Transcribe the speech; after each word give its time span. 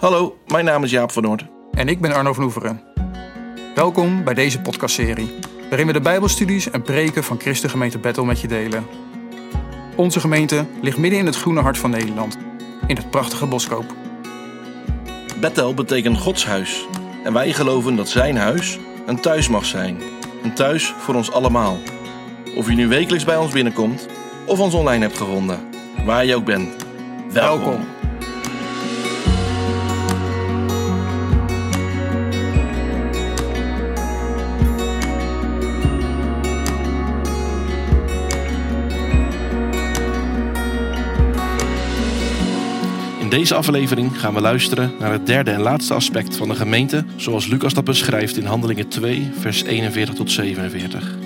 Hallo, 0.00 0.36
mijn 0.46 0.64
naam 0.64 0.84
is 0.84 0.90
Jaap 0.90 1.12
van 1.12 1.22
Noord. 1.22 1.44
En 1.72 1.88
ik 1.88 2.00
ben 2.00 2.12
Arno 2.12 2.32
van 2.32 2.44
Oeveren. 2.44 2.82
Welkom 3.74 4.24
bij 4.24 4.34
deze 4.34 4.60
podcastserie, 4.60 5.34
waarin 5.68 5.86
we 5.86 5.92
de 5.92 6.00
Bijbelstudies 6.00 6.70
en 6.70 6.82
preken 6.82 7.24
van 7.24 7.40
Christengemeente 7.40 7.98
Bethel 7.98 8.24
met 8.24 8.40
je 8.40 8.48
delen. 8.48 8.86
Onze 9.96 10.20
gemeente 10.20 10.66
ligt 10.82 10.98
midden 10.98 11.18
in 11.18 11.26
het 11.26 11.36
groene 11.36 11.60
hart 11.60 11.78
van 11.78 11.90
Nederland, 11.90 12.38
in 12.86 12.96
het 12.96 13.10
prachtige 13.10 13.46
Boskoop. 13.46 13.94
Bethel 15.40 15.74
betekent 15.74 16.18
Gods 16.18 16.46
huis. 16.46 16.86
En 17.24 17.32
wij 17.32 17.52
geloven 17.52 17.96
dat 17.96 18.08
zijn 18.08 18.36
huis 18.36 18.78
een 19.06 19.20
thuis 19.20 19.48
mag 19.48 19.64
zijn. 19.64 19.98
Een 20.42 20.54
thuis 20.54 20.94
voor 20.98 21.14
ons 21.14 21.32
allemaal. 21.32 21.76
Of 22.56 22.68
je 22.68 22.74
nu 22.74 22.88
wekelijks 22.88 23.24
bij 23.24 23.36
ons 23.36 23.52
binnenkomt 23.52 24.06
of 24.46 24.60
ons 24.60 24.74
online 24.74 25.04
hebt 25.04 25.18
gevonden. 25.18 25.60
Waar 26.04 26.24
je 26.24 26.34
ook 26.34 26.44
bent. 26.44 26.76
Welkom. 27.32 27.64
Welkom. 27.64 27.99
Deze 43.30 43.54
aflevering 43.54 44.20
gaan 44.20 44.34
we 44.34 44.40
luisteren 44.40 44.92
naar 44.98 45.12
het 45.12 45.26
derde 45.26 45.50
en 45.50 45.60
laatste 45.60 45.94
aspect 45.94 46.36
van 46.36 46.48
de 46.48 46.54
gemeente, 46.54 47.04
zoals 47.16 47.46
Lucas 47.46 47.74
dat 47.74 47.84
beschrijft 47.84 48.36
in 48.36 48.44
Handelingen 48.44 48.88
2, 48.88 49.30
vers 49.38 49.62
41 49.62 50.14
tot 50.14 50.30
47. 50.30 51.16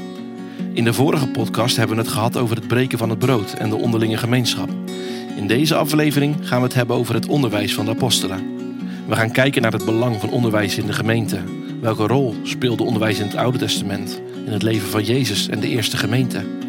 In 0.72 0.84
de 0.84 0.92
vorige 0.92 1.28
podcast 1.28 1.76
hebben 1.76 1.96
we 1.96 2.02
het 2.02 2.12
gehad 2.12 2.36
over 2.36 2.56
het 2.56 2.68
breken 2.68 2.98
van 2.98 3.10
het 3.10 3.18
brood 3.18 3.52
en 3.52 3.70
de 3.70 3.76
onderlinge 3.76 4.16
gemeenschap. 4.16 4.68
In 5.36 5.46
deze 5.46 5.74
aflevering 5.74 6.36
gaan 6.48 6.58
we 6.58 6.64
het 6.64 6.74
hebben 6.74 6.96
over 6.96 7.14
het 7.14 7.26
onderwijs 7.26 7.74
van 7.74 7.84
de 7.84 7.90
apostelen. 7.90 8.56
We 9.06 9.14
gaan 9.14 9.32
kijken 9.32 9.62
naar 9.62 9.72
het 9.72 9.84
belang 9.84 10.20
van 10.20 10.30
onderwijs 10.30 10.78
in 10.78 10.86
de 10.86 10.92
gemeente. 10.92 11.38
Welke 11.80 12.06
rol 12.06 12.34
speelde 12.42 12.82
onderwijs 12.82 13.18
in 13.18 13.26
het 13.26 13.36
Oude 13.36 13.58
Testament 13.58 14.20
in 14.46 14.52
het 14.52 14.62
leven 14.62 14.88
van 14.88 15.04
Jezus 15.04 15.48
en 15.48 15.60
de 15.60 15.68
eerste 15.68 15.96
gemeente? 15.96 16.63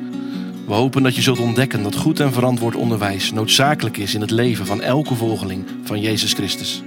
We 0.66 0.74
hopen 0.74 1.04
dat 1.04 1.16
je 1.16 1.22
zult 1.22 1.40
ontdekken 1.40 1.84
dat 1.84 1.96
goed 1.96 2.20
en 2.20 2.34
verantwoord 2.34 2.76
onderwijs 2.76 3.32
noodzakelijk 3.32 3.98
is 3.98 4.14
in 4.14 4.22
het 4.22 4.32
leven 4.32 4.66
van 4.66 4.82
elke 4.82 5.16
volgeling 5.16 5.66
van 5.84 6.00
Jezus 6.00 6.34
Christus. 6.34 6.84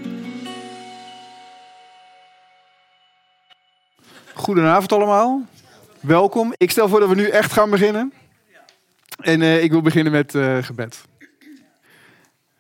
Goedenavond 4.35 4.93
allemaal. 4.93 5.43
Welkom. 6.01 6.55
Ik 6.57 6.71
stel 6.71 6.89
voor 6.89 7.01
dat 7.01 7.09
we 7.09 7.15
nu 7.15 7.29
echt 7.29 7.53
gaan 7.53 7.71
beginnen. 7.71 8.13
En 9.21 9.43
eh, 9.43 9.63
ik 9.63 9.71
wil 9.71 9.83
beginnen 9.83 10.13
met 10.13 10.35
eh, 10.35 10.57
gebed. 10.61 11.05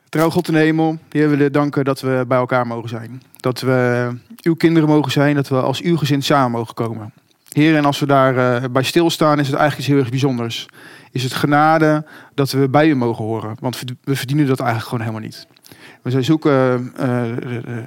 Trouw 0.08 0.30
God 0.30 0.48
in 0.48 0.54
de 0.54 0.60
hemel, 0.60 0.98
Heer, 1.10 1.30
willen 1.30 1.52
danken 1.52 1.84
dat 1.84 2.00
we 2.00 2.24
bij 2.28 2.38
elkaar 2.38 2.66
mogen 2.66 2.88
zijn. 2.88 3.22
Dat 3.36 3.60
we 3.60 4.10
uw 4.42 4.54
kinderen 4.54 4.88
mogen 4.88 5.12
zijn, 5.12 5.34
dat 5.34 5.48
we 5.48 5.60
als 5.60 5.80
uw 5.80 5.96
gezin 5.96 6.22
samen 6.22 6.50
mogen 6.50 6.74
komen. 6.74 7.12
Heer, 7.52 7.76
en 7.76 7.84
als 7.84 7.98
we 7.98 8.06
daar 8.06 8.62
eh, 8.62 8.70
bij 8.70 8.82
stilstaan, 8.82 9.38
is 9.38 9.46
het 9.46 9.56
eigenlijk 9.56 9.78
iets 9.78 9.88
heel 9.88 9.98
erg 9.98 10.10
bijzonders. 10.10 10.68
Is 11.10 11.22
het 11.22 11.32
genade 11.32 12.06
dat 12.34 12.50
we 12.50 12.68
bij 12.68 12.88
u 12.88 12.96
mogen 12.96 13.24
horen. 13.24 13.56
Want 13.60 13.82
we 14.04 14.16
verdienen 14.16 14.46
dat 14.46 14.60
eigenlijk 14.60 14.88
gewoon 14.88 15.06
helemaal 15.06 15.28
niet. 15.28 15.46
We 16.02 16.10
zijn 16.10 16.24
zoeken, 16.24 16.92
eh, 16.96 17.30
eh, 17.30 17.56
eh, 17.56 17.84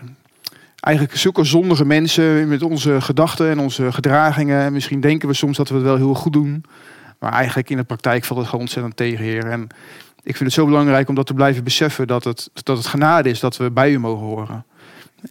eigenlijk 0.80 1.18
zoeken 1.18 1.46
zondige 1.46 1.86
mensen 1.86 2.48
met 2.48 2.64
onze 2.64 3.02
gedachten 3.02 3.50
en 3.50 3.60
onze 3.60 3.92
gedragingen. 3.92 4.62
En 4.62 4.74
misschien 4.74 5.02
denken 5.02 5.28
we 5.28 5.34
soms 5.34 5.58
dat 5.58 5.70
we 5.70 5.76
het 5.76 5.84
wel 5.84 5.96
heel 5.96 6.14
goed 6.14 6.34
doen. 6.34 6.64
Maar 7.20 7.32
eigenlijk 7.32 7.70
in 7.70 7.78
de 7.78 7.84
praktijk 7.84 8.24
valt 8.24 8.40
het 8.40 8.48
gewoon 8.48 8.66
ontzettend 8.66 8.98
tegen, 8.98 9.26
Heer. 9.26 9.46
En 9.46 9.62
ik 10.24 10.36
vind 10.36 10.40
het 10.40 10.54
zo 10.54 10.66
belangrijk 10.66 11.10
om 11.10 11.16
dat 11.16 11.26
te 11.26 11.34
blijven 11.34 11.64
beseffen. 11.64 12.08
Dat 12.08 12.24
het, 12.24 12.50
dat 12.54 12.78
het 12.78 12.88
genade 12.88 13.30
is 13.30 13.40
dat 13.40 13.58
we 13.58 13.72
bij 13.72 13.92
u 13.92 14.00
mogen 14.00 14.26
horen. 14.26 14.66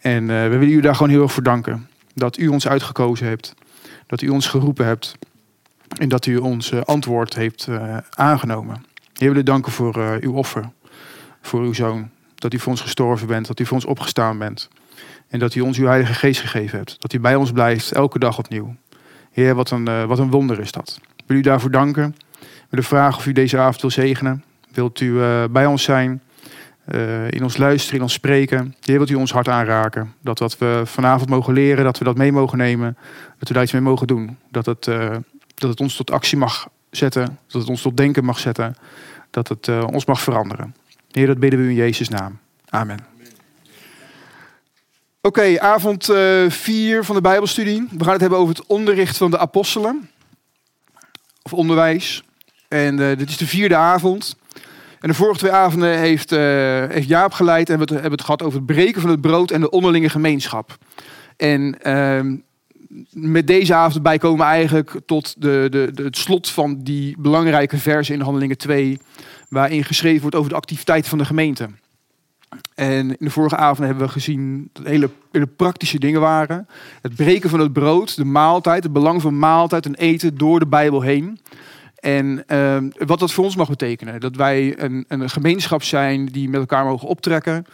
En 0.01 0.27
we 0.27 0.49
willen 0.49 0.75
u 0.75 0.81
daar 0.81 0.95
gewoon 0.95 1.13
heel 1.13 1.23
erg 1.23 1.33
voor 1.33 1.43
danken. 1.43 1.89
Dat 2.15 2.39
u 2.39 2.49
ons 2.49 2.69
uitgekozen 2.69 3.27
hebt. 3.27 3.55
Dat 4.07 4.21
u 4.21 4.29
ons 4.29 4.47
geroepen 4.47 4.87
hebt. 4.87 5.19
En 6.01 6.09
dat 6.09 6.27
u 6.27 6.37
ons 6.37 6.73
eh, 6.73 6.81
antwoord 6.81 7.35
heeft 7.35 7.67
uh, 7.71 7.97
aangenomen. 8.11 8.85
Heer, 9.15 9.29
willen 9.29 9.45
danken 9.45 9.73
voor 9.73 9.97
uh, 9.99 10.13
uw 10.21 10.33
offer. 10.33 10.71
Voor 11.41 11.61
uw 11.61 11.73
zoon. 11.73 12.11
Dat 12.35 12.55
u 12.55 12.59
voor 12.59 12.73
ons 12.73 12.81
gestorven 12.81 13.27
bent. 13.27 13.47
Dat 13.47 13.61
u 13.61 13.67
voor 13.67 13.77
ons 13.77 13.85
opgestaan 13.85 14.39
bent. 14.39 14.69
En 15.29 15.39
dat 15.39 15.55
u 15.55 15.61
ons 15.61 15.79
uw 15.79 15.87
heilige 15.87 16.15
geest 16.15 16.41
gegeven 16.41 16.79
hebt. 16.79 16.97
Dat 16.99 17.13
u 17.13 17.21
bij 17.21 17.35
ons 17.35 17.53
blijft 17.53 17.93
elke 17.93 18.19
dag 18.19 18.39
opnieuw. 18.39 18.75
Heer, 19.31 19.55
wat 19.55 19.71
een, 19.71 20.07
wat 20.07 20.19
een 20.19 20.31
wonder 20.31 20.61
is 20.61 20.73
dat. 20.73 21.01
Wil 21.27 21.37
u 21.37 21.41
daarvoor 21.41 21.71
danken. 21.71 22.15
We 22.41 22.47
willen 22.69 22.85
vragen 22.85 23.19
of 23.19 23.27
u 23.27 23.33
deze 23.33 23.59
avond 23.59 23.81
wil 23.81 23.91
zegenen. 23.91 24.45
Wilt 24.73 25.01
u 25.01 25.19
bij 25.51 25.67
ons 25.67 25.83
zijn. 25.83 26.23
in 27.31 27.43
ons 27.43 27.57
luisteren, 27.57 27.97
in 27.97 28.03
ons 28.03 28.13
spreken. 28.13 28.75
Heer, 28.81 28.97
wilt 28.97 29.11
u 29.11 29.15
ons 29.15 29.33
hart 29.33 29.49
aanraken. 29.49 30.15
Dat 30.21 30.39
wat 30.39 30.59
we 30.59 30.83
vanavond 30.85 31.31
mogen 31.31 31.53
leren, 31.53 31.85
dat 31.85 31.99
we 31.99 32.05
dat 32.05 32.17
mee 32.17 32.33
mogen 32.33 32.59
nemen. 32.59 32.97
Dat 33.39 33.49
we 33.49 33.55
daar 33.55 33.63
iets 33.63 33.73
mee 33.73 33.83
mogen 33.83 34.07
doen. 34.07 34.37
Dat 34.51 34.67
het 34.67 34.89
dat 35.61 35.71
het 35.71 35.81
ons 35.81 35.97
tot 35.97 36.11
actie 36.11 36.39
mag 36.39 36.69
zetten. 36.91 37.39
Dat 37.47 37.61
het 37.61 37.71
ons 37.71 37.83
tot 37.83 37.97
denken 37.97 38.25
mag 38.25 38.39
zetten. 38.39 38.77
Dat 39.31 39.49
het 39.49 39.67
uh, 39.67 39.87
ons 39.93 40.05
mag 40.05 40.21
veranderen. 40.21 40.75
Heer, 41.11 41.27
dat 41.27 41.39
bidden 41.39 41.61
we 41.61 41.69
in 41.69 41.75
Jezus' 41.75 42.09
naam. 42.09 42.39
Amen. 42.69 42.99
Oké, 45.21 45.61
avond 45.61 46.05
4 46.49 46.99
uh, 46.99 47.05
van 47.05 47.15
de 47.15 47.21
Bijbelstudie. 47.21 47.87
We 47.91 48.05
gaan 48.05 48.13
het 48.13 48.21
hebben 48.21 48.39
over 48.39 48.55
het 48.55 48.67
onderricht 48.67 49.17
van 49.17 49.31
de 49.31 49.39
apostelen. 49.39 50.11
Of 51.43 51.53
onderwijs. 51.53 52.23
En 52.69 52.99
uh, 52.99 53.17
dit 53.17 53.29
is 53.29 53.37
de 53.37 53.47
vierde 53.47 53.77
avond. 53.77 54.37
En 55.01 55.09
de 55.09 55.15
vorige 55.15 55.39
twee 55.39 55.53
avonden 55.53 55.99
heeft, 55.99 56.31
heeft 56.31 57.09
Jaap 57.09 57.33
geleid. 57.33 57.71
En 57.71 57.79
we 57.79 57.93
hebben 57.93 58.11
het 58.11 58.21
gehad 58.21 58.43
over 58.43 58.59
het 58.59 58.67
breken 58.67 59.01
van 59.01 59.11
het 59.11 59.21
brood 59.21 59.51
en 59.51 59.61
de 59.61 59.71
onderlinge 59.71 60.09
gemeenschap. 60.09 60.79
En 61.37 61.83
ehm, 61.83 62.37
met 63.11 63.47
deze 63.47 63.75
avond 63.75 64.03
bij 64.03 64.19
komen 64.19 64.47
eigenlijk 64.47 65.01
tot 65.07 65.43
de, 65.43 65.67
de, 65.71 66.03
het 66.03 66.17
slot 66.17 66.51
van 66.51 66.83
die 66.83 67.17
belangrijke 67.19 67.79
verse 67.79 68.13
in 68.13 68.21
Handelingen 68.21 68.59
2, 68.59 68.99
waarin 69.49 69.85
geschreven 69.85 70.21
wordt 70.21 70.37
over 70.37 70.51
de 70.51 70.57
activiteiten 70.57 71.11
van 71.11 71.19
de 71.19 71.25
gemeente. 71.25 71.69
En 72.75 73.09
in 73.09 73.17
de 73.19 73.31
vorige 73.31 73.57
avond 73.57 73.87
hebben 73.87 74.07
we 74.07 74.13
gezien 74.13 74.71
dat 74.73 74.87
hele, 74.87 75.11
hele 75.33 75.47
praktische 75.47 75.99
dingen 75.99 76.21
waren. 76.21 76.69
Het 77.03 77.15
breken 77.15 77.51
van 77.51 77.61
het 77.61 77.73
brood, 77.73 78.17
de 78.17 78.25
maaltijd, 78.25 78.83
het 78.83 78.93
belang 78.93 79.23
van 79.23 79.39
maaltijd 79.39 79.87
en 79.87 79.95
eten 79.95 80.39
door 80.39 80.59
de 80.59 80.67
Bijbel 80.67 81.01
heen. 81.01 81.39
En 81.95 82.45
uh, 82.47 82.77
wat 83.07 83.19
dat 83.19 83.33
voor 83.33 83.45
ons 83.45 83.57
mag 83.57 83.69
betekenen. 83.69 84.21
Dat 84.21 84.37
wij 84.37 84.83
een, 84.83 85.05
een 85.09 85.31
gemeenschap 85.31 85.83
zijn 85.83 86.27
die 86.27 86.49
met 86.49 86.61
elkaar 86.61 86.85
mogen 86.85 87.09
optrekken, 87.09 87.67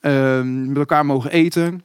uh, 0.00 0.42
met 0.42 0.76
elkaar 0.76 1.06
mogen 1.06 1.30
eten. 1.30 1.84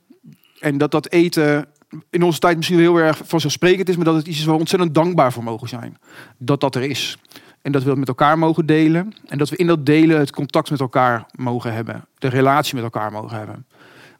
En 0.59 0.77
dat 0.77 0.91
dat 0.91 1.09
eten 1.09 1.67
in 2.09 2.23
onze 2.23 2.39
tijd 2.39 2.55
misschien 2.57 2.79
heel 2.79 2.97
erg 2.97 3.21
vanzelfsprekend 3.23 3.89
is, 3.89 3.95
maar 3.95 4.05
dat 4.05 4.15
het 4.15 4.27
iets 4.27 4.37
is 4.39 4.45
waar 4.45 4.53
we 4.53 4.59
ontzettend 4.59 4.93
dankbaar 4.93 5.33
voor 5.33 5.43
mogen 5.43 5.67
zijn. 5.67 5.97
Dat 6.37 6.61
dat 6.61 6.75
er 6.75 6.83
is. 6.83 7.17
En 7.61 7.71
dat 7.71 7.83
we 7.83 7.89
het 7.89 7.99
met 7.99 8.07
elkaar 8.07 8.37
mogen 8.37 8.65
delen. 8.65 9.13
En 9.25 9.37
dat 9.37 9.49
we 9.49 9.55
in 9.55 9.67
dat 9.67 9.85
delen 9.85 10.19
het 10.19 10.31
contact 10.31 10.69
met 10.69 10.79
elkaar 10.79 11.25
mogen 11.35 11.73
hebben. 11.73 12.05
De 12.17 12.27
relatie 12.27 12.75
met 12.75 12.83
elkaar 12.83 13.11
mogen 13.11 13.37
hebben. 13.37 13.65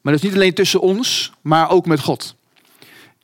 Maar 0.02 0.14
dat 0.14 0.24
is 0.24 0.30
niet 0.30 0.38
alleen 0.38 0.54
tussen 0.54 0.82
ons, 0.82 1.34
maar 1.42 1.70
ook 1.70 1.86
met 1.86 2.00
God. 2.00 2.36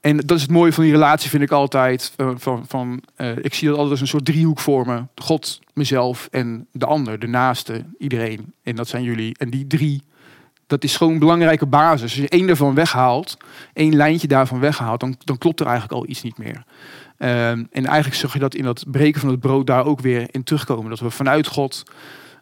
En 0.02 0.18
dat 0.18 0.38
is 0.38 0.42
het 0.42 0.52
mooie 0.52 0.74
van 0.74 0.84
die 0.84 0.94
relatie, 0.94 1.30
vind 1.30 1.44
ik 1.44 1.52
altijd. 1.52 2.14
Van, 2.18 2.40
van, 2.40 2.64
van 2.68 3.02
uh, 3.18 3.38
ik 3.42 3.54
zie 3.54 3.68
dat 3.68 3.78
altijd 3.78 3.92
als 3.92 4.02
een 4.02 4.08
soort 4.08 4.26
driehoek 4.26 4.60
vormen. 4.60 5.10
God, 5.16 5.60
mezelf 5.74 6.28
en 6.32 6.68
de 6.72 6.86
ander, 6.86 7.20
de 7.20 7.28
naaste, 7.28 7.86
iedereen. 7.98 8.54
En 8.64 8.76
dat 8.76 8.88
zijn 8.88 9.04
jullie. 9.04 9.38
En 9.38 9.50
die 9.50 9.68
drie 9.68 10.04
dat 10.68 10.84
is 10.84 10.98
gewoon 10.98 11.14
een 11.14 11.20
belangrijke 11.20 11.66
basis. 11.66 12.02
Als 12.02 12.16
je 12.16 12.30
één 12.30 12.48
daarvan 12.48 12.74
weghaalt, 12.74 13.38
één 13.74 13.96
lijntje 13.96 14.28
daarvan 14.28 14.60
weghaalt, 14.60 15.00
dan, 15.00 15.16
dan 15.24 15.38
klopt 15.38 15.60
er 15.60 15.66
eigenlijk 15.66 15.96
al 15.96 16.10
iets 16.10 16.22
niet 16.22 16.38
meer. 16.38 16.64
Um, 17.18 17.68
en 17.72 17.86
eigenlijk 17.86 18.16
zag 18.16 18.34
je 18.34 18.40
dat 18.40 18.56
in 18.56 18.64
dat 18.64 18.84
breken 18.88 19.22
van 19.22 19.30
het 19.30 19.40
brood 19.40 19.68
daar 19.68 19.86
ook 19.86 20.00
weer 20.00 20.28
in 20.32 20.44
terugkomen. 20.44 20.90
Dat 20.90 21.00
we 21.00 21.10
vanuit 21.10 21.48
God 21.48 21.84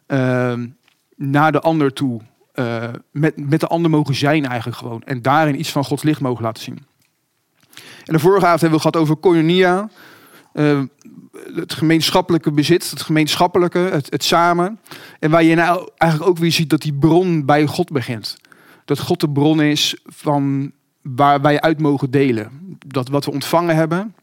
um, 0.06 0.76
naar 1.16 1.52
de 1.52 1.60
ander 1.60 1.92
toe, 1.92 2.20
uh, 2.54 2.84
met, 3.10 3.48
met 3.48 3.60
de 3.60 3.66
ander 3.66 3.90
mogen 3.90 4.14
zijn 4.14 4.46
eigenlijk 4.46 4.78
gewoon. 4.78 5.02
En 5.02 5.22
daarin 5.22 5.58
iets 5.58 5.72
van 5.72 5.84
Gods 5.84 6.02
licht 6.02 6.20
mogen 6.20 6.44
laten 6.44 6.62
zien. 6.62 6.86
En 8.04 8.12
de 8.12 8.18
vorige 8.18 8.46
avond 8.46 8.60
hebben 8.60 8.78
we 8.78 8.84
gehad 8.88 9.02
over 9.02 9.16
koinonia. 9.16 9.88
Uh, 10.52 10.80
het 11.54 11.72
gemeenschappelijke 11.72 12.52
bezit, 12.52 12.90
het 12.90 13.02
gemeenschappelijke, 13.02 13.78
het, 13.78 14.10
het 14.10 14.24
samen. 14.24 14.80
En 15.18 15.30
waar 15.30 15.42
je 15.42 15.54
nou 15.54 15.88
eigenlijk 15.96 16.30
ook 16.30 16.38
weer 16.38 16.52
ziet 16.52 16.70
dat 16.70 16.82
die 16.82 16.94
bron 16.94 17.44
bij 17.44 17.66
God 17.66 17.90
begint. 17.90 18.36
Dat 18.84 18.98
God 18.98 19.20
de 19.20 19.30
bron 19.30 19.60
is 19.62 19.96
van 20.06 20.72
waar 21.02 21.40
wij 21.40 21.60
uit 21.60 21.80
mogen 21.80 22.10
delen. 22.10 22.78
Dat 22.86 23.08
wat 23.08 23.24
we 23.24 23.32
ontvangen 23.32 23.76
hebben, 23.76 24.14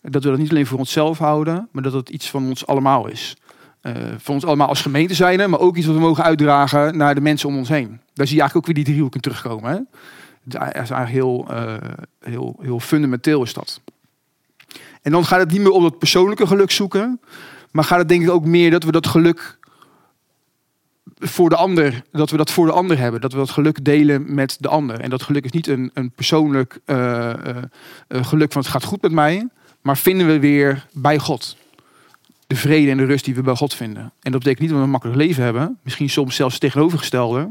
dat 0.00 0.24
we 0.24 0.30
dat 0.30 0.38
niet 0.38 0.50
alleen 0.50 0.66
voor 0.66 0.78
onszelf 0.78 1.18
houden, 1.18 1.68
maar 1.72 1.82
dat 1.82 1.92
het 1.92 2.08
iets 2.08 2.30
van 2.30 2.46
ons 2.46 2.66
allemaal 2.66 3.06
is. 3.06 3.36
Uh, 3.82 3.92
van 4.18 4.34
ons 4.34 4.44
allemaal 4.44 4.68
als 4.68 4.82
gemeente 4.82 5.14
zijn, 5.14 5.50
maar 5.50 5.60
ook 5.60 5.76
iets 5.76 5.86
wat 5.86 5.94
we 5.94 6.00
mogen 6.00 6.24
uitdragen 6.24 6.96
naar 6.96 7.14
de 7.14 7.20
mensen 7.20 7.48
om 7.48 7.56
ons 7.56 7.68
heen. 7.68 8.00
Daar 8.14 8.26
zie 8.26 8.36
je 8.36 8.40
eigenlijk 8.42 8.56
ook 8.56 8.66
weer 8.66 8.84
die 8.84 8.84
driehoek 8.84 9.14
in 9.14 9.20
terugkomen. 9.20 9.70
Hè? 9.70 9.78
Dat 10.42 10.62
is 10.62 10.90
eigenlijk 10.90 11.08
heel, 11.08 11.46
uh, 11.50 11.74
heel, 12.20 12.56
heel 12.60 12.80
fundamenteel 12.80 13.42
is 13.42 13.52
dat. 13.52 13.80
En 15.04 15.10
dan 15.10 15.24
gaat 15.24 15.38
het 15.38 15.50
niet 15.50 15.60
meer 15.60 15.70
om 15.70 15.84
het 15.84 15.98
persoonlijke 15.98 16.46
geluk 16.46 16.70
zoeken. 16.70 17.20
Maar 17.70 17.84
gaat 17.84 17.98
het 17.98 18.08
denk 18.08 18.22
ik 18.22 18.30
ook 18.30 18.44
meer 18.44 18.70
dat 18.70 18.84
we 18.84 18.92
dat 18.92 19.06
geluk 19.06 19.58
voor 21.18 21.48
de 21.48 21.56
ander, 21.56 22.02
dat 22.12 22.30
we 22.30 22.36
dat 22.36 22.50
voor 22.50 22.66
de 22.66 22.72
ander 22.72 22.98
hebben. 22.98 23.20
Dat 23.20 23.32
we 23.32 23.38
dat 23.38 23.50
geluk 23.50 23.84
delen 23.84 24.34
met 24.34 24.56
de 24.60 24.68
ander. 24.68 25.00
En 25.00 25.10
dat 25.10 25.22
geluk 25.22 25.44
is 25.44 25.50
niet 25.50 25.66
een, 25.66 25.90
een 25.94 26.10
persoonlijk 26.10 26.80
uh, 26.86 26.96
uh, 28.08 28.24
geluk 28.24 28.52
van 28.52 28.62
het 28.62 28.70
gaat 28.70 28.84
goed 28.84 29.02
met 29.02 29.12
mij. 29.12 29.48
Maar 29.82 29.96
vinden 29.96 30.26
we 30.26 30.38
weer 30.38 30.86
bij 30.92 31.18
God. 31.18 31.56
De 32.46 32.56
vrede 32.56 32.90
en 32.90 32.96
de 32.96 33.04
rust 33.04 33.24
die 33.24 33.34
we 33.34 33.42
bij 33.42 33.56
God 33.56 33.74
vinden. 33.74 34.02
En 34.02 34.32
dat 34.32 34.40
betekent 34.40 34.60
niet 34.60 34.68
dat 34.68 34.78
we 34.78 34.84
een 34.84 34.90
makkelijk 34.90 35.18
leven 35.18 35.44
hebben. 35.44 35.78
Misschien 35.82 36.10
soms 36.10 36.36
zelfs 36.36 36.58
tegenovergestelde. 36.58 37.50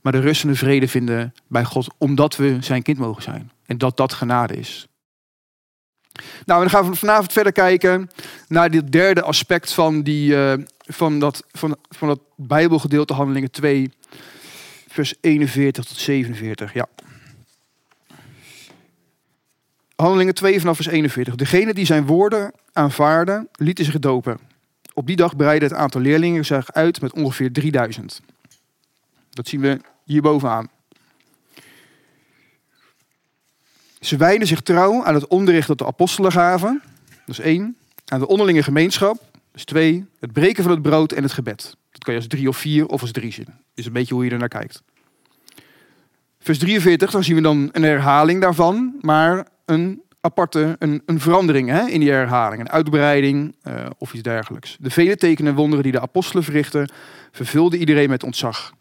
Maar 0.00 0.12
de 0.12 0.20
rust 0.20 0.42
en 0.42 0.48
de 0.48 0.56
vrede 0.56 0.88
vinden 0.88 1.34
bij 1.46 1.64
God. 1.64 1.86
Omdat 1.98 2.36
we 2.36 2.56
zijn 2.60 2.82
kind 2.82 2.98
mogen 2.98 3.22
zijn. 3.22 3.50
En 3.66 3.78
dat 3.78 3.96
dat 3.96 4.12
genade 4.12 4.56
is. 4.56 4.88
Nou, 6.46 6.60
dan 6.60 6.70
gaan 6.70 6.90
we 6.90 6.96
vanavond 6.96 7.32
verder 7.32 7.52
kijken 7.52 8.10
naar 8.48 8.70
dit 8.70 8.92
derde 8.92 9.22
aspect 9.22 9.72
van, 9.72 10.02
die, 10.02 10.30
uh, 10.30 10.52
van, 10.78 11.18
dat, 11.18 11.44
van, 11.52 11.76
van 11.88 12.08
dat 12.08 12.20
Bijbelgedeelte, 12.36 13.12
Handelingen 13.12 13.50
2, 13.50 13.90
vers 14.88 15.14
41 15.20 15.84
tot 15.84 15.96
47. 15.96 16.72
Ja. 16.72 16.86
Handelingen 19.96 20.34
2 20.34 20.60
vanaf 20.60 20.76
vers 20.76 20.88
41. 20.88 21.34
Degene 21.34 21.74
die 21.74 21.86
zijn 21.86 22.06
woorden 22.06 22.52
aanvaarden, 22.72 23.48
lieten 23.52 23.84
zich 23.84 23.98
dopen. 23.98 24.38
Op 24.94 25.06
die 25.06 25.16
dag 25.16 25.36
breidde 25.36 25.66
het 25.66 25.74
aantal 25.74 26.00
leerlingen 26.00 26.44
zich 26.44 26.72
uit 26.72 27.00
met 27.00 27.12
ongeveer 27.12 27.52
3000. 27.52 28.20
Dat 29.30 29.48
zien 29.48 29.60
we 29.60 29.80
hier 30.04 30.22
Ze 34.00 34.16
wijden 34.16 34.46
zich 34.46 34.60
trouw 34.60 35.04
aan 35.04 35.14
het 35.14 35.26
onderricht 35.26 35.68
dat 35.68 35.78
de 35.78 35.86
apostelen 35.86 36.32
gaven. 36.32 36.82
Dat 37.26 37.38
is 37.38 37.40
één. 37.40 37.76
Aan 38.06 38.20
de 38.20 38.26
onderlinge 38.26 38.62
gemeenschap. 38.62 39.20
Is 39.54 39.64
twee. 39.64 40.06
Het 40.20 40.32
breken 40.32 40.62
van 40.62 40.72
het 40.72 40.82
brood 40.82 41.12
en 41.12 41.22
het 41.22 41.32
gebed. 41.32 41.76
Dat 41.90 42.04
kan 42.04 42.14
je 42.14 42.20
als 42.20 42.28
drie 42.28 42.48
of 42.48 42.56
vier 42.56 42.86
of 42.86 43.00
als 43.00 43.12
drie 43.12 43.32
zien. 43.32 43.48
Is 43.74 43.86
een 43.86 43.92
beetje 43.92 44.14
hoe 44.14 44.24
je 44.24 44.30
er 44.30 44.38
naar 44.38 44.48
kijkt. 44.48 44.82
Vers 46.38 46.58
43, 46.58 47.10
dan 47.10 47.24
zien 47.24 47.36
we 47.36 47.42
dan 47.42 47.68
een 47.72 47.82
herhaling 47.82 48.40
daarvan. 48.40 48.94
Maar 49.00 49.46
een 49.64 50.02
aparte, 50.20 50.76
een, 50.78 51.02
een 51.06 51.20
verandering 51.20 51.68
hè, 51.68 51.86
in 51.86 52.00
die 52.00 52.10
herhaling. 52.10 52.60
Een 52.60 52.70
uitbreiding 52.70 53.54
uh, 53.64 53.86
of 53.98 54.12
iets 54.12 54.22
dergelijks. 54.22 54.76
De 54.80 54.90
vele 54.90 55.16
tekenen 55.16 55.50
en 55.50 55.58
wonderen 55.58 55.82
die 55.82 55.92
de 55.92 56.00
apostelen 56.00 56.44
verrichten, 56.44 56.90
vervulden 57.32 57.78
iedereen 57.78 58.08
met 58.08 58.22
ontzag. 58.22 58.72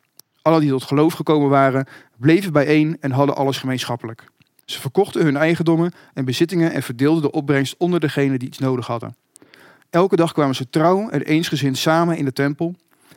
Alle 0.41 0.59
die 0.59 0.69
tot 0.69 0.83
geloof 0.83 1.13
gekomen 1.13 1.49
waren, 1.49 1.87
bleven 2.17 2.51
bijeen 2.51 2.97
en 2.99 3.11
hadden 3.11 3.35
alles 3.35 3.57
gemeenschappelijk. 3.57 4.23
Ze 4.69 4.79
verkochten 4.79 5.23
hun 5.23 5.37
eigendommen 5.37 5.93
en 6.13 6.25
bezittingen 6.25 6.71
en 6.71 6.83
verdeelden 6.83 7.21
de 7.21 7.31
opbrengst 7.31 7.75
onder 7.77 7.99
degenen 7.99 8.39
die 8.39 8.47
iets 8.47 8.57
nodig 8.57 8.87
hadden. 8.87 9.15
Elke 9.89 10.15
dag 10.15 10.33
kwamen 10.33 10.55
ze 10.55 10.69
trouw 10.69 11.09
en 11.09 11.21
eensgezind 11.21 11.77
samen 11.77 12.17
in 12.17 12.25
de 12.25 12.33
tempel, 12.33 12.75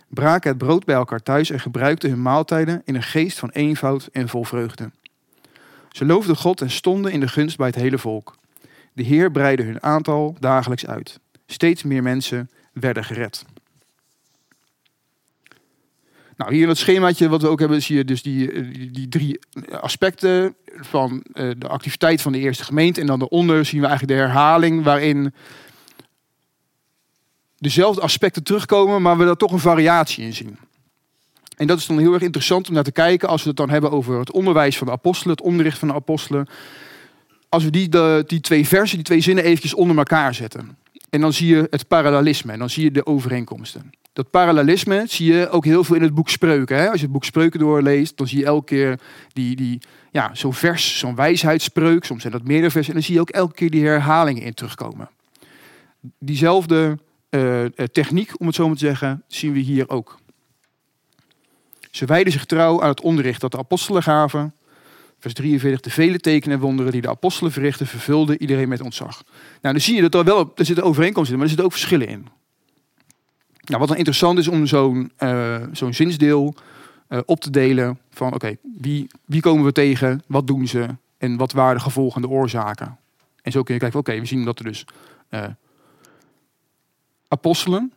braken 0.09 0.51
het 0.51 0.59
brood 0.59 0.85
bij 0.85 0.95
elkaar 0.95 1.23
thuis 1.23 1.51
en 1.51 1.61
gebruikten 1.61 2.11
hun 2.11 2.23
maaltijden 2.23 2.83
in 2.85 2.95
een 2.95 3.03
geest 3.03 3.39
van 3.39 3.51
eenvoud 3.51 4.09
en 4.13 4.29
vol 4.29 4.45
vreugde. 4.45 4.91
Ze 5.89 6.05
loofden 6.05 6.37
God 6.37 6.61
en 6.61 6.71
stonden 6.71 7.13
in 7.13 7.21
de 7.21 7.29
gunst 7.29 7.57
bij 7.57 7.67
het 7.67 7.77
hele 7.77 7.99
volk. 7.99 8.37
De 8.93 9.03
Heer 9.03 9.31
breidde 9.31 9.63
hun 9.63 9.83
aantal 9.83 10.37
dagelijks 10.41 10.87
uit. 10.87 11.21
Steeds 11.47 11.83
meer 11.83 12.03
mensen 12.03 12.51
werden 12.73 13.05
gered. 13.05 13.45
Nou, 16.41 16.53
hier 16.53 16.63
in 16.63 16.69
het 16.69 16.79
schemaatje 16.79 17.29
wat 17.29 17.43
we 17.43 17.49
ook 17.49 17.59
hebben, 17.59 17.83
zie 17.83 17.97
je 17.97 18.05
dus 18.05 18.23
die, 18.23 18.71
die, 18.71 18.91
die 18.91 19.09
drie 19.09 19.39
aspecten 19.81 20.55
van 20.67 21.25
uh, 21.35 21.51
de 21.59 21.69
activiteit 21.69 22.23
van 22.23 22.33
de 22.33 22.39
eerste 22.39 22.65
gemeente. 22.65 23.01
En 23.01 23.07
dan 23.07 23.19
daaronder 23.19 23.65
zien 23.65 23.81
we 23.81 23.87
eigenlijk 23.87 24.19
de 24.19 24.25
herhaling 24.25 24.85
waarin 24.85 25.35
dezelfde 27.59 28.01
aspecten 28.01 28.43
terugkomen, 28.43 29.03
maar 29.03 29.19
we 29.19 29.25
daar 29.25 29.37
toch 29.37 29.53
een 29.53 29.59
variatie 29.59 30.25
in 30.25 30.35
zien. 30.35 30.59
En 31.57 31.67
dat 31.67 31.79
is 31.79 31.87
dan 31.87 31.99
heel 31.99 32.13
erg 32.13 32.23
interessant 32.23 32.69
om 32.69 32.75
naar 32.75 32.85
te 32.85 32.93
kijken 32.93 33.29
als 33.29 33.43
we 33.43 33.49
het 33.49 33.57
dan 33.57 33.71
hebben 33.71 33.91
over 33.91 34.19
het 34.19 34.33
onderwijs 34.33 34.79
van 34.79 34.87
de 34.87 34.93
apostelen, 34.93 35.37
het 35.37 35.47
onderricht 35.47 35.79
van 35.79 35.89
de 35.89 35.95
apostelen. 35.95 36.47
Als 37.49 37.65
we 37.65 37.71
die, 37.71 37.89
de, 37.89 38.25
die 38.27 38.41
twee 38.41 38.69
versen, 38.69 38.97
die 38.97 39.07
twee 39.07 39.21
zinnen 39.21 39.45
eventjes 39.45 39.75
onder 39.75 39.97
elkaar 39.97 40.35
zetten. 40.35 40.79
En 41.11 41.21
dan 41.21 41.33
zie 41.33 41.55
je 41.55 41.67
het 41.71 41.89
parallelisme 41.89 42.53
en 42.53 42.59
dan 42.59 42.71
zie 42.71 42.85
je 42.85 42.91
de 42.91 43.07
overeenkomsten. 43.07 43.91
Dat 44.13 44.31
parallelisme 44.31 45.05
zie 45.07 45.33
je 45.33 45.49
ook 45.49 45.65
heel 45.65 45.85
veel 45.85 45.97
in 45.97 46.03
het 46.03 46.15
boek 46.15 46.29
Spreuken. 46.29 46.77
Hè? 46.77 46.87
Als 46.87 46.97
je 46.97 47.05
het 47.05 47.13
boek 47.13 47.25
Spreuken 47.25 47.61
doorleest, 47.61 48.17
dan 48.17 48.27
zie 48.27 48.39
je 48.39 48.45
elke 48.45 48.65
keer 48.65 49.01
die, 49.33 49.57
die, 49.57 49.79
ja, 50.11 50.31
zo'n 50.33 50.55
vers, 50.55 50.99
zo'n 50.99 51.15
wijsheidsspreuk. 51.15 52.05
Soms 52.05 52.21
zijn 52.21 52.33
dat 52.33 52.45
meerdere 52.45 52.71
versen. 52.71 52.89
En 52.89 52.99
dan 52.99 53.07
zie 53.07 53.15
je 53.15 53.21
ook 53.21 53.31
elke 53.31 53.55
keer 53.55 53.71
die 53.71 53.87
herhalingen 53.87 54.43
in 54.43 54.55
terugkomen. 54.55 55.11
Diezelfde 56.19 56.99
uh, 57.31 57.65
techniek, 57.93 58.41
om 58.41 58.47
het 58.47 58.55
zo 58.55 58.67
maar 58.67 58.77
te 58.77 58.87
zeggen, 58.87 59.23
zien 59.27 59.53
we 59.53 59.59
hier 59.59 59.89
ook. 59.89 60.19
Ze 61.91 62.05
wijden 62.05 62.33
zich 62.33 62.45
trouw 62.45 62.83
aan 62.83 62.89
het 62.89 63.01
onderricht 63.01 63.41
dat 63.41 63.53
de 63.53 63.59
apostelen 63.59 64.03
gaven. 64.03 64.55
Vers 65.19 65.35
43, 65.35 65.81
de 65.81 65.91
vele 65.91 66.19
tekenen 66.19 66.57
en 66.57 66.63
wonderen 66.63 66.93
die 66.93 67.01
de 67.01 67.09
apostelen 67.09 67.53
verrichten, 67.53 67.87
vervulden 67.87 68.41
iedereen 68.41 68.69
met 68.69 68.81
ontzag. 68.81 69.23
Nou, 69.61 69.75
dan 69.75 69.81
zie 69.81 69.95
je 69.95 70.01
dat 70.01 70.15
er 70.15 70.25
wel 70.25 70.53
er 70.55 70.65
zitten 70.65 70.85
overeenkomsten 70.85 71.33
in, 71.33 71.41
maar 71.41 71.51
er 71.51 71.55
zitten 71.55 71.67
ook 71.67 71.79
verschillen 71.79 72.09
in. 72.09 72.40
Nou, 73.65 73.79
wat 73.79 73.89
dan 73.89 73.97
interessant 73.97 74.39
is 74.39 74.49
om 74.49 74.67
zo'n 74.67 75.13
uh, 75.19 75.63
zo'n 75.73 75.95
zinsdeel 75.95 76.55
uh, 77.09 77.19
op 77.25 77.41
te 77.41 77.51
delen 77.51 77.99
van 78.11 78.35
oké, 78.35 78.57
wie, 78.79 79.07
wie 79.25 79.41
komen 79.41 79.65
we 79.65 79.73
tegen, 79.73 80.23
wat 80.27 80.47
doen 80.47 80.67
ze 80.67 80.87
en 81.19 81.37
wat 81.37 81.53
waren 81.53 81.75
de 81.77 81.83
gevolgen 81.83 82.23
en 82.23 82.29
de 82.29 82.35
oorzaken. 82.35 82.99
En 83.43 83.53
zo 83.53 83.63
kun 83.63 83.75
je 83.75 83.81
kijken, 83.81 83.99
oké, 83.99 84.21
we 84.21 84.27
zien 84.27 84.45
dat 84.45 84.59
er 84.59 84.65
dus 84.65 84.85
uh, 85.31 85.45
apostelen, 87.29 87.93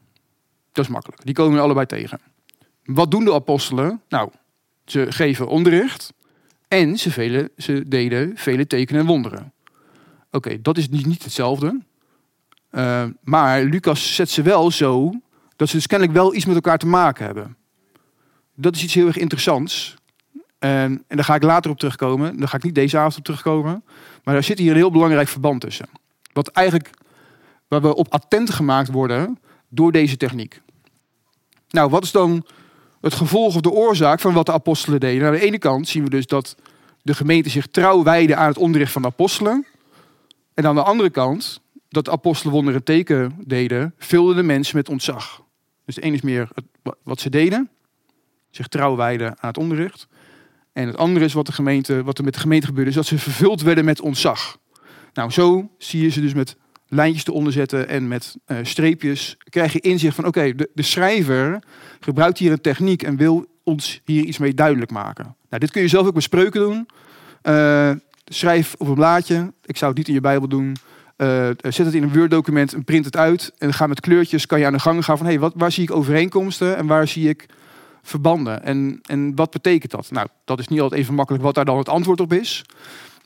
dat 0.71 0.85
is 0.85 0.91
makkelijk, 0.91 1.25
die 1.25 1.33
komen 1.33 1.55
we 1.55 1.61
allebei 1.61 1.85
tegen. 1.85 2.19
Wat 2.83 3.11
doen 3.11 3.23
de 3.23 3.33
apostelen? 3.33 4.01
Nou, 4.09 4.29
ze 4.85 5.11
geven 5.11 5.47
onderricht 5.47 6.13
en 6.67 6.97
ze, 6.97 7.51
ze 7.57 7.87
deden 7.87 8.37
vele 8.37 8.67
tekenen 8.67 9.01
en 9.01 9.07
wonderen. 9.07 9.53
Oké, 10.31 10.61
dat 10.61 10.77
is 10.77 10.89
niet, 10.89 11.05
niet 11.05 11.23
hetzelfde. 11.23 11.81
Maar 13.23 13.63
Lucas 13.63 14.15
zet 14.15 14.29
ze 14.29 14.41
wel 14.41 14.71
zo 14.71 15.13
dat 15.55 15.69
ze 15.69 15.75
dus 15.75 15.87
kennelijk 15.87 16.17
wel 16.17 16.35
iets 16.35 16.45
met 16.45 16.55
elkaar 16.55 16.77
te 16.77 16.87
maken 16.87 17.25
hebben. 17.25 17.57
Dat 18.55 18.75
is 18.75 18.83
iets 18.83 18.93
heel 18.93 19.07
erg 19.07 19.17
interessants. 19.17 19.95
En, 20.59 21.03
en 21.07 21.15
daar 21.15 21.25
ga 21.25 21.35
ik 21.35 21.43
later 21.43 21.71
op 21.71 21.79
terugkomen. 21.79 22.37
Daar 22.37 22.47
ga 22.47 22.57
ik 22.57 22.63
niet 22.63 22.75
deze 22.75 22.97
avond 22.97 23.17
op 23.17 23.23
terugkomen. 23.23 23.83
Maar 24.23 24.35
er 24.35 24.43
zit 24.43 24.59
hier 24.59 24.71
een 24.71 24.77
heel 24.77 24.91
belangrijk 24.91 25.27
verband 25.27 25.61
tussen. 25.61 25.89
Wat 26.33 26.47
eigenlijk, 26.47 26.89
waar 27.67 27.81
we 27.81 27.95
op 27.95 28.13
attent 28.13 28.49
gemaakt 28.49 28.91
worden 28.91 29.39
door 29.69 29.91
deze 29.91 30.17
techniek. 30.17 30.61
Nou, 31.69 31.89
wat 31.89 32.03
is 32.03 32.11
dan 32.11 32.45
het 33.01 33.13
gevolg 33.13 33.55
of 33.55 33.61
de 33.61 33.71
oorzaak 33.71 34.19
van 34.19 34.33
wat 34.33 34.45
de 34.45 34.51
apostelen 34.51 34.99
deden? 34.99 35.21
Nou, 35.21 35.33
aan 35.33 35.39
de 35.39 35.45
ene 35.45 35.57
kant 35.57 35.87
zien 35.87 36.03
we 36.03 36.09
dus 36.09 36.25
dat 36.25 36.55
de 37.01 37.13
gemeente 37.13 37.49
zich 37.49 37.67
trouw 37.67 38.03
wijde 38.03 38.35
aan 38.35 38.47
het 38.47 38.57
onderricht 38.57 38.91
van 38.91 39.01
de 39.01 39.07
apostelen. 39.07 39.65
En 40.53 40.65
aan 40.65 40.75
de 40.75 40.83
andere 40.83 41.09
kant, 41.09 41.61
dat 41.89 42.05
de 42.05 42.11
apostelen 42.11 42.53
wonderen 42.53 42.79
en 42.79 42.85
teken 42.85 43.35
deden, 43.45 43.93
vulden 43.97 44.35
de 44.35 44.43
mensen 44.43 44.77
met 44.77 44.89
ontzag. 44.89 45.41
Dus 45.85 45.95
de 45.95 46.05
een 46.05 46.13
is 46.13 46.21
meer 46.21 46.47
wat 47.03 47.19
ze 47.19 47.29
deden, 47.29 47.69
zich 48.49 48.67
trouw 48.67 48.95
wijden 48.95 49.27
aan 49.27 49.47
het 49.47 49.57
onderricht. 49.57 50.07
En 50.73 50.87
het 50.87 50.97
andere 50.97 51.25
is 51.25 51.33
wat, 51.33 51.45
de 51.45 51.51
gemeente, 51.51 52.03
wat 52.03 52.17
er 52.17 52.23
met 52.23 52.33
de 52.33 52.39
gemeente 52.39 52.65
gebeurde, 52.65 52.89
is 52.89 52.95
dat 52.95 53.05
ze 53.05 53.17
vervuld 53.17 53.61
werden 53.61 53.85
met 53.85 54.01
ontzag. 54.01 54.57
Nou, 55.13 55.31
zo 55.31 55.69
zie 55.77 56.01
je 56.01 56.09
ze 56.09 56.21
dus 56.21 56.33
met 56.33 56.55
lijntjes 56.87 57.23
te 57.23 57.31
onderzetten 57.31 57.87
en 57.87 58.07
met 58.07 58.35
uh, 58.47 58.57
streepjes. 58.61 59.37
Krijg 59.49 59.73
je 59.73 59.79
inzicht 59.79 60.15
van, 60.15 60.25
oké, 60.25 60.55
de, 60.55 60.69
de 60.73 60.81
schrijver 60.81 61.63
gebruikt 61.99 62.37
hier 62.37 62.51
een 62.51 62.61
techniek 62.61 63.03
en 63.03 63.15
wil 63.15 63.45
ons 63.63 64.01
hier 64.05 64.23
iets 64.23 64.37
mee 64.37 64.53
duidelijk 64.53 64.91
maken. 64.91 65.23
Nou, 65.23 65.59
dit 65.59 65.71
kun 65.71 65.81
je 65.81 65.87
zelf 65.87 66.07
ook 66.07 66.13
met 66.13 66.23
spreuken 66.23 66.61
doen. 66.61 66.87
Uh, 67.43 67.91
schrijf 68.25 68.75
op 68.77 68.87
een 68.87 68.93
blaadje. 68.93 69.53
Ik 69.65 69.77
zou 69.77 69.89
het 69.89 69.97
niet 69.97 70.07
in 70.07 70.13
je 70.13 70.21
Bijbel 70.21 70.47
doen. 70.47 70.75
Uh, 71.23 71.49
zet 71.57 71.85
het 71.85 71.93
in 71.93 72.03
een 72.03 72.13
Word-document 72.13 72.73
en 72.73 72.83
print 72.83 73.05
het 73.05 73.17
uit. 73.17 73.53
En 73.57 73.73
ga 73.73 73.87
met 73.87 73.99
kleurtjes 73.99 74.45
kan 74.45 74.59
je 74.59 74.65
aan 74.65 74.73
de 74.73 74.79
gang 74.79 75.05
gaan 75.05 75.17
van 75.17 75.25
hey, 75.25 75.39
wat, 75.39 75.53
waar 75.55 75.71
zie 75.71 75.83
ik 75.83 75.91
overeenkomsten 75.91 76.77
en 76.77 76.87
waar 76.87 77.07
zie 77.07 77.29
ik 77.29 77.45
verbanden? 78.01 78.63
En, 78.63 78.99
en 79.05 79.35
wat 79.35 79.51
betekent 79.51 79.91
dat? 79.91 80.11
Nou, 80.11 80.27
dat 80.45 80.59
is 80.59 80.67
niet 80.67 80.81
altijd 80.81 81.01
even 81.01 81.13
makkelijk 81.13 81.43
wat 81.43 81.55
daar 81.55 81.65
dan 81.65 81.77
het 81.77 81.89
antwoord 81.89 82.19
op 82.19 82.33
is. 82.33 82.65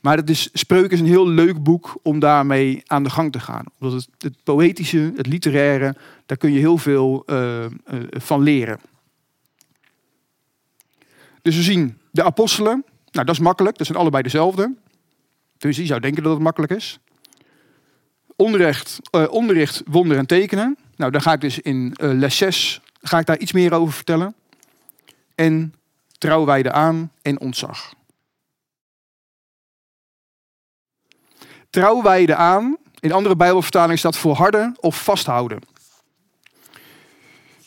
Maar 0.00 0.16
het 0.16 0.30
is, 0.30 0.48
Spreuk 0.52 0.90
is 0.90 1.00
een 1.00 1.06
heel 1.06 1.28
leuk 1.28 1.62
boek 1.62 1.98
om 2.02 2.18
daarmee 2.18 2.82
aan 2.86 3.02
de 3.02 3.10
gang 3.10 3.32
te 3.32 3.40
gaan. 3.40 3.64
Omdat 3.78 3.96
het, 4.00 4.08
het 4.18 4.36
poëtische, 4.44 5.12
het 5.16 5.26
literaire, 5.26 5.96
daar 6.26 6.38
kun 6.38 6.52
je 6.52 6.58
heel 6.58 6.78
veel 6.78 7.22
uh, 7.26 7.64
uh, 7.64 7.68
van 8.10 8.42
leren. 8.42 8.80
Dus 11.42 11.56
we 11.56 11.62
zien 11.62 11.98
de 12.10 12.24
apostelen. 12.24 12.84
Nou, 13.10 13.26
dat 13.26 13.34
is 13.34 13.40
makkelijk. 13.40 13.78
Dat 13.78 13.86
zijn 13.86 13.98
allebei 13.98 14.22
dezelfde. 14.22 14.74
Dus 15.58 15.76
je 15.76 15.86
zou 15.86 16.00
denken 16.00 16.22
dat 16.22 16.32
het 16.32 16.42
makkelijk 16.42 16.72
is 16.72 16.98
onderricht, 18.38 18.98
uh, 19.10 19.30
onderricht, 19.30 19.82
wonderen 19.86 20.18
en 20.18 20.26
tekenen. 20.26 20.78
Nou, 20.96 21.10
daar 21.10 21.20
ga 21.20 21.32
ik 21.32 21.40
dus 21.40 21.58
in 21.58 21.96
uh, 22.00 22.12
les 22.12 22.36
6 22.36 22.80
ga 23.02 23.18
ik 23.18 23.26
daar 23.26 23.38
iets 23.38 23.52
meer 23.52 23.72
over 23.72 23.94
vertellen. 23.94 24.34
En 25.34 25.74
trouwwijde 26.18 26.72
aan 26.72 27.12
en 27.22 27.40
ontzag. 27.40 27.94
Trouwwijde 31.70 32.34
aan, 32.34 32.76
in 33.00 33.12
andere 33.12 33.36
Bijbelvertalingen 33.36 33.98
staat 33.98 34.16
volharden 34.16 34.76
of 34.80 35.02
vasthouden. 35.02 35.60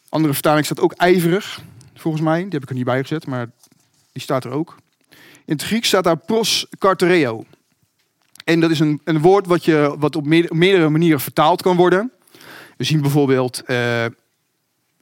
Andere 0.09 0.33
vertaling 0.33 0.65
staat 0.65 0.79
ook 0.79 0.93
ijverig. 0.93 1.61
volgens 1.95 2.23
mij. 2.23 2.41
Die 2.41 2.51
heb 2.51 2.63
ik 2.63 2.69
er 2.69 2.75
niet 2.75 2.85
bij 2.85 3.01
gezet, 3.01 3.27
maar 3.27 3.49
die 4.11 4.21
staat 4.21 4.43
er 4.43 4.51
ook. 4.51 4.75
In 5.45 5.53
het 5.53 5.63
Grieks 5.63 5.87
staat 5.87 6.03
daar 6.03 6.17
pros 6.17 6.67
kartereo. 6.77 7.45
En 8.51 8.59
dat 8.59 8.71
is 8.71 8.79
een, 8.79 9.01
een 9.03 9.19
woord 9.19 9.47
wat, 9.47 9.65
je, 9.65 9.95
wat 9.99 10.15
op 10.15 10.25
meerdere 10.25 10.89
manieren 10.89 11.19
vertaald 11.19 11.61
kan 11.61 11.75
worden. 11.75 12.11
We 12.77 12.83
zien 12.83 13.01
bijvoorbeeld 13.01 13.63
uh, 13.67 14.05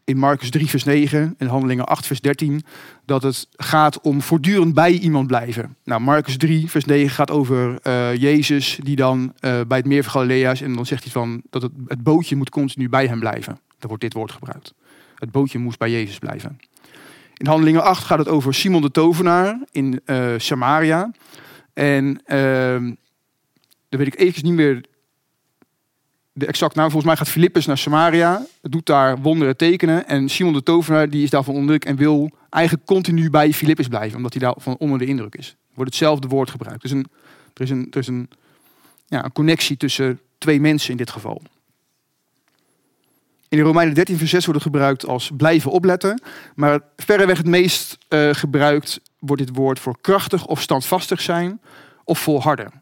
in 0.03 0.17
Marcus 0.17 0.49
3, 0.49 0.67
vers 0.67 0.83
9 0.83 1.35
en 1.37 1.47
Handelingen 1.47 1.85
8, 1.85 2.05
vers 2.05 2.21
13, 2.21 2.63
dat 3.05 3.23
het 3.23 3.47
gaat 3.55 4.01
om 4.01 4.21
voortdurend 4.21 4.73
bij 4.73 4.91
iemand 4.91 5.27
blijven. 5.27 5.75
Nou, 5.83 6.01
Marcus 6.01 6.37
3, 6.37 6.69
vers 6.69 6.85
9 6.85 7.09
gaat 7.09 7.31
over 7.31 7.79
uh, 7.83 8.15
Jezus 8.15 8.79
die 8.83 8.95
dan 8.95 9.19
uh, 9.19 9.61
bij 9.67 9.77
het 9.77 9.87
meer 9.87 10.03
van 10.03 10.11
Galilea 10.11 10.51
is 10.51 10.61
en 10.61 10.73
dan 10.73 10.85
zegt 10.85 11.03
hij 11.03 11.11
van 11.11 11.41
dat 11.49 11.61
het, 11.61 11.71
het 11.87 12.03
bootje 12.03 12.35
moet 12.35 12.49
continu 12.49 12.89
bij 12.89 13.07
hem 13.07 13.19
blijven. 13.19 13.59
Dan 13.79 13.87
wordt 13.87 14.03
dit 14.03 14.13
woord 14.13 14.31
gebruikt. 14.31 14.73
Het 15.15 15.31
bootje 15.31 15.59
moest 15.59 15.79
bij 15.79 15.91
Jezus 15.91 16.19
blijven. 16.19 16.59
In 17.37 17.47
Handelingen 17.47 17.83
8 17.83 18.03
gaat 18.03 18.19
het 18.19 18.27
over 18.27 18.53
Simon 18.53 18.81
de 18.81 18.91
Tovenaar 18.91 19.59
in 19.71 20.01
Samaria. 20.37 21.11
En 21.73 22.21
ehm, 22.25 22.91
dan 23.89 23.99
weet 23.99 24.07
ik 24.07 24.19
eventjes 24.19 24.43
niet 24.43 24.53
meer 24.53 24.81
de 26.33 26.45
exact 26.45 26.75
naam. 26.75 26.91
Volgens 26.91 27.05
mij 27.05 27.15
gaat 27.15 27.29
Filippus 27.29 27.65
naar 27.65 27.77
Samaria, 27.77 28.45
doet 28.61 28.85
daar 28.85 29.17
wonderen 29.21 29.57
tekenen. 29.57 30.07
En 30.07 30.29
Simon 30.29 30.53
de 30.53 30.63
Tovenaar 30.63 31.09
die 31.09 31.23
is 31.23 31.29
daarvan 31.29 31.53
onder 31.53 31.67
druk 31.67 31.85
en 31.85 31.95
wil 31.95 32.31
eigenlijk 32.49 32.85
continu 32.85 33.29
bij 33.29 33.53
Filippus 33.53 33.87
blijven, 33.87 34.17
omdat 34.17 34.33
hij 34.33 34.41
daarvan 34.41 34.77
onder 34.77 34.99
de 34.99 35.05
indruk 35.05 35.35
is. 35.35 35.55
Wordt 35.73 35.89
hetzelfde 35.89 36.27
woord 36.27 36.49
gebruikt. 36.49 36.81
Dus 36.81 36.91
een, 36.91 37.07
er 37.53 37.63
is, 37.63 37.69
een, 37.69 37.87
er 37.91 37.99
is 37.99 38.07
een, 38.07 38.29
ja, 39.07 39.23
een 39.23 39.31
connectie 39.31 39.77
tussen 39.77 40.19
twee 40.37 40.59
mensen 40.59 40.91
in 40.91 40.97
dit 40.97 41.09
geval. 41.09 41.41
In 43.49 43.57
de 43.57 43.63
Romeinen 43.63 43.95
13 43.95 44.17
vers 44.17 44.29
6 44.29 44.45
wordt 44.45 44.63
het 44.63 44.71
gebruikt 44.71 45.05
als 45.05 45.31
blijven 45.37 45.71
opletten. 45.71 46.21
Maar 46.55 46.79
verreweg 46.97 47.37
het 47.37 47.47
meest 47.47 47.97
uh, 48.09 48.33
gebruikt 48.33 49.01
wordt 49.19 49.45
dit 49.45 49.55
woord 49.55 49.79
voor 49.79 49.97
krachtig 50.01 50.45
of 50.45 50.61
standvastig 50.61 51.21
zijn 51.21 51.61
of 52.03 52.19
volharden. 52.19 52.78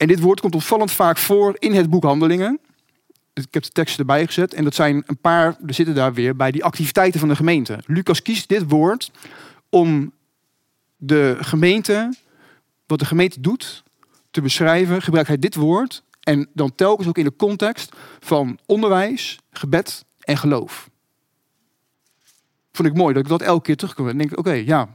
En 0.00 0.06
dit 0.06 0.20
woord 0.20 0.40
komt 0.40 0.54
opvallend 0.54 0.92
vaak 0.92 1.18
voor 1.18 1.56
in 1.58 1.74
het 1.74 1.90
boek 1.90 2.02
Handelingen. 2.02 2.60
Ik 3.32 3.46
heb 3.50 3.62
de 3.62 3.68
teksten 3.68 4.00
erbij 4.00 4.26
gezet. 4.26 4.54
En 4.54 4.64
dat 4.64 4.74
zijn 4.74 5.02
een 5.06 5.18
paar, 5.18 5.56
er 5.66 5.74
zitten 5.74 5.94
daar 5.94 6.14
weer 6.14 6.36
bij 6.36 6.50
die 6.50 6.64
activiteiten 6.64 7.20
van 7.20 7.28
de 7.28 7.36
gemeente. 7.36 7.78
Lucas 7.86 8.22
kiest 8.22 8.48
dit 8.48 8.68
woord 8.68 9.10
om 9.68 10.12
de 10.96 11.36
gemeente, 11.40 12.14
wat 12.86 12.98
de 12.98 13.04
gemeente 13.04 13.40
doet, 13.40 13.82
te 14.30 14.40
beschrijven. 14.40 15.02
Gebruikt 15.02 15.28
hij 15.28 15.38
dit 15.38 15.54
woord 15.54 16.02
en 16.20 16.48
dan 16.52 16.74
telkens 16.74 17.08
ook 17.08 17.18
in 17.18 17.24
de 17.24 17.36
context 17.36 17.96
van 18.20 18.58
onderwijs, 18.66 19.38
gebed 19.50 20.04
en 20.20 20.36
geloof. 20.36 20.90
Vond 22.72 22.88
ik 22.88 22.94
mooi 22.94 23.14
dat 23.14 23.22
ik 23.22 23.28
dat 23.28 23.42
elke 23.42 23.62
keer 23.62 23.76
terugkom. 23.76 24.08
En 24.08 24.18
denk, 24.18 24.38
oké, 24.38 24.52
ja, 24.52 24.88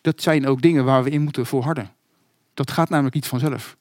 dat 0.00 0.22
zijn 0.22 0.46
ook 0.46 0.62
dingen 0.62 0.84
waar 0.84 1.04
we 1.04 1.10
in 1.10 1.22
moeten 1.22 1.46
volharden. 1.46 1.90
Dat 2.54 2.70
gaat 2.70 2.88
namelijk 2.88 3.14
niet 3.14 3.26
vanzelf. 3.26 3.76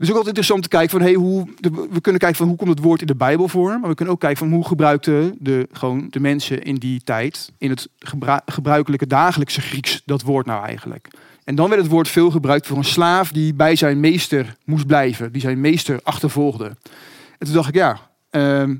Het 0.00 0.08
is 0.08 0.14
ook 0.14 0.20
altijd 0.20 0.38
interessant 0.38 0.70
te 0.70 0.76
kijken 0.76 0.98
van 0.98 1.00
hey, 1.00 1.14
hoe. 1.14 1.46
we 1.90 2.00
kunnen 2.00 2.20
kijken 2.20 2.36
van 2.36 2.46
hoe 2.46 2.56
komt 2.56 2.70
het 2.70 2.78
woord 2.78 3.00
in 3.00 3.06
de 3.06 3.14
Bijbel 3.14 3.48
voor. 3.48 3.78
Maar 3.80 3.88
we 3.88 3.94
kunnen 3.94 4.14
ook 4.14 4.20
kijken 4.20 4.38
van 4.38 4.52
hoe 4.52 4.66
gebruikten 4.66 5.36
de, 5.38 5.68
gewoon 5.72 6.06
de 6.10 6.20
mensen 6.20 6.62
in 6.62 6.74
die 6.74 7.02
tijd. 7.02 7.52
in 7.58 7.70
het 7.70 7.88
gebruikelijke 8.46 9.06
dagelijkse 9.06 9.60
Grieks 9.60 10.02
dat 10.04 10.22
woord 10.22 10.46
nou 10.46 10.64
eigenlijk. 10.64 11.08
En 11.44 11.54
dan 11.54 11.68
werd 11.68 11.80
het 11.80 11.90
woord 11.90 12.08
veel 12.08 12.30
gebruikt 12.30 12.66
voor 12.66 12.76
een 12.76 12.84
slaaf 12.84 13.32
die 13.32 13.54
bij 13.54 13.76
zijn 13.76 14.00
meester 14.00 14.56
moest 14.64 14.86
blijven. 14.86 15.32
Die 15.32 15.40
zijn 15.40 15.60
meester 15.60 16.00
achtervolgde. 16.02 16.64
En 17.38 17.46
toen 17.46 17.54
dacht 17.54 17.68
ik 17.68 17.74
ja. 17.74 18.10
Uh, 18.30 18.76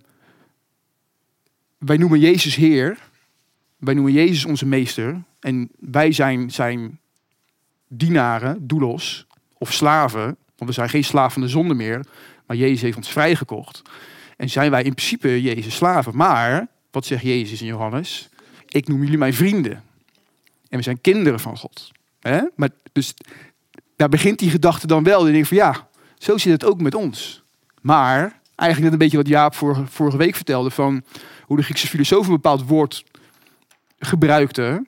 wij 1.79 1.97
noemen 1.97 2.19
Jezus 2.19 2.55
Heer. 2.55 2.99
Wij 3.77 3.95
noemen 3.95 4.12
Jezus 4.12 4.45
onze 4.45 4.67
meester. 4.67 5.23
En 5.41 5.71
wij 5.79 6.12
zijn 6.12 6.50
zijn 6.50 6.99
dienaren, 7.89 8.67
doulos 8.67 9.27
of 9.59 9.73
slaven. 9.73 10.37
Want 10.61 10.73
we 10.73 10.76
zijn 10.76 10.88
geen 10.88 11.05
slaaf 11.05 11.33
van 11.33 11.43
de 11.43 11.49
zonde 11.49 11.75
meer, 11.75 12.07
maar 12.47 12.57
Jezus 12.57 12.81
heeft 12.81 12.97
ons 12.97 13.09
vrijgekocht. 13.09 13.83
En 14.37 14.50
zijn 14.50 14.71
wij 14.71 14.83
in 14.83 14.95
principe 14.95 15.43
Jezus 15.43 15.75
slaven. 15.75 16.17
Maar, 16.17 16.67
wat 16.90 17.07
zegt 17.07 17.23
Jezus 17.23 17.61
in 17.61 17.67
Johannes? 17.67 18.29
Ik 18.69 18.88
noem 18.88 19.02
jullie 19.02 19.19
mijn 19.19 19.35
vrienden. 19.35 19.83
En 20.69 20.76
we 20.76 20.83
zijn 20.83 21.00
kinderen 21.00 21.40
van 21.40 21.57
God. 21.57 21.90
Maar 22.55 22.69
dus 22.93 23.14
daar 23.97 24.09
begint 24.09 24.38
die 24.38 24.50
gedachte 24.50 24.87
dan 24.87 25.02
wel. 25.02 25.26
En 25.26 25.33
denk 25.33 25.47
van 25.47 25.57
ja, 25.57 25.88
zo 26.19 26.38
zit 26.38 26.52
het 26.52 26.64
ook 26.64 26.81
met 26.81 26.95
ons. 26.95 27.43
Maar 27.81 28.40
eigenlijk 28.55 28.81
net 28.81 28.93
een 28.93 28.99
beetje 28.99 29.17
wat 29.17 29.29
Jaap 29.29 29.55
vorige, 29.55 29.87
vorige 29.87 30.17
week 30.17 30.35
vertelde 30.35 30.71
van 30.71 31.02
hoe 31.45 31.57
de 31.57 31.62
Griekse 31.62 31.88
filosoof 31.88 32.26
een 32.26 32.33
bepaald 32.33 32.67
woord 32.67 33.05
gebruikte. 33.99 34.87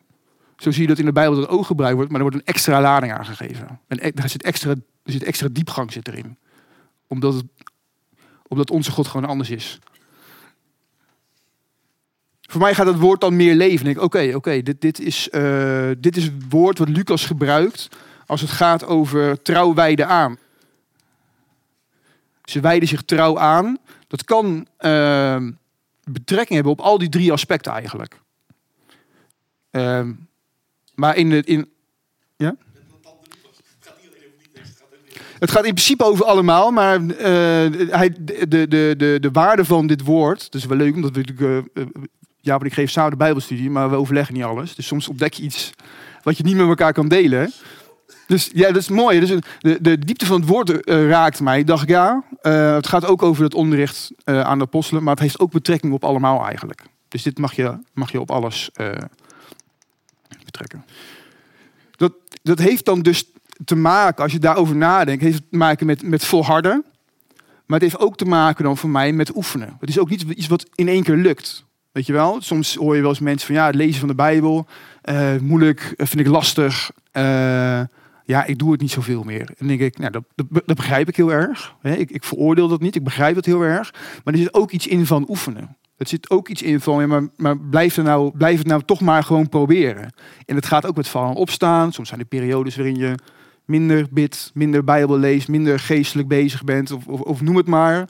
Zo 0.57 0.71
zie 0.71 0.83
je 0.83 0.89
dat 0.89 0.99
in 0.99 1.05
de 1.05 1.13
Bijbel 1.13 1.41
dat 1.41 1.49
ook 1.49 1.67
gebruikt 1.67 1.97
wordt, 1.97 2.11
maar 2.11 2.21
er 2.21 2.27
wordt 2.27 2.41
een 2.41 2.55
extra 2.55 2.81
lading 2.81 3.13
aangegeven. 3.13 3.81
En 3.89 4.01
er 4.01 4.29
zit 4.29 4.43
extra 4.43 4.75
er 5.03 5.13
zit 5.13 5.23
extra 5.23 5.49
diepgang 5.53 5.93
zit 5.93 6.09
erin. 6.09 6.39
Omdat, 7.07 7.35
het, 7.35 7.45
omdat 8.49 8.71
onze 8.71 8.91
God 8.91 9.07
gewoon 9.07 9.29
anders 9.29 9.51
is. 9.51 9.79
Voor 12.41 12.61
mij 12.61 12.75
gaat 12.75 12.87
het 12.87 12.99
woord 12.99 13.21
dan 13.21 13.37
meer 13.37 13.55
leven. 13.55 13.87
Ik 13.87 14.01
oké, 14.01 14.33
oké, 14.35 14.63
dit, 14.63 14.81
dit, 14.81 15.01
is, 15.01 15.29
uh, 15.33 15.91
dit 15.99 16.17
is 16.17 16.25
het 16.25 16.33
woord 16.49 16.79
wat 16.79 16.89
Lucas 16.89 17.25
gebruikt 17.25 17.89
als 18.27 18.41
het 18.41 18.51
gaat 18.51 18.85
over 18.85 19.43
trouw 19.43 19.75
wijden 19.75 20.09
aan. 20.09 20.39
Ze 22.45 22.61
wijden 22.61 22.89
zich 22.89 23.03
trouw 23.03 23.39
aan. 23.39 23.79
Dat 24.07 24.25
kan 24.25 24.67
uh, 24.81 25.49
betrekking 26.05 26.55
hebben 26.55 26.73
op 26.73 26.81
al 26.81 26.99
die 26.99 27.09
drie 27.09 27.33
aspecten 27.33 27.73
eigenlijk. 27.73 28.21
Uh, 29.71 30.09
maar 30.95 31.17
in, 31.17 31.31
de, 31.31 31.43
in, 31.43 31.71
ja? 32.37 32.57
Het 35.43 35.51
gaat 35.51 35.65
in 35.65 35.75
principe 35.75 36.05
over 36.05 36.25
allemaal, 36.25 36.71
maar 36.71 37.01
uh, 37.01 37.17
hij, 37.91 38.17
de, 38.21 38.69
de, 38.69 38.95
de, 38.97 39.17
de 39.21 39.31
waarde 39.33 39.65
van 39.65 39.87
dit 39.87 40.03
woord, 40.03 40.53
dus 40.53 40.65
wel 40.65 40.77
leuk, 40.77 40.95
omdat 40.95 41.17
we 41.17 41.65
uh, 41.75 41.87
ja, 42.41 42.57
maar 42.57 42.67
ik 42.67 42.73
geef 42.73 42.91
samen 42.91 43.11
de 43.11 43.17
Bijbelstudie, 43.17 43.71
maar 43.71 43.91
we 43.91 43.97
overleggen 43.97 44.35
niet 44.35 44.45
alles. 44.45 44.75
Dus 44.75 44.87
soms 44.87 45.09
ontdek 45.09 45.35
je 45.35 45.43
iets 45.43 45.73
wat 46.23 46.37
je 46.37 46.43
niet 46.43 46.57
met 46.57 46.67
elkaar 46.67 46.93
kan 46.93 47.09
delen. 47.09 47.53
Dus 48.27 48.51
ja, 48.55 48.67
dat 48.67 48.77
is 48.77 48.89
mooi. 48.89 49.21
Dus 49.21 49.41
de, 49.59 49.79
de 49.81 49.99
diepte 49.99 50.27
van 50.27 50.41
het 50.41 50.49
woord 50.49 50.89
raakt 50.89 51.41
mij. 51.41 51.59
Ik 51.59 51.67
dacht, 51.67 51.89
ja, 51.89 52.25
uh, 52.43 52.75
het 52.75 52.87
gaat 52.87 53.07
ook 53.07 53.23
over 53.23 53.45
het 53.45 53.55
onderricht 53.55 54.11
aan 54.25 54.59
de 54.59 54.65
apostelen, 54.65 55.03
maar 55.03 55.15
het 55.15 55.23
heeft 55.23 55.41
ook 55.41 55.53
betrekking 55.53 55.93
op 55.93 56.05
allemaal 56.05 56.47
eigenlijk. 56.47 56.83
Dus 57.09 57.23
dit 57.23 57.39
mag 57.39 57.53
je, 57.53 57.79
mag 57.93 58.13
je 58.13 58.21
op 58.21 58.31
alles 58.31 58.71
betrekken. 60.45 60.85
Dat, 61.97 62.13
dat 62.43 62.59
heeft 62.59 62.85
dan 62.85 63.03
dus 63.03 63.25
te 63.65 63.77
maken, 63.77 64.23
als 64.23 64.33
je 64.33 64.39
daarover 64.39 64.77
nadenkt, 64.77 65.23
heeft 65.23 65.39
het 65.39 65.51
te 65.51 65.57
maken 65.57 65.87
met, 65.87 66.03
met 66.03 66.25
volharden. 66.25 66.85
Maar 67.67 67.81
het 67.81 67.91
heeft 67.91 68.03
ook 68.03 68.17
te 68.17 68.25
maken 68.25 68.65
dan 68.65 68.77
voor 68.77 68.91
mij 68.91 69.13
met 69.13 69.37
oefenen. 69.37 69.77
Het 69.81 69.89
is 69.89 69.99
ook 69.99 70.11
niet 70.11 70.23
iets 70.23 70.47
wat 70.47 70.67
in 70.75 70.89
één 70.89 71.03
keer 71.03 71.17
lukt. 71.17 71.65
Weet 71.93 72.07
je 72.07 72.13
wel? 72.13 72.41
Soms 72.41 72.75
hoor 72.75 72.95
je 72.95 73.01
wel 73.01 73.11
eens 73.11 73.19
mensen 73.19 73.47
van 73.47 73.57
ja, 73.57 73.67
het 73.67 73.75
lezen 73.75 73.99
van 73.99 74.09
de 74.09 74.15
Bijbel, 74.15 74.67
uh, 75.05 75.37
moeilijk, 75.41 75.95
eh, 75.97 76.07
vind 76.07 76.21
ik 76.21 76.33
lastig. 76.33 76.91
Uh, 77.13 77.23
ja, 78.25 78.45
ik 78.45 78.59
doe 78.59 78.73
het 78.73 78.81
niet 78.81 78.91
zoveel 78.91 79.23
meer. 79.23 79.41
En 79.41 79.55
dan 79.59 79.67
denk 79.67 79.81
ik, 79.81 79.99
nou, 79.99 80.13
dat, 80.13 80.25
dat, 80.65 80.77
begrijp 80.77 81.09
ik 81.09 81.17
heel 81.17 81.33
erg. 81.33 81.75
Ik, 81.83 82.11
ik 82.11 82.25
veroordeel 82.25 82.69
dat 82.69 82.81
niet, 82.81 82.95
ik 82.95 83.05
begrijp 83.05 83.35
dat 83.35 83.45
heel 83.45 83.63
erg. 83.63 83.95
Maar 84.25 84.35
er 84.35 84.41
zit 84.41 84.55
ook 84.55 84.71
iets 84.71 84.87
in 84.87 85.07
van 85.07 85.27
oefenen. 85.29 85.77
Het 85.97 86.09
zit 86.09 86.31
ook 86.31 86.49
iets 86.49 86.63
in 86.63 86.81
van, 86.81 87.01
ja, 87.01 87.07
maar, 87.07 87.29
maar 87.37 87.59
blijf, 87.59 87.97
er 87.97 88.03
nou, 88.03 88.37
blijf 88.37 88.59
het 88.59 88.67
nou 88.67 88.83
toch 88.85 89.01
maar 89.01 89.25
gewoon 89.25 89.49
proberen. 89.49 90.13
En 90.47 90.57
het 90.57 90.67
gaat 90.67 90.87
ook 90.87 90.97
met 90.97 91.09
vallen 91.09 91.35
opstaan. 91.35 91.93
Soms 91.93 92.09
zijn 92.09 92.21
er 92.21 92.27
periodes 92.27 92.77
waarin 92.77 92.97
je 92.97 93.15
minder 93.65 94.07
bidt, 94.11 94.51
minder 94.55 94.85
Bijbel 94.85 95.19
leest, 95.19 95.49
minder 95.49 95.79
geestelijk 95.79 96.29
bezig 96.29 96.65
bent, 96.65 96.91
of, 96.91 97.07
of, 97.07 97.41
noem 97.41 97.57
het 97.57 97.67
maar. 97.67 98.09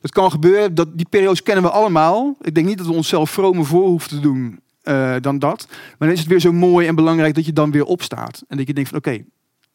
Dat 0.00 0.10
kan 0.10 0.30
gebeuren, 0.30 0.74
dat, 0.74 0.88
die 0.98 1.06
periodes 1.10 1.42
kennen 1.42 1.64
we 1.64 1.70
allemaal. 1.70 2.36
Ik 2.40 2.54
denk 2.54 2.66
niet 2.66 2.78
dat 2.78 2.86
we 2.86 2.92
onszelf 2.92 3.30
vrome 3.30 3.64
voor 3.64 3.86
hoeven 3.86 4.08
te 4.08 4.20
doen 4.20 4.60
uh, 4.82 5.14
dan 5.20 5.38
dat. 5.38 5.66
Maar 5.68 6.08
dan 6.08 6.10
is 6.10 6.18
het 6.18 6.28
weer 6.28 6.40
zo 6.40 6.52
mooi 6.52 6.86
en 6.86 6.94
belangrijk 6.94 7.34
dat 7.34 7.46
je 7.46 7.52
dan 7.52 7.70
weer 7.70 7.84
opstaat. 7.84 8.42
En 8.48 8.56
dat 8.56 8.66
je 8.66 8.74
denkt 8.74 8.88
van 8.88 8.98
oké, 8.98 9.24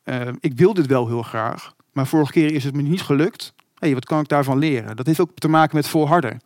uh, 0.06 0.34
ik 0.40 0.54
wil 0.58 0.74
dit 0.74 0.86
wel 0.86 1.08
heel 1.08 1.22
graag, 1.22 1.74
maar 1.94 2.08
vorige 2.08 2.32
keer 2.32 2.52
is 2.54 2.64
het 2.64 2.76
me 2.76 2.82
niet 2.82 3.02
gelukt. 3.02 3.54
hey, 3.80 3.94
wat 3.94 4.06
kan 4.06 4.20
ik 4.20 4.28
daarvan 4.28 4.58
leren? 4.58 4.96
Dat 4.96 5.06
heeft 5.06 5.20
ook 5.20 5.32
te 5.36 5.48
maken 5.48 5.76
met 5.76 5.88
volharden. 5.88 6.42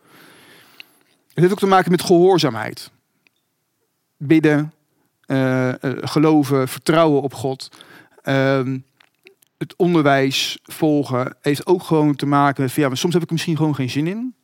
Het 1.27 1.44
heeft 1.44 1.51
ook 1.51 1.60
te 1.60 1.65
maken 1.65 1.91
met 1.91 2.01
gehoorzaamheid. 2.01 2.91
Bidden, 4.17 4.74
uh, 5.27 5.74
geloven, 5.82 6.67
vertrouwen 6.67 7.22
op 7.22 7.34
God. 7.34 7.70
Um, 8.27 8.86
het 9.58 9.75
onderwijs 9.75 10.60
volgen 10.63 11.38
heeft 11.41 11.65
ook 11.65 11.84
gewoon 11.84 12.15
te 12.15 12.25
maken 12.25 12.63
met, 12.63 12.74
ja, 12.74 12.88
maar 12.88 12.98
soms 12.98 13.13
heb 13.13 13.22
ik 13.22 13.27
er 13.27 13.34
misschien 13.34 13.58
gewoon 13.58 13.75
geen 13.75 13.89
zin 13.89 14.08
in. 14.08 14.36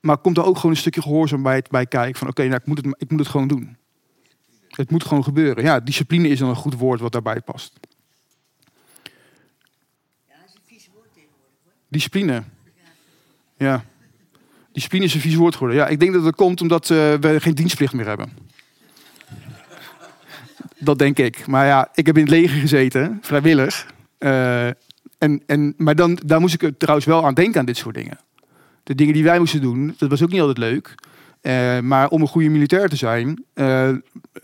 Maar 0.00 0.18
komt 0.18 0.36
er 0.36 0.44
ook 0.44 0.56
gewoon 0.56 0.70
een 0.70 0.76
stukje 0.76 1.02
gehoorzaamheid 1.02 1.68
bij 1.68 1.86
kijken 1.86 2.18
van, 2.18 2.28
oké, 2.28 2.40
okay, 2.40 2.50
nou, 2.50 2.60
ik, 2.60 2.66
moet 2.66 2.76
het, 2.76 3.02
ik 3.02 3.10
moet 3.10 3.20
het 3.20 3.28
gewoon 3.28 3.48
doen. 3.48 3.76
Het 4.68 4.90
moet 4.90 5.04
gewoon 5.04 5.24
gebeuren. 5.24 5.64
Ja, 5.64 5.80
discipline 5.80 6.28
is 6.28 6.38
dan 6.38 6.48
een 6.48 6.54
goed 6.54 6.74
woord 6.74 7.00
wat 7.00 7.12
daarbij 7.12 7.40
past. 7.40 7.72
Ja, 10.28 10.34
is 10.46 10.54
een 10.54 10.60
vies 10.64 10.88
woord 10.94 11.12
tegenwoordig 11.12 11.58
hoor. 11.64 11.72
Discipline. 11.88 12.42
Ja. 13.56 13.84
Discipline 14.72 15.04
is 15.04 15.14
een 15.14 15.20
vies 15.20 15.34
woord 15.34 15.54
geworden. 15.54 15.78
Ja, 15.78 15.86
ik 15.86 16.00
denk 16.00 16.12
dat 16.12 16.24
dat 16.24 16.34
komt 16.34 16.60
omdat 16.60 16.90
eh, 16.90 17.14
we 17.14 17.36
geen 17.40 17.54
dienstplicht 17.54 17.92
meer 17.92 18.06
hebben. 18.06 18.45
Dat 20.78 20.98
denk 20.98 21.18
ik. 21.18 21.46
Maar 21.46 21.66
ja, 21.66 21.88
ik 21.94 22.06
heb 22.06 22.16
in 22.16 22.22
het 22.22 22.32
leger 22.32 22.60
gezeten, 22.60 23.18
vrijwillig. 23.20 23.86
Eh, 24.18 24.66
en, 25.18 25.42
en, 25.46 25.74
maar 25.76 25.94
dan, 25.94 26.18
daar 26.24 26.40
moest 26.40 26.62
ik 26.62 26.78
trouwens 26.78 27.06
wel 27.06 27.24
aan 27.24 27.34
denken 27.34 27.60
aan 27.60 27.66
dit 27.66 27.76
soort 27.76 27.94
dingen. 27.94 28.18
De 28.82 28.94
dingen 28.94 29.14
die 29.14 29.24
wij 29.24 29.38
moesten 29.38 29.60
doen, 29.60 29.94
dat 29.98 30.10
was 30.10 30.22
ook 30.22 30.30
niet 30.30 30.40
altijd 30.40 30.58
leuk. 30.58 30.94
Eh, 31.40 31.80
maar 31.80 32.08
om 32.08 32.20
een 32.20 32.28
goede 32.28 32.48
militair 32.48 32.88
te 32.88 32.96
zijn, 32.96 33.44
eh, 33.54 33.90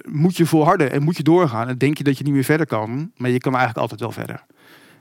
moet 0.09 0.37
je 0.37 0.47
volharden 0.47 0.93
en 0.93 1.03
moet 1.03 1.17
je 1.17 1.23
doorgaan. 1.23 1.69
En 1.69 1.79
denk 1.79 1.99
je 1.99 2.05
dat 2.05 2.19
je 2.19 2.25
niet 2.25 2.33
meer 2.33 2.45
verder 2.45 2.67
kan, 2.67 3.11
maar 3.17 3.31
je 3.31 3.39
kan 3.39 3.53
eigenlijk 3.53 3.81
altijd 3.81 4.01
wel 4.01 4.13
verder. 4.13 4.45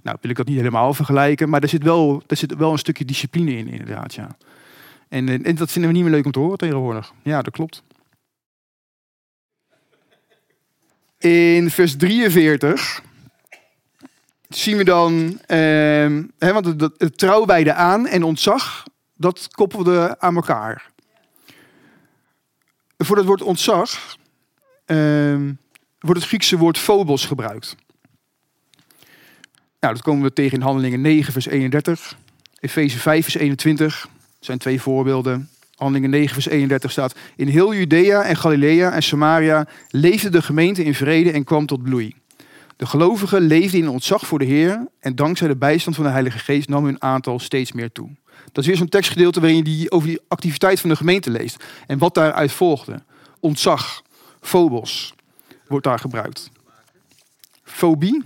Nou, 0.03 0.17
wil 0.21 0.31
ik 0.31 0.37
dat 0.37 0.47
niet 0.47 0.57
helemaal 0.57 0.93
vergelijken, 0.93 1.49
maar 1.49 1.61
er 1.61 1.69
zit 1.69 1.83
wel, 1.83 2.23
er 2.27 2.37
zit 2.37 2.55
wel 2.55 2.71
een 2.71 2.77
stukje 2.77 3.05
discipline 3.05 3.57
in, 3.57 3.67
inderdaad. 3.67 4.13
Ja. 4.13 4.35
En, 5.09 5.43
en 5.43 5.55
dat 5.55 5.71
vinden 5.71 5.91
we 5.91 5.97
niet 5.97 6.05
meer 6.05 6.15
leuk 6.15 6.25
om 6.25 6.31
te 6.31 6.39
horen 6.39 6.57
tegenwoordig. 6.57 7.13
Ja, 7.23 7.41
dat 7.41 7.53
klopt. 7.53 7.83
In 11.21 11.71
vers 11.71 11.95
43 11.95 13.01
zien 14.49 14.77
we 14.77 14.83
dan, 14.83 15.39
hè, 16.37 16.53
want 16.53 16.65
het, 16.65 16.81
het 16.97 17.17
trouwwijde 17.17 17.73
aan 17.73 18.07
en 18.07 18.23
ontzag, 18.23 18.83
dat 19.15 19.47
koppelde 19.51 20.19
aan 20.19 20.35
elkaar. 20.35 20.91
Voor 22.97 23.17
het 23.17 23.25
woord 23.25 23.41
ontzag 23.41 24.17
ehm, 24.85 25.53
wordt 25.99 26.19
het 26.19 26.27
Griekse 26.27 26.57
woord 26.57 26.77
phobos 26.77 27.25
gebruikt. 27.25 27.75
Nou, 29.79 29.93
dat 29.93 30.01
komen 30.01 30.23
we 30.23 30.33
tegen 30.33 30.57
in 30.57 30.63
Handelingen 30.63 31.01
9, 31.01 31.33
vers 31.33 31.45
31. 31.45 32.17
Efeze 32.59 32.99
5, 32.99 33.23
vers 33.23 33.35
21. 33.35 34.01
Dat 34.01 34.11
zijn 34.39 34.57
twee 34.57 34.81
voorbeelden. 34.81 35.49
Handelingen 35.81 36.09
9, 36.09 36.33
vers 36.33 36.49
31 36.49 36.91
staat... 36.91 37.15
In 37.35 37.47
heel 37.47 37.73
Judea 37.73 38.23
en 38.23 38.35
Galilea 38.35 38.91
en 38.91 39.03
Samaria 39.03 39.67
leefde 39.89 40.29
de 40.29 40.41
gemeente 40.41 40.83
in 40.83 40.95
vrede 40.95 41.31
en 41.31 41.43
kwam 41.43 41.65
tot 41.65 41.83
bloei. 41.83 42.15
De 42.75 42.85
gelovigen 42.85 43.41
leefden 43.41 43.79
in 43.79 43.89
ontzag 43.89 44.27
voor 44.27 44.39
de 44.39 44.45
Heer... 44.45 44.87
en 44.99 45.15
dankzij 45.15 45.47
de 45.47 45.55
bijstand 45.55 45.95
van 45.95 46.05
de 46.05 46.11
Heilige 46.11 46.39
Geest 46.39 46.69
nam 46.69 46.85
hun 46.85 47.01
aantal 47.01 47.39
steeds 47.39 47.71
meer 47.71 47.91
toe. 47.91 48.09
Dat 48.51 48.63
is 48.63 48.65
weer 48.65 48.77
zo'n 48.77 48.89
tekstgedeelte 48.89 49.39
waarin 49.39 49.57
je 49.57 49.63
die, 49.63 49.91
over 49.91 50.07
die 50.07 50.21
activiteit 50.27 50.79
van 50.79 50.89
de 50.89 50.95
gemeente 50.95 51.29
leest. 51.29 51.63
En 51.87 51.97
wat 51.97 52.13
daaruit 52.13 52.51
volgde. 52.51 53.03
Ontzag, 53.39 54.01
phobos, 54.41 55.13
wordt 55.67 55.85
daar 55.85 55.99
gebruikt. 55.99 56.51
Fobie? 57.63 58.23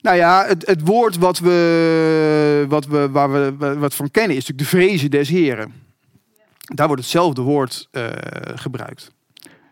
Nou 0.00 0.16
ja, 0.16 0.44
het, 0.46 0.66
het 0.66 0.80
woord 0.86 1.18
wat 1.18 1.38
we, 1.38 2.64
wat 2.68 2.86
we, 2.86 3.10
waar 3.10 3.32
we 3.32 3.78
wat 3.78 3.94
van 3.94 4.10
kennen 4.10 4.36
is 4.36 4.46
natuurlijk 4.46 4.70
de 4.70 4.76
vrezen 4.76 5.10
des 5.10 5.28
heren. 5.28 5.72
Daar 6.74 6.86
wordt 6.86 7.02
hetzelfde 7.02 7.42
woord 7.42 7.88
uh, 7.92 8.06
gebruikt. 8.54 9.10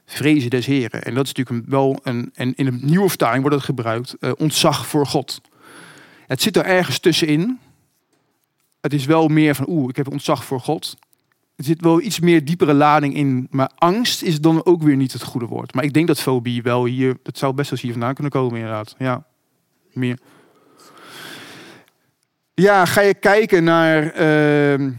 Vrezen 0.06 0.50
des 0.50 0.66
heren. 0.66 1.02
En 1.02 1.14
dat 1.14 1.24
is 1.26 1.32
natuurlijk 1.32 1.68
wel 1.68 1.98
een, 2.02 2.30
en 2.34 2.54
in 2.54 2.66
een 2.66 2.80
nieuwe 2.82 3.08
vertaling 3.08 3.40
wordt 3.40 3.56
het 3.56 3.64
gebruikt, 3.64 4.16
uh, 4.20 4.30
ontzag 4.36 4.86
voor 4.86 5.06
God. 5.06 5.40
Het 6.26 6.42
zit 6.42 6.56
er 6.56 6.64
ergens 6.64 6.98
tussenin. 6.98 7.58
Het 8.80 8.92
is 8.92 9.04
wel 9.04 9.28
meer 9.28 9.54
van, 9.54 9.68
oeh, 9.68 9.88
ik 9.88 9.96
heb 9.96 10.12
ontzag 10.12 10.44
voor 10.44 10.60
God. 10.60 10.96
Er 11.56 11.64
zit 11.64 11.80
wel 11.80 12.00
iets 12.00 12.20
meer 12.20 12.44
diepere 12.44 12.74
lading 12.74 13.14
in. 13.14 13.46
Maar 13.50 13.70
angst 13.74 14.22
is 14.22 14.40
dan 14.40 14.64
ook 14.64 14.82
weer 14.82 14.96
niet 14.96 15.12
het 15.12 15.22
goede 15.22 15.46
woord. 15.46 15.74
Maar 15.74 15.84
ik 15.84 15.92
denk 15.92 16.06
dat 16.06 16.20
fobie 16.20 16.62
wel 16.62 16.84
hier, 16.84 17.16
dat 17.22 17.38
zou 17.38 17.54
best 17.54 17.70
wel 17.70 17.78
hier 17.82 17.92
vandaan 17.92 18.14
kunnen 18.14 18.32
komen 18.32 18.56
inderdaad. 18.56 18.94
Ja, 18.98 19.24
meer. 19.96 20.18
Ja, 22.54 22.84
ga 22.84 23.00
je 23.00 23.14
kijken 23.14 23.64
naar 23.64 24.04
uh, 24.04 24.90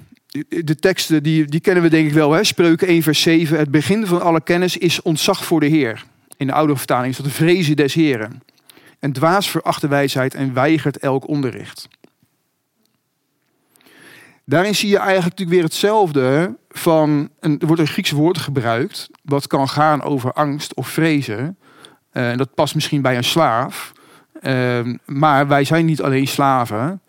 de 0.47 0.75
teksten, 0.79 1.23
die, 1.23 1.45
die 1.45 1.59
kennen 1.59 1.83
we 1.83 1.89
denk 1.89 2.07
ik 2.07 2.13
wel. 2.13 2.31
Hè? 2.31 2.43
Spreuken 2.43 2.87
1 2.87 3.03
vers 3.03 3.21
7. 3.21 3.57
Het 3.57 3.71
begin 3.71 4.05
van 4.05 4.21
alle 4.21 4.41
kennis 4.41 4.77
is 4.77 5.01
ontzag 5.01 5.45
voor 5.45 5.59
de 5.59 5.65
Heer. 5.65 6.05
In 6.37 6.47
de 6.47 6.53
oude 6.53 6.75
vertaling 6.75 7.09
is 7.09 7.17
dat 7.17 7.25
de 7.25 7.31
vrezen 7.31 7.75
des 7.75 7.93
Heren. 7.93 8.41
En 8.99 9.11
dwaas 9.11 9.49
veracht 9.49 9.81
de 9.81 9.87
wijsheid 9.87 10.33
en 10.33 10.53
weigert 10.53 10.97
elk 10.97 11.27
onderricht. 11.27 11.87
Daarin 14.45 14.75
zie 14.75 14.89
je 14.89 14.97
eigenlijk 14.97 15.29
natuurlijk 15.29 15.57
weer 15.57 15.67
hetzelfde 15.67 16.57
van, 16.69 17.29
een, 17.39 17.59
er 17.59 17.67
wordt 17.67 17.81
een 17.81 17.87
Grieks 17.87 18.11
woord 18.11 18.37
gebruikt, 18.37 19.09
wat 19.21 19.47
kan 19.47 19.69
gaan 19.69 20.01
over 20.03 20.33
angst 20.33 20.73
of 20.73 20.87
vrezen. 20.87 21.57
Uh, 22.13 22.37
dat 22.37 22.53
past 22.53 22.75
misschien 22.75 23.01
bij 23.01 23.17
een 23.17 23.23
slaaf. 23.23 23.91
Uh, 24.41 24.79
maar 25.05 25.47
wij 25.47 25.63
zijn 25.63 25.85
niet 25.85 26.01
alleen 26.01 26.27
slaven. 26.27 27.01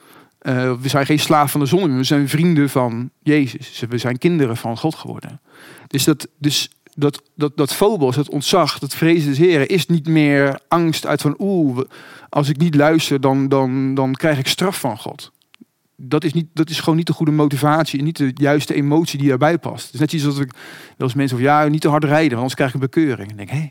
Uh, 0.43 0.73
we 0.81 0.89
zijn 0.89 1.07
geen 1.07 1.19
slaaf 1.19 1.51
van 1.51 1.61
de 1.61 1.67
zon, 1.67 1.97
we 1.97 2.05
zijn 2.05 2.29
vrienden 2.29 2.71
van 2.71 3.11
Jezus. 3.23 3.85
We 3.89 3.99
zijn 3.99 4.19
kinderen 4.19 4.57
van 4.57 4.79
God 4.79 4.95
geworden. 4.95 5.41
Dus 5.87 6.05
dat, 6.05 6.29
dus 6.39 6.71
dat, 6.95 7.23
dat, 7.35 7.57
dat 7.57 7.75
phobos, 7.75 8.17
dat 8.17 8.29
ontzag, 8.29 8.79
dat 8.79 8.95
vrezen 8.95 9.29
des 9.29 9.39
Heren, 9.39 9.69
is 9.69 9.87
niet 9.87 10.09
meer 10.09 10.61
angst 10.69 11.07
uit 11.07 11.21
van 11.21 11.35
oeh, 11.39 11.81
als 12.29 12.49
ik 12.49 12.57
niet 12.57 12.75
luister, 12.75 13.21
dan, 13.21 13.49
dan, 13.49 13.95
dan 13.95 14.13
krijg 14.13 14.39
ik 14.39 14.47
straf 14.47 14.81
van 14.81 14.99
God 14.99 15.33
dat 16.01 16.25
is, 16.25 16.33
niet, 16.33 16.47
dat 16.53 16.71
is 16.71 16.81
gewoon 16.81 16.97
niet 16.97 17.07
de 17.07 17.13
goede 17.13 17.33
motivatie 17.33 17.99
en 17.99 18.05
niet 18.05 18.17
de 18.17 18.31
juiste 18.35 18.75
emotie 18.75 19.19
die 19.19 19.29
daarbij 19.29 19.59
past. 19.59 19.95
Is 19.95 20.01
net 20.01 20.13
iets 20.13 20.27
als 20.27 20.39
ik 20.39 20.53
wel 20.53 21.09
eens 21.09 21.15
mensen 21.15 21.37
of 21.37 21.43
ja, 21.43 21.69
niet 21.69 21.81
te 21.81 21.89
hard 21.89 22.05
rijden, 22.05 22.29
want 22.29 22.37
anders 22.37 22.55
krijg 22.55 22.69
ik 22.69 22.75
een 22.75 22.89
bekeuring. 22.91 23.31
En 23.31 23.37
denk, 23.37 23.51
hé, 23.51 23.71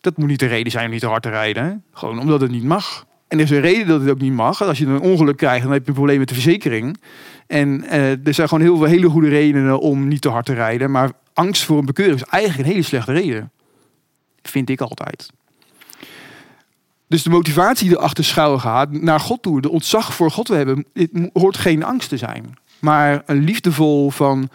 dat 0.00 0.16
moet 0.16 0.28
niet 0.28 0.38
de 0.38 0.46
reden 0.46 0.72
zijn 0.72 0.84
om 0.84 0.90
niet 0.90 1.00
te 1.00 1.06
hard 1.06 1.22
te 1.22 1.28
rijden. 1.28 1.84
Gewoon 1.92 2.18
omdat 2.18 2.40
het 2.40 2.50
niet 2.50 2.64
mag. 2.64 3.06
En 3.28 3.38
er 3.38 3.44
is 3.44 3.50
een 3.50 3.60
reden 3.60 3.86
dat 3.86 4.00
het 4.00 4.10
ook 4.10 4.20
niet 4.20 4.32
mag. 4.32 4.62
Als 4.62 4.78
je 4.78 4.86
een 4.86 5.00
ongeluk 5.00 5.36
krijgt, 5.36 5.62
dan 5.62 5.72
heb 5.72 5.82
je 5.82 5.88
een 5.88 5.94
probleem 5.94 6.18
met 6.18 6.28
de 6.28 6.34
verzekering. 6.34 7.00
En 7.46 7.84
uh, 7.84 8.26
er 8.26 8.34
zijn 8.34 8.48
gewoon 8.48 8.64
heel 8.64 8.76
veel 8.76 8.86
hele 8.86 9.08
goede 9.08 9.28
redenen 9.28 9.80
om 9.80 10.08
niet 10.08 10.20
te 10.20 10.28
hard 10.28 10.46
te 10.46 10.54
rijden. 10.54 10.90
Maar 10.90 11.10
angst 11.32 11.64
voor 11.64 11.78
een 11.78 11.84
bekeuring 11.84 12.20
is 12.20 12.28
eigenlijk 12.28 12.64
een 12.64 12.74
hele 12.74 12.86
slechte 12.86 13.12
reden. 13.12 13.50
Vind 14.42 14.70
ik 14.70 14.80
altijd. 14.80 15.30
Dus 17.06 17.22
de 17.22 17.30
motivatie 17.30 17.88
die 17.88 17.96
erachter 17.96 18.24
schuil 18.24 18.58
gaat 18.58 18.90
naar 18.90 19.20
God 19.20 19.42
toe, 19.42 19.60
de 19.60 19.70
ontzag 19.70 20.14
voor 20.14 20.30
God 20.30 20.48
we 20.48 20.54
hebben, 20.54 20.86
het 20.92 21.30
hoort 21.32 21.56
geen 21.56 21.84
angst 21.84 22.08
te 22.08 22.16
zijn. 22.16 22.54
Maar 22.78 23.22
een 23.26 23.44
liefdevol 23.44 24.10
van 24.10 24.48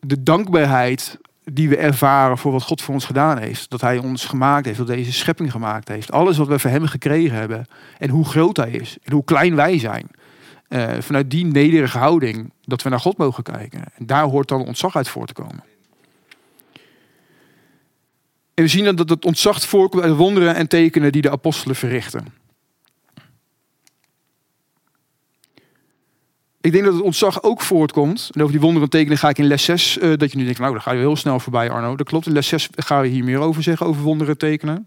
de 0.00 0.22
dankbaarheid 0.22 1.18
die 1.52 1.68
we 1.68 1.76
ervaren 1.76 2.38
voor 2.38 2.52
wat 2.52 2.62
God 2.62 2.82
voor 2.82 2.94
ons 2.94 3.04
gedaan 3.04 3.38
heeft. 3.38 3.70
Dat 3.70 3.80
Hij 3.80 3.98
ons 3.98 4.24
gemaakt 4.24 4.66
heeft, 4.66 4.78
dat 4.78 4.86
deze 4.86 5.12
schepping 5.12 5.50
gemaakt 5.50 5.88
heeft. 5.88 6.12
Alles 6.12 6.36
wat 6.36 6.48
we 6.48 6.58
van 6.58 6.70
Hem 6.70 6.86
gekregen 6.86 7.36
hebben. 7.36 7.66
En 7.98 8.08
hoe 8.08 8.24
groot 8.24 8.56
Hij 8.56 8.70
is. 8.70 8.96
En 9.02 9.12
hoe 9.12 9.24
klein 9.24 9.54
wij 9.54 9.78
zijn. 9.78 10.08
Uh, 10.68 10.90
vanuit 10.98 11.30
die 11.30 11.44
nederige 11.44 11.98
houding 11.98 12.52
dat 12.62 12.82
we 12.82 12.88
naar 12.88 13.00
God 13.00 13.16
mogen 13.16 13.42
kijken. 13.42 13.82
En 13.94 14.06
daar 14.06 14.24
hoort 14.24 14.48
dan 14.48 14.66
ontzag 14.66 14.96
uit 14.96 15.08
voor 15.08 15.26
te 15.26 15.32
komen. 15.32 15.64
En 18.54 18.64
we 18.64 18.68
zien 18.68 18.96
dat 18.96 19.08
het 19.08 19.24
ontzag 19.24 19.62
voorkomt 19.62 20.02
uit 20.02 20.12
de 20.12 20.18
wonderen 20.18 20.54
en 20.54 20.68
tekenen 20.68 21.12
die 21.12 21.22
de 21.22 21.30
apostelen 21.30 21.76
verrichten. 21.76 22.39
Ik 26.60 26.72
denk 26.72 26.84
dat 26.84 26.94
het 26.94 27.02
ontzag 27.02 27.42
ook 27.42 27.60
voortkomt. 27.60 28.30
En 28.32 28.40
over 28.40 28.52
die 28.52 28.60
wonderen 28.60 28.84
en 28.84 28.90
tekenen 28.90 29.18
ga 29.18 29.28
ik 29.28 29.38
in 29.38 29.44
les 29.44 29.64
6. 29.64 29.98
Uh, 29.98 30.16
dat 30.16 30.30
je 30.32 30.38
nu 30.38 30.44
denkt, 30.44 30.58
nou, 30.58 30.72
daar 30.72 30.82
ga 30.82 30.92
je 30.92 30.98
heel 30.98 31.16
snel 31.16 31.40
voorbij, 31.40 31.70
Arno. 31.70 31.96
Dat 31.96 32.06
klopt. 32.06 32.26
In 32.26 32.32
les 32.32 32.48
6 32.48 32.68
gaan 32.76 33.02
we 33.02 33.08
hier 33.08 33.24
meer 33.24 33.38
over 33.38 33.62
zeggen, 33.62 33.86
over 33.86 34.02
wonderen 34.02 34.32
en 34.32 34.38
tekenen. 34.38 34.86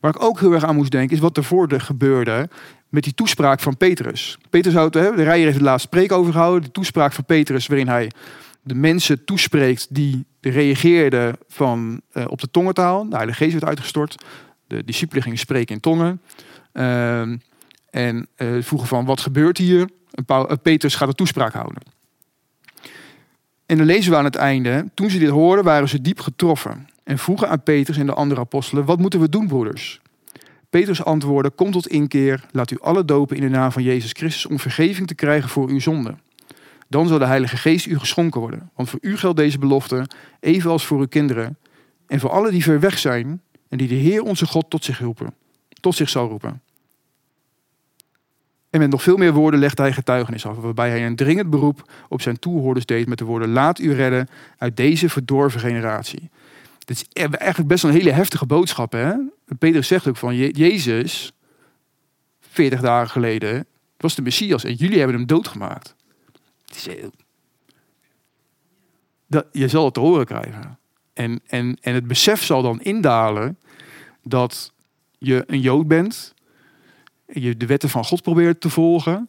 Waar 0.00 0.14
ik 0.14 0.22
ook 0.22 0.40
heel 0.40 0.52
erg 0.52 0.64
aan 0.64 0.76
moest 0.76 0.90
denken, 0.90 1.16
is 1.16 1.22
wat 1.22 1.36
er 1.36 1.80
gebeurde 1.80 2.48
met 2.88 3.02
die 3.04 3.14
toespraak 3.14 3.60
van 3.60 3.76
Petrus. 3.76 4.38
Petrus 4.50 4.74
houdt, 4.74 4.92
de 4.92 5.10
Rijer 5.14 5.44
heeft 5.44 5.58
de 5.58 5.64
laatste 5.64 5.88
preek 5.88 6.12
overgehouden. 6.12 6.62
De 6.62 6.70
toespraak 6.70 7.12
van 7.12 7.24
Petrus, 7.24 7.66
waarin 7.66 7.88
hij 7.88 8.10
de 8.62 8.74
mensen 8.74 9.24
toespreekt 9.24 9.86
die 9.90 10.26
reageerden 10.40 11.36
van, 11.48 12.00
uh, 12.12 12.24
op 12.28 12.40
de 12.40 12.50
tongentaal. 12.50 13.08
De 13.08 13.16
Heilige 13.16 13.38
Geest 13.38 13.52
werd 13.52 13.64
uitgestort. 13.64 14.24
De 14.66 14.84
discipelen 14.84 15.22
gingen 15.22 15.38
spreken 15.38 15.74
in 15.74 15.80
tongen. 15.80 16.20
Uh, 16.72 17.20
en 17.90 18.28
uh, 18.36 18.62
vroegen 18.62 18.88
van, 18.88 19.04
wat 19.04 19.20
gebeurt 19.20 19.58
hier? 19.58 19.88
Paul, 20.24 20.50
uh, 20.50 20.56
Petrus 20.62 20.94
gaat 20.94 21.08
een 21.08 21.14
toespraak 21.14 21.52
houden. 21.52 21.82
En 23.66 23.76
dan 23.76 23.86
lezen 23.86 24.10
we 24.10 24.16
aan 24.16 24.24
het 24.24 24.36
einde, 24.36 24.86
toen 24.94 25.10
ze 25.10 25.18
dit 25.18 25.28
hoorden, 25.28 25.64
waren 25.64 25.88
ze 25.88 26.00
diep 26.00 26.20
getroffen. 26.20 26.88
En 27.04 27.18
vroegen 27.18 27.48
aan 27.48 27.62
Petrus 27.62 27.96
en 27.96 28.06
de 28.06 28.14
andere 28.14 28.40
apostelen, 28.40 28.84
wat 28.84 28.98
moeten 28.98 29.20
we 29.20 29.28
doen, 29.28 29.46
broeders? 29.46 30.00
Petrus 30.70 31.04
antwoordde, 31.04 31.50
kom 31.50 31.70
tot 31.70 31.88
inkeer, 31.88 32.44
laat 32.50 32.70
u 32.70 32.76
alle 32.80 33.04
dopen 33.04 33.36
in 33.36 33.42
de 33.42 33.48
naam 33.48 33.72
van 33.72 33.82
Jezus 33.82 34.12
Christus 34.12 34.46
om 34.46 34.58
vergeving 34.58 35.06
te 35.06 35.14
krijgen 35.14 35.48
voor 35.48 35.68
uw 35.68 35.80
zonden 35.80 36.18
dan 36.88 37.08
zal 37.08 37.18
de 37.18 37.26
Heilige 37.26 37.56
Geest 37.56 37.86
u 37.86 37.98
geschonken 37.98 38.40
worden. 38.40 38.70
Want 38.74 38.88
voor 38.88 38.98
u 39.02 39.16
geldt 39.16 39.36
deze 39.36 39.58
belofte, 39.58 40.06
evenals 40.40 40.86
voor 40.86 40.98
uw 40.98 41.06
kinderen 41.06 41.58
en 42.06 42.20
voor 42.20 42.30
alle 42.30 42.50
die 42.50 42.62
ver 42.62 42.80
weg 42.80 42.98
zijn 42.98 43.42
en 43.68 43.78
die 43.78 43.88
de 43.88 43.94
Heer 43.94 44.22
onze 44.22 44.46
God 44.46 44.70
tot 44.70 44.84
zich 44.84 44.98
roepen, 44.98 45.34
tot 45.80 45.94
zich 45.94 46.08
zal 46.08 46.28
roepen. 46.28 46.62
En 48.70 48.80
met 48.80 48.90
nog 48.90 49.02
veel 49.02 49.16
meer 49.16 49.32
woorden 49.32 49.60
legt 49.60 49.78
hij 49.78 49.92
getuigenis 49.92 50.46
af, 50.46 50.56
waarbij 50.56 50.90
hij 50.90 51.06
een 51.06 51.16
dringend 51.16 51.50
beroep 51.50 51.90
op 52.08 52.22
zijn 52.22 52.38
toehoorders 52.38 52.86
deed 52.86 53.08
met 53.08 53.18
de 53.18 53.24
woorden: 53.24 53.52
Laat 53.52 53.78
u 53.78 53.94
redden 53.94 54.28
uit 54.58 54.76
deze 54.76 55.08
verdorven 55.08 55.60
generatie. 55.60 56.30
Dit 56.78 56.96
is 56.96 57.22
e- 57.22 57.36
eigenlijk 57.36 57.68
best 57.68 57.82
wel 57.82 57.92
een 57.92 57.98
hele 57.98 58.12
heftige 58.12 58.46
boodschap. 58.46 58.92
Hè? 58.92 59.12
Peter 59.58 59.84
zegt 59.84 60.08
ook 60.08 60.16
van 60.16 60.36
Jezus, 60.36 61.32
40 62.40 62.80
dagen 62.80 63.10
geleden, 63.10 63.66
was 63.96 64.14
de 64.14 64.22
Messias 64.22 64.64
en 64.64 64.74
jullie 64.74 64.98
hebben 64.98 65.16
hem 65.16 65.26
doodgemaakt. 65.26 65.94
Je 69.52 69.68
zal 69.68 69.84
het 69.84 69.94
te 69.94 70.00
horen 70.00 70.26
krijgen. 70.26 70.78
En, 71.12 71.40
en, 71.46 71.78
en 71.80 71.94
het 71.94 72.06
besef 72.06 72.42
zal 72.42 72.62
dan 72.62 72.80
indalen 72.80 73.58
dat 74.22 74.72
je 75.18 75.44
een 75.46 75.60
Jood 75.60 75.88
bent, 75.88 76.34
je 77.32 77.56
de 77.56 77.66
wetten 77.66 77.88
van 77.88 78.04
God 78.04 78.22
probeert 78.22 78.60
te 78.60 78.70
volgen, 78.70 79.28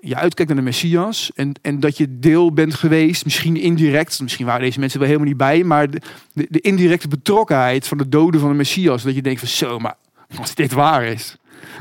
je 0.00 0.16
uitkijkt 0.16 0.50
naar 0.52 0.60
de 0.60 0.66
Messias 0.68 1.30
en, 1.34 1.52
en 1.62 1.80
dat 1.80 1.96
je 1.96 2.18
deel 2.18 2.52
bent 2.52 2.74
geweest, 2.74 3.24
misschien 3.24 3.56
indirect, 3.56 4.20
misschien 4.20 4.46
waren 4.46 4.60
deze 4.62 4.78
mensen 4.78 4.98
wel 4.98 5.08
helemaal 5.08 5.28
niet 5.28 5.38
bij, 5.38 5.64
maar 5.64 5.90
de, 5.90 6.00
de, 6.32 6.60
indirecte 6.60 7.08
betrokkenheid 7.08 7.86
van 7.88 7.98
de 7.98 8.08
doden 8.08 8.40
van 8.40 8.48
de 8.50 8.56
Messias, 8.56 9.02
dat 9.02 9.14
je 9.14 9.22
denkt 9.22 9.40
van 9.40 9.48
zo, 9.48 9.78
maar 9.78 9.96
als 10.38 10.54
dit 10.54 10.72
waar 10.72 11.04
is, 11.04 11.36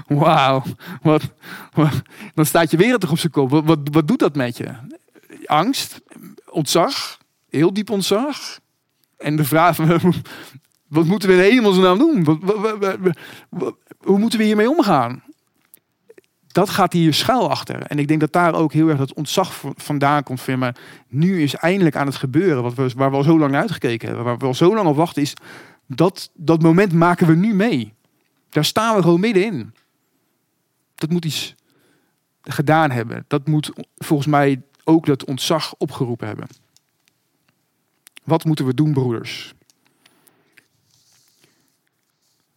wauw, 0.07 0.63
wat, 1.01 1.23
wat- 1.73 2.01
dan 2.33 2.45
staat 2.45 2.71
je 2.71 2.77
wereld 2.77 3.01
toch 3.01 3.11
op 3.11 3.19
zijn 3.19 3.31
kop. 3.31 3.49
Wat, 3.49 3.79
wat, 3.91 4.07
doet 4.07 4.19
dat 4.19 4.35
met 4.35 4.57
je? 4.57 4.67
Angst, 5.45 6.01
ontzag, 6.49 7.17
heel 7.49 7.73
diep 7.73 7.89
ontzag. 7.89 8.59
En 9.17 9.35
de 9.35 9.43
vraag 9.43 9.75
van, 9.75 9.87
wat 10.87 11.05
moeten 11.05 11.29
we 11.29 11.35
in 11.35 11.41
hemelsnaam 11.51 11.97
doen? 11.97 12.23
Wat- 12.23 13.75
hoe 13.97 14.19
moeten 14.19 14.39
we 14.39 14.45
hiermee 14.45 14.69
omgaan? 14.69 15.23
Dat 16.51 16.69
gaat 16.69 16.93
hier 16.93 17.13
schuil 17.13 17.49
achter. 17.49 17.81
En 17.81 17.99
ik 17.99 18.07
denk 18.07 18.19
dat 18.19 18.33
daar 18.33 18.53
ook 18.53 18.73
heel 18.73 18.87
erg 18.87 18.97
dat 18.97 19.13
ontzag 19.13 19.61
vandaan 19.75 20.23
komt. 20.23 20.41
Van, 20.41 20.59
maar 20.59 20.75
nu 21.07 21.41
is 21.41 21.55
eindelijk 21.55 21.95
aan 21.95 22.05
het 22.05 22.15
gebeuren 22.15 22.63
wat 22.63 22.73
we, 22.73 22.91
waar 22.95 23.11
we 23.11 23.17
al 23.17 23.23
zo 23.23 23.39
lang 23.39 23.51
naar 23.51 23.61
uitgekeken 23.61 24.07
hebben. 24.07 24.25
Waar 24.25 24.37
we 24.37 24.45
al 24.45 24.53
zo 24.53 24.75
lang 24.75 24.87
op 24.87 24.95
wachten 24.95 25.21
is. 25.21 25.33
Dat, 25.87 26.31
dat 26.33 26.61
moment 26.61 26.93
maken 26.93 27.27
we 27.27 27.35
nu 27.35 27.53
mee. 27.53 27.93
Daar 28.49 28.65
staan 28.65 28.95
we 28.95 29.01
gewoon 29.01 29.19
middenin. 29.19 29.73
Dat 30.95 31.09
moet 31.09 31.25
iets 31.25 31.55
gedaan 32.41 32.91
hebben. 32.91 33.25
Dat 33.27 33.47
moet 33.47 33.71
volgens 33.97 34.27
mij 34.27 34.61
ook 34.83 35.05
dat 35.05 35.25
ontzag 35.25 35.73
opgeroepen 35.77 36.27
hebben. 36.27 36.47
Wat 38.23 38.45
moeten 38.45 38.65
we 38.65 38.73
doen, 38.73 38.93
broeders? 38.93 39.53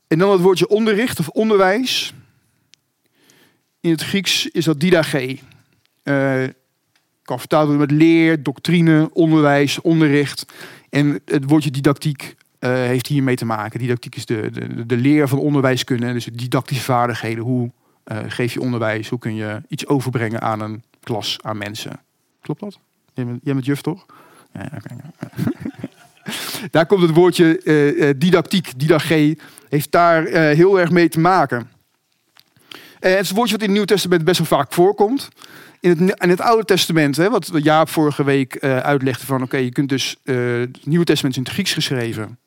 En 0.07 0.19
dan 0.19 0.31
het 0.31 0.41
woordje 0.41 0.69
onderricht 0.69 1.19
of 1.19 1.29
onderwijs. 1.29 2.15
In 3.85 3.91
het 3.91 4.03
Grieks 4.03 4.51
is 4.51 4.65
dat 4.65 4.81
didache. 4.81 5.39
Eh 6.03 6.45
kan 7.23 7.39
vertaald 7.39 7.79
met 7.79 7.91
leer, 7.91 8.43
doctrine, 8.43 9.11
onderwijs, 9.13 9.81
onderricht. 9.81 10.47
En 10.91 11.21
het 11.25 11.45
woordje 11.47 11.71
didactiek 11.71 12.37
eh, 12.59 12.71
heeft 12.71 13.07
hiermee 13.07 13.37
te 13.37 13.45
maken. 13.45 13.79
Didactiek 13.79 14.17
is 14.17 14.27
de, 14.27 14.51
de, 14.51 14.87
de 14.87 14.97
leer 14.97 15.29
van 15.29 15.39
onderwijskunde. 15.39 16.13
Dus 16.13 16.25
didactische 16.25 16.83
vaardigheden. 16.83 17.45
Hoe 17.45 17.71
eh, 18.05 18.19
geef 18.27 18.53
je 18.53 18.61
onderwijs? 18.61 19.09
Hoe 19.09 19.19
kun 19.19 19.35
je 19.35 19.63
iets 19.69 19.87
overbrengen 19.87 20.41
aan 20.41 20.61
een 20.61 20.83
klas, 21.01 21.39
aan 21.43 21.59
mensen? 21.59 22.01
Klopt 22.41 22.61
dat? 22.61 22.79
Jij 23.15 23.25
bent, 23.43 23.65
juf 23.65 23.81
toch? 23.81 24.07
Ja, 24.53 24.71
oké. 24.77 24.97
daar 26.71 26.87
komt 26.87 27.03
het 27.03 27.15
woordje 27.15 28.15
didactiek, 28.19 28.79
didache, 28.79 29.39
heeft 29.69 29.91
daar 29.91 30.25
heel 30.27 30.81
erg 30.81 30.91
mee 30.91 31.09
te 31.09 31.21
maken. 31.21 31.69
Eh, 33.05 33.15
het 33.15 33.31
woordje 33.31 33.53
wat 33.53 33.61
in 33.61 33.61
het 33.61 33.71
Nieuwe 33.71 33.87
Testament 33.87 34.25
best 34.25 34.39
wel 34.39 34.59
vaak 34.59 34.73
voorkomt. 34.73 35.29
In 35.81 35.91
het, 35.91 36.15
het 36.19 36.41
Oude 36.41 36.65
Testament, 36.65 37.17
hè, 37.17 37.31
wat 37.31 37.51
Jaap 37.53 37.89
vorige 37.89 38.25
week 38.25 38.55
eh, 38.55 38.79
uitlegde 38.79 39.27
van... 39.27 39.43
oké, 39.43 39.57
je 39.57 39.73
kunt 39.73 39.89
dus... 39.89 40.17
eh, 40.23 40.37
het 40.59 40.87
Nieuwe 40.87 41.05
Testament 41.05 41.35
is 41.35 41.41
in 41.41 41.47
het 41.47 41.53
Grieks 41.53 41.73
geschreven. 41.73 42.39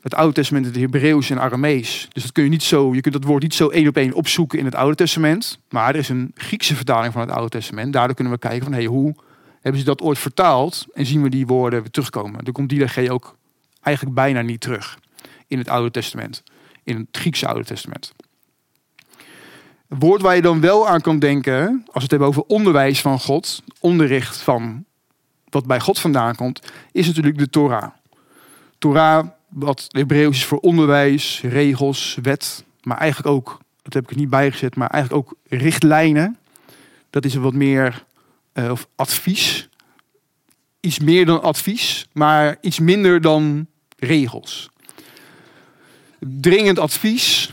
Het 0.00 0.14
Oude 0.14 0.34
Testament 0.34 0.66
in 0.66 0.72
het 0.72 0.80
Hebreeuws 0.80 1.30
en 1.30 1.40
Aramees. 1.40 2.08
Dus 2.12 2.22
dat 2.22 2.32
kun 2.32 2.44
je 2.44 2.50
niet 2.50 2.62
zo... 2.62 2.94
Je 2.94 3.00
kunt 3.00 3.14
dat 3.14 3.24
woord 3.24 3.42
niet 3.42 3.54
zo 3.54 3.68
één 3.68 3.88
op 3.88 3.96
één 3.96 4.12
opzoeken 4.12 4.58
in 4.58 4.64
het 4.64 4.74
Oude 4.74 4.96
Testament. 4.96 5.58
Maar 5.70 5.88
er 5.88 6.00
is 6.00 6.08
een 6.08 6.32
Griekse 6.34 6.76
vertaling 6.76 7.12
van 7.12 7.22
het 7.22 7.30
Oude 7.30 7.48
Testament. 7.48 7.92
Daardoor 7.92 8.14
kunnen 8.14 8.32
we 8.32 8.38
kijken 8.38 8.62
van... 8.62 8.72
Hey, 8.72 8.84
hoe 8.84 9.14
hebben 9.60 9.80
ze 9.80 9.86
dat 9.86 10.02
ooit 10.02 10.18
vertaald? 10.18 10.86
En 10.94 11.06
zien 11.06 11.22
we 11.22 11.28
die 11.28 11.46
woorden 11.46 11.80
weer 11.80 11.90
terugkomen. 11.90 12.44
Dan 12.44 12.52
komt 12.52 12.68
die 12.68 13.10
ook 13.12 13.36
eigenlijk 13.80 14.16
bijna 14.16 14.42
niet 14.42 14.60
terug 14.60 14.98
in 15.46 15.58
het 15.58 15.68
Oude 15.68 15.90
Testament. 15.90 16.42
In 16.84 16.96
het 16.96 17.06
Griekse 17.10 17.46
Oude 17.46 17.64
Testament. 17.64 18.12
Een 19.94 20.00
woord 20.00 20.22
waar 20.22 20.34
je 20.34 20.42
dan 20.42 20.60
wel 20.60 20.88
aan 20.88 21.00
kan 21.00 21.18
denken, 21.18 21.82
als 21.84 21.94
we 21.94 22.00
het 22.00 22.10
hebben 22.10 22.28
over 22.28 22.42
onderwijs 22.42 23.00
van 23.00 23.20
God, 23.20 23.62
onderricht 23.80 24.36
van 24.36 24.84
wat 25.48 25.66
bij 25.66 25.80
God 25.80 25.98
vandaan 25.98 26.34
komt, 26.34 26.60
is 26.92 27.06
natuurlijk 27.06 27.38
de 27.38 27.50
Torah. 27.50 27.90
Torah, 28.78 29.26
wat 29.48 29.86
Hebreeuws 29.88 30.36
is 30.36 30.44
voor 30.44 30.58
onderwijs, 30.58 31.40
regels, 31.42 32.18
wet, 32.22 32.64
maar 32.82 32.96
eigenlijk 32.96 33.34
ook, 33.34 33.60
dat 33.82 33.92
heb 33.92 34.02
ik 34.02 34.10
er 34.10 34.16
niet 34.16 34.30
bijgezet, 34.30 34.76
maar 34.76 34.88
eigenlijk 34.88 35.26
ook 35.26 35.36
richtlijnen. 35.48 36.38
Dat 37.10 37.24
is 37.24 37.34
een 37.34 37.42
wat 37.42 37.54
meer, 37.54 38.04
eh, 38.52 38.70
of 38.70 38.88
advies. 38.94 39.68
Iets 40.80 40.98
meer 40.98 41.26
dan 41.26 41.42
advies, 41.42 42.06
maar 42.12 42.56
iets 42.60 42.78
minder 42.78 43.20
dan 43.20 43.66
regels. 43.98 44.70
Dringend 46.18 46.78
advies, 46.78 47.52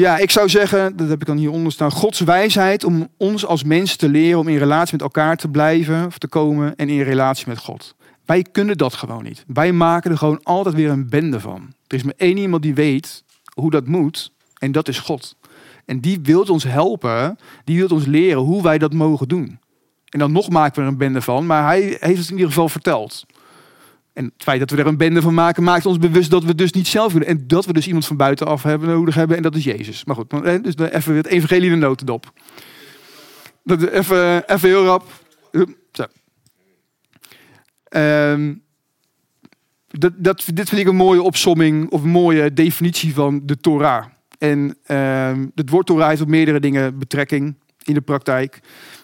ja, 0.00 0.18
ik 0.18 0.30
zou 0.30 0.48
zeggen, 0.48 0.96
dat 0.96 1.08
heb 1.08 1.20
ik 1.20 1.26
dan 1.26 1.36
hieronder 1.36 1.72
staan, 1.72 1.90
Gods 1.90 2.20
wijsheid 2.20 2.84
om 2.84 3.08
ons 3.16 3.46
als 3.46 3.64
mens 3.64 3.96
te 3.96 4.08
leren 4.08 4.38
om 4.38 4.48
in 4.48 4.58
relatie 4.58 4.92
met 4.92 5.02
elkaar 5.02 5.36
te 5.36 5.48
blijven 5.48 6.06
of 6.06 6.18
te 6.18 6.28
komen 6.28 6.76
en 6.76 6.88
in 6.88 7.02
relatie 7.02 7.48
met 7.48 7.58
God. 7.58 7.94
Wij 8.24 8.42
kunnen 8.52 8.78
dat 8.78 8.94
gewoon 8.94 9.22
niet. 9.22 9.44
Wij 9.46 9.72
maken 9.72 10.10
er 10.10 10.18
gewoon 10.18 10.42
altijd 10.42 10.74
weer 10.74 10.90
een 10.90 11.08
bende 11.08 11.40
van. 11.40 11.74
Er 11.86 11.96
is 11.96 12.02
maar 12.02 12.14
één 12.16 12.36
iemand 12.36 12.62
die 12.62 12.74
weet 12.74 13.24
hoe 13.54 13.70
dat 13.70 13.86
moet 13.86 14.32
en 14.58 14.72
dat 14.72 14.88
is 14.88 14.98
God. 14.98 15.36
En 15.84 16.00
die 16.00 16.18
wil 16.22 16.42
ons 16.42 16.64
helpen, 16.64 17.38
die 17.64 17.78
wil 17.78 17.88
ons 17.88 18.06
leren 18.06 18.42
hoe 18.42 18.62
wij 18.62 18.78
dat 18.78 18.92
mogen 18.92 19.28
doen. 19.28 19.58
En 20.08 20.18
dan 20.18 20.32
nog 20.32 20.48
maken 20.48 20.74
we 20.74 20.80
er 20.80 20.86
een 20.86 20.98
bende 20.98 21.20
van, 21.20 21.46
maar 21.46 21.64
hij 21.64 21.80
heeft 22.00 22.18
het 22.18 22.28
in 22.28 22.36
ieder 22.36 22.48
geval 22.48 22.68
verteld. 22.68 23.24
En 24.16 24.24
het 24.24 24.42
feit 24.42 24.58
dat 24.58 24.70
we 24.70 24.76
er 24.76 24.86
een 24.86 24.96
bende 24.96 25.22
van 25.22 25.34
maken, 25.34 25.62
maakt 25.62 25.86
ons 25.86 25.98
bewust 25.98 26.30
dat 26.30 26.44
we 26.44 26.54
dus 26.54 26.72
niet 26.72 26.86
zelf 26.86 27.10
kunnen. 27.10 27.28
En 27.28 27.46
dat 27.46 27.66
we 27.66 27.72
dus 27.72 27.86
iemand 27.86 28.06
van 28.06 28.16
buitenaf 28.16 28.62
hebben 28.62 28.88
nodig 28.88 29.14
hebben. 29.14 29.36
En 29.36 29.42
dat 29.42 29.56
is 29.56 29.64
Jezus. 29.64 30.04
Maar 30.04 30.16
goed, 30.16 30.32
eh, 30.32 30.62
dus 30.62 30.74
even 30.76 31.14
het 31.14 31.26
evangelie 31.26 31.70
in 31.70 31.80
de 31.80 31.86
notendop. 31.86 32.32
Dat, 33.64 33.82
even, 33.82 34.50
even 34.54 34.68
heel 34.68 34.84
rap. 34.84 35.04
Ehm, 37.84 38.54
dat, 39.88 40.12
dat, 40.16 40.48
dit 40.54 40.68
vind 40.68 40.80
ik 40.80 40.86
een 40.86 40.96
mooie 40.96 41.22
opsomming 41.22 41.90
of 41.90 42.02
een 42.02 42.08
mooie 42.08 42.52
definitie 42.52 43.14
van 43.14 43.40
de 43.44 43.56
Torah. 43.56 44.04
En 44.38 44.76
ehm, 44.86 45.46
het 45.54 45.70
woord 45.70 45.86
Torah 45.86 46.08
heeft 46.08 46.20
op 46.20 46.28
meerdere 46.28 46.60
dingen 46.60 46.98
betrekking 46.98 47.56
in 47.82 47.94
de 47.94 48.00
praktijk. 48.00 48.60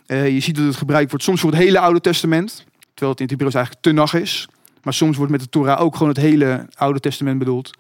Eh, 0.07 0.29
je 0.29 0.41
ziet 0.41 0.57
dat 0.57 0.65
het 0.65 0.77
gebruikt 0.77 1.11
wordt 1.11 1.25
soms 1.25 1.41
voor 1.41 1.51
het 1.51 1.59
hele 1.59 1.79
Oude 1.79 2.01
Testament. 2.01 2.65
Terwijl 2.79 3.11
het 3.11 3.21
in 3.21 3.27
het 3.27 3.31
Hebreeuws 3.31 3.55
eigenlijk 3.55 3.85
Tenach 3.85 4.15
is. 4.15 4.49
Maar 4.83 4.95
soms 4.95 5.17
wordt 5.17 5.33
met 5.33 5.41
de 5.41 5.49
Torah 5.49 5.81
ook 5.81 5.93
gewoon 5.97 6.09
het 6.09 6.21
hele 6.23 6.67
Oude 6.75 7.01
Testament 7.01 7.39
bedoeld. 7.39 7.71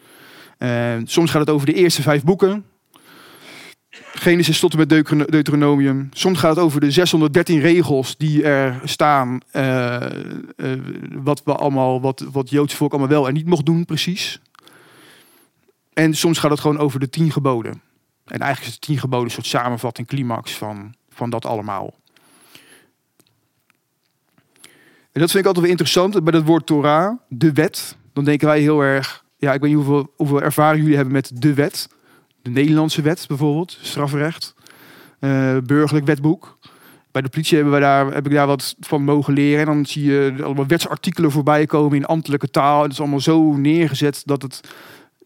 Eh, 0.59 0.95
soms 1.05 1.31
gaat 1.31 1.41
het 1.41 1.51
over 1.51 1.67
de 1.67 1.73
eerste 1.75 2.03
vijf 2.03 2.25
boeken. 2.25 2.65
Genesis 4.12 4.61
tot 4.61 4.73
en 4.73 4.79
met 4.79 4.88
Deuteron- 4.88 5.27
Deuteronomium. 5.27 6.09
Soms 6.12 6.38
gaat 6.38 6.57
het 6.57 6.65
over 6.65 6.81
de 6.81 6.91
613 6.91 7.61
regels 7.61 8.17
die 8.17 8.43
er 8.43 8.81
staan. 8.85 9.41
eh, 9.51 9.95
eh, 10.05 10.12
wat 11.12 11.43
we 11.45 11.55
allemaal, 11.55 12.01
wat, 12.01 12.25
wat 12.33 12.51
Joodse 12.51 12.77
volk 12.77 12.91
allemaal 12.93 13.09
wel 13.11 13.29
en 13.29 13.35
niet 13.35 13.47
mocht 13.47 13.67
doen, 13.67 13.85
precies. 13.85 14.41
En 15.93 16.15
soms 16.15 16.38
gaat 16.38 16.51
het 16.51 16.61
gewoon 16.61 16.79
over 16.79 17.01
de 17.01 17.11
tien 17.11 17.31
geboden. 17.33 17.81
En 18.25 18.38
eigenlijk 18.41 18.73
is 18.73 18.81
de 18.81 18.87
tien 18.87 18.99
geboden 18.99 19.25
een 19.27 19.31
soort 19.33 19.47
samenvatting, 19.47 20.07
climax 20.07 20.53
van, 20.53 20.95
van 21.11 21.31
dat 21.31 21.47
allemaal. 21.47 21.95
En 25.12 25.20
dat 25.20 25.31
vind 25.31 25.42
ik 25.42 25.46
altijd 25.46 25.64
wel 25.64 25.75
interessant. 25.75 26.25
Bij 26.25 26.33
dat 26.33 26.44
woord 26.44 26.66
Torah, 26.66 27.18
de 27.29 27.53
wet, 27.53 27.96
dan 28.12 28.25
denken 28.25 28.46
wij 28.46 28.61
heel 28.61 28.81
erg... 28.81 29.25
Ja, 29.37 29.53
ik 29.53 29.61
weet 29.61 29.70
niet 29.75 29.85
hoeveel, 29.85 30.12
hoeveel 30.16 30.42
ervaring 30.42 30.81
jullie 30.81 30.96
hebben 30.96 31.14
met 31.14 31.31
de 31.35 31.55
wet. 31.55 31.88
De 32.42 32.51
Nederlandse 32.51 33.03
wet 33.03 33.25
bijvoorbeeld, 33.29 33.79
strafrecht. 33.81 34.55
eh, 35.18 35.57
burgerlijk 35.64 36.07
wetboek. 36.07 36.59
Bij 37.11 37.22
de 37.22 37.29
politie 37.29 37.57
hebben 37.57 37.75
we 37.75 37.81
daar, 37.81 38.12
heb 38.12 38.27
ik 38.27 38.33
daar 38.33 38.46
wat 38.46 38.75
van 38.81 39.05
mogen 39.05 39.33
leren. 39.35 39.61
En 39.61 39.66
dan 39.66 39.87
zie 39.87 40.05
je 40.05 40.35
allemaal 40.42 40.66
wetsartikelen 40.66 41.31
voorbij 41.31 41.66
komen 41.66 41.96
in 41.96 42.05
ambtelijke 42.05 42.51
taal. 42.51 42.77
En 42.77 42.83
het 42.83 42.92
is 42.92 43.01
allemaal 43.01 43.20
zo 43.20 43.53
neergezet 43.53 44.22
dat 44.25 44.42
het... 44.42 44.61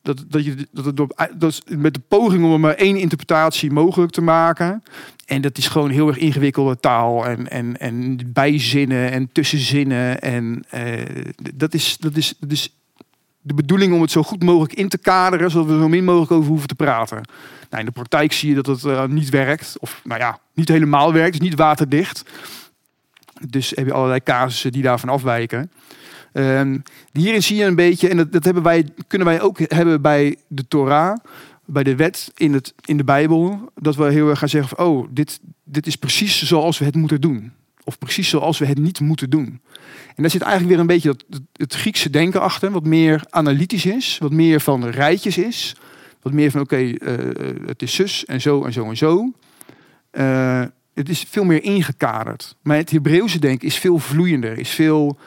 Dat, 0.06 0.24
dat, 0.28 0.44
je, 0.44 0.68
dat, 0.72 0.84
het 0.84 0.96
dat 1.40 1.50
is 1.50 1.62
met 1.76 1.94
de 1.94 2.00
poging 2.08 2.44
om 2.44 2.52
er 2.52 2.60
maar 2.60 2.74
één 2.74 2.96
interpretatie 2.96 3.70
mogelijk 3.70 4.12
te 4.12 4.20
maken. 4.20 4.82
En 5.24 5.40
dat 5.40 5.58
is 5.58 5.68
gewoon 5.68 5.90
heel 5.90 6.08
erg 6.08 6.16
ingewikkelde 6.16 6.80
taal. 6.80 7.26
En, 7.26 7.50
en, 7.50 7.76
en 7.76 8.20
bijzinnen 8.32 9.10
en 9.10 9.32
tussenzinnen. 9.32 10.20
En 10.20 10.64
eh, 10.68 11.24
dat, 11.54 11.74
is, 11.74 11.96
dat, 11.96 12.16
is, 12.16 12.34
dat 12.40 12.50
is 12.50 12.76
de 13.40 13.54
bedoeling 13.54 13.94
om 13.94 14.00
het 14.00 14.10
zo 14.10 14.22
goed 14.22 14.42
mogelijk 14.42 14.74
in 14.74 14.88
te 14.88 14.98
kaderen. 14.98 15.50
Zodat 15.50 15.66
we 15.66 15.72
er 15.72 15.80
zo 15.80 15.88
min 15.88 16.04
mogelijk 16.04 16.30
over 16.30 16.48
hoeven 16.48 16.68
te 16.68 16.74
praten. 16.74 17.20
Nou, 17.70 17.80
in 17.80 17.86
de 17.86 17.92
praktijk 17.92 18.32
zie 18.32 18.48
je 18.48 18.54
dat 18.54 18.66
het 18.66 18.84
eh, 18.84 19.04
niet 19.04 19.28
werkt. 19.28 19.76
Of 19.78 20.00
nou 20.04 20.20
ja, 20.20 20.38
niet 20.54 20.68
helemaal 20.68 21.12
werkt. 21.12 21.34
Is 21.34 21.40
niet 21.40 21.54
waterdicht. 21.54 22.22
Dus 23.48 23.70
heb 23.70 23.86
je 23.86 23.92
allerlei 23.92 24.22
casussen 24.22 24.72
die 24.72 24.82
daarvan 24.82 25.08
afwijken. 25.08 25.70
Ehm, 26.36 26.78
hierin 27.12 27.42
zie 27.42 27.56
je 27.56 27.64
een 27.64 27.74
beetje, 27.74 28.08
en 28.08 28.16
dat, 28.16 28.32
dat 28.32 28.44
hebben 28.44 28.62
wij, 28.62 28.88
kunnen 29.06 29.26
wij 29.26 29.40
ook 29.40 29.58
hebben 29.58 30.02
bij 30.02 30.36
de 30.48 30.68
Torah. 30.68 31.16
bij 31.64 31.82
de 31.82 31.96
wet 31.96 32.32
in, 32.36 32.52
het, 32.52 32.74
in 32.84 32.96
de 32.96 33.04
Bijbel, 33.04 33.72
dat 33.74 33.96
we 33.96 34.10
heel 34.10 34.28
erg 34.28 34.38
gaan 34.38 34.48
zeggen 34.48 34.76
van, 34.76 34.86
oh, 34.86 35.08
dit, 35.10 35.40
dit 35.64 35.86
is 35.86 35.96
precies 35.96 36.42
zoals 36.42 36.78
we 36.78 36.84
het 36.84 36.94
moeten 36.94 37.20
doen. 37.20 37.52
Of 37.84 37.98
precies 37.98 38.28
zoals 38.28 38.58
we 38.58 38.66
het 38.66 38.78
niet 38.78 39.00
moeten 39.00 39.30
doen. 39.30 39.60
En 40.16 40.22
daar 40.22 40.30
zit 40.30 40.42
eigenlijk 40.42 40.72
weer 40.72 40.80
een 40.80 40.86
beetje 40.86 41.16
dat, 41.28 41.40
het 41.52 41.74
Griekse 41.74 42.10
denken 42.10 42.40
achter, 42.40 42.70
wat 42.70 42.84
meer 42.84 43.24
analytisch 43.30 43.86
is, 43.86 44.18
wat 44.20 44.32
meer 44.32 44.60
van 44.60 44.86
rijtjes 44.86 45.38
is. 45.38 45.76
Wat 46.22 46.32
meer 46.32 46.50
van, 46.50 46.60
oké, 46.60 46.76
eh, 46.76 47.14
het 47.66 47.82
is 47.82 47.94
zus 47.94 48.24
en 48.24 48.40
zo 48.40 48.64
en 48.64 48.72
zo 48.72 48.88
en 48.88 48.96
zo. 48.96 49.32
Uh, 50.12 50.64
het 50.94 51.08
is 51.08 51.24
veel 51.28 51.44
meer 51.44 51.62
ingekaderd. 51.62 52.56
Maar 52.62 52.76
het 52.76 52.90
Hebreeuwse 52.90 53.38
denken 53.38 53.68
is 53.68 53.76
veel 53.76 53.98
vloeiender, 53.98 54.58
is 54.58 54.70
veel 54.70 55.18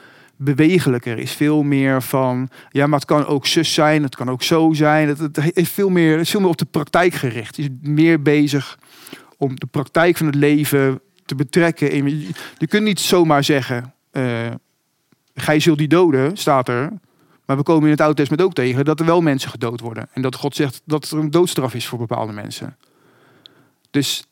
bewegelijker, 0.41 1.17
is 1.17 1.31
veel 1.31 1.63
meer 1.63 2.01
van, 2.01 2.49
ja, 2.69 2.87
maar 2.87 2.99
het 2.99 3.07
kan 3.07 3.25
ook 3.25 3.47
zus 3.47 3.73
zijn, 3.73 4.03
het 4.03 4.15
kan 4.15 4.29
ook 4.29 4.43
zo 4.43 4.73
zijn. 4.73 5.07
Het, 5.07 5.19
het 5.19 5.57
is, 5.57 5.69
veel 5.69 5.89
meer, 5.89 6.19
is 6.19 6.29
veel 6.29 6.39
meer 6.39 6.49
op 6.49 6.57
de 6.57 6.65
praktijk 6.65 7.13
gericht. 7.13 7.57
Is 7.57 7.67
meer 7.81 8.21
bezig 8.21 8.77
om 9.37 9.59
de 9.59 9.65
praktijk 9.65 10.17
van 10.17 10.25
het 10.25 10.35
leven 10.35 11.01
te 11.25 11.35
betrekken. 11.35 11.91
In, 11.91 12.33
je 12.57 12.67
kunt 12.67 12.83
niet 12.83 12.99
zomaar 12.99 13.43
zeggen, 13.43 13.93
uh, 14.11 14.47
gij 15.33 15.59
zult 15.59 15.77
die 15.77 15.87
doden, 15.87 16.37
staat 16.37 16.67
er. 16.67 16.91
Maar 17.45 17.57
we 17.57 17.63
komen 17.63 17.83
in 17.83 17.91
het 17.91 18.01
Oude 18.01 18.15
Testament 18.15 18.47
ook 18.47 18.53
tegen 18.53 18.85
dat 18.85 18.99
er 18.99 19.05
wel 19.05 19.21
mensen 19.21 19.49
gedood 19.49 19.79
worden. 19.79 20.07
En 20.13 20.21
dat 20.21 20.35
God 20.35 20.55
zegt 20.55 20.81
dat 20.85 21.11
er 21.11 21.17
een 21.17 21.31
doodstraf 21.31 21.73
is 21.73 21.87
voor 21.87 21.97
bepaalde 21.99 22.33
mensen. 22.33 22.77
Dus 23.91 24.23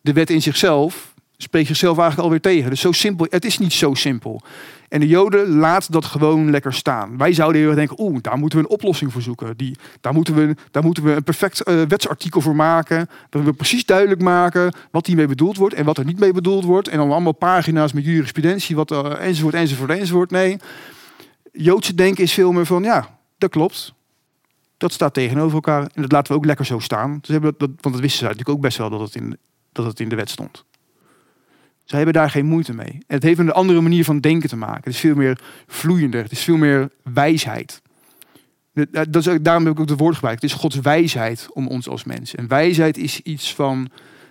de 0.00 0.12
wet 0.12 0.30
in 0.30 0.42
zichzelf 0.42 1.14
spreekt 1.36 1.66
zichzelf 1.66 1.98
eigenlijk 1.98 2.28
alweer 2.28 2.52
tegen. 2.52 2.70
Dus 2.70 2.80
zo 2.80 2.92
simpel, 2.92 3.26
het 3.30 3.44
is 3.44 3.58
niet 3.58 3.72
zo 3.72 3.94
simpel. 3.94 4.42
En 4.88 5.00
de 5.00 5.06
Joden 5.06 5.48
laten 5.48 5.92
dat 5.92 6.04
gewoon 6.04 6.50
lekker 6.50 6.74
staan. 6.74 7.18
Wij 7.18 7.32
zouden 7.32 7.60
heel 7.60 7.74
denken, 7.74 8.00
oeh, 8.00 8.18
daar 8.20 8.38
moeten 8.38 8.58
we 8.58 8.64
een 8.64 8.70
oplossing 8.70 9.12
voor 9.12 9.22
zoeken. 9.22 9.56
Die, 9.56 9.76
daar, 10.00 10.12
moeten 10.12 10.34
we, 10.34 10.56
daar 10.70 10.82
moeten 10.82 11.02
we 11.02 11.12
een 11.12 11.22
perfect 11.22 11.68
uh, 11.68 11.82
wetsartikel 11.82 12.40
voor 12.40 12.56
maken. 12.56 13.08
Dat 13.30 13.42
we 13.42 13.52
precies 13.52 13.84
duidelijk 13.84 14.20
maken 14.20 14.72
wat 14.90 15.06
hiermee 15.06 15.26
bedoeld 15.26 15.56
wordt 15.56 15.74
en 15.74 15.84
wat 15.84 15.98
er 15.98 16.04
niet 16.04 16.18
mee 16.18 16.32
bedoeld 16.32 16.64
wordt. 16.64 16.88
En 16.88 16.98
dan 16.98 17.10
allemaal 17.10 17.32
pagina's 17.32 17.92
met 17.92 18.04
jurisprudentie, 18.04 18.76
wat, 18.76 18.90
uh, 18.90 19.20
enzovoort, 19.20 19.54
enzovoort, 19.54 19.90
enzovoort. 19.90 20.30
Nee, 20.30 20.56
Joodse 21.52 21.94
denken 21.94 22.22
is 22.24 22.32
veel 22.32 22.52
meer 22.52 22.66
van, 22.66 22.82
ja, 22.82 23.18
dat 23.38 23.50
klopt. 23.50 23.94
Dat 24.76 24.92
staat 24.92 25.14
tegenover 25.14 25.54
elkaar. 25.54 25.80
En 25.80 26.02
dat 26.02 26.12
laten 26.12 26.32
we 26.32 26.38
ook 26.38 26.44
lekker 26.44 26.66
zo 26.66 26.78
staan. 26.78 27.18
Dus 27.20 27.30
hebben 27.30 27.54
dat, 27.58 27.70
want 27.80 27.94
dat 27.94 28.00
wisten 28.00 28.18
ze 28.18 28.24
natuurlijk 28.24 28.50
ook 28.56 28.60
best 28.60 28.78
wel 28.78 28.90
dat 28.90 29.00
het 29.00 29.14
in, 29.14 29.38
dat 29.72 29.86
het 29.86 30.00
in 30.00 30.08
de 30.08 30.16
wet 30.16 30.30
stond. 30.30 30.64
Zij 31.86 31.96
hebben 31.96 32.14
daar 32.14 32.30
geen 32.30 32.46
moeite 32.46 32.74
mee. 32.74 32.92
En 32.92 33.14
het 33.14 33.22
heeft 33.22 33.38
een 33.38 33.52
andere 33.52 33.80
manier 33.80 34.04
van 34.04 34.20
denken 34.20 34.48
te 34.48 34.56
maken. 34.56 34.84
Het 34.84 34.92
is 34.92 35.00
veel 35.00 35.14
meer 35.14 35.40
vloeiender. 35.66 36.22
Het 36.22 36.32
is 36.32 36.44
veel 36.44 36.56
meer 36.56 36.90
wijsheid. 37.02 37.82
Dat 39.08 39.26
is, 39.26 39.38
daarom 39.42 39.64
heb 39.64 39.72
ik 39.72 39.80
ook 39.80 39.88
het 39.88 39.98
woord 39.98 40.14
gebruikt. 40.14 40.42
Het 40.42 40.50
is 40.50 40.56
Gods 40.56 40.76
wijsheid 40.76 41.48
om 41.52 41.68
ons 41.68 41.88
als 41.88 42.04
mensen. 42.04 42.38
En 42.38 42.48
wijsheid 42.48 42.96
is 42.96 43.20
iets 43.20 43.54
van 43.54 43.88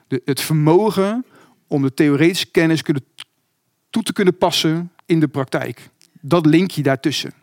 de, 0.07 0.21
het 0.25 0.41
vermogen 0.41 1.25
om 1.67 1.81
de 1.81 1.93
theoretische 1.93 2.51
kennis 2.51 2.81
kunnen, 2.81 3.05
toe 3.89 4.03
te 4.03 4.13
kunnen 4.13 4.37
passen 4.37 4.91
in 5.05 5.19
de 5.19 5.27
praktijk. 5.27 5.89
Dat 6.21 6.45
link 6.45 6.71
je 6.71 6.83
daartussen. 6.83 7.33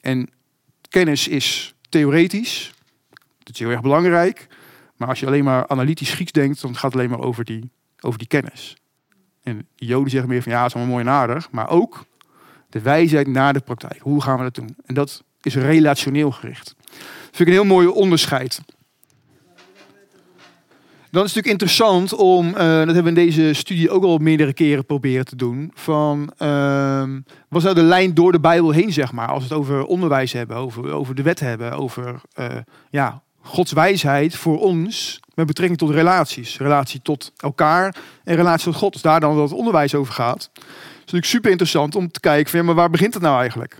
En 0.00 0.30
kennis 0.88 1.28
is 1.28 1.74
theoretisch. 1.88 2.72
Dat 3.38 3.54
is 3.54 3.58
heel 3.58 3.70
erg 3.70 3.80
belangrijk. 3.80 4.46
Maar 4.96 5.08
als 5.08 5.20
je 5.20 5.26
alleen 5.26 5.44
maar 5.44 5.68
analytisch 5.68 6.12
Grieks 6.12 6.32
denkt, 6.32 6.60
dan 6.60 6.74
gaat 6.74 6.92
het 6.92 6.94
alleen 6.94 7.10
maar 7.10 7.26
over 7.26 7.44
die, 7.44 7.70
over 8.00 8.18
die 8.18 8.28
kennis. 8.28 8.76
En 9.44 9.68
Joden 9.74 10.10
zeggen 10.10 10.30
meer 10.30 10.42
van 10.42 10.52
ja, 10.52 10.58
het 10.58 10.68
is 10.68 10.74
allemaal 10.74 10.92
mooi 10.92 11.06
en 11.06 11.12
aardig. 11.12 11.50
Maar 11.50 11.68
ook 11.68 12.04
de 12.68 12.80
wijsheid 12.80 13.26
naar 13.26 13.52
de 13.52 13.60
praktijk. 13.60 14.00
Hoe 14.00 14.22
gaan 14.22 14.36
we 14.36 14.42
dat 14.42 14.54
doen? 14.54 14.76
En 14.86 14.94
dat 14.94 15.22
is 15.42 15.54
relationeel 15.54 16.30
gericht. 16.30 16.74
Dat 16.76 16.96
vind 17.32 17.40
ik 17.40 17.46
een 17.46 17.52
heel 17.52 17.64
mooi 17.64 17.86
onderscheid. 17.86 18.60
Dan 21.14 21.24
is 21.24 21.34
het 21.34 21.44
natuurlijk 21.44 21.62
interessant 21.62 22.14
om, 22.14 22.46
uh, 22.46 22.54
dat 22.54 22.94
hebben 22.94 23.02
we 23.02 23.08
in 23.08 23.26
deze 23.26 23.52
studie 23.52 23.90
ook 23.90 24.04
al 24.04 24.18
meerdere 24.18 24.52
keren 24.52 24.86
proberen 24.86 25.24
te 25.24 25.36
doen, 25.36 25.70
van 25.74 26.32
uh, 26.38 27.04
wat 27.48 27.62
nou 27.62 27.74
de 27.74 27.82
lijn 27.82 28.14
door 28.14 28.32
de 28.32 28.40
Bijbel 28.40 28.70
heen, 28.70 28.92
zeg 28.92 29.12
maar, 29.12 29.28
als 29.28 29.38
we 29.38 29.54
het 29.54 29.58
over 29.58 29.84
onderwijs 29.84 30.32
hebben, 30.32 30.56
over, 30.56 30.92
over 30.92 31.14
de 31.14 31.22
wet 31.22 31.40
hebben, 31.40 31.72
over 31.72 32.20
uh, 32.40 32.46
ja, 32.90 33.22
Gods 33.44 33.72
wijsheid 33.72 34.36
voor 34.36 34.60
ons 34.60 35.20
met 35.34 35.46
betrekking 35.46 35.78
tot 35.78 35.90
relaties. 35.90 36.58
Relatie 36.58 37.02
tot 37.02 37.32
elkaar 37.36 37.96
en 38.24 38.36
relatie 38.36 38.64
tot 38.64 38.74
God. 38.74 38.92
Dus 38.92 39.02
daar 39.02 39.20
dan 39.20 39.34
dat 39.36 39.48
het 39.48 39.58
onderwijs 39.58 39.94
over 39.94 40.12
gaat. 40.12 40.50
Het 40.52 40.62
is 40.62 40.98
natuurlijk 40.98 41.26
super 41.26 41.50
interessant 41.50 41.94
om 41.94 42.10
te 42.10 42.20
kijken 42.20 42.50
van, 42.50 42.64
maar 42.64 42.74
waar 42.74 42.90
begint 42.90 43.14
het 43.14 43.22
nou 43.22 43.38
eigenlijk? 43.38 43.76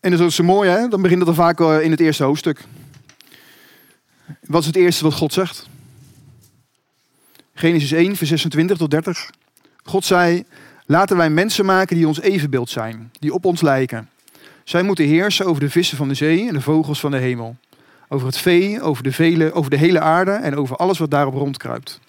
En 0.00 0.10
dat 0.10 0.20
is 0.20 0.34
zo 0.34 0.44
mooi, 0.44 0.70
hè? 0.70 0.88
Dan 0.88 1.02
begint 1.02 1.18
het 1.18 1.36
dan 1.36 1.44
vaak 1.44 1.60
in 1.60 1.90
het 1.90 2.00
eerste 2.00 2.24
hoofdstuk. 2.24 2.64
Wat 4.40 4.60
is 4.60 4.66
het 4.66 4.76
eerste 4.76 5.04
wat 5.04 5.14
God 5.14 5.32
zegt? 5.32 5.68
Genesis 7.54 7.92
1, 7.92 8.16
vers 8.16 8.28
26 8.28 8.76
tot 8.76 8.90
30. 8.90 9.30
God 9.82 10.04
zei, 10.04 10.44
laten 10.86 11.16
wij 11.16 11.30
mensen 11.30 11.64
maken 11.64 11.96
die 11.96 12.06
ons 12.06 12.20
evenbeeld 12.20 12.70
zijn, 12.70 13.10
die 13.18 13.34
op 13.34 13.44
ons 13.44 13.60
lijken. 13.60 14.08
Zij 14.66 14.82
moeten 14.82 15.04
heersen 15.04 15.46
over 15.46 15.60
de 15.60 15.70
vissen 15.70 15.96
van 15.96 16.08
de 16.08 16.14
zee 16.14 16.48
en 16.48 16.54
de 16.54 16.60
vogels 16.60 17.00
van 17.00 17.10
de 17.10 17.16
hemel. 17.16 17.56
Over 18.08 18.26
het 18.26 18.38
vee, 18.38 18.82
over 18.82 19.02
de, 19.02 19.12
vele, 19.12 19.52
over 19.52 19.70
de 19.70 19.76
hele 19.76 20.00
aarde 20.00 20.30
en 20.30 20.56
over 20.56 20.76
alles 20.76 20.98
wat 20.98 21.10
daarop 21.10 21.34
rondkruipt. 21.34 22.00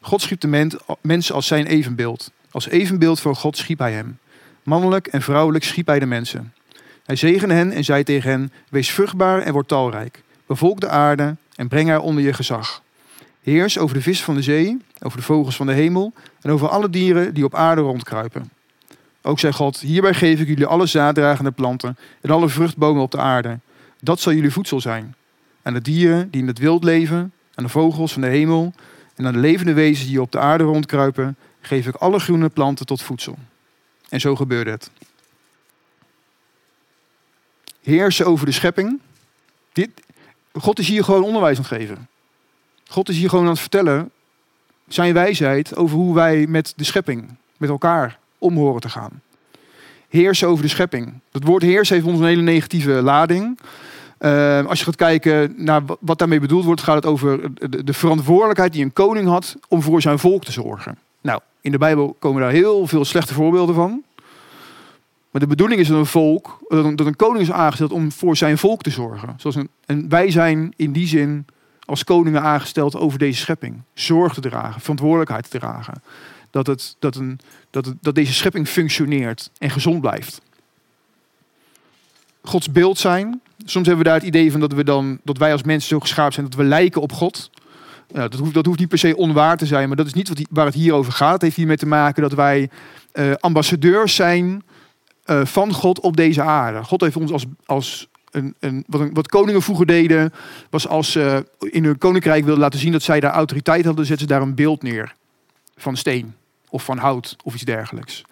God 0.00 0.20
schiep 0.20 0.40
de 0.40 0.68
mens 1.00 1.32
als 1.32 1.46
zijn 1.46 1.66
evenbeeld. 1.66 2.30
Als 2.50 2.68
evenbeeld 2.68 3.20
van 3.20 3.36
God 3.36 3.56
schiep 3.56 3.78
hij 3.78 3.92
hem. 3.92 4.18
Mannelijk 4.62 5.06
en 5.06 5.22
vrouwelijk 5.22 5.64
schiep 5.64 5.86
hij 5.86 5.98
de 5.98 6.06
mensen. 6.06 6.52
Hij 7.04 7.16
zegende 7.16 7.54
hen 7.54 7.72
en 7.72 7.84
zei 7.84 8.02
tegen 8.02 8.30
hen: 8.30 8.52
Wees 8.68 8.90
vruchtbaar 8.90 9.42
en 9.42 9.52
word 9.52 9.68
talrijk. 9.68 10.22
Bevolk 10.46 10.80
de 10.80 10.88
aarde 10.88 11.36
en 11.54 11.68
breng 11.68 11.88
haar 11.88 12.00
onder 12.00 12.22
je 12.22 12.32
gezag. 12.32 12.82
Heers 13.42 13.78
over 13.78 13.96
de 13.96 14.02
vis 14.02 14.22
van 14.22 14.34
de 14.34 14.42
zee, 14.42 14.78
over 15.00 15.18
de 15.18 15.24
vogels 15.24 15.56
van 15.56 15.66
de 15.66 15.72
hemel 15.72 16.12
en 16.40 16.50
over 16.50 16.68
alle 16.68 16.90
dieren 16.90 17.34
die 17.34 17.44
op 17.44 17.54
aarde 17.54 17.80
rondkruipen. 17.80 18.50
Ook 19.22 19.38
zei 19.38 19.52
God, 19.52 19.78
hierbij 19.80 20.14
geef 20.14 20.40
ik 20.40 20.46
jullie 20.48 20.66
alle 20.66 20.86
zaaddragende 20.86 21.50
planten 21.50 21.98
en 22.20 22.30
alle 22.30 22.48
vruchtbomen 22.48 23.02
op 23.02 23.10
de 23.10 23.18
aarde. 23.18 23.58
Dat 24.00 24.20
zal 24.20 24.32
jullie 24.32 24.50
voedsel 24.50 24.80
zijn. 24.80 25.14
Aan 25.62 25.74
de 25.74 25.80
dieren 25.80 26.30
die 26.30 26.40
in 26.40 26.46
het 26.46 26.58
wild 26.58 26.84
leven, 26.84 27.32
aan 27.54 27.64
de 27.64 27.70
vogels 27.70 28.12
van 28.12 28.22
de 28.22 28.28
hemel 28.28 28.72
en 29.14 29.26
aan 29.26 29.32
de 29.32 29.38
levende 29.38 29.72
wezens 29.72 30.08
die 30.08 30.20
op 30.20 30.32
de 30.32 30.38
aarde 30.38 30.64
rondkruipen, 30.64 31.36
geef 31.60 31.86
ik 31.86 31.94
alle 31.94 32.18
groene 32.18 32.48
planten 32.48 32.86
tot 32.86 33.02
voedsel. 33.02 33.38
En 34.08 34.20
zo 34.20 34.36
gebeurde 34.36 34.70
het. 34.70 34.90
Heersen 37.82 38.26
over 38.26 38.46
de 38.46 38.52
schepping. 38.52 39.00
Dit, 39.72 39.90
God 40.52 40.78
is 40.78 40.88
hier 40.88 41.04
gewoon 41.04 41.22
onderwijs 41.22 41.56
aan 41.56 41.64
het 41.68 41.72
geven. 41.72 42.08
God 42.86 43.08
is 43.08 43.16
hier 43.16 43.28
gewoon 43.28 43.44
aan 43.44 43.50
het 43.50 43.60
vertellen 43.60 44.10
zijn 44.88 45.14
wijsheid 45.14 45.76
over 45.76 45.96
hoe 45.96 46.14
wij 46.14 46.46
met 46.46 46.72
de 46.76 46.84
schepping, 46.84 47.36
met 47.56 47.68
elkaar 47.68 48.20
om 48.42 48.56
horen 48.56 48.80
te 48.80 48.88
gaan. 48.88 49.20
Heersen 50.08 50.48
over 50.48 50.62
de 50.62 50.70
schepping. 50.70 51.12
Dat 51.30 51.42
woord 51.44 51.62
heers 51.62 51.88
heeft 51.88 52.04
ons 52.04 52.18
een 52.18 52.26
hele 52.26 52.42
negatieve 52.42 52.90
lading. 52.90 53.58
Uh, 54.18 54.66
als 54.66 54.78
je 54.78 54.84
gaat 54.84 54.96
kijken 54.96 55.54
naar 55.56 55.82
wat 56.00 56.18
daarmee 56.18 56.40
bedoeld 56.40 56.64
wordt, 56.64 56.80
gaat 56.80 56.94
het 56.94 57.06
over 57.06 57.40
de, 57.54 57.84
de, 57.84 57.92
verantwoordelijkheid 57.92 58.72
die 58.72 58.84
een 58.84 58.92
koning 58.92 59.28
had 59.28 59.56
om 59.68 59.82
voor 59.82 60.02
zijn 60.02 60.18
volk 60.18 60.44
te 60.44 60.52
zorgen. 60.52 60.98
Nou, 61.20 61.40
in 61.60 61.70
de 61.70 61.78
Bijbel 61.78 62.16
komen 62.18 62.42
daar 62.42 62.50
heel 62.50 62.86
veel 62.86 63.04
slechte 63.04 63.34
voorbeelden 63.34 63.74
van. 63.74 64.02
Maar 65.30 65.40
de 65.40 65.46
bedoeling 65.46 65.80
is 65.80 65.88
dat 65.88 65.98
een 65.98 66.06
volk, 66.06 66.58
dat 66.68 67.06
een 67.06 67.16
koning 67.16 67.42
is 67.42 67.52
aangesteld 67.52 67.92
om 67.92 68.12
voor 68.12 68.36
zijn 68.36 68.58
volk 68.58 68.82
te 68.82 68.90
zorgen. 68.90 69.34
Zoals 69.36 69.56
een, 69.56 69.68
en 69.86 70.08
wij 70.08 70.30
zijn 70.30 70.72
in 70.76 70.92
die 70.92 71.06
zin 71.06 71.46
als 71.84 72.04
koningen 72.04 72.42
aangesteld 72.42 72.96
over 72.96 73.18
deze 73.18 73.40
schepping. 73.40 73.82
Zorg 73.94 74.34
te 74.34 74.40
dragen, 74.40 74.80
verantwoordelijkheid 74.80 75.50
te 75.50 75.58
dragen. 75.58 76.02
Dat, 76.52 76.66
het, 76.66 76.96
dat, 76.98 77.16
een, 77.16 77.38
dat, 77.70 77.84
het, 77.84 77.96
dat 78.00 78.14
deze 78.14 78.32
schepping 78.32 78.68
functioneert 78.68 79.50
en 79.58 79.70
gezond 79.70 80.00
blijft. 80.00 80.40
Gods 82.42 82.72
beeld 82.72 82.98
zijn. 82.98 83.40
Soms 83.64 83.86
hebben 83.86 84.04
we 84.04 84.10
daar 84.10 84.18
het 84.18 84.28
idee 84.28 84.50
van 84.50 84.60
dat, 84.60 84.72
we 84.72 84.84
dan, 84.84 85.20
dat 85.24 85.38
wij 85.38 85.52
als 85.52 85.62
mensen 85.62 85.88
zo 85.88 86.00
geschapen 86.00 86.32
zijn 86.32 86.46
dat 86.46 86.54
we 86.54 86.64
lijken 86.64 87.00
op 87.00 87.12
God. 87.12 87.50
Nou, 88.12 88.28
dat, 88.28 88.40
hoeft, 88.40 88.54
dat 88.54 88.66
hoeft 88.66 88.78
niet 88.78 88.88
per 88.88 88.98
se 88.98 89.16
onwaar 89.16 89.56
te 89.56 89.66
zijn, 89.66 89.88
maar 89.88 89.96
dat 89.96 90.06
is 90.06 90.12
niet 90.12 90.28
wat, 90.28 90.40
waar 90.50 90.66
het 90.66 90.74
hier 90.74 90.92
over 90.94 91.12
gaat. 91.12 91.32
Het 91.32 91.42
heeft 91.42 91.56
hiermee 91.56 91.76
te 91.76 91.86
maken 91.86 92.22
dat 92.22 92.32
wij 92.32 92.70
uh, 93.14 93.32
ambassadeurs 93.34 94.14
zijn 94.14 94.62
uh, 95.26 95.44
van 95.44 95.72
God 95.72 96.00
op 96.00 96.16
deze 96.16 96.42
aarde. 96.42 96.84
God 96.84 97.00
heeft 97.00 97.16
ons 97.16 97.32
als, 97.32 97.44
als 97.64 98.08
een, 98.30 98.54
een, 98.58 98.84
wat, 98.88 99.28
koningen 99.28 99.62
vroeger 99.62 99.86
deden, 99.86 100.32
was 100.70 100.88
als 100.88 101.12
ze 101.12 101.46
in 101.58 101.84
hun 101.84 101.98
koninkrijk 101.98 102.44
wilden 102.44 102.62
laten 102.62 102.78
zien 102.78 102.92
dat 102.92 103.02
zij 103.02 103.20
daar 103.20 103.32
autoriteit 103.32 103.84
hadden, 103.84 104.06
zetten 104.06 104.28
ze 104.28 104.32
daar 104.32 104.42
een 104.42 104.54
beeld 104.54 104.82
neer. 104.82 105.14
Van 105.76 105.96
steen 105.96 106.34
of 106.72 106.84
van 106.84 106.98
hout 106.98 107.36
of 107.44 107.54
iets 107.54 107.62
dergelijks. 107.62 108.22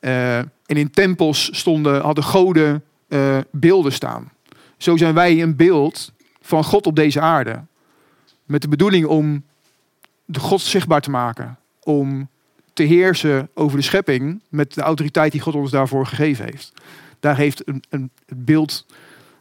Uh, 0.00 0.38
en 0.38 0.48
in 0.66 0.90
tempels 0.90 1.48
stonden, 1.58 2.02
hadden 2.02 2.24
goden 2.24 2.84
uh, 3.08 3.38
beelden 3.50 3.92
staan. 3.92 4.32
Zo 4.76 4.96
zijn 4.96 5.14
wij 5.14 5.42
een 5.42 5.56
beeld 5.56 6.12
van 6.40 6.64
God 6.64 6.86
op 6.86 6.96
deze 6.96 7.20
aarde. 7.20 7.64
Met 8.44 8.62
de 8.62 8.68
bedoeling 8.68 9.06
om 9.06 9.44
de 10.24 10.40
God 10.40 10.60
zichtbaar 10.60 11.00
te 11.00 11.10
maken. 11.10 11.58
Om 11.82 12.28
te 12.72 12.82
heersen 12.82 13.48
over 13.54 13.76
de 13.76 13.84
schepping 13.84 14.40
met 14.48 14.74
de 14.74 14.80
autoriteit 14.80 15.32
die 15.32 15.40
God 15.40 15.54
ons 15.54 15.70
daarvoor 15.70 16.06
gegeven 16.06 16.44
heeft. 16.44 16.72
Daar 17.20 17.36
heeft 17.36 17.68
een, 17.68 17.82
een 17.88 18.10
beeld 18.26 18.86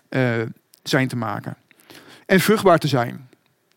uh, 0.10 0.42
zijn 0.84 1.08
te 1.08 1.16
maken. 1.16 1.58
en 2.26 2.40
vruchtbaar 2.40 2.78
te 2.78 2.88
zijn. 2.88 3.30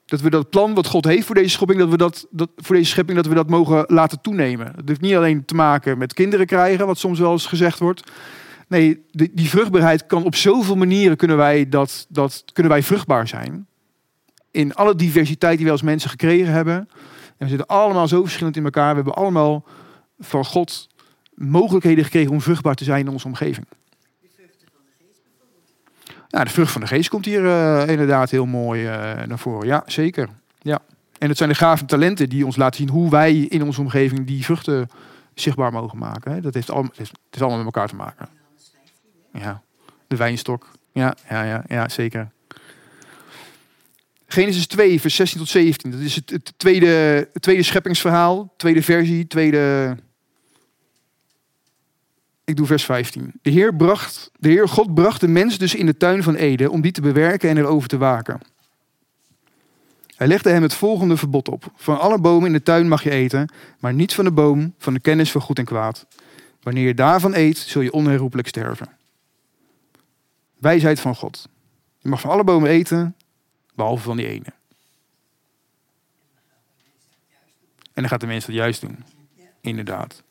Dat 0.08 0.20
we 0.20 0.30
dat 0.30 0.50
plan 0.50 0.74
wat 0.74 0.86
God 0.86 1.04
heeft 1.04 1.26
voor 1.26 1.34
deze 1.34 1.48
schepping, 1.48 1.78
dat 1.78 1.88
we 1.88 1.96
dat, 1.96 2.26
dat, 2.30 2.50
voor 2.56 2.76
deze 2.76 2.90
schepping, 2.90 3.16
dat 3.16 3.26
we 3.26 3.34
dat 3.34 3.48
mogen 3.48 3.84
laten 3.86 4.20
toenemen. 4.20 4.72
Dat 4.76 4.88
heeft 4.88 5.00
niet 5.00 5.14
alleen 5.14 5.44
te 5.44 5.54
maken 5.54 5.98
met 5.98 6.14
kinderen 6.14 6.46
krijgen, 6.46 6.86
wat 6.86 6.98
soms 6.98 7.18
wel 7.18 7.32
eens 7.32 7.46
gezegd 7.46 7.78
wordt. 7.78 8.10
Nee, 8.68 9.04
die, 9.10 9.30
die 9.34 9.48
vruchtbaarheid 9.48 10.06
kan 10.06 10.24
op 10.24 10.34
zoveel 10.34 10.76
manieren 10.76 11.16
kunnen 11.16 11.36
wij, 11.36 11.68
dat, 11.68 12.06
dat, 12.08 12.44
kunnen 12.52 12.72
wij 12.72 12.82
vruchtbaar 12.82 13.28
zijn. 13.28 13.66
In 14.50 14.74
alle 14.74 14.94
diversiteit 14.94 15.56
die 15.56 15.66
we 15.66 15.72
als 15.72 15.82
mensen 15.82 16.10
gekregen 16.10 16.52
hebben. 16.52 16.74
En 16.74 16.88
we 17.36 17.48
zitten 17.48 17.66
allemaal 17.66 18.08
zo 18.08 18.22
verschillend 18.22 18.56
in 18.56 18.64
elkaar. 18.64 18.88
We 18.88 18.94
hebben 18.94 19.14
allemaal 19.14 19.64
van 20.18 20.44
God 20.44 20.88
mogelijkheden 21.34 22.04
gekregen 22.04 22.30
om 22.30 22.40
vruchtbaar 22.40 22.74
te 22.74 22.84
zijn 22.84 23.06
in 23.06 23.12
onze 23.12 23.26
omgeving. 23.26 23.66
Ja, 26.28 26.44
de 26.44 26.50
vrucht 26.50 26.72
van 26.72 26.80
de 26.80 26.86
geest 26.86 27.08
komt 27.08 27.24
hier 27.24 27.44
uh, 27.44 27.88
inderdaad 27.88 28.30
heel 28.30 28.46
mooi 28.46 28.82
uh, 28.82 28.90
naar 29.26 29.38
voren. 29.38 29.66
Ja, 29.66 29.82
zeker. 29.86 30.28
Ja. 30.60 30.78
En 31.18 31.28
het 31.28 31.36
zijn 31.36 31.48
de 31.48 31.54
gave 31.54 31.84
talenten 31.84 32.28
die 32.28 32.46
ons 32.46 32.56
laten 32.56 32.76
zien 32.76 32.88
hoe 32.88 33.10
wij 33.10 33.36
in 33.36 33.62
onze 33.62 33.80
omgeving 33.80 34.26
die 34.26 34.44
vruchten 34.44 34.88
zichtbaar 35.34 35.72
mogen 35.72 35.98
maken. 35.98 36.42
Dat 36.42 36.54
heeft 36.54 36.70
allemaal, 36.70 36.92
het 36.96 37.10
is 37.30 37.40
allemaal 37.40 37.56
met 37.56 37.66
elkaar 37.66 37.88
te 37.88 37.96
maken. 37.96 38.28
Ja, 39.32 39.62
de 40.06 40.16
wijnstok. 40.16 40.68
Ja, 40.92 41.16
ja, 41.28 41.42
ja, 41.42 41.64
ja 41.68 41.88
zeker. 41.88 42.30
Genesis 44.26 44.66
2, 44.66 45.00
vers 45.00 45.14
16 45.14 45.38
tot 45.38 45.48
17. 45.48 45.90
Dat 45.90 46.00
is 46.00 46.14
het, 46.14 46.30
het 46.30 46.52
tweede, 46.56 46.86
het 47.32 47.42
tweede 47.42 47.62
scheppingsverhaal, 47.62 48.52
tweede 48.56 48.82
versie, 48.82 49.26
tweede 49.26 49.96
ik 52.48 52.56
doe 52.56 52.66
vers 52.66 52.84
15. 52.84 53.32
De 53.42 53.50
Heer, 53.50 53.74
bracht, 53.74 54.30
de 54.38 54.48
Heer 54.48 54.68
God 54.68 54.94
bracht 54.94 55.20
de 55.20 55.28
mens 55.28 55.58
dus 55.58 55.74
in 55.74 55.86
de 55.86 55.96
tuin 55.96 56.22
van 56.22 56.34
Eden 56.34 56.70
om 56.70 56.80
die 56.80 56.92
te 56.92 57.00
bewerken 57.00 57.48
en 57.48 57.56
erover 57.56 57.88
te 57.88 57.96
waken. 57.96 58.40
Hij 60.16 60.26
legde 60.26 60.50
hem 60.50 60.62
het 60.62 60.74
volgende 60.74 61.16
verbod 61.16 61.48
op. 61.48 61.72
Van 61.76 62.00
alle 62.00 62.18
bomen 62.18 62.46
in 62.46 62.52
de 62.52 62.62
tuin 62.62 62.88
mag 62.88 63.02
je 63.02 63.10
eten, 63.10 63.52
maar 63.78 63.94
niet 63.94 64.14
van 64.14 64.24
de 64.24 64.30
boom 64.30 64.74
van 64.78 64.94
de 64.94 65.00
kennis 65.00 65.30
van 65.30 65.40
goed 65.40 65.58
en 65.58 65.64
kwaad. 65.64 66.06
Wanneer 66.62 66.86
je 66.86 66.94
daarvan 66.94 67.34
eet, 67.34 67.58
zul 67.58 67.82
je 67.82 67.92
onherroepelijk 67.92 68.48
sterven. 68.48 68.88
Wijsheid 70.58 71.00
van 71.00 71.14
God. 71.14 71.48
Je 71.98 72.08
mag 72.08 72.20
van 72.20 72.30
alle 72.30 72.44
bomen 72.44 72.70
eten, 72.70 73.16
behalve 73.74 74.02
van 74.02 74.16
die 74.16 74.26
ene. 74.26 74.52
En 77.92 78.04
dan 78.04 78.08
gaat 78.08 78.20
de 78.20 78.26
mens 78.26 78.46
dat 78.46 78.54
juist 78.54 78.80
doen. 78.80 79.04
Inderdaad. 79.60 80.22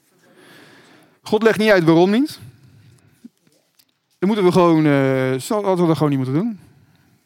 God 1.28 1.44
legt 1.44 1.58
niet 1.58 1.70
uit 1.70 1.84
waarom 1.84 2.12
niet. 2.12 2.40
Dan 4.20 4.28
moeten 4.28 4.46
we 4.46 4.52
gewoon, 4.52 4.86
uh, 4.86 5.40
hadden 5.48 5.76
we 5.76 5.88
dat 5.88 5.98
gewoon 5.98 6.10
niet 6.10 6.18
moeten 6.18 6.36
doen. 6.36 6.60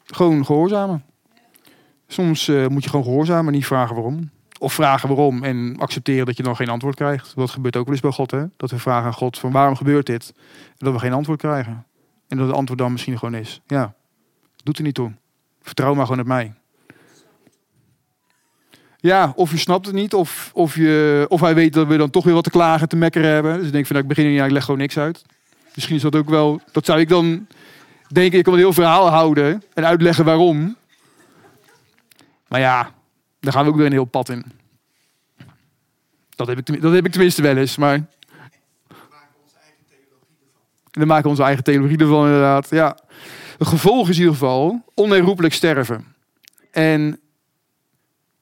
Gewoon 0.04 0.44
gehoorzamen. 0.44 1.04
Soms 2.06 2.48
uh, 2.48 2.66
moet 2.66 2.84
je 2.84 2.90
gewoon 2.90 3.04
gehoorzamen 3.04 3.46
en 3.46 3.52
niet 3.52 3.66
vragen 3.66 3.94
waarom. 3.94 4.30
Of 4.58 4.72
vragen 4.72 5.08
waarom 5.08 5.42
en 5.42 5.76
accepteren 5.78 6.26
dat 6.26 6.36
je 6.36 6.42
dan 6.42 6.56
geen 6.56 6.68
antwoord 6.68 6.94
krijgt. 6.94 7.32
Dat 7.36 7.50
gebeurt 7.50 7.76
ook 7.76 7.84
wel 7.84 7.92
eens 7.92 8.02
bij 8.02 8.12
God. 8.12 8.30
Hè? 8.30 8.44
Dat 8.56 8.70
we 8.70 8.78
vragen 8.78 9.06
aan 9.06 9.14
God 9.14 9.38
van 9.38 9.52
waarom 9.52 9.76
gebeurt 9.76 10.06
dit? 10.06 10.32
En 10.68 10.84
dat 10.84 10.92
we 10.92 10.98
geen 10.98 11.12
antwoord 11.12 11.38
krijgen. 11.38 11.86
En 12.28 12.36
dat 12.36 12.46
het 12.46 12.56
antwoord 12.56 12.80
dan 12.80 12.92
misschien 12.92 13.18
gewoon 13.18 13.34
is. 13.34 13.60
Ja, 13.66 13.94
doet 14.62 14.78
er 14.78 14.84
niet 14.84 14.94
toe. 14.94 15.12
Vertrouw 15.60 15.94
maar 15.94 16.06
gewoon 16.06 16.20
op 16.20 16.26
mij. 16.26 16.52
Ja, 19.02 19.32
of 19.36 19.50
je 19.50 19.56
snapt 19.56 19.86
het 19.86 19.94
niet, 19.94 20.14
of, 20.14 20.50
of, 20.54 20.74
je, 20.74 21.24
of 21.28 21.40
hij 21.40 21.54
weet 21.54 21.72
dat 21.72 21.86
we 21.86 21.96
dan 21.96 22.10
toch 22.10 22.24
weer 22.24 22.34
wat 22.34 22.44
te 22.44 22.50
klagen, 22.50 22.88
te 22.88 22.96
mekkeren 22.96 23.30
hebben. 23.30 23.56
Dus 23.56 23.66
ik 23.66 23.72
denk 23.72 23.86
van, 23.86 23.96
nou, 23.96 24.08
ik 24.08 24.14
begin 24.14 24.32
niet, 24.32 24.42
ik 24.42 24.50
leg 24.50 24.64
gewoon 24.64 24.80
niks 24.80 24.98
uit. 24.98 25.22
Misschien 25.74 25.96
is 25.96 26.02
dat 26.02 26.16
ook 26.16 26.28
wel, 26.28 26.60
dat 26.72 26.84
zou 26.84 27.00
ik 27.00 27.08
dan 27.08 27.46
denken, 28.08 28.38
ik 28.38 28.44
kan 28.44 28.52
een 28.52 28.58
heel 28.58 28.72
verhaal 28.72 29.08
houden 29.08 29.62
en 29.74 29.86
uitleggen 29.86 30.24
waarom. 30.24 30.76
Maar 32.48 32.60
ja, 32.60 32.90
daar 33.40 33.52
gaan 33.52 33.64
we 33.64 33.70
ook 33.70 33.76
weer 33.76 33.86
een 33.86 33.92
heel 33.92 34.04
pad 34.04 34.28
in. 34.28 34.44
Dat 36.30 36.46
heb 36.46 36.58
ik, 36.58 36.82
dat 36.82 36.92
heb 36.92 37.06
ik 37.06 37.12
tenminste 37.12 37.42
wel 37.42 37.56
eens, 37.56 37.76
maar... 37.76 38.06
Dan 40.90 41.06
maken 41.06 41.22
we 41.22 41.28
onze 41.28 41.42
eigen 41.42 41.64
theologie 41.64 41.98
ervan 41.98 42.24
inderdaad, 42.24 42.70
ja. 42.70 42.96
Het 43.58 43.68
gevolg 43.68 44.08
is 44.08 44.14
in 44.14 44.20
ieder 44.20 44.38
geval 44.38 44.84
onherroepelijk 44.94 45.54
sterven. 45.54 46.14
En 46.70 47.20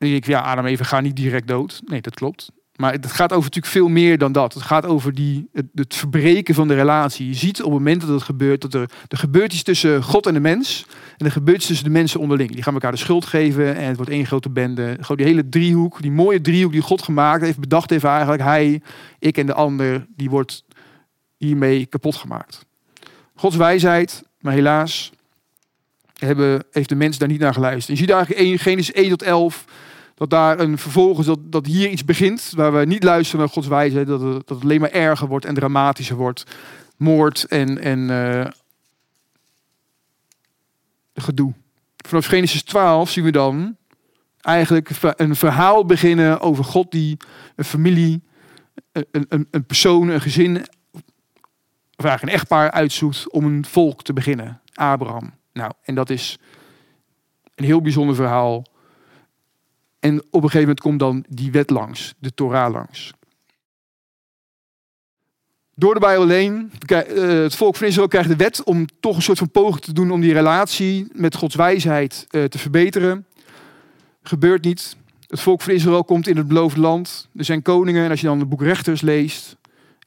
denk 0.08 0.14
ik, 0.14 0.26
ja, 0.26 0.40
Adam 0.40 0.66
even 0.66 0.86
ga 0.86 1.00
niet 1.00 1.16
direct 1.16 1.46
dood. 1.46 1.80
Nee, 1.84 2.00
dat 2.00 2.14
klopt. 2.14 2.50
Maar 2.80 2.92
het 2.92 3.12
gaat 3.12 3.32
over 3.32 3.44
natuurlijk 3.44 3.72
veel 3.72 3.88
meer 3.88 4.18
dan 4.18 4.32
dat. 4.32 4.54
Het 4.54 4.62
gaat 4.62 4.86
over 4.86 5.14
die, 5.14 5.48
het, 5.52 5.94
verbreken 5.94 6.54
van 6.54 6.68
de 6.68 6.74
relatie. 6.74 7.26
Je 7.26 7.34
ziet 7.34 7.58
op 7.58 7.70
het 7.70 7.78
moment 7.78 8.00
dat 8.00 8.10
het 8.10 8.22
gebeurt, 8.22 8.60
dat 8.60 8.74
er, 8.74 8.90
er 9.08 9.18
gebeurt 9.18 9.52
iets 9.52 9.62
tussen 9.62 10.02
God 10.02 10.26
en 10.26 10.34
de 10.34 10.40
mens. 10.40 10.86
En 11.16 11.26
er 11.26 11.32
gebeurt 11.32 11.56
iets 11.56 11.66
tussen 11.66 11.84
de 11.84 11.92
mensen 11.92 12.20
onderling. 12.20 12.50
Die 12.50 12.62
gaan 12.62 12.74
elkaar 12.74 12.90
de 12.90 12.98
schuld 12.98 13.24
geven 13.24 13.76
en 13.76 13.84
het 13.84 13.96
wordt 13.96 14.10
één 14.10 14.26
grote 14.26 14.50
bende. 14.50 14.96
Gewoon 15.00 15.16
die 15.16 15.26
hele 15.26 15.48
driehoek, 15.48 16.02
die 16.02 16.10
mooie 16.10 16.40
driehoek 16.40 16.72
die 16.72 16.80
God 16.80 17.02
gemaakt 17.02 17.42
heeft, 17.42 17.58
bedacht 17.58 17.90
heeft 17.90 18.04
eigenlijk. 18.04 18.42
Hij, 18.42 18.82
ik 19.18 19.38
en 19.38 19.46
de 19.46 19.54
ander, 19.54 20.06
die 20.16 20.30
wordt 20.30 20.64
hiermee 21.36 21.86
kapot 21.86 22.16
gemaakt. 22.16 22.66
Gods 23.34 23.56
wijsheid, 23.56 24.22
maar 24.40 24.52
helaas 24.52 25.12
hebben, 26.18 26.64
heeft 26.70 26.88
de 26.88 26.94
mens 26.94 27.18
daar 27.18 27.28
niet 27.28 27.40
naar 27.40 27.54
geluisterd. 27.54 27.98
Je 27.98 28.04
ziet 28.04 28.14
eigenlijk 28.14 28.60
Genesis 28.60 28.92
1 28.92 29.08
tot 29.08 29.22
11 29.22 29.64
dat 30.20 30.30
daar 30.30 30.60
een 30.60 30.78
vervolgens, 30.78 31.26
dat, 31.26 31.38
dat 31.42 31.66
hier 31.66 31.88
iets 31.88 32.04
begint 32.04 32.52
waar 32.56 32.72
we 32.72 32.84
niet 32.84 33.02
luisteren 33.02 33.40
naar 33.40 33.54
Gods 33.54 33.66
wijze, 33.66 34.04
dat 34.04 34.20
het, 34.20 34.46
dat 34.46 34.62
alleen 34.62 34.80
maar 34.80 34.90
erger 34.90 35.28
wordt 35.28 35.44
en 35.44 35.54
dramatischer 35.54 36.16
wordt. 36.16 36.44
Moord 36.96 37.44
en, 37.44 37.78
en 37.78 37.98
uh, 37.98 38.46
gedoe. 41.14 41.52
Vanaf 41.96 42.26
Genesis 42.26 42.62
12 42.62 43.10
zien 43.10 43.24
we 43.24 43.30
dan 43.30 43.76
eigenlijk 44.40 44.90
een 45.16 45.36
verhaal 45.36 45.84
beginnen 45.84 46.40
over 46.40 46.64
God 46.64 46.90
die 46.90 47.16
een 47.56 47.64
familie, 47.64 48.22
een, 48.92 49.26
een, 49.28 49.48
een 49.50 49.64
persoon, 49.64 50.08
een 50.08 50.20
gezin, 50.20 50.56
of 51.96 52.04
eigenlijk 52.04 52.22
een 52.22 52.38
echtpaar 52.40 52.70
uitzoekt 52.70 53.30
om 53.30 53.44
een 53.44 53.64
volk 53.64 54.02
te 54.02 54.12
beginnen. 54.12 54.60
Abraham. 54.74 55.34
Nou, 55.52 55.72
en 55.82 55.94
dat 55.94 56.10
is 56.10 56.38
een 57.54 57.64
heel 57.64 57.80
bijzonder 57.80 58.14
verhaal 58.14 58.64
en 60.00 60.18
op 60.18 60.42
een 60.42 60.50
gegeven 60.50 60.60
moment 60.60 60.80
komt 60.80 60.98
dan 60.98 61.24
die 61.28 61.50
wet 61.50 61.70
langs, 61.70 62.14
de 62.18 62.34
Torah 62.34 62.72
langs. 62.72 63.12
Door 65.74 65.94
de 65.94 66.00
Bijbel 66.00 66.22
alleen, 66.22 66.72
eh, 66.86 67.28
het 67.28 67.54
volk 67.54 67.76
van 67.76 67.86
Israël 67.86 68.08
krijgt 68.08 68.28
de 68.28 68.36
wet 68.36 68.62
om 68.62 68.86
toch 69.00 69.16
een 69.16 69.22
soort 69.22 69.38
van 69.38 69.50
poging 69.50 69.84
te 69.84 69.92
doen 69.92 70.10
om 70.10 70.20
die 70.20 70.32
relatie 70.32 71.06
met 71.12 71.34
Gods 71.34 71.54
wijsheid 71.54 72.26
eh, 72.30 72.44
te 72.44 72.58
verbeteren. 72.58 73.26
Gebeurt 74.22 74.64
niet. 74.64 74.96
Het 75.26 75.40
volk 75.40 75.60
van 75.60 75.74
Israël 75.74 76.04
komt 76.04 76.26
in 76.26 76.36
het 76.36 76.48
beloofde 76.48 76.80
land. 76.80 77.28
Er 77.36 77.44
zijn 77.44 77.62
koningen, 77.62 78.04
en 78.04 78.10
als 78.10 78.20
je 78.20 78.26
dan 78.26 78.38
het 78.38 78.48
boek 78.48 78.62
Rechters 78.62 79.00
leest, 79.00 79.56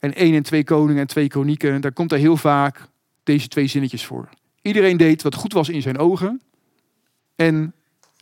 en 0.00 0.14
één 0.14 0.34
en 0.34 0.42
twee 0.42 0.64
koningen 0.64 1.00
en 1.00 1.06
twee 1.06 1.28
kronieken, 1.28 1.80
daar 1.80 1.92
komt 1.92 2.12
er 2.12 2.18
heel 2.18 2.36
vaak 2.36 2.88
deze 3.22 3.48
twee 3.48 3.66
zinnetjes 3.66 4.04
voor. 4.04 4.28
Iedereen 4.62 4.96
deed 4.96 5.22
wat 5.22 5.34
goed 5.34 5.52
was 5.52 5.68
in 5.68 5.82
zijn 5.82 5.98
ogen. 5.98 6.40
En 7.36 7.74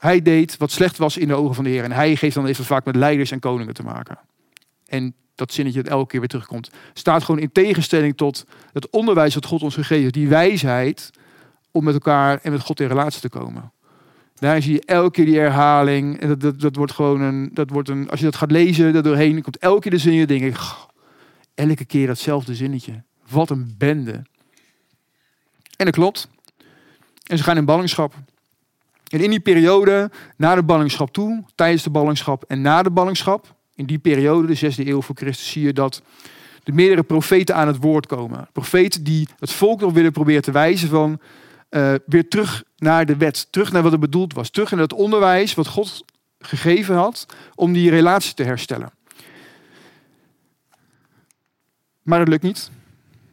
hij 0.03 0.23
deed 0.23 0.57
wat 0.57 0.71
slecht 0.71 0.99
was 0.99 1.17
in 1.17 1.29
de 1.29 1.35
ogen 1.35 1.55
van 1.55 1.65
de 1.65 1.71
Heer. 1.71 1.85
En 1.85 1.93
hij 1.93 2.17
geeft 2.17 2.35
dan 2.35 2.47
even 2.47 2.65
vaak 2.65 2.85
met 2.85 2.97
leiders 2.97 3.31
en 3.31 3.41
koningen 3.41 3.75
te 3.75 3.83
maken. 3.83 4.19
En 4.87 5.15
dat 5.35 5.53
zinnetje 5.53 5.83
dat 5.83 5.93
elke 5.93 6.07
keer 6.07 6.21
weer 6.21 6.29
terugkomt. 6.29 6.71
Staat 6.93 7.25
gewoon 7.25 7.41
in 7.41 7.53
tegenstelling 7.53 8.17
tot 8.17 8.47
het 8.73 8.91
onderwijs 8.91 9.35
dat 9.35 9.47
God 9.47 9.62
ons 9.62 9.75
gegeven 9.75 10.03
heeft. 10.03 10.15
Die 10.15 10.29
wijsheid 10.29 11.11
om 11.71 11.85
met 11.85 11.95
elkaar 11.95 12.38
en 12.43 12.53
met 12.53 12.61
God 12.61 12.81
in 12.81 12.87
relatie 12.87 13.21
te 13.21 13.29
komen. 13.29 13.73
Daar 14.35 14.62
zie 14.62 14.73
je 14.73 14.83
elke 14.85 15.11
keer 15.11 15.25
die 15.25 15.38
herhaling. 15.38 16.21
En 16.21 16.29
dat, 16.29 16.41
dat, 16.41 16.61
dat 16.61 16.77
wordt 16.77 16.93
gewoon 16.93 17.21
een, 17.21 17.51
dat 17.53 17.71
wordt 17.71 17.88
een. 17.88 18.11
Als 18.11 18.19
je 18.19 18.25
dat 18.25 18.37
gaat 18.37 18.51
lezen, 18.51 18.93
dat 18.93 19.05
doorheen 19.05 19.43
komt 19.43 19.59
elke 19.59 19.81
keer 19.81 19.91
de 19.91 19.99
zin. 19.99 20.27
denk 20.27 20.43
ik, 20.43 20.57
elke 21.55 21.85
keer 21.85 22.07
datzelfde 22.07 22.55
zinnetje. 22.55 23.03
Wat 23.29 23.51
een 23.51 23.75
bende. 23.79 24.23
En 25.77 25.85
dat 25.85 25.95
klopt. 25.95 26.29
En 27.27 27.38
ze 27.38 27.44
gaan 27.44 27.57
in 27.57 27.65
ballingschap. 27.65 28.15
En 29.13 29.21
in 29.21 29.31
die 29.31 29.40
periode, 29.40 30.10
na 30.37 30.54
de 30.54 30.63
ballingschap 30.63 31.13
toe, 31.13 31.44
tijdens 31.54 31.83
de 31.83 31.90
ballingschap 31.90 32.44
en 32.48 32.60
na 32.60 32.83
de 32.83 32.90
ballingschap, 32.90 33.54
in 33.75 33.87
die 33.87 33.98
periode, 33.98 34.46
de 34.46 34.54
zesde 34.54 34.88
eeuw 34.88 35.02
voor 35.02 35.17
Christus, 35.17 35.50
zie 35.50 35.63
je 35.63 35.73
dat 35.73 36.02
de 36.63 36.73
meerdere 36.73 37.02
profeten 37.02 37.54
aan 37.54 37.67
het 37.67 37.77
woord 37.77 38.06
komen. 38.06 38.48
Profeten 38.52 39.04
die 39.04 39.29
het 39.38 39.52
volk 39.52 39.81
nog 39.81 39.92
willen 39.92 40.13
proberen 40.13 40.42
te 40.42 40.50
wijzen 40.50 40.88
van 40.88 41.21
uh, 41.71 41.94
weer 42.06 42.29
terug 42.29 42.65
naar 42.77 43.06
de 43.06 43.17
wet, 43.17 43.46
terug 43.50 43.73
naar 43.73 43.83
wat 43.83 43.92
er 43.92 43.98
bedoeld 43.98 44.35
was, 44.35 44.50
terug 44.50 44.71
naar 44.71 44.81
het 44.81 44.92
onderwijs 44.92 45.54
wat 45.54 45.67
God 45.67 46.04
gegeven 46.38 46.94
had 46.94 47.27
om 47.54 47.73
die 47.73 47.90
relatie 47.90 48.35
te 48.35 48.42
herstellen. 48.42 48.90
Maar 52.02 52.19
dat 52.19 52.29
lukt 52.29 52.42
niet. 52.42 52.71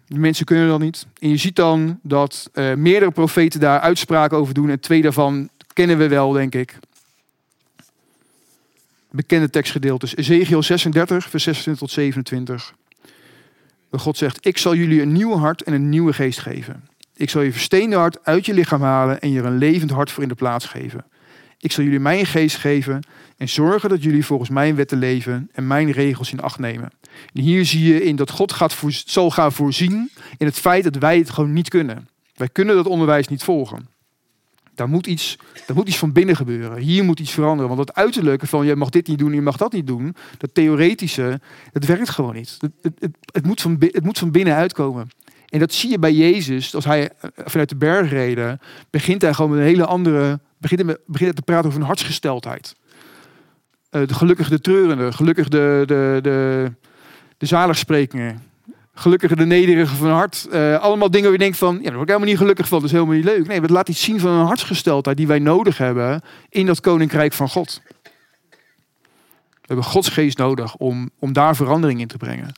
De 0.07 0.19
mensen 0.19 0.45
kunnen 0.45 0.67
dat 0.67 0.80
niet. 0.80 1.07
En 1.19 1.30
je 1.30 1.38
ziet 1.38 1.55
dan 1.55 1.99
dat 2.03 2.49
uh, 2.53 2.73
meerdere 2.73 3.11
profeten 3.11 3.59
daar 3.59 3.80
uitspraken 3.80 4.38
over 4.38 4.53
doen. 4.53 4.69
En 4.69 4.80
twee 4.80 5.01
daarvan 5.01 5.49
kennen 5.80 5.97
we 5.97 6.07
wel, 6.07 6.32
denk 6.32 6.55
ik. 6.55 6.77
Bekende 9.11 9.49
tekstgedeeltes. 9.49 10.15
Ezekiel 10.15 10.63
36, 10.63 11.30
vers 11.30 11.43
26 11.43 11.88
tot 11.88 11.91
27. 11.91 12.73
Waar 13.89 13.99
God 13.99 14.17
zegt, 14.17 14.45
ik 14.45 14.57
zal 14.57 14.75
jullie 14.75 15.01
een 15.01 15.11
nieuw 15.11 15.38
hart 15.38 15.61
en 15.63 15.73
een 15.73 15.89
nieuwe 15.89 16.13
geest 16.13 16.39
geven. 16.39 16.88
Ik 17.15 17.30
zal 17.30 17.41
je 17.41 17.51
versteende 17.51 17.95
hart 17.95 18.25
uit 18.25 18.45
je 18.45 18.53
lichaam 18.53 18.82
halen 18.82 19.21
en 19.21 19.32
je 19.32 19.41
een 19.41 19.57
levend 19.57 19.91
hart 19.91 20.11
voor 20.11 20.23
in 20.23 20.30
de 20.30 20.36
plaats 20.36 20.65
geven. 20.65 21.05
Ik 21.59 21.71
zal 21.71 21.84
jullie 21.84 21.99
mijn 21.99 22.25
geest 22.25 22.57
geven 22.57 23.03
en 23.38 23.49
zorgen 23.49 23.89
dat 23.89 24.03
jullie 24.03 24.25
volgens 24.25 24.49
mijn 24.49 24.75
wetten 24.75 24.97
leven 24.97 25.49
en 25.51 25.67
mijn 25.67 25.91
regels 25.91 26.32
in 26.32 26.41
acht 26.41 26.59
nemen. 26.59 26.89
En 27.34 27.41
hier 27.41 27.65
zie 27.65 27.93
je 27.93 28.03
in 28.03 28.15
dat 28.15 28.30
God 28.30 28.53
gaat 28.53 28.75
zal 29.05 29.32
gaan 29.32 29.51
voorzien 29.51 30.11
in 30.38 30.45
het 30.45 30.59
feit 30.59 30.84
dat 30.84 30.95
wij 30.95 31.17
het 31.17 31.30
gewoon 31.30 31.53
niet 31.53 31.69
kunnen. 31.69 32.07
Wij 32.36 32.49
kunnen 32.49 32.75
dat 32.75 32.86
onderwijs 32.88 33.27
niet 33.27 33.43
volgen. 33.43 33.99
Daar 34.80 34.89
moet 34.89 35.07
iets, 35.07 35.38
daar 35.65 35.75
moet 35.75 35.88
iets 35.88 35.97
van 35.97 36.11
binnen 36.11 36.36
gebeuren. 36.36 36.77
Hier 36.77 37.03
moet 37.03 37.19
iets 37.19 37.32
veranderen. 37.32 37.75
Want 37.75 37.88
het 37.88 37.97
uiterlijke 37.97 38.47
van 38.47 38.65
je 38.65 38.75
mag 38.75 38.89
dit 38.89 39.07
niet 39.07 39.17
doen, 39.17 39.34
je 39.34 39.41
mag 39.41 39.57
dat 39.57 39.73
niet 39.73 39.88
doen. 39.88 40.15
Dat 40.38 40.53
theoretische, 40.53 41.39
het 41.71 41.86
werkt 41.86 42.09
gewoon 42.09 42.34
niet. 42.34 42.57
Het, 42.59 42.93
het, 42.99 43.11
het, 43.32 43.45
moet, 43.45 43.61
van, 43.61 43.75
het 43.80 44.03
moet 44.03 44.17
van 44.17 44.32
binnen 44.32 44.55
uitkomen. 44.55 45.09
En 45.45 45.59
dat 45.59 45.73
zie 45.73 45.89
je 45.89 45.99
bij 45.99 46.13
Jezus. 46.13 46.75
Als 46.75 46.86
hij 46.86 47.09
eh, 47.09 47.30
vanuit 47.45 47.69
de 47.69 47.75
berg 47.75 48.09
reden, 48.09 48.59
begint 48.89 49.21
hij 49.21 49.34
gewoon 49.34 49.51
met 49.51 49.59
een 49.59 49.65
hele 49.65 49.86
andere. 49.86 50.39
Begint 50.57 50.82
hij, 50.82 50.97
begint 51.05 51.30
hij 51.30 51.34
te 51.34 51.41
praten 51.41 51.67
over 51.67 51.80
een 51.80 51.86
hartsgesteldheid. 51.86 52.75
Uh, 53.91 54.07
de 54.07 54.13
gelukkig 54.13 54.49
de 54.49 54.61
treurende, 54.61 55.11
gelukkig 55.11 55.47
de, 55.47 55.84
de, 55.86 56.19
de, 56.21 56.71
de 57.38 57.45
zaligsprekingen. 57.45 58.43
Gelukkig 59.00 59.36
de 59.36 59.45
nederige 59.45 59.95
van 59.95 60.10
hart. 60.10 60.47
Uh, 60.52 60.80
allemaal 60.80 61.12
dingen 61.12 61.24
waar 61.24 61.38
je 61.38 61.43
denkt 61.43 61.58
van, 61.58 61.76
ja, 61.76 61.82
daar 61.82 61.91
word 61.91 62.02
ik 62.02 62.08
helemaal 62.08 62.30
niet 62.30 62.38
gelukkig 62.38 62.68
van. 62.68 62.78
Dat 62.78 62.88
is 62.88 62.93
helemaal 62.93 63.16
niet 63.16 63.24
leuk. 63.24 63.47
Nee, 63.47 63.62
het 63.62 63.70
laat 63.70 63.89
iets 63.89 64.04
zien 64.04 64.20
van 64.20 64.32
een 64.32 64.45
hartsgesteldheid 64.45 65.18
die 65.18 65.28
wij 65.28 65.39
nodig 65.39 65.78
hebben 65.78 66.22
in 66.50 66.66
dat 66.66 66.82
koninkrijk 66.82 67.34
van 67.34 67.50
God. 67.50 67.82
We 69.52 69.66
hebben 69.66 69.86
Gods 69.86 70.10
geest 70.10 70.38
nodig 70.38 70.76
om, 70.76 71.10
om 71.20 71.34
daar 71.34 71.56
verandering 71.56 72.00
in 72.00 72.08
te 72.08 72.18
brengen. 72.18 72.52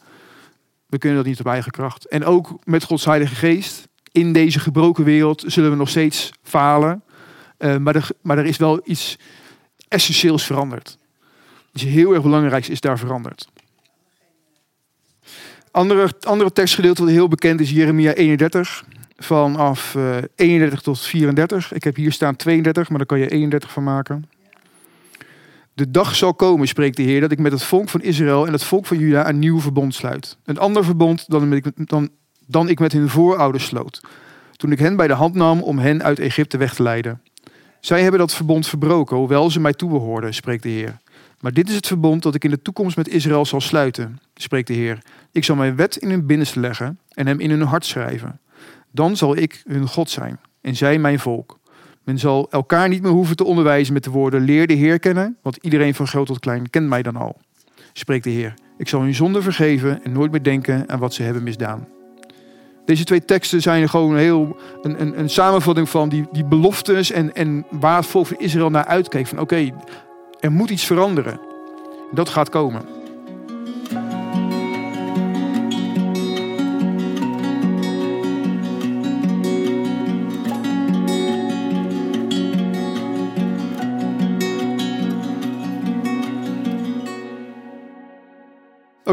We 0.87 0.97
kunnen 0.97 1.17
dat 1.17 1.27
niet 1.27 1.39
op 1.39 1.45
eigen 1.45 1.71
kracht. 1.71 2.07
En 2.07 2.25
ook 2.25 2.59
met 2.63 2.83
Gods 2.83 3.05
Heilige 3.05 3.35
Geest. 3.35 3.87
In 4.11 4.33
deze 4.33 4.59
gebroken 4.59 5.03
wereld 5.03 5.43
zullen 5.47 5.69
we 5.69 5.75
nog 5.75 5.89
steeds 5.89 6.31
falen. 6.43 7.03
Uh, 7.57 7.77
maar, 7.77 7.95
er, 7.95 8.07
maar 8.21 8.37
er 8.37 8.45
is 8.45 8.57
wel 8.57 8.81
iets 8.83 9.17
essentieels 9.87 10.45
veranderd. 10.45 10.97
Iets 11.73 11.83
heel 11.83 12.13
erg 12.13 12.23
belangrijks 12.23 12.69
is 12.69 12.81
daar 12.81 12.99
veranderd. 12.99 13.50
Andere, 15.71 16.09
andere 16.21 16.51
tekstgedeelte 16.51 17.01
wat 17.03 17.11
heel 17.11 17.27
bekend 17.27 17.59
is 17.59 17.69
Jeremia 17.69 18.13
31. 18.13 18.85
Vanaf 19.17 19.93
uh, 19.95 20.15
31 20.35 20.81
tot 20.81 20.99
34. 20.99 21.73
Ik 21.73 21.83
heb 21.83 21.95
hier 21.95 22.11
staan 22.11 22.35
32, 22.35 22.89
maar 22.89 22.97
daar 22.97 23.07
kan 23.07 23.19
je 23.19 23.29
31 23.29 23.71
van 23.71 23.83
maken. 23.83 24.29
De 25.73 25.91
dag 25.91 26.15
zal 26.15 26.33
komen, 26.33 26.67
spreekt 26.67 26.97
de 26.97 27.03
Heer, 27.03 27.21
dat 27.21 27.31
ik 27.31 27.39
met 27.39 27.51
het 27.51 27.63
volk 27.63 27.89
van 27.89 28.01
Israël 28.01 28.47
en 28.47 28.51
het 28.51 28.63
volk 28.63 28.85
van 28.85 28.97
Juda 28.97 29.29
een 29.29 29.39
nieuw 29.39 29.59
verbond 29.59 29.95
sluit. 29.95 30.37
Een 30.45 30.57
ander 30.57 30.83
verbond 30.85 31.29
dan 31.29 31.61
dan, 31.75 32.09
dan 32.47 32.69
ik 32.69 32.79
met 32.79 32.91
hun 32.91 33.09
voorouders 33.09 33.65
sloot. 33.65 34.01
Toen 34.55 34.71
ik 34.71 34.79
hen 34.79 34.95
bij 34.95 35.07
de 35.07 35.13
hand 35.13 35.35
nam 35.35 35.61
om 35.61 35.79
hen 35.79 36.03
uit 36.03 36.19
Egypte 36.19 36.57
weg 36.57 36.73
te 36.73 36.83
leiden. 36.83 37.21
Zij 37.79 38.01
hebben 38.01 38.19
dat 38.19 38.33
verbond 38.33 38.67
verbroken, 38.67 39.17
hoewel 39.17 39.49
ze 39.49 39.59
mij 39.59 39.73
toebehoorden, 39.73 40.33
spreekt 40.33 40.63
de 40.63 40.69
Heer. 40.69 40.97
Maar 41.41 41.53
dit 41.53 41.69
is 41.69 41.75
het 41.75 41.87
verbond 41.87 42.23
dat 42.23 42.35
ik 42.35 42.43
in 42.43 42.49
de 42.49 42.61
toekomst 42.61 42.97
met 42.97 43.07
Israël 43.07 43.45
zal 43.45 43.61
sluiten, 43.61 44.19
spreekt 44.35 44.67
de 44.67 44.73
Heer. 44.73 45.03
Ik 45.31 45.43
zal 45.43 45.55
mijn 45.55 45.75
wet 45.75 45.95
in 45.95 46.09
hun 46.09 46.25
binnenste 46.25 46.59
leggen 46.59 46.99
en 47.09 47.27
hem 47.27 47.39
in 47.39 47.49
hun 47.49 47.61
hart 47.61 47.85
schrijven. 47.85 48.39
Dan 48.91 49.17
zal 49.17 49.35
ik 49.35 49.61
hun 49.67 49.87
God 49.87 50.09
zijn 50.09 50.39
en 50.61 50.75
zij 50.75 50.99
mijn 50.99 51.19
volk. 51.19 51.59
Men 52.03 52.19
zal 52.19 52.47
elkaar 52.49 52.89
niet 52.89 53.01
meer 53.01 53.11
hoeven 53.11 53.35
te 53.35 53.43
onderwijzen 53.43 53.93
met 53.93 54.03
de 54.03 54.09
woorden 54.09 54.41
leer 54.41 54.67
de 54.67 54.73
Heer 54.73 54.99
kennen, 54.99 55.37
want 55.41 55.57
iedereen 55.57 55.95
van 55.95 56.07
groot 56.07 56.25
tot 56.25 56.39
klein 56.39 56.69
kent 56.69 56.87
mij 56.87 57.01
dan 57.01 57.15
al. 57.15 57.37
Spreekt 57.93 58.23
de 58.23 58.29
Heer. 58.29 58.53
Ik 58.77 58.87
zal 58.87 59.01
hun 59.01 59.15
zonde 59.15 59.41
vergeven 59.41 60.03
en 60.03 60.11
nooit 60.11 60.31
meer 60.31 60.43
denken 60.43 60.89
aan 60.89 60.99
wat 60.99 61.13
ze 61.13 61.23
hebben 61.23 61.43
misdaan. 61.43 61.87
Deze 62.85 63.03
twee 63.03 63.25
teksten 63.25 63.61
zijn 63.61 63.89
gewoon 63.89 64.15
heel 64.15 64.57
een, 64.81 65.01
een, 65.01 65.19
een 65.19 65.29
samenvatting 65.29 65.89
van 65.89 66.09
die, 66.09 66.27
die 66.31 66.45
beloftes 66.45 67.11
en, 67.11 67.33
en 67.33 67.65
waar 67.69 67.97
het 67.97 68.05
volk 68.05 68.27
van 68.27 68.37
Israël 68.37 68.69
naar 68.69 68.85
uitkeek. 68.85 69.27
Van 69.27 69.39
oké, 69.39 69.71
er 70.41 70.51
moet 70.51 70.69
iets 70.69 70.85
veranderen. 70.85 71.39
Dat 72.11 72.29
gaat 72.29 72.49
komen. 72.49 73.00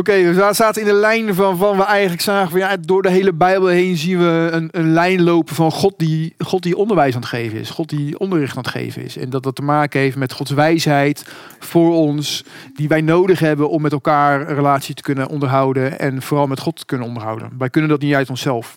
Okay, 0.09 0.35
we 0.35 0.55
zaten 0.55 0.83
in 0.83 0.89
de 0.89 0.95
lijn 0.95 1.35
van, 1.35 1.57
van 1.57 1.77
we 1.77 1.85
eigenlijk 1.85 2.23
zagen 2.23 2.51
van 2.51 2.61
ja, 2.61 2.77
door 2.81 3.03
de 3.03 3.11
hele 3.11 3.33
Bijbel 3.33 3.67
heen 3.67 3.97
zien 3.97 4.19
we 4.19 4.49
een, 4.53 4.69
een 4.71 4.93
lijn 4.93 5.23
lopen 5.23 5.55
van 5.55 5.73
God 5.73 5.95
die, 5.97 6.35
God 6.39 6.63
die 6.63 6.77
onderwijs 6.77 7.15
aan 7.15 7.21
het 7.21 7.31
geven 7.31 7.59
is. 7.59 7.71
God 7.71 7.89
die 7.89 8.19
onderricht 8.19 8.57
aan 8.57 8.63
het 8.63 8.73
geven 8.73 9.03
is. 9.03 9.17
En 9.17 9.31
dat 9.31 9.43
dat 9.43 9.55
te 9.55 9.63
maken 9.63 10.01
heeft 10.01 10.17
met 10.17 10.33
Gods 10.33 10.51
wijsheid 10.51 11.25
voor 11.59 11.95
ons, 11.95 12.45
die 12.75 12.89
wij 12.89 13.01
nodig 13.01 13.39
hebben 13.39 13.71
om 13.71 13.83
met 13.83 13.93
elkaar 13.93 14.41
een 14.41 14.55
relatie 14.55 14.95
te 14.95 15.03
kunnen 15.03 15.29
onderhouden 15.29 15.99
en 15.99 16.23
vooral 16.23 16.47
met 16.47 16.61
God 16.61 16.77
te 16.77 16.85
kunnen 16.85 17.07
onderhouden. 17.07 17.51
Wij 17.59 17.71
kunnen 17.71 17.91
dat 17.91 18.01
niet 18.01 18.15
uit 18.15 18.31
onszelf. 18.31 18.77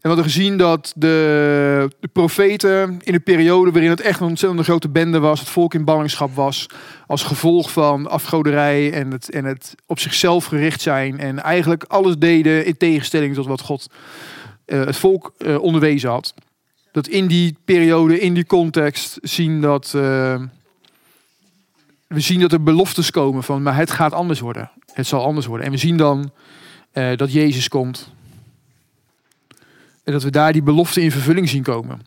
En 0.00 0.10
we 0.10 0.14
hadden 0.14 0.32
gezien 0.32 0.56
dat 0.56 0.92
de, 0.96 1.88
de, 2.00 2.08
profeten 2.08 2.98
in 3.02 3.14
een 3.14 3.22
periode 3.22 3.70
waarin 3.70 3.90
het 3.90 4.00
echt 4.00 4.20
een 4.20 4.26
ontzettend 4.26 4.64
grote 4.64 4.88
bende 4.88 5.18
was, 5.18 5.40
het 5.40 5.48
volk 5.48 5.74
in 5.74 5.84
ballingschap 5.84 6.34
was, 6.34 6.66
als 7.06 7.22
gevolg 7.22 7.70
van 7.72 8.08
afgoderij 8.08 8.92
en 8.92 9.10
het, 9.10 9.30
en 9.30 9.44
het 9.44 9.74
op 9.86 9.98
zichzelf 9.98 10.44
gericht 10.44 10.80
zijn 10.80 11.18
en 11.18 11.42
eigenlijk 11.42 11.84
alles 11.84 12.18
deden 12.18 12.64
in 12.66 12.76
tegenstelling 12.76 13.34
tot 13.34 13.46
wat 13.46 13.60
God 13.60 13.90
uh, 14.66 14.84
het 14.84 14.96
volk 14.96 15.32
uh, 15.38 15.62
onderwezen 15.62 16.10
had. 16.10 16.34
Dat 16.92 17.06
in 17.06 17.26
die 17.26 17.56
periode, 17.64 18.20
in 18.20 18.34
die 18.34 18.46
context, 18.46 19.18
zien 19.22 19.60
dat 19.60 19.92
uh, 19.96 20.02
we 22.06 22.20
zien 22.20 22.40
dat 22.40 22.52
er 22.52 22.62
beloftes 22.62 23.10
komen 23.10 23.42
van, 23.42 23.62
maar 23.62 23.76
het 23.76 23.90
gaat 23.90 24.12
anders 24.12 24.40
worden. 24.40 24.70
Het 24.92 25.06
zal 25.06 25.24
anders 25.24 25.46
worden. 25.46 25.66
En 25.66 25.72
we 25.72 25.78
zien 25.78 25.96
dan 25.96 26.32
dat 27.16 27.32
Jezus 27.32 27.68
komt 27.68 28.12
dat 30.12 30.22
we 30.22 30.30
daar 30.30 30.52
die 30.52 30.62
belofte 30.62 31.02
in 31.02 31.10
vervulling 31.10 31.48
zien 31.48 31.62
komen. 31.62 32.00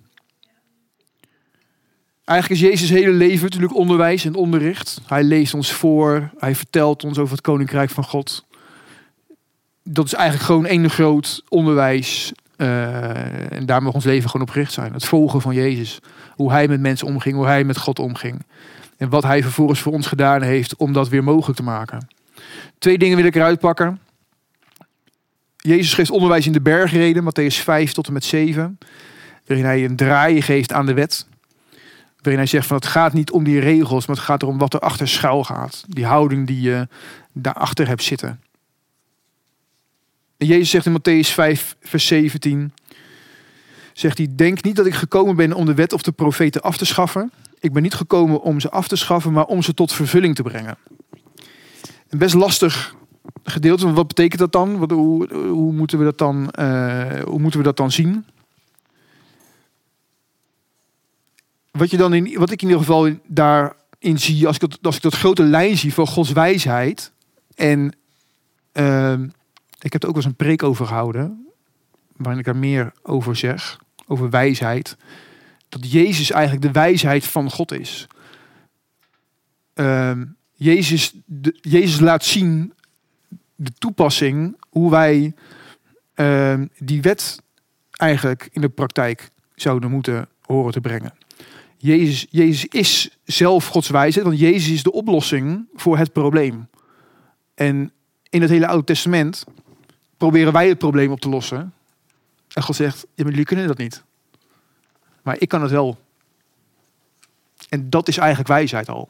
Eigenlijk 2.25 2.61
is 2.61 2.67
Jezus 2.67 2.89
hele 2.89 3.11
leven 3.11 3.43
natuurlijk 3.43 3.75
onderwijs 3.75 4.25
en 4.25 4.35
onderricht. 4.35 5.01
Hij 5.07 5.23
leest 5.23 5.53
ons 5.53 5.71
voor, 5.71 6.29
hij 6.37 6.55
vertelt 6.55 7.03
ons 7.03 7.17
over 7.17 7.31
het 7.31 7.41
koninkrijk 7.41 7.89
van 7.89 8.03
God. 8.03 8.45
Dat 9.83 10.05
is 10.05 10.13
eigenlijk 10.13 10.45
gewoon 10.45 10.65
één 10.65 10.89
groot 10.89 11.43
onderwijs. 11.49 12.31
Uh, 12.57 13.51
en 13.51 13.65
daar 13.65 13.83
mag 13.83 13.93
ons 13.93 14.03
leven 14.03 14.29
gewoon 14.29 14.47
op 14.47 14.53
gericht 14.53 14.73
zijn. 14.73 14.93
Het 14.93 15.05
volgen 15.05 15.41
van 15.41 15.53
Jezus. 15.53 15.99
Hoe 16.29 16.51
hij 16.51 16.67
met 16.67 16.79
mensen 16.79 17.07
omging, 17.07 17.35
hoe 17.35 17.45
hij 17.45 17.63
met 17.63 17.77
God 17.77 17.99
omging. 17.99 18.45
En 18.97 19.09
wat 19.09 19.23
hij 19.23 19.41
vervolgens 19.41 19.79
voor 19.79 19.93
ons 19.93 20.07
gedaan 20.07 20.41
heeft 20.41 20.75
om 20.75 20.93
dat 20.93 21.09
weer 21.09 21.23
mogelijk 21.23 21.57
te 21.57 21.63
maken. 21.63 22.07
Twee 22.77 22.97
dingen 22.97 23.17
wil 23.17 23.25
ik 23.25 23.35
eruit 23.35 23.59
pakken. 23.59 23.99
Jezus 25.67 25.93
geeft 25.93 26.09
onderwijs 26.09 26.45
in 26.45 26.51
de 26.51 26.61
bergreden, 26.61 27.23
Matthäus 27.23 27.55
5 27.55 27.91
tot 27.91 28.07
en 28.07 28.13
met 28.13 28.23
7. 28.23 28.77
Waarin 29.45 29.65
hij 29.65 29.85
een 29.85 29.95
draai 29.95 30.41
geeft 30.41 30.73
aan 30.73 30.85
de 30.85 30.93
wet. 30.93 31.27
Waarin 32.21 32.37
hij 32.37 32.45
zegt 32.45 32.67
van 32.67 32.75
het 32.75 32.85
gaat 32.85 33.13
niet 33.13 33.31
om 33.31 33.43
die 33.43 33.59
regels, 33.59 34.05
maar 34.05 34.15
het 34.15 34.25
gaat 34.25 34.41
erom 34.41 34.57
wat 34.57 34.73
er 34.73 34.79
achter 34.79 35.07
schuil 35.07 35.43
gaat. 35.43 35.83
Die 35.87 36.05
houding 36.05 36.47
die 36.47 36.61
je 36.61 36.87
daarachter 37.31 37.87
hebt 37.87 38.03
zitten. 38.03 38.41
En 40.37 40.47
Jezus 40.47 40.69
zegt 40.69 40.85
in 40.85 40.97
Matthäus 40.99 41.33
5 41.33 41.75
vers 41.81 42.07
17. 42.07 42.73
Zegt 43.93 44.17
hij, 44.17 44.27
denk 44.35 44.63
niet 44.63 44.75
dat 44.75 44.85
ik 44.85 44.93
gekomen 44.93 45.35
ben 45.35 45.53
om 45.53 45.65
de 45.65 45.73
wet 45.73 45.93
of 45.93 46.01
de 46.01 46.11
profeten 46.11 46.61
af 46.61 46.77
te 46.77 46.85
schaffen. 46.85 47.31
Ik 47.59 47.73
ben 47.73 47.81
niet 47.81 47.93
gekomen 47.93 48.41
om 48.41 48.59
ze 48.59 48.69
af 48.69 48.87
te 48.87 48.95
schaffen, 48.95 49.31
maar 49.31 49.45
om 49.45 49.61
ze 49.61 49.73
tot 49.73 49.93
vervulling 49.93 50.35
te 50.35 50.43
brengen. 50.43 50.77
En 52.09 52.17
best 52.17 52.33
lastig 52.33 52.95
gedeelte. 53.43 53.93
Wat 53.93 54.07
betekent 54.07 54.39
dat 54.39 54.51
dan? 54.51 54.93
Hoe, 54.93 55.71
moeten 55.71 55.97
we 55.97 56.03
dat 56.03 56.17
dan, 56.17 56.53
uh, 56.59 57.19
hoe 57.19 57.39
moeten 57.39 57.59
we 57.59 57.65
dat 57.65 57.77
dan 57.77 57.91
zien? 57.91 58.25
Wat, 61.71 61.89
je 61.89 61.97
dan 61.97 62.13
in, 62.13 62.39
wat 62.39 62.51
ik 62.51 62.61
in 62.61 62.67
ieder 62.67 62.83
geval 62.83 63.09
daarin 63.27 64.19
zie, 64.19 64.47
als 64.47 64.55
ik, 64.55 64.61
dat, 64.61 64.79
als 64.81 64.95
ik 64.95 65.01
dat 65.01 65.15
grote 65.15 65.43
lijn 65.43 65.77
zie 65.77 65.93
van 65.93 66.07
Gods 66.07 66.31
wijsheid. 66.31 67.11
En 67.55 67.95
uh, 68.73 69.19
ik 69.79 69.93
heb 69.93 70.03
er 70.03 70.07
ook 70.07 70.15
wel 70.15 70.23
eens 70.23 70.25
een 70.25 70.35
preek 70.35 70.63
over 70.63 70.85
gehouden, 70.85 71.47
waarin 72.15 72.39
ik 72.39 72.47
er 72.47 72.55
meer 72.55 72.91
over 73.01 73.35
zeg, 73.35 73.79
over 74.07 74.29
wijsheid. 74.29 74.97
Dat 75.69 75.91
Jezus 75.91 76.31
eigenlijk 76.31 76.65
de 76.65 76.71
wijsheid 76.71 77.25
van 77.25 77.51
God 77.51 77.71
is. 77.71 78.07
Uh, 79.75 80.11
Jezus, 80.53 81.13
Jezus 81.61 81.99
laat 81.99 82.23
zien 82.23 82.73
de 83.63 83.73
toepassing, 83.77 84.57
hoe 84.69 84.91
wij 84.91 85.33
uh, 86.15 86.61
die 86.77 87.01
wet 87.01 87.41
eigenlijk 87.91 88.49
in 88.51 88.61
de 88.61 88.69
praktijk 88.69 89.29
zouden 89.55 89.91
moeten 89.91 90.27
horen 90.41 90.71
te 90.71 90.81
brengen. 90.81 91.13
Jezus, 91.77 92.27
Jezus 92.29 92.65
is 92.65 93.17
zelf 93.23 93.67
Gods 93.67 93.89
wijze, 93.89 94.23
want 94.23 94.39
Jezus 94.39 94.73
is 94.73 94.83
de 94.83 94.91
oplossing 94.91 95.67
voor 95.73 95.97
het 95.97 96.13
probleem. 96.13 96.67
En 97.55 97.91
in 98.29 98.41
het 98.41 98.49
hele 98.49 98.67
Oude 98.67 98.83
Testament 98.83 99.43
proberen 100.17 100.53
wij 100.53 100.67
het 100.67 100.77
probleem 100.77 101.11
op 101.11 101.19
te 101.19 101.29
lossen. 101.29 101.73
En 102.53 102.63
God 102.63 102.75
zegt, 102.75 103.05
jullie 103.15 103.45
kunnen 103.45 103.67
dat 103.67 103.77
niet. 103.77 104.03
Maar 105.23 105.35
ik 105.39 105.49
kan 105.49 105.61
het 105.61 105.71
wel. 105.71 105.97
En 107.69 107.89
dat 107.89 108.07
is 108.07 108.17
eigenlijk 108.17 108.49
wijsheid 108.49 108.89
al. 108.89 109.09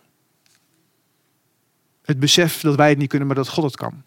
Het 2.04 2.20
besef 2.20 2.62
dat 2.62 2.76
wij 2.76 2.90
het 2.90 2.98
niet 2.98 3.10
kunnen, 3.10 3.28
maar 3.28 3.36
dat 3.36 3.50
God 3.50 3.64
het 3.64 3.76
kan. 3.76 4.04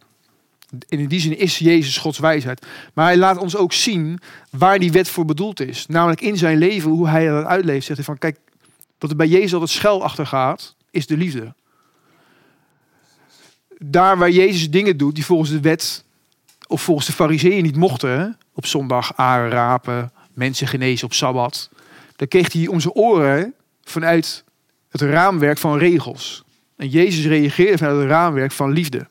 In 0.89 1.07
die 1.07 1.21
zin 1.21 1.39
is 1.39 1.59
Jezus 1.59 1.99
Gods 1.99 2.19
wijsheid. 2.19 2.67
Maar 2.95 3.07
hij 3.07 3.17
laat 3.17 3.39
ons 3.39 3.57
ook 3.57 3.73
zien 3.73 4.21
waar 4.51 4.79
die 4.79 4.93
wet 4.93 5.09
voor 5.09 5.25
bedoeld 5.25 5.61
is. 5.61 5.87
Namelijk 5.87 6.21
in 6.21 6.37
zijn 6.37 6.59
leven, 6.59 6.91
hoe 6.91 7.09
hij 7.09 7.27
dat 7.27 7.45
uitleeft. 7.45 7.87
Zegt 7.87 7.97
hij 7.97 8.07
van, 8.07 8.19
kijk, 8.19 8.39
wat 8.99 9.11
er 9.11 9.17
bij 9.17 9.27
Jezus 9.27 9.53
altijd 9.53 9.71
schuil 9.71 10.03
achter 10.03 10.27
gaat, 10.27 10.77
is 10.91 11.07
de 11.07 11.17
liefde. 11.17 11.55
Daar 13.79 14.19
waar 14.19 14.31
Jezus 14.31 14.71
dingen 14.71 14.97
doet 14.97 15.15
die 15.15 15.25
volgens 15.25 15.51
de 15.51 15.61
wet 15.61 16.05
of 16.67 16.83
volgens 16.83 17.07
de 17.07 17.13
fariseeën 17.13 17.63
niet 17.63 17.77
mochten, 17.77 18.39
op 18.55 18.67
zondag 18.67 19.17
aren 19.17 19.51
rapen, 19.51 20.13
mensen 20.33 20.67
genezen 20.67 21.07
op 21.07 21.13
Sabbat, 21.13 21.71
dan 22.17 22.29
kreeg 22.29 22.53
hij 22.53 22.69
zijn 22.77 22.93
oren 22.93 23.55
vanuit 23.83 24.45
het 24.89 25.01
raamwerk 25.01 25.59
van 25.59 25.79
regels. 25.79 26.45
En 26.77 26.89
Jezus 26.89 27.27
reageerde 27.27 27.79
vanuit 27.79 27.99
het 27.99 28.09
raamwerk 28.09 28.53
van 28.53 28.71
liefde. 28.71 29.09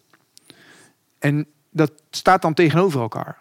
En 1.25 1.47
dat 1.71 1.91
staat 2.09 2.41
dan 2.41 2.53
tegenover 2.53 3.01
elkaar. 3.01 3.37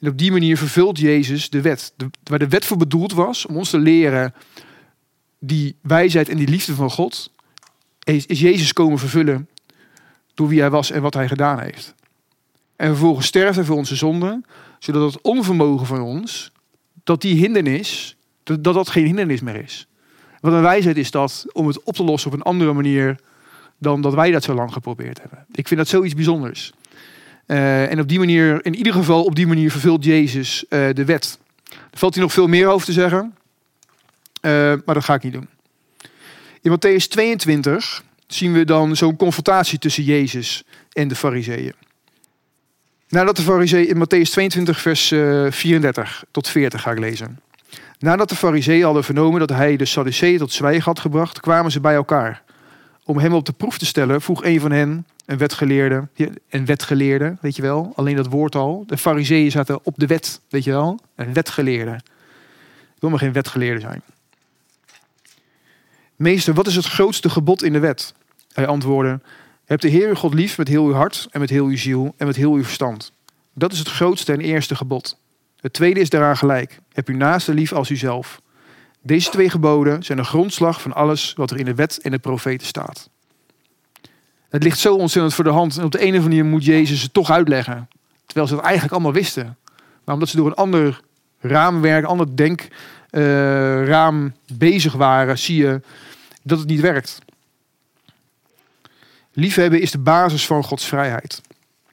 En 0.00 0.08
op 0.08 0.18
die 0.18 0.32
manier 0.32 0.56
vervult 0.56 0.98
Jezus 0.98 1.50
de 1.50 1.60
wet. 1.60 1.92
De, 1.96 2.10
waar 2.22 2.38
de 2.38 2.48
wet 2.48 2.64
voor 2.64 2.76
bedoeld 2.76 3.12
was, 3.12 3.46
om 3.46 3.56
ons 3.56 3.70
te 3.70 3.78
leren 3.78 4.34
die 5.38 5.76
wijsheid 5.80 6.28
en 6.28 6.36
die 6.36 6.48
liefde 6.48 6.74
van 6.74 6.90
God, 6.90 7.32
is, 8.04 8.24
Jezus 8.28 8.72
komen 8.72 8.98
vervullen 8.98 9.48
door 10.34 10.48
wie 10.48 10.60
hij 10.60 10.70
was 10.70 10.90
en 10.90 11.02
wat 11.02 11.14
hij 11.14 11.28
gedaan 11.28 11.60
heeft. 11.60 11.94
En 12.76 12.88
vervolgens 12.88 13.26
sterft 13.26 13.56
hij 13.56 13.64
voor 13.64 13.76
onze 13.76 13.96
zonden, 13.96 14.44
zodat 14.78 15.12
het 15.12 15.22
onvermogen 15.22 15.86
van 15.86 16.00
ons, 16.00 16.52
dat 17.04 17.20
die 17.20 17.36
hindernis, 17.36 18.16
dat 18.42 18.64
dat 18.64 18.88
geen 18.88 19.06
hindernis 19.06 19.40
meer 19.40 19.62
is. 19.62 19.86
Wat 20.40 20.52
een 20.52 20.62
wijsheid 20.62 20.96
is 20.96 21.10
dat 21.10 21.44
om 21.52 21.66
het 21.66 21.82
op 21.82 21.94
te 21.94 22.04
lossen 22.04 22.30
op 22.30 22.36
een 22.36 22.42
andere 22.42 22.72
manier 22.72 23.16
dan 23.82 24.00
dat 24.00 24.14
wij 24.14 24.30
dat 24.30 24.42
zo 24.42 24.54
lang 24.54 24.72
geprobeerd 24.72 25.20
hebben. 25.20 25.46
Ik 25.52 25.68
vind 25.68 25.80
dat 25.80 25.88
zoiets 25.88 26.14
bijzonders. 26.14 26.72
Uh, 27.46 27.90
en 27.90 28.00
op 28.00 28.08
die 28.08 28.18
manier, 28.18 28.64
in 28.64 28.74
ieder 28.74 28.92
geval 28.92 29.24
op 29.24 29.34
die 29.34 29.46
manier 29.46 29.70
vervult 29.70 30.04
Jezus 30.04 30.64
uh, 30.68 30.88
de 30.92 31.04
wet. 31.04 31.38
Er 31.68 31.98
valt 31.98 32.14
hier 32.14 32.22
nog 32.22 32.32
veel 32.32 32.46
meer 32.46 32.68
over 32.68 32.86
te 32.86 32.92
zeggen, 32.92 33.34
uh, 34.40 34.52
maar 34.84 34.94
dat 34.94 35.04
ga 35.04 35.14
ik 35.14 35.22
niet 35.22 35.32
doen. 35.32 35.48
In 36.62 36.70
Matthäus 36.70 37.08
22 37.08 38.02
zien 38.26 38.52
we 38.52 38.64
dan 38.64 38.96
zo'n 38.96 39.16
confrontatie 39.16 39.78
tussen 39.78 40.04
Jezus 40.04 40.64
en 40.92 41.08
de 41.08 41.14
fariseeën. 41.14 41.74
Nadat 43.08 43.36
de 43.36 43.42
fariseeën, 43.42 43.88
in 43.88 43.96
Matthäus 43.96 44.30
22 44.30 44.80
vers 44.80 45.08
34 45.08 46.24
tot 46.30 46.48
40 46.48 46.82
ga 46.82 46.90
ik 46.90 46.98
lezen. 46.98 47.40
Nadat 47.98 48.28
de 48.28 48.36
fariseeën 48.36 48.84
hadden 48.84 49.04
vernomen 49.04 49.40
dat 49.40 49.50
hij 49.50 49.76
de 49.76 49.84
Sadduceeën 49.84 50.38
tot 50.38 50.52
zwijgen 50.52 50.84
had 50.84 51.00
gebracht, 51.00 51.40
kwamen 51.40 51.70
ze 51.70 51.80
bij 51.80 51.94
elkaar. 51.94 52.42
Om 53.12 53.18
hem 53.18 53.32
op 53.32 53.46
de 53.46 53.52
proef 53.52 53.78
te 53.78 53.86
stellen, 53.86 54.20
vroeg 54.20 54.44
een 54.44 54.60
van 54.60 54.70
hen, 54.70 55.06
een 55.26 55.38
wetgeleerde, 55.38 56.08
een 56.48 56.64
wetgeleerde, 56.64 57.36
weet 57.40 57.56
je 57.56 57.62
wel, 57.62 57.92
alleen 57.94 58.16
dat 58.16 58.26
woord 58.26 58.54
al. 58.54 58.84
De 58.86 58.98
fariseeën 58.98 59.50
zaten 59.50 59.84
op 59.84 59.94
de 59.96 60.06
wet, 60.06 60.40
weet 60.48 60.64
je 60.64 60.70
wel, 60.70 60.98
een 61.14 61.32
wetgeleerde. 61.32 62.00
Wil 62.98 63.10
maar 63.10 63.18
geen 63.18 63.32
wetgeleerde 63.32 63.80
zijn. 63.80 64.02
Meester, 66.16 66.54
wat 66.54 66.66
is 66.66 66.74
het 66.74 66.84
grootste 66.84 67.30
gebod 67.30 67.62
in 67.62 67.72
de 67.72 67.78
wet? 67.78 68.14
Hij 68.52 68.66
antwoordde, 68.66 69.20
heb 69.64 69.80
de 69.80 69.88
Heer 69.88 70.16
God 70.16 70.34
lief 70.34 70.58
met 70.58 70.68
heel 70.68 70.86
uw 70.86 70.92
hart 70.92 71.28
en 71.30 71.40
met 71.40 71.50
heel 71.50 71.66
uw 71.66 71.76
ziel 71.76 72.14
en 72.16 72.26
met 72.26 72.36
heel 72.36 72.52
uw 72.52 72.64
verstand. 72.64 73.12
Dat 73.54 73.72
is 73.72 73.78
het 73.78 73.88
grootste 73.88 74.32
en 74.32 74.40
eerste 74.40 74.74
gebod. 74.74 75.18
Het 75.60 75.72
tweede 75.72 76.00
is 76.00 76.10
daaraan 76.10 76.36
gelijk. 76.36 76.80
Heb 76.92 77.08
uw 77.08 77.16
naaste 77.16 77.54
lief 77.54 77.72
als 77.72 77.90
uzelf. 77.90 78.40
Deze 79.02 79.30
twee 79.30 79.50
geboden 79.50 80.02
zijn 80.02 80.18
de 80.18 80.24
grondslag 80.24 80.82
van 80.82 80.92
alles 80.92 81.32
wat 81.36 81.50
er 81.50 81.58
in 81.58 81.64
de 81.64 81.74
wet 81.74 81.98
en 82.02 82.10
de 82.10 82.18
profeten 82.18 82.66
staat. 82.66 83.10
Het 84.48 84.62
ligt 84.62 84.78
zo 84.78 84.94
ontzettend 84.94 85.34
voor 85.34 85.44
de 85.44 85.50
hand. 85.50 85.78
En 85.78 85.84
op 85.84 85.92
de 85.92 85.98
ene 85.98 86.18
of 86.18 86.24
andere 86.24 86.28
manier 86.28 86.44
moet 86.44 86.64
Jezus 86.64 87.02
het 87.02 87.12
toch 87.12 87.30
uitleggen. 87.30 87.88
Terwijl 88.26 88.46
ze 88.46 88.54
het 88.54 88.64
eigenlijk 88.64 88.94
allemaal 88.94 89.12
wisten. 89.12 89.56
Maar 90.04 90.14
omdat 90.14 90.28
ze 90.28 90.36
door 90.36 90.46
een 90.46 90.54
ander 90.54 91.00
raamwerk, 91.40 92.04
ander 92.04 92.36
denkraam 92.36 94.24
uh, 94.24 94.58
bezig 94.58 94.92
waren, 94.92 95.38
zie 95.38 95.56
je 95.56 95.80
dat 96.42 96.58
het 96.58 96.68
niet 96.68 96.80
werkt. 96.80 97.18
Liefhebben 99.32 99.80
is 99.80 99.90
de 99.90 99.98
basis 99.98 100.46
van 100.46 100.64
Gods 100.64 100.86
vrijheid. 100.86 101.40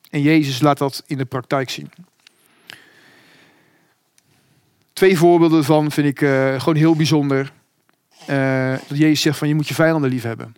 En 0.10 0.22
Jezus 0.22 0.62
laat 0.62 0.78
dat 0.78 1.04
in 1.06 1.18
de 1.18 1.26
praktijk 1.26 1.70
zien. 1.70 1.92
Twee 5.00 5.18
voorbeelden 5.18 5.64
van 5.64 5.92
vind 5.92 6.08
ik 6.08 6.22
uh, 6.22 6.60
gewoon 6.60 6.76
heel 6.76 6.96
bijzonder. 6.96 7.52
Uh, 8.30 8.72
dat 8.88 8.98
Jezus 8.98 9.22
zegt 9.22 9.38
van 9.38 9.48
je 9.48 9.56
moet 9.56 9.68
je 9.68 9.74
vijanden 9.74 10.10
lief 10.10 10.24
hebben. 10.24 10.56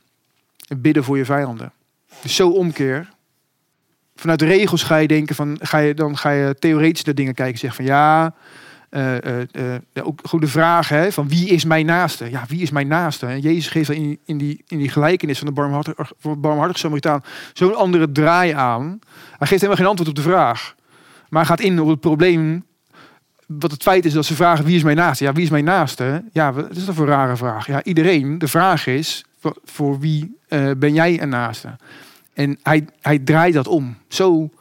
En 0.68 0.82
bidden 0.82 1.04
voor 1.04 1.18
je 1.18 1.26
vijanden. 1.26 1.72
Dus 2.22 2.36
zo 2.36 2.50
omkeer. 2.50 3.10
Vanuit 4.16 4.42
regels 4.42 4.84
ga 4.84 4.96
je 4.96 5.08
denken 5.08 5.36
van, 5.36 5.58
ga 5.62 5.78
je, 5.78 5.94
dan 5.94 6.18
ga 6.18 6.30
je 6.30 6.56
theoretisch 6.60 7.04
naar 7.04 7.16
dingen 7.16 7.34
kijken. 7.34 7.60
Zeg 7.60 7.76
van 7.76 7.86
ja, 7.86 8.36
uh, 8.90 9.42
ook 10.04 10.20
goede 10.24 10.48
vraag 10.48 10.90
hè, 10.90 11.12
van 11.12 11.28
wie 11.28 11.50
is 11.50 11.66
mijn 11.66 11.86
naaste? 11.86 12.30
Ja, 12.30 12.44
wie 12.48 12.62
is 12.62 12.72
mijn 12.72 12.88
naaste? 12.88 13.40
Jezus 13.40 13.68
geeft 13.68 13.90
in, 13.90 14.20
in, 14.26 14.38
die, 14.38 14.64
in 14.68 14.78
die 14.78 14.90
gelijkenis 14.90 15.38
van 15.38 15.48
de 15.48 15.54
barmhartige, 15.54 16.06
barmhartige 16.38 16.80
Samaritaan 16.80 17.24
zo'n 17.54 17.76
andere 17.76 18.12
draai 18.12 18.52
aan. 18.52 19.00
Hij 19.38 19.48
geeft 19.48 19.62
helemaal 19.62 19.76
geen 19.76 19.86
antwoord 19.86 20.10
op 20.10 20.16
de 20.16 20.30
vraag. 20.30 20.76
Maar 21.30 21.46
gaat 21.46 21.60
in 21.60 21.82
op 21.82 21.88
het 21.88 22.00
probleem 22.00 22.66
wat 23.60 23.72
het 23.72 23.82
feit 23.82 24.06
is 24.06 24.14
dat 24.14 24.26
ze 24.26 24.36
vragen 24.36 24.66
wie 24.66 24.76
is 24.76 24.84
mijn 24.84 24.98
naaste? 24.98 25.24
Ja, 25.24 25.34
wie 25.34 25.44
is 25.44 25.50
mijn 25.50 25.64
naaste? 25.64 26.24
Ja, 26.32 26.54
wat 26.54 26.76
is 26.76 26.86
dat 26.86 26.96
voor 26.96 27.08
een 27.08 27.14
rare 27.14 27.36
vraag? 27.36 27.68
Ja, 27.68 27.84
iedereen. 27.84 28.38
De 28.38 28.48
vraag 28.48 28.88
is 28.88 29.26
voor, 29.64 30.00
wie 30.00 30.38
uh, 30.50 30.72
ben 30.78 30.94
jij 30.94 31.22
een 31.22 31.30
naaste? 31.30 31.76
En 32.34 32.60
hij, 32.64 32.88
hij 33.02 33.20
draait 33.20 33.54
dat 33.54 33.68
om. 33.68 33.98
Zo'n 34.08 34.52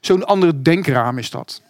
zo 0.00 0.18
andere 0.18 0.62
denkraam 0.62 1.18
is 1.18 1.30
dat. 1.30 1.62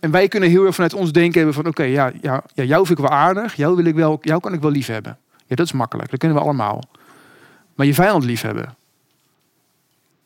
En 0.00 0.10
wij 0.10 0.28
kunnen 0.28 0.48
heel 0.48 0.64
erg 0.64 0.74
vanuit 0.74 0.94
ons 0.94 1.12
denken 1.12 1.36
hebben 1.36 1.54
van 1.54 1.66
oké, 1.66 1.82
ja, 1.82 2.12
ja, 2.20 2.42
ja, 2.54 2.64
jou 2.64 2.86
vind 2.86 2.98
ik 2.98 3.04
wel 3.04 3.16
aardig, 3.16 3.54
jou, 3.54 3.76
wil 3.76 3.84
ik 3.84 3.94
wel, 3.94 4.18
jou 4.20 4.40
kan 4.40 4.52
ik 4.52 4.60
wel 4.60 4.70
lief 4.70 4.86
hebben. 4.86 5.18
Ja, 5.46 5.56
dat 5.56 5.66
is 5.66 5.72
makkelijk, 5.72 6.10
dat 6.10 6.18
kunnen 6.18 6.38
we 6.38 6.44
allemaal. 6.44 6.82
Maar 7.74 7.86
je 7.86 7.94
vijand 7.94 8.24
lief 8.24 8.40
hebben, 8.40 8.76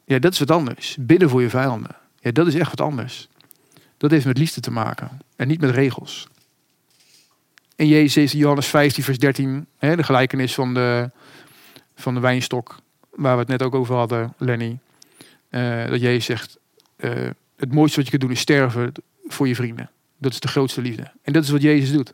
ja, 0.04 0.18
dat 0.18 0.32
is 0.32 0.38
wat 0.38 0.50
anders. 0.50 0.96
Bidden 1.00 1.28
voor 1.28 1.42
je 1.42 1.50
vijanden, 1.50 1.96
ja, 2.20 2.30
dat 2.30 2.46
is 2.46 2.54
echt 2.54 2.70
wat 2.70 2.80
anders. 2.80 3.28
Dat 4.04 4.12
heeft 4.12 4.26
met 4.26 4.38
liefde 4.38 4.60
te 4.60 4.70
maken 4.70 5.20
en 5.36 5.48
niet 5.48 5.60
met 5.60 5.70
regels. 5.70 6.28
En 7.76 7.88
Jezus 7.88 8.32
in 8.32 8.38
Johannes 8.38 8.66
15, 8.66 9.04
vers 9.04 9.18
13, 9.18 9.66
hè, 9.78 9.96
de 9.96 10.02
gelijkenis 10.02 10.54
van 10.54 10.74
de, 10.74 11.10
van 11.94 12.14
de 12.14 12.20
wijnstok, 12.20 12.80
waar 13.10 13.32
we 13.34 13.40
het 13.40 13.48
net 13.48 13.62
ook 13.62 13.74
over 13.74 13.94
hadden, 13.94 14.34
Lenny. 14.38 14.78
Uh, 15.50 15.86
dat 15.86 16.00
Jezus 16.00 16.24
zegt, 16.24 16.58
uh, 16.96 17.10
het 17.56 17.72
mooiste 17.72 17.96
wat 17.96 18.04
je 18.04 18.10
kunt 18.10 18.22
doen 18.22 18.30
is 18.30 18.40
sterven 18.40 18.92
voor 19.26 19.48
je 19.48 19.54
vrienden. 19.54 19.90
Dat 20.18 20.32
is 20.32 20.40
de 20.40 20.48
grootste 20.48 20.80
liefde. 20.80 21.12
En 21.22 21.32
dat 21.32 21.44
is 21.44 21.50
wat 21.50 21.62
Jezus 21.62 21.92
doet. 21.92 22.12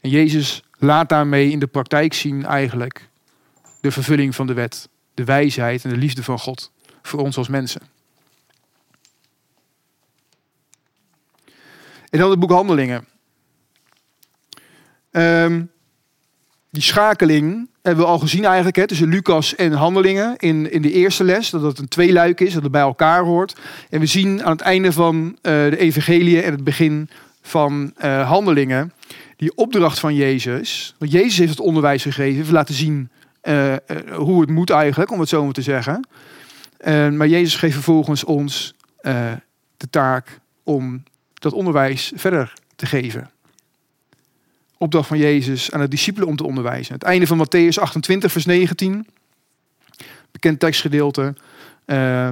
En 0.00 0.10
Jezus 0.10 0.62
laat 0.76 1.08
daarmee 1.08 1.50
in 1.50 1.58
de 1.58 1.66
praktijk 1.66 2.14
zien 2.14 2.44
eigenlijk 2.44 3.08
de 3.80 3.90
vervulling 3.90 4.34
van 4.34 4.46
de 4.46 4.54
wet, 4.54 4.88
de 5.14 5.24
wijsheid 5.24 5.84
en 5.84 5.90
de 5.90 5.96
liefde 5.96 6.22
van 6.22 6.38
God 6.38 6.72
voor 7.02 7.20
ons 7.20 7.36
als 7.36 7.48
mensen. 7.48 7.82
En 12.10 12.18
dan 12.18 12.30
het 12.30 12.38
boek 12.38 12.50
Handelingen. 12.50 13.04
Um, 15.10 15.70
die 16.70 16.82
schakeling 16.82 17.68
hebben 17.82 18.04
we 18.04 18.10
al 18.10 18.18
gezien 18.18 18.44
eigenlijk 18.44 18.76
hè, 18.76 18.86
tussen 18.86 19.08
Lucas 19.08 19.54
en 19.54 19.72
Handelingen 19.72 20.36
in, 20.36 20.72
in 20.72 20.82
de 20.82 20.92
eerste 20.92 21.24
les. 21.24 21.50
Dat 21.50 21.62
het 21.62 21.78
een 21.78 21.88
tweeluik 21.88 22.40
is, 22.40 22.52
dat 22.52 22.62
het 22.62 22.72
bij 22.72 22.80
elkaar 22.80 23.24
hoort. 23.24 23.56
En 23.90 24.00
we 24.00 24.06
zien 24.06 24.44
aan 24.44 24.52
het 24.52 24.60
einde 24.60 24.92
van 24.92 25.26
uh, 25.26 25.32
de 25.42 25.76
evangelie 25.76 26.42
en 26.42 26.52
het 26.52 26.64
begin 26.64 27.08
van 27.42 27.92
uh, 28.04 28.28
Handelingen 28.28 28.92
die 29.36 29.56
opdracht 29.56 29.98
van 29.98 30.14
Jezus. 30.14 30.94
Want 30.98 31.12
Jezus 31.12 31.38
heeft 31.38 31.50
het 31.50 31.60
onderwijs 31.60 32.02
gegeven, 32.02 32.36
heeft 32.36 32.50
laten 32.50 32.74
zien 32.74 33.10
uh, 33.42 33.74
hoe 34.14 34.40
het 34.40 34.50
moet 34.50 34.70
eigenlijk, 34.70 35.10
om 35.10 35.20
het 35.20 35.28
zo 35.28 35.44
maar 35.44 35.52
te 35.52 35.62
zeggen. 35.62 36.08
maar 37.16 37.28
Jezus 37.28 37.54
geeft 37.54 37.74
vervolgens 37.74 38.24
ons 38.24 38.74
de 39.76 39.90
taak 39.90 40.40
om 40.62 41.02
dat 41.38 41.52
onderwijs 41.52 42.12
verder 42.14 42.52
te 42.76 42.86
geven 42.86 43.30
opdracht 44.78 45.08
van 45.08 45.18
Jezus 45.18 45.72
aan 45.72 45.80
de 45.80 45.88
discipelen 45.88 46.28
om 46.28 46.36
te 46.36 46.44
onderwijzen. 46.44 46.94
Het 46.94 47.02
einde 47.02 47.26
van 47.26 47.46
Matthäus 47.46 47.80
28, 47.80 48.32
vers 48.32 48.44
19. 48.44 49.06
Bekend 50.30 50.60
tekstgedeelte. 50.60 51.34
Uh, 51.86 52.28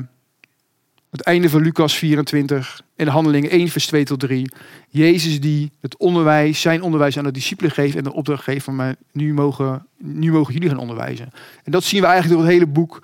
het 1.11 1.21
einde 1.21 1.51
van 1.51 1.63
Lucas 1.63 1.95
24 1.95 2.83
en 2.97 3.05
de 3.05 3.11
handelingen 3.11 3.51
1, 3.51 3.69
vers 3.69 3.87
2 3.87 4.05
tot 4.05 4.21
3. 4.21 4.51
Jezus 4.89 5.41
die 5.41 5.73
het 5.81 5.97
onderwijs, 5.97 6.61
zijn 6.61 6.83
onderwijs 6.83 7.19
aan 7.19 7.25
de 7.25 7.31
discipelen 7.31 7.71
geeft 7.71 7.97
en 7.97 8.05
de 8.05 8.13
opdracht 8.13 8.43
geeft 8.43 8.65
van 8.65 8.77
mij, 8.77 8.95
nu 9.13 9.35
mogen, 9.35 9.87
nu 9.97 10.33
mogen 10.33 10.53
jullie 10.53 10.69
gaan 10.69 10.79
onderwijzen. 10.79 11.31
En 11.65 11.73
dat 11.73 11.85
zien 11.85 12.01
we 12.01 12.07
eigenlijk 12.07 12.35
door 12.35 12.45
het 12.45 12.55
hele 12.55 12.73
boek 12.73 13.01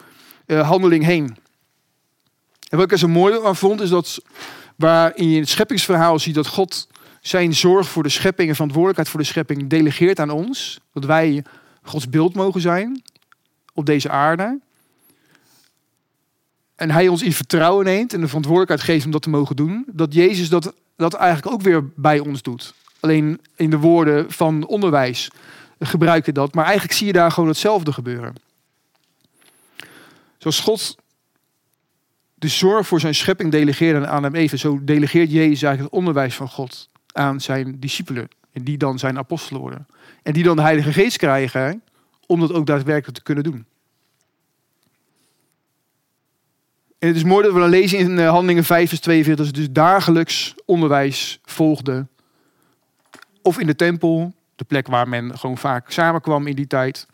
uh, 0.47 0.69
Handeling 0.69 1.05
heen. 1.05 1.37
En 2.69 2.77
wat 2.77 2.85
ik 2.85 2.93
er 2.93 2.99
zo 2.99 3.09
mooi 3.09 3.45
aan 3.45 3.57
vond, 3.57 3.81
is 3.81 3.89
dat 3.89 4.23
waarin 4.83 5.29
je 5.29 5.35
in 5.35 5.41
het 5.41 5.49
scheppingsverhaal 5.49 6.19
ziet 6.19 6.35
dat 6.35 6.47
God 6.47 6.89
zijn 7.21 7.55
zorg 7.55 7.89
voor 7.89 8.03
de 8.03 8.09
schepping 8.09 8.49
en 8.49 8.55
verantwoordelijkheid 8.55 9.09
voor 9.09 9.21
de 9.21 9.27
schepping 9.27 9.69
delegeert 9.69 10.21
aan 10.21 10.31
ons. 10.31 10.81
Dat 10.93 11.05
wij 11.05 11.45
Gods 11.83 12.09
beeld 12.09 12.35
mogen 12.35 12.61
zijn 12.61 13.03
op 13.75 13.87
deze 13.87 14.11
aarde. 14.11 14.61
En 16.75 16.91
hij 16.91 17.09
ons 17.09 17.23
in 17.23 17.33
vertrouwen 17.33 17.85
neemt 17.85 18.13
en 18.13 18.21
de 18.21 18.27
verantwoordelijkheid 18.27 18.83
geeft 18.83 19.05
om 19.05 19.11
dat 19.11 19.23
te 19.23 19.31
mogen 19.31 19.57
doen. 19.57 19.85
Dat 19.87 20.15
Jezus 20.15 20.49
dat, 20.49 20.75
dat 20.97 21.15
eigenlijk 21.15 21.55
ook 21.55 21.63
weer 21.63 21.85
bij 21.97 22.19
ons 22.19 22.43
doet. 22.43 22.75
Alleen 23.01 23.41
in 23.57 23.71
de 23.71 23.79
woorden 23.79 24.31
van 24.31 24.67
onderwijs 24.67 25.31
gebruikte 25.79 26.33
dat. 26.33 26.55
Maar 26.55 26.65
eigenlijk 26.65 26.95
zie 26.95 27.07
je 27.07 27.13
daar 27.13 27.31
gewoon 27.31 27.49
hetzelfde 27.49 27.93
gebeuren. 27.93 28.35
Zoals 30.39 30.61
God 30.61 30.97
de 32.43 32.49
zorg 32.49 32.87
voor 32.87 33.01
zijn 33.01 33.15
schepping 33.15 33.51
delegeerde 33.51 34.07
aan 34.07 34.23
hem 34.23 34.35
even, 34.35 34.59
zo 34.59 34.85
delegeert 34.85 35.31
Jezus 35.31 35.63
eigenlijk 35.63 35.81
het 35.81 36.01
onderwijs 36.01 36.35
van 36.35 36.49
God 36.49 36.89
aan 37.13 37.41
zijn 37.41 37.81
discipelen. 37.81 38.29
En 38.53 38.65
die 38.65 38.79
dan 38.79 38.99
zijn 38.99 39.19
apostelen 39.19 39.61
worden. 39.61 39.87
En 40.23 40.33
die 40.33 40.43
dan 40.43 40.57
de 40.57 40.63
Heilige 40.63 40.93
Geest 40.93 41.17
krijgen 41.17 41.83
om 42.27 42.41
dat 42.41 42.53
ook 42.53 42.67
daadwerkelijk 42.67 43.17
te 43.17 43.23
kunnen 43.23 43.45
doen. 43.45 43.67
En 46.99 47.09
het 47.09 47.17
is 47.17 47.25
mooi 47.25 47.45
dat 47.45 47.53
we 47.53 47.59
dan 47.61 47.69
lezen 47.69 47.99
in 47.99 48.19
eh, 48.19 48.29
Handelingen 48.29 48.65
5 48.65 48.89
vers 48.89 49.01
42 49.01 49.45
dat 49.45 49.55
ze 49.55 49.61
dus 49.61 49.73
dagelijks 49.73 50.55
onderwijs 50.65 51.41
volgden. 51.45 52.09
Of 53.43 53.59
in 53.59 53.67
de 53.67 53.77
tempel, 53.77 54.35
de 54.57 54.65
plek 54.65 54.87
waar 54.87 55.09
men 55.09 55.39
gewoon 55.39 55.59
vaak 55.59 55.91
samenkwam 55.91 56.47
in 56.47 56.57
die 56.57 56.67
tijd. 56.67 57.07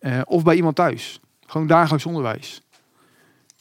Uh, 0.00 0.20
of 0.24 0.42
bij 0.42 0.56
iemand 0.56 0.76
thuis. 0.76 1.20
Gewoon 1.46 1.66
dagelijks 1.66 2.06
onderwijs. 2.06 2.62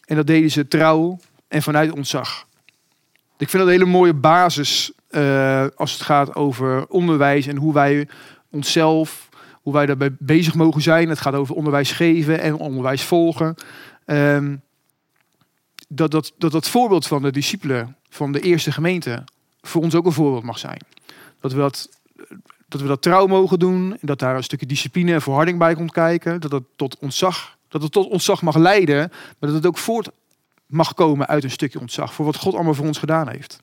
En 0.09 0.15
dat 0.15 0.27
deden 0.27 0.51
ze 0.51 0.67
trouw 0.67 1.19
en 1.47 1.61
vanuit 1.61 1.91
ontzag. 1.91 2.45
Ik 3.37 3.49
vind 3.49 3.51
dat 3.51 3.61
een 3.61 3.79
hele 3.79 3.91
mooie 3.91 4.13
basis 4.13 4.91
uh, 5.09 5.65
als 5.75 5.91
het 5.91 6.01
gaat 6.01 6.35
over 6.35 6.87
onderwijs 6.87 7.47
en 7.47 7.55
hoe 7.55 7.73
wij 7.73 8.07
onszelf, 8.51 9.29
hoe 9.61 9.73
wij 9.73 9.85
daarbij 9.85 10.15
bezig 10.19 10.55
mogen 10.55 10.81
zijn. 10.81 11.09
Het 11.09 11.19
gaat 11.19 11.33
over 11.33 11.55
onderwijs 11.55 11.91
geven 11.91 12.39
en 12.39 12.55
onderwijs 12.55 13.03
volgen. 13.03 13.55
Um, 14.05 14.61
dat, 15.87 16.11
dat, 16.11 16.33
dat 16.37 16.51
dat 16.51 16.69
voorbeeld 16.69 17.07
van 17.07 17.21
de 17.21 17.31
discipelen 17.31 17.95
van 18.09 18.31
de 18.31 18.39
eerste 18.39 18.71
gemeente 18.71 19.23
voor 19.61 19.81
ons 19.81 19.95
ook 19.95 20.05
een 20.05 20.11
voorbeeld 20.11 20.43
mag 20.43 20.59
zijn. 20.59 20.81
Dat 21.39 21.51
we 21.51 21.59
dat, 21.59 21.89
dat, 22.67 22.81
we 22.81 22.87
dat 22.87 23.01
trouw 23.01 23.27
mogen 23.27 23.59
doen. 23.59 23.91
En 23.91 24.07
dat 24.07 24.19
daar 24.19 24.35
een 24.35 24.43
stukje 24.43 24.65
discipline 24.65 25.13
en 25.13 25.21
volharding 25.21 25.57
bij 25.57 25.75
komt 25.75 25.91
kijken. 25.91 26.41
Dat 26.41 26.51
het 26.51 26.63
tot 26.75 26.97
ontzag, 26.99 27.57
dat 27.69 27.81
het 27.81 27.91
tot 27.91 28.07
ontzag 28.07 28.41
mag 28.41 28.55
leiden. 28.55 28.97
Maar 29.09 29.49
dat 29.49 29.53
het 29.53 29.65
ook 29.65 29.77
voort 29.77 30.09
mag 30.65 30.93
komen 30.93 31.27
uit 31.27 31.43
een 31.43 31.51
stukje 31.51 31.79
ontzag. 31.79 32.13
Voor 32.13 32.25
wat 32.25 32.35
God 32.35 32.53
allemaal 32.53 32.73
voor 32.73 32.85
ons 32.85 32.97
gedaan 32.97 33.29
heeft. 33.29 33.59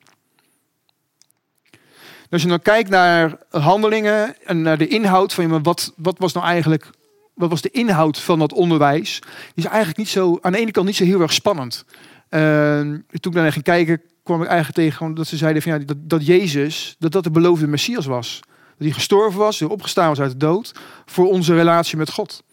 Als 2.29 2.41
je 2.41 2.47
dan 2.47 2.61
kijkt 2.61 2.89
naar 2.89 3.37
handelingen 3.49 4.35
en 4.45 4.61
naar 4.61 4.77
de 4.77 4.87
inhoud 4.87 5.33
van 5.33 5.63
wat, 5.63 5.93
wat 5.95 6.19
was 6.19 6.33
nou 6.33 6.45
eigenlijk, 6.45 6.89
wat 7.33 7.49
was 7.49 7.61
de 7.61 7.69
inhoud 7.69 8.19
van 8.19 8.39
dat 8.39 8.53
onderwijs? 8.53 9.19
Die 9.53 9.63
is 9.63 9.65
eigenlijk 9.65 9.97
niet 9.97 10.09
zo, 10.09 10.37
aan 10.41 10.51
de 10.51 10.57
ene 10.57 10.71
kant 10.71 10.85
niet 10.85 10.95
zo 10.95 11.03
heel 11.03 11.21
erg 11.21 11.33
spannend. 11.33 11.85
Uh, 12.29 12.79
toen 12.79 13.31
ik 13.31 13.33
naar 13.33 13.51
ging 13.51 13.63
kijken, 13.63 14.01
kwam 14.23 14.41
ik 14.41 14.47
eigenlijk 14.47 14.77
tegen 14.77 15.13
dat 15.13 15.27
ze 15.27 15.37
zeiden 15.37 15.61
van, 15.61 15.71
ja, 15.71 15.77
dat, 15.77 15.97
dat 15.99 16.25
Jezus, 16.25 16.95
dat 16.99 17.11
dat 17.11 17.23
de 17.23 17.31
beloofde 17.31 17.67
Messias 17.67 18.05
was. 18.05 18.39
Dat 18.67 18.87
hij 18.87 18.91
gestorven 18.91 19.39
was, 19.39 19.61
opgestaan 19.61 20.07
was 20.09 20.19
uit 20.19 20.31
de 20.31 20.37
dood 20.37 20.71
voor 21.05 21.29
onze 21.29 21.55
relatie 21.55 21.97
met 21.97 22.11
God. 22.11 22.43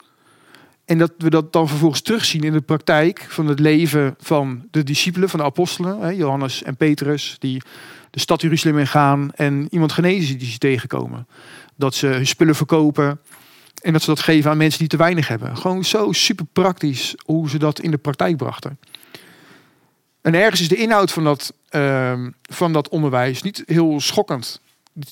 En 0.85 0.99
dat 0.99 1.13
we 1.19 1.31
dat 1.31 1.53
dan 1.53 1.69
vervolgens 1.69 2.01
terugzien 2.01 2.43
in 2.43 2.53
de 2.53 2.61
praktijk 2.61 3.27
van 3.29 3.47
het 3.47 3.59
leven 3.59 4.15
van 4.19 4.69
de 4.71 4.83
discipelen, 4.83 5.29
van 5.29 5.39
de 5.39 5.45
apostelen, 5.45 6.17
Johannes 6.17 6.63
en 6.63 6.77
Petrus, 6.77 7.37
die 7.39 7.63
de 8.11 8.21
stad 8.21 8.41
Jeruzalem 8.41 8.79
ingaan 8.79 9.31
en 9.35 9.67
iemand 9.71 9.93
genezen 9.93 10.39
die 10.39 10.51
ze 10.51 10.59
tegenkomen. 10.59 11.27
Dat 11.77 11.95
ze 11.95 12.07
hun 12.07 12.27
spullen 12.27 12.55
verkopen 12.55 13.21
en 13.81 13.93
dat 13.93 14.03
ze 14.03 14.11
dat 14.11 14.21
geven 14.21 14.51
aan 14.51 14.57
mensen 14.57 14.79
die 14.79 14.89
te 14.89 14.97
weinig 14.97 15.29
hebben. 15.29 15.57
Gewoon 15.57 15.85
zo 15.85 16.13
super 16.13 16.45
praktisch 16.53 17.15
hoe 17.25 17.49
ze 17.49 17.59
dat 17.59 17.81
in 17.81 17.91
de 17.91 17.99
praktijk 17.99 18.37
brachten. 18.37 18.79
En 20.21 20.35
ergens 20.35 20.61
is 20.61 20.69
de 20.69 20.77
inhoud 20.77 21.13
van 21.13 21.25
dat, 21.25 21.55
uh, 21.71 22.27
van 22.43 22.73
dat 22.73 22.89
onderwijs 22.89 23.43
niet 23.43 23.63
heel 23.67 24.01
schokkend. 24.01 24.61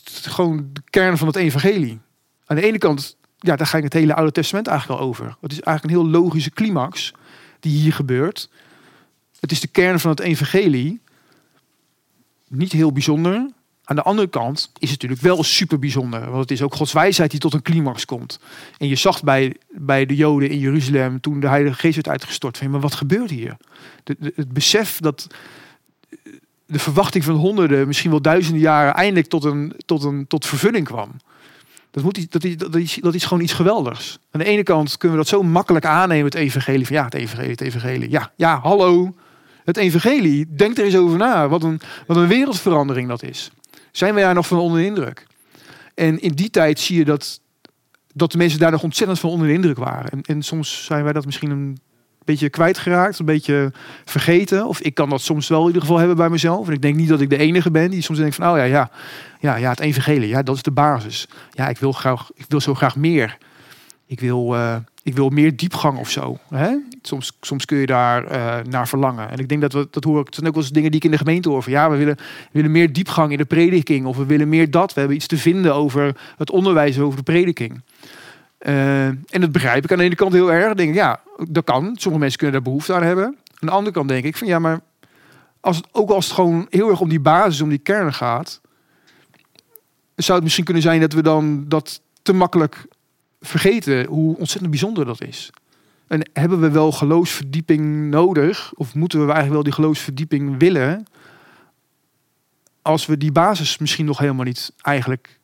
Gewoon 0.04 0.70
de 0.72 0.82
kern 0.90 1.18
van 1.18 1.26
het 1.26 1.36
evangelie. 1.36 1.98
Aan 2.46 2.56
de 2.56 2.62
ene 2.62 2.78
kant, 2.78 3.16
ja, 3.42 3.56
daar 3.56 3.66
ging 3.66 3.84
het 3.84 3.92
hele 3.92 4.14
Oude 4.14 4.32
Testament 4.32 4.66
eigenlijk 4.66 5.00
al 5.00 5.06
over. 5.06 5.36
Het 5.40 5.52
is 5.52 5.60
eigenlijk 5.60 5.96
een 5.96 6.02
heel 6.02 6.20
logische 6.20 6.50
climax 6.50 7.12
die 7.60 7.78
hier 7.78 7.92
gebeurt. 7.92 8.50
Het 9.40 9.52
is 9.52 9.60
de 9.60 9.68
kern 9.68 10.00
van 10.00 10.10
het 10.10 10.20
evangelie. 10.20 11.00
Niet 12.48 12.72
heel 12.72 12.92
bijzonder, 12.92 13.50
aan 13.84 13.96
de 13.96 14.02
andere 14.02 14.28
kant 14.28 14.70
is 14.78 14.90
het 14.90 15.02
natuurlijk 15.02 15.20
wel 15.20 15.42
super 15.42 15.78
bijzonder. 15.78 16.20
Want 16.20 16.40
het 16.40 16.50
is 16.50 16.62
ook 16.62 16.74
Gods 16.74 16.92
wijsheid 16.92 17.30
die 17.30 17.40
tot 17.40 17.54
een 17.54 17.62
climax 17.62 18.04
komt. 18.04 18.38
En 18.78 18.88
je 18.88 18.94
zag 18.96 19.22
bij, 19.22 19.56
bij 19.70 20.06
de 20.06 20.16
Joden 20.16 20.50
in 20.50 20.58
Jeruzalem 20.58 21.20
toen 21.20 21.40
de 21.40 21.48
Heilige 21.48 21.78
Geest 21.78 21.94
werd 21.94 22.08
uitgestort. 22.08 22.68
Maar 22.68 22.80
wat 22.80 22.94
gebeurt 22.94 23.30
hier? 23.30 23.56
De, 24.04 24.32
het 24.34 24.52
besef 24.52 24.98
dat 25.00 25.26
de 26.66 26.78
verwachting 26.78 27.24
van 27.24 27.34
honderden, 27.34 27.86
misschien 27.86 28.10
wel 28.10 28.22
duizenden 28.22 28.60
jaren 28.60 28.94
eindelijk 28.94 29.26
tot, 29.26 29.44
een, 29.44 29.72
tot, 29.84 30.04
een, 30.04 30.26
tot 30.26 30.46
vervulling 30.46 30.84
kwam. 30.84 31.10
Dat, 31.92 32.18
dat 33.00 33.14
is 33.14 33.24
gewoon 33.24 33.42
iets 33.42 33.52
geweldigs. 33.52 34.18
Aan 34.30 34.40
de 34.40 34.46
ene 34.46 34.62
kant 34.62 34.96
kunnen 34.96 35.18
we 35.18 35.24
dat 35.24 35.32
zo 35.32 35.42
makkelijk 35.42 35.84
aannemen, 35.84 36.24
het 36.24 36.34
evangelie. 36.34 36.86
Van 36.86 36.96
ja, 36.96 37.04
het 37.04 37.14
evangelie, 37.14 37.50
het 37.50 37.60
evangelie. 37.60 38.10
Ja, 38.10 38.32
ja, 38.36 38.60
hallo. 38.60 39.14
Het 39.64 39.76
evangelie, 39.76 40.46
denk 40.54 40.78
er 40.78 40.84
eens 40.84 40.96
over 40.96 41.18
na. 41.18 41.48
Wat 41.48 41.62
een, 41.62 41.80
wat 42.06 42.16
een 42.16 42.26
wereldverandering 42.26 43.08
dat 43.08 43.22
is 43.22 43.50
zijn 43.92 44.14
we 44.14 44.20
daar 44.20 44.34
nog 44.34 44.46
van 44.46 44.58
onder 44.58 44.78
de 44.78 44.86
indruk. 44.86 45.26
En 45.94 46.20
in 46.20 46.32
die 46.32 46.50
tijd 46.50 46.80
zie 46.80 46.96
je 46.96 47.04
dat, 47.04 47.40
dat 48.12 48.32
de 48.32 48.38
mensen 48.38 48.58
daar 48.58 48.70
nog 48.70 48.82
ontzettend 48.82 49.20
van 49.20 49.30
onder 49.30 49.46
de 49.46 49.52
indruk 49.52 49.76
waren. 49.76 50.10
En, 50.10 50.20
en 50.22 50.42
soms 50.42 50.84
zijn 50.84 51.04
wij 51.04 51.12
dat 51.12 51.24
misschien 51.24 51.50
een 51.50 51.80
beetje 52.24 52.48
kwijtgeraakt, 52.48 53.18
een 53.18 53.24
beetje 53.24 53.72
vergeten. 54.04 54.66
Of 54.66 54.80
ik 54.80 54.94
kan 54.94 55.08
dat 55.08 55.20
soms 55.20 55.48
wel 55.48 55.60
in 55.60 55.66
ieder 55.66 55.80
geval 55.80 55.98
hebben 55.98 56.16
bij 56.16 56.28
mezelf. 56.28 56.66
En 56.66 56.72
ik 56.72 56.82
denk 56.82 56.96
niet 56.96 57.08
dat 57.08 57.20
ik 57.20 57.30
de 57.30 57.38
enige 57.38 57.70
ben 57.70 57.90
die 57.90 58.02
soms 58.02 58.18
denkt 58.18 58.34
van, 58.34 58.48
oh 58.50 58.56
ja, 58.56 58.64
ja, 58.64 58.90
ja, 59.40 59.56
ja 59.56 59.70
het 59.70 59.80
evangelie, 59.80 60.28
ja, 60.28 60.42
dat 60.42 60.56
is 60.56 60.62
de 60.62 60.70
basis. 60.70 61.28
Ja, 61.50 61.68
ik 61.68 61.78
wil, 61.78 61.92
graag, 61.92 62.30
ik 62.34 62.44
wil 62.48 62.60
zo 62.60 62.74
graag 62.74 62.96
meer. 62.96 63.38
Ik 64.06 64.20
wil, 64.20 64.54
uh, 64.54 64.76
ik 65.02 65.14
wil 65.14 65.28
meer 65.28 65.56
diepgang 65.56 65.98
of 65.98 66.10
zo. 66.10 66.38
Hè? 66.48 66.76
Soms, 67.02 67.36
soms 67.40 67.64
kun 67.64 67.78
je 67.78 67.86
daar 67.86 68.32
uh, 68.32 68.54
naar 68.70 68.88
verlangen. 68.88 69.30
En 69.30 69.38
ik 69.38 69.48
denk 69.48 69.60
dat 69.60 69.72
we, 69.72 69.88
dat 69.90 70.04
hoor 70.04 70.20
ik, 70.20 70.34
zijn 70.34 70.46
ook 70.46 70.54
wel 70.54 70.62
eens 70.62 70.72
dingen 70.72 70.90
die 70.90 71.00
ik 71.00 71.06
in 71.06 71.10
de 71.10 71.18
gemeente 71.18 71.48
hoor. 71.48 71.62
Van, 71.62 71.72
ja, 71.72 71.90
we 71.90 71.96
willen, 71.96 72.16
we 72.16 72.48
willen 72.50 72.70
meer 72.70 72.92
diepgang 72.92 73.32
in 73.32 73.38
de 73.38 73.44
prediking. 73.44 74.06
Of 74.06 74.16
we 74.16 74.26
willen 74.26 74.48
meer 74.48 74.70
dat. 74.70 74.94
We 74.94 74.98
hebben 74.98 75.16
iets 75.16 75.26
te 75.26 75.38
vinden 75.38 75.74
over 75.74 76.16
het 76.36 76.50
onderwijs, 76.50 76.98
over 76.98 77.16
de 77.16 77.22
prediking. 77.22 77.80
Uh, 78.66 79.06
en 79.06 79.40
dat 79.40 79.52
begrijp 79.52 79.84
ik 79.84 79.92
aan 79.92 79.98
de 79.98 80.04
ene 80.04 80.14
kant 80.14 80.32
heel 80.32 80.52
erg. 80.52 80.70
Ik 80.70 80.76
denk, 80.76 80.94
ja, 80.94 81.20
dat 81.48 81.64
kan. 81.64 81.82
Sommige 81.82 82.18
mensen 82.18 82.38
kunnen 82.38 82.56
daar 82.56 82.72
behoefte 82.72 82.94
aan 82.94 83.02
hebben. 83.02 83.24
Aan 83.24 83.68
de 83.68 83.70
andere 83.70 83.94
kant 83.94 84.08
denk 84.08 84.24
ik 84.24 84.36
van, 84.36 84.46
ja, 84.46 84.58
maar 84.58 84.80
als 85.60 85.76
het, 85.76 85.86
ook 85.92 86.10
als 86.10 86.24
het 86.24 86.34
gewoon 86.34 86.66
heel 86.70 86.90
erg 86.90 87.00
om 87.00 87.08
die 87.08 87.20
basis, 87.20 87.60
om 87.60 87.68
die 87.68 87.78
kern 87.78 88.14
gaat, 88.14 88.60
zou 90.14 90.34
het 90.34 90.42
misschien 90.42 90.64
kunnen 90.64 90.82
zijn 90.82 91.00
dat 91.00 91.12
we 91.12 91.22
dan 91.22 91.64
dat 91.68 92.00
te 92.22 92.32
makkelijk 92.32 92.86
vergeten 93.40 94.06
hoe 94.06 94.36
ontzettend 94.36 94.70
bijzonder 94.70 95.04
dat 95.04 95.22
is. 95.22 95.50
En 96.06 96.30
hebben 96.32 96.60
we 96.60 96.70
wel 96.70 96.92
geloofsverdieping 96.92 98.10
nodig? 98.10 98.72
Of 98.74 98.94
moeten 98.94 99.18
we 99.18 99.24
eigenlijk 99.24 99.54
wel 99.54 99.62
die 99.62 99.72
geloofsverdieping 99.72 100.58
willen? 100.58 101.06
Als 102.82 103.06
we 103.06 103.16
die 103.16 103.32
basis 103.32 103.78
misschien 103.78 104.06
nog 104.06 104.18
helemaal 104.18 104.44
niet 104.44 104.72
eigenlijk 104.80 105.38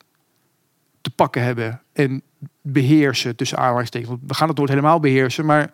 te 1.01 1.11
pakken 1.11 1.43
hebben 1.43 1.83
en 1.93 2.23
beheersen 2.63 3.37
tussen 3.37 3.59
aanhalingstekens. 3.59 4.19
We 4.27 4.35
gaan 4.35 4.49
het 4.49 4.57
nooit 4.57 4.71
helemaal 4.71 5.01
beheersen, 5.01 5.47
maar 5.47 5.73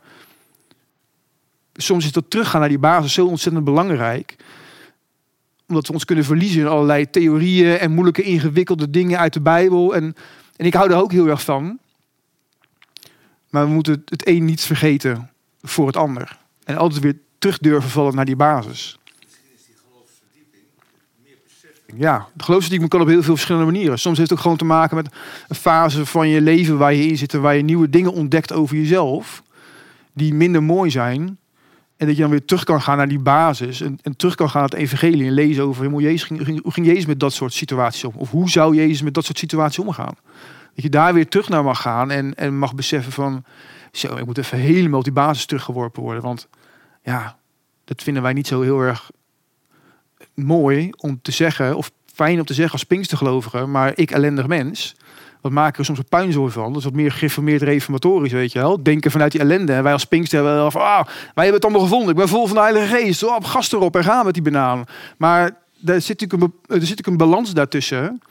soms 1.73 2.05
is 2.05 2.13
dat 2.13 2.31
teruggaan 2.31 2.61
naar 2.61 2.69
die 2.69 2.79
basis 2.79 3.13
zo 3.13 3.27
ontzettend 3.27 3.65
belangrijk. 3.65 4.37
Omdat 5.69 5.87
we 5.87 5.93
ons 5.93 6.05
kunnen 6.05 6.25
verliezen 6.25 6.61
in 6.61 6.67
allerlei 6.67 7.11
theorieën 7.11 7.79
en 7.79 7.93
moeilijke 7.93 8.23
ingewikkelde 8.23 8.91
dingen 8.91 9.19
uit 9.19 9.33
de 9.33 9.41
Bijbel. 9.41 9.95
En, 9.95 10.15
en 10.57 10.67
ik 10.67 10.75
hou 10.75 10.91
er 10.91 10.97
ook 10.97 11.13
heel 11.13 11.27
erg 11.27 11.43
van. 11.43 11.79
Maar 13.51 13.67
we 13.67 13.73
moeten 13.73 14.03
het 14.05 14.27
een 14.29 14.45
niet 14.45 14.61
vergeten 14.61 15.31
voor 15.63 15.87
het 15.87 15.97
ander. 15.97 16.39
En 16.65 16.77
altijd 16.77 17.03
weer 17.03 17.19
terug 17.39 17.59
durven 17.59 17.91
vallen 17.91 18.15
naar 18.15 18.25
die 18.25 18.37
basis. 18.37 18.99
Ja, 21.97 22.27
de 22.35 22.45
geloofsverdieping 22.45 22.91
kan 22.91 23.01
op 23.01 23.07
heel 23.07 23.23
veel 23.23 23.35
verschillende 23.35 23.73
manieren. 23.73 23.99
Soms 23.99 24.19
heeft 24.19 24.29
het 24.31 24.39
ook 24.39 24.45
gewoon 24.45 24.59
te 24.59 24.65
maken 24.65 24.97
met 24.97 25.15
een 25.49 25.57
fase 25.57 26.07
van 26.07 26.29
je 26.29 26.41
leven 26.41 26.79
waar 26.79 26.95
je 26.95 27.07
in 27.07 27.17
zit 27.17 27.35
en 27.35 27.41
waar 27.41 27.57
je 27.57 27.63
nieuwe 27.63 27.91
dingen 27.91 28.13
ontdekt 28.13 28.53
over 28.53 28.77
jezelf, 28.77 29.43
die 30.13 30.35
minder 30.35 30.63
mooi 30.63 30.91
zijn. 30.91 31.39
En 31.97 32.07
dat 32.07 32.17
je 32.17 32.23
dan 32.23 32.31
weer 32.31 32.45
terug 32.45 32.65
kan 32.65 32.83
gaan 32.83 32.97
naar 32.97 33.09
die 33.09 33.19
basis 33.19 33.81
en, 33.81 33.99
en 34.03 34.17
terug 34.17 34.35
kan 34.35 34.51
gaan 34.51 34.61
naar 34.61 34.71
het 34.71 34.79
evangelie 34.79 35.27
en 35.27 35.33
lezen 35.33 35.65
over 35.65 35.87
hoe, 35.87 36.03
Jezus 36.03 36.23
ging, 36.23 36.63
hoe 36.63 36.73
ging 36.73 36.87
Jezus 36.87 37.07
met 37.07 37.21
dat 37.21 37.33
soort 37.33 37.53
situaties 37.53 38.05
om? 38.05 38.13
Of 38.17 38.31
hoe 38.31 38.51
zou 38.51 38.75
Jezus 38.75 39.03
met 39.03 39.15
dat 39.15 39.25
soort 39.25 39.39
situaties 39.39 39.85
omgaan? 39.85 40.15
Dat 40.75 40.85
je 40.85 40.91
daar 40.91 41.15
weer 41.15 41.29
terug 41.29 41.49
naar 41.49 41.65
mag 41.65 41.81
gaan 41.81 42.11
en, 42.11 42.35
en 42.35 42.59
mag 42.59 42.75
beseffen 42.75 43.13
van... 43.13 43.45
Zo, 43.93 44.17
ik 44.17 44.27
moet 44.27 44.39
even 44.39 44.59
helemaal 44.59 44.99
op 44.99 45.05
die 45.05 45.13
basis 45.13 45.47
teruggeworpen 45.47 46.03
worden. 46.03 46.23
Want 46.23 46.49
ja, 47.03 47.37
dat 47.85 48.03
vinden 48.03 48.23
wij 48.23 48.33
niet 48.33 48.47
zo 48.47 48.61
heel 48.61 48.81
erg 48.81 49.11
mooi 50.35 50.91
om 50.97 51.19
te 51.23 51.33
zeggen, 51.33 51.77
of 51.77 51.91
fijn 52.15 52.39
om 52.39 52.45
te 52.45 52.55
zeggen 52.55 52.73
als 52.73 52.85
Pinkstergelovige, 52.85 53.67
maar 53.67 53.93
ik 53.95 54.11
ellendig 54.11 54.47
mens. 54.47 54.95
Wat 55.41 55.53
maken 55.53 55.79
er 55.79 55.85
soms 55.85 55.99
een 55.99 56.09
puinzooi 56.09 56.53
van? 56.53 56.69
Dat 56.69 56.77
is 56.77 56.85
wat 56.85 56.93
meer 56.93 57.13
gereformeerd 57.13 57.63
reformatorisch, 57.63 58.33
weet 58.33 58.53
je 58.53 58.59
wel. 58.59 58.83
Denken 58.83 59.11
vanuit 59.11 59.33
die 59.33 59.41
ellende. 59.41 59.73
En 59.73 59.83
wij 59.83 59.93
als 59.93 60.05
Pinkster 60.05 60.39
hebben 60.39 60.57
wel 60.57 60.71
van, 60.71 60.81
ah, 60.81 61.05
wij 61.05 61.45
hebben 61.45 61.55
het 61.55 61.65
allemaal 61.65 61.83
gevonden. 61.83 62.09
Ik 62.09 62.17
ben 62.17 62.29
vol 62.29 62.47
van 62.47 62.57
de 62.57 62.63
Heilige 62.63 62.97
Geest. 62.97 63.25
Oh, 63.25 63.37
gast 63.43 63.73
erop 63.73 63.97
en 63.97 64.05
gaan 64.05 64.25
met 64.25 64.35
die 64.35 64.43
banaan. 64.43 64.85
Maar 65.17 65.45
er 65.85 66.01
zit 66.01 66.21
natuurlijk 66.21 66.43
een, 66.43 66.53
er 66.67 66.81
zit 66.81 66.81
natuurlijk 66.81 67.07
een 67.07 67.17
balans 67.17 67.53
daartussen. 67.53 68.23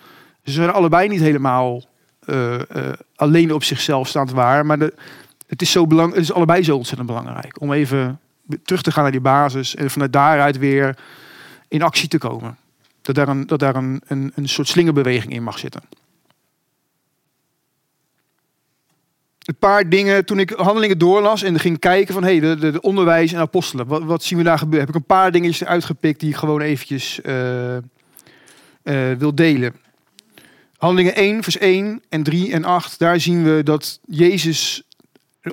Ze 0.43 0.51
zijn 0.51 0.71
allebei 0.71 1.07
niet 1.07 1.19
helemaal 1.19 1.83
eh, 2.19 2.53
eh, 2.55 2.93
alleen 3.15 3.53
op 3.53 3.63
zichzelf 3.63 4.07
staand 4.07 4.31
waar. 4.31 4.65
Maar 4.65 4.79
de, 4.79 4.93
het, 5.47 5.61
is 5.61 5.71
zo 5.71 5.87
belang, 5.87 6.13
het 6.13 6.23
is 6.23 6.33
allebei 6.33 6.63
zo 6.63 6.75
ontzettend 6.75 7.07
belangrijk. 7.07 7.61
Om 7.61 7.73
even 7.73 8.19
terug 8.63 8.81
te 8.81 8.91
gaan 8.91 9.03
naar 9.03 9.11
die 9.11 9.21
basis. 9.21 9.75
En 9.75 9.89
vanuit 9.89 10.13
daaruit 10.13 10.57
weer 10.57 10.97
in 11.73 11.81
actie 11.81 12.07
te 12.07 12.17
komen. 12.17 12.57
Dat 13.01 13.15
daar 13.15 13.27
een, 13.27 13.47
dat 13.47 13.59
daar 13.59 13.75
een, 13.75 14.01
een, 14.07 14.31
een 14.35 14.49
soort 14.49 14.67
slingerbeweging 14.67 15.33
in 15.33 15.43
mag 15.43 15.59
zitten. 15.59 15.81
Een 19.39 19.55
paar 19.55 19.89
dingen, 19.89 20.25
toen 20.25 20.39
ik 20.39 20.49
handelingen 20.49 20.97
doorlas 20.97 21.43
en 21.43 21.59
ging 21.59 21.79
kijken 21.79 22.13
van 22.13 22.23
hey, 22.23 22.39
de, 22.39 22.55
de, 22.55 22.71
de 22.71 22.81
onderwijs 22.81 23.33
en 23.33 23.39
apostelen, 23.39 23.87
wat, 23.87 24.03
wat 24.03 24.23
zien 24.23 24.37
we 24.37 24.43
daar 24.43 24.57
gebeuren? 24.57 24.87
Heb 24.87 24.95
ik 24.95 25.01
een 25.01 25.15
paar 25.15 25.31
dingetjes 25.31 25.67
uitgepikt 25.67 26.19
die 26.19 26.29
ik 26.29 26.35
gewoon 26.35 26.61
eventjes 26.61 27.21
eh, 27.21 27.75
eh, 27.77 27.81
wil 29.17 29.35
delen. 29.35 29.75
Handelingen 30.77 31.15
1, 31.15 31.43
vers 31.43 31.57
1 31.57 32.01
en 32.09 32.23
3 32.23 32.51
en 32.51 32.63
8, 32.63 32.99
daar 32.99 33.19
zien 33.19 33.43
we 33.43 33.63
dat 33.63 33.99
Jezus 34.05 34.83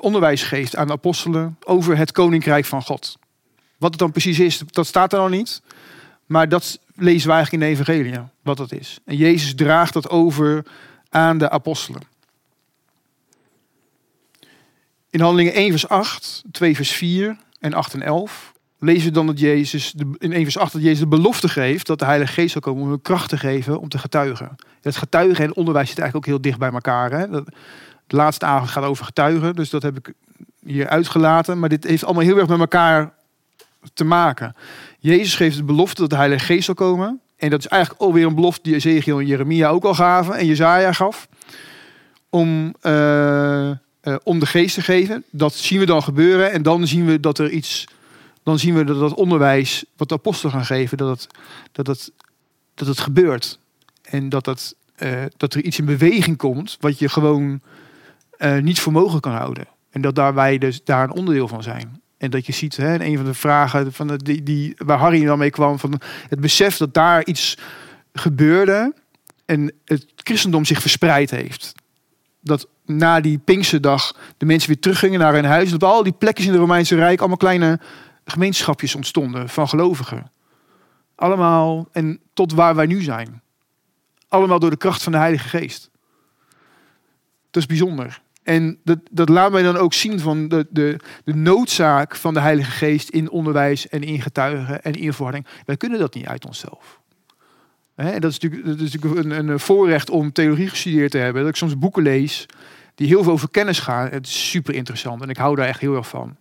onderwijs 0.00 0.42
geeft 0.42 0.76
aan 0.76 0.86
de 0.86 0.92
apostelen 0.92 1.56
over 1.64 1.96
het 1.96 2.12
koninkrijk 2.12 2.64
van 2.64 2.82
God. 2.82 3.18
Wat 3.78 3.90
het 3.90 3.98
dan 3.98 4.12
precies 4.12 4.38
is, 4.38 4.62
dat 4.66 4.86
staat 4.86 5.12
er 5.12 5.18
nog 5.18 5.30
niet. 5.30 5.62
Maar 6.30 6.48
dat 6.48 6.78
lezen 6.94 7.28
we 7.28 7.34
eigenlijk 7.34 7.52
in 7.52 7.58
de 7.58 7.80
evangelie, 7.80 8.28
wat 8.42 8.56
dat 8.56 8.72
is. 8.72 8.98
En 9.04 9.16
Jezus 9.16 9.54
draagt 9.54 9.92
dat 9.92 10.10
over 10.10 10.66
aan 11.08 11.38
de 11.38 11.50
apostelen. 11.50 12.02
In 15.10 15.20
handelingen 15.20 15.52
1 15.52 15.70
vers 15.70 15.88
8, 15.88 16.42
2 16.52 16.76
vers 16.76 16.90
4 16.90 17.36
en 17.60 17.74
8 17.74 17.94
en 17.94 18.02
11 18.02 18.52
lezen 18.78 19.04
we 19.04 19.10
dan 19.10 19.26
dat 19.26 19.38
Jezus, 19.38 19.94
in 20.18 20.32
1 20.32 20.42
vers 20.42 20.58
8, 20.58 20.72
dat 20.72 20.82
Jezus 20.82 20.98
de 20.98 21.06
belofte 21.06 21.48
geeft 21.48 21.86
dat 21.86 21.98
de 21.98 22.04
Heilige 22.04 22.32
Geest 22.32 22.52
zal 22.52 22.60
komen 22.60 22.82
om 22.82 22.88
hun 22.88 23.02
kracht 23.02 23.28
te 23.28 23.38
geven 23.38 23.80
om 23.80 23.88
te 23.88 23.98
getuigen. 23.98 24.56
Het 24.80 24.96
getuigen 24.96 25.44
en 25.44 25.54
onderwijs 25.54 25.88
zit 25.88 25.98
eigenlijk 25.98 26.26
ook 26.26 26.34
heel 26.34 26.42
dicht 26.42 26.58
bij 26.58 26.72
elkaar. 26.72 27.10
Hè? 27.10 27.28
De 27.30 28.16
laatste 28.16 28.46
avond 28.46 28.70
gaat 28.70 28.84
over 28.84 29.04
getuigen, 29.04 29.54
dus 29.54 29.70
dat 29.70 29.82
heb 29.82 29.96
ik 29.96 30.12
hier 30.64 30.88
uitgelaten. 30.88 31.58
Maar 31.58 31.68
dit 31.68 31.84
heeft 31.84 32.04
allemaal 32.04 32.24
heel 32.24 32.38
erg 32.38 32.48
met 32.48 32.60
elkaar 32.60 33.12
te 33.94 34.04
maken. 34.04 34.54
Jezus 35.00 35.34
geeft 35.34 35.56
de 35.56 35.64
belofte 35.64 36.00
dat 36.00 36.10
de 36.10 36.16
Heilige 36.16 36.44
Geest 36.44 36.64
zal 36.64 36.74
komen. 36.74 37.20
En 37.36 37.50
dat 37.50 37.58
is 37.58 37.66
eigenlijk 37.66 38.02
alweer 38.02 38.26
een 38.26 38.34
belofte 38.34 38.62
die 38.62 38.74
Ezekiel 38.74 39.18
en 39.18 39.26
Jeremia 39.26 39.68
ook 39.68 39.84
al 39.84 39.94
gaven 39.94 40.34
en 40.34 40.46
Jezaja 40.46 40.92
gaf. 40.92 41.28
Om, 42.28 42.74
eh, 42.80 43.70
eh, 43.70 43.76
om 44.22 44.38
de 44.38 44.46
geest 44.46 44.74
te 44.74 44.82
geven. 44.82 45.24
Dat 45.30 45.54
zien 45.54 45.78
we 45.78 45.86
dan 45.86 46.02
gebeuren. 46.02 46.52
En 46.52 46.62
dan 46.62 46.86
zien 46.86 47.06
we 47.06 47.20
dat 47.20 47.38
er 47.38 47.50
iets. 47.50 47.84
Dan 48.42 48.58
zien 48.58 48.74
we 48.74 48.84
dat 48.84 49.00
dat 49.00 49.14
onderwijs 49.14 49.84
wat 49.96 50.08
de 50.08 50.14
apostelen 50.14 50.52
gaan 50.52 50.64
geven, 50.64 50.96
dat 50.96 51.08
het, 51.08 51.26
dat 51.72 52.10
dat 52.74 52.88
het 52.88 53.00
gebeurt. 53.00 53.58
En 54.02 54.28
dat, 54.28 54.46
het, 54.46 54.74
eh, 54.96 55.22
dat 55.36 55.54
er 55.54 55.62
iets 55.62 55.78
in 55.78 55.84
beweging 55.84 56.36
komt 56.36 56.76
wat 56.80 56.98
je 56.98 57.08
gewoon 57.08 57.60
niet 58.60 58.80
voor 58.80 58.92
mogelijk 58.92 59.22
kan 59.22 59.32
houden. 59.32 59.66
En 59.90 60.00
dat 60.00 60.14
daar 60.14 60.34
wij 60.34 60.58
dus 60.58 60.84
daar 60.84 61.04
een 61.04 61.12
onderdeel 61.12 61.48
van 61.48 61.62
zijn. 61.62 61.99
En 62.20 62.30
dat 62.30 62.46
je 62.46 62.52
ziet, 62.52 62.76
hè, 62.76 63.00
een 63.00 63.16
van 63.16 63.24
de 63.24 63.34
vragen 63.34 63.92
van 63.92 64.06
de, 64.06 64.16
die, 64.16 64.42
die, 64.42 64.74
waar 64.76 64.98
Harry 64.98 65.24
dan 65.24 65.38
mee 65.38 65.50
kwam, 65.50 65.78
van 65.78 66.00
het 66.28 66.40
besef 66.40 66.76
dat 66.76 66.94
daar 66.94 67.24
iets 67.24 67.58
gebeurde 68.12 68.94
en 69.46 69.72
het 69.84 70.06
christendom 70.16 70.64
zich 70.64 70.80
verspreid 70.80 71.30
heeft. 71.30 71.72
Dat 72.40 72.68
na 72.84 73.20
die 73.20 73.38
Pinksterdag 73.38 74.16
de 74.36 74.46
mensen 74.46 74.68
weer 74.68 74.80
teruggingen 74.80 75.20
naar 75.20 75.34
hun 75.34 75.44
huis. 75.44 75.70
Dat 75.70 75.82
op 75.82 75.88
al 75.88 76.02
die 76.02 76.12
plekjes 76.12 76.46
in 76.46 76.52
het 76.52 76.60
Romeinse 76.60 76.94
Rijk 76.94 77.18
allemaal 77.18 77.36
kleine 77.36 77.80
gemeenschapjes 78.24 78.94
ontstonden 78.94 79.48
van 79.48 79.68
gelovigen. 79.68 80.30
Allemaal 81.14 81.88
en 81.92 82.20
tot 82.34 82.52
waar 82.52 82.74
wij 82.74 82.86
nu 82.86 83.02
zijn. 83.02 83.42
Allemaal 84.28 84.58
door 84.58 84.70
de 84.70 84.76
kracht 84.76 85.02
van 85.02 85.12
de 85.12 85.18
Heilige 85.18 85.48
Geest. 85.48 85.90
Dat 87.50 87.62
is 87.62 87.66
bijzonder. 87.66 88.22
En 88.42 88.78
dat, 88.84 88.98
dat 89.10 89.28
laat 89.28 89.52
mij 89.52 89.62
dan 89.62 89.76
ook 89.76 89.92
zien 89.92 90.20
van 90.20 90.48
de, 90.48 90.66
de, 90.70 90.96
de 91.24 91.34
noodzaak 91.34 92.16
van 92.16 92.34
de 92.34 92.40
Heilige 92.40 92.70
Geest 92.70 93.08
in 93.08 93.30
onderwijs 93.30 93.88
en 93.88 94.02
in 94.02 94.22
getuigen 94.22 94.82
en 94.82 94.92
in. 94.92 95.12
Wij 95.64 95.76
kunnen 95.76 95.98
dat 95.98 96.14
niet 96.14 96.26
uit 96.26 96.46
onszelf. 96.46 97.00
Hè, 97.94 98.10
en 98.10 98.20
dat 98.20 98.30
is 98.30 98.38
natuurlijk, 98.38 99.04
een, 99.04 99.48
een 99.48 99.60
voorrecht 99.60 100.10
om 100.10 100.32
theologie 100.32 100.68
gestudeerd 100.68 101.10
te 101.10 101.18
hebben. 101.18 101.42
Dat 101.42 101.50
ik 101.50 101.56
soms 101.56 101.78
boeken 101.78 102.02
lees 102.02 102.46
die 102.94 103.06
heel 103.06 103.22
veel 103.22 103.32
over 103.32 103.50
kennis 103.50 103.78
gaan. 103.78 104.08
Het 104.08 104.26
is 104.26 104.50
super 104.50 104.74
interessant 104.74 105.22
en 105.22 105.28
ik 105.28 105.36
hou 105.36 105.56
daar 105.56 105.66
echt 105.66 105.80
heel 105.80 105.96
erg 105.96 106.08
van. 106.08 106.36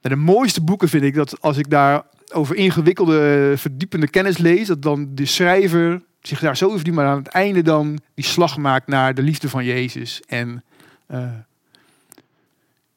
De 0.00 0.16
mooiste 0.16 0.62
boeken 0.62 0.88
vind 0.88 1.02
ik 1.02 1.14
dat 1.14 1.40
als 1.40 1.56
ik 1.56 1.70
daar 1.70 2.02
over 2.32 2.56
ingewikkelde, 2.56 3.52
verdiepende 3.56 4.08
kennis 4.08 4.38
lees, 4.38 4.66
dat 4.66 4.82
dan 4.82 5.08
de 5.14 5.24
schrijver 5.24 6.02
zich 6.22 6.40
daar 6.40 6.56
zo 6.56 6.68
verdiept, 6.68 6.96
maar 6.96 7.06
aan 7.06 7.18
het 7.18 7.28
einde 7.28 7.62
dan 7.62 7.98
die 8.14 8.24
slag 8.24 8.56
maakt 8.56 8.86
naar 8.86 9.14
de 9.14 9.22
liefde 9.22 9.48
van 9.48 9.64
Jezus 9.64 10.22
en 10.26 10.62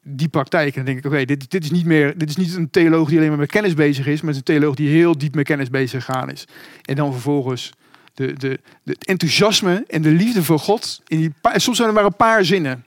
die 0.04 0.28
praktijk. 0.28 0.68
En 0.68 0.76
dan 0.76 0.86
denk 0.86 0.98
ik, 0.98 1.06
oké, 1.06 1.26
dit, 1.26 1.52
dit 1.52 1.64
is 1.64 1.72
niet 1.72 1.86
meer, 1.86 2.18
dit 2.18 2.30
is 2.30 2.36
niet 2.36 2.56
een 2.56 2.70
theoloog 2.70 3.08
die 3.08 3.18
alleen 3.18 3.30
maar 3.30 3.40
met 3.40 3.52
kennis 3.52 3.74
bezig 3.74 4.08
is, 4.08 4.22
maar 4.22 4.34
het 4.34 4.42
is 4.42 4.54
een 4.54 4.60
theoloog 4.60 4.76
die 4.76 4.90
heel 4.90 5.18
diep 5.18 5.36
met 5.36 5.46
kennis 5.46 5.70
bezig 5.70 6.06
gegaan 6.06 6.32
is. 6.32 6.48
En 6.82 6.96
dan 6.96 7.12
vervolgens 7.12 7.72
de, 8.14 8.34
de, 8.34 8.60
het 8.84 9.06
enthousiasme 9.06 9.84
en 9.88 10.02
de 10.02 10.10
liefde 10.10 10.44
voor 10.44 10.60
God. 10.60 11.02
In 11.08 11.18
die 11.18 11.34
soms 11.54 11.78
zijn 11.78 11.90
er 11.90 11.96
maar 11.96 12.06
een 12.06 12.16
paar 12.16 12.46
zinnen. 12.46 12.86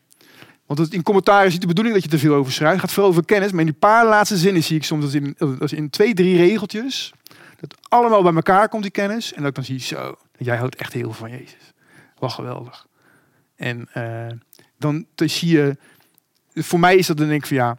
Want 0.66 0.78
het, 0.78 0.92
in 0.92 1.02
commentaar 1.02 1.46
is 1.46 1.52
niet 1.52 1.60
de 1.60 1.66
bedoeling 1.66 1.94
dat 1.94 2.04
je 2.04 2.10
te 2.10 2.18
veel 2.18 2.34
over 2.34 2.52
schrijft. 2.52 2.72
Het 2.72 2.84
gaat 2.84 2.92
veel 2.92 3.04
over 3.04 3.24
kennis. 3.24 3.50
Maar 3.50 3.60
in 3.60 3.66
die 3.66 3.78
paar 3.78 4.06
laatste 4.06 4.36
zinnen 4.36 4.62
zie 4.62 4.76
ik 4.76 4.84
soms 4.84 5.04
dat 5.04 5.14
in, 5.14 5.34
dat 5.58 5.72
in 5.72 5.90
twee, 5.90 6.14
drie 6.14 6.36
regeltjes. 6.36 7.12
Dat 7.60 7.74
allemaal 7.88 8.22
bij 8.22 8.34
elkaar 8.34 8.68
komt 8.68 8.82
die 8.82 8.92
kennis. 8.92 9.32
En 9.32 9.38
dat 9.40 9.48
ik 9.48 9.54
dan 9.54 9.64
zie, 9.64 9.80
zo, 9.80 10.16
jij 10.36 10.56
houdt 10.56 10.76
echt 10.76 10.92
heel 10.92 11.02
veel 11.02 11.28
van 11.28 11.30
Jezus. 11.30 11.72
Wat 12.18 12.32
geweldig. 12.32 12.86
En 13.56 13.88
eh, 13.92 14.26
dan, 14.84 15.06
zie 15.14 15.56
je, 15.56 15.76
voor 16.54 16.80
mij 16.80 16.96
is 16.96 17.06
dat 17.06 17.16
denk 17.16 17.30
ik 17.30 17.46
van 17.46 17.56
ja, 17.56 17.76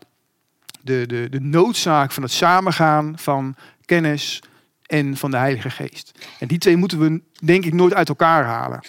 de, 0.82 1.06
de, 1.08 1.28
de 1.30 1.40
noodzaak 1.40 2.12
van 2.12 2.24
het 2.24 2.32
samengaan 2.32 3.20
van 3.20 3.56
kennis 3.86 4.44
en 4.86 5.18
van 5.18 5.32
de 5.32 5.38
Heilige 5.38 5.70
Geest. 5.70 6.12
En 6.40 6.48
die 6.48 6.58
twee 6.58 6.78
moeten 6.78 7.00
we 7.00 7.22
denk 7.44 7.66
ik 7.66 7.74
nooit 7.74 7.94
uit 7.94 8.10
elkaar 8.10 8.44
halen. 8.46 8.80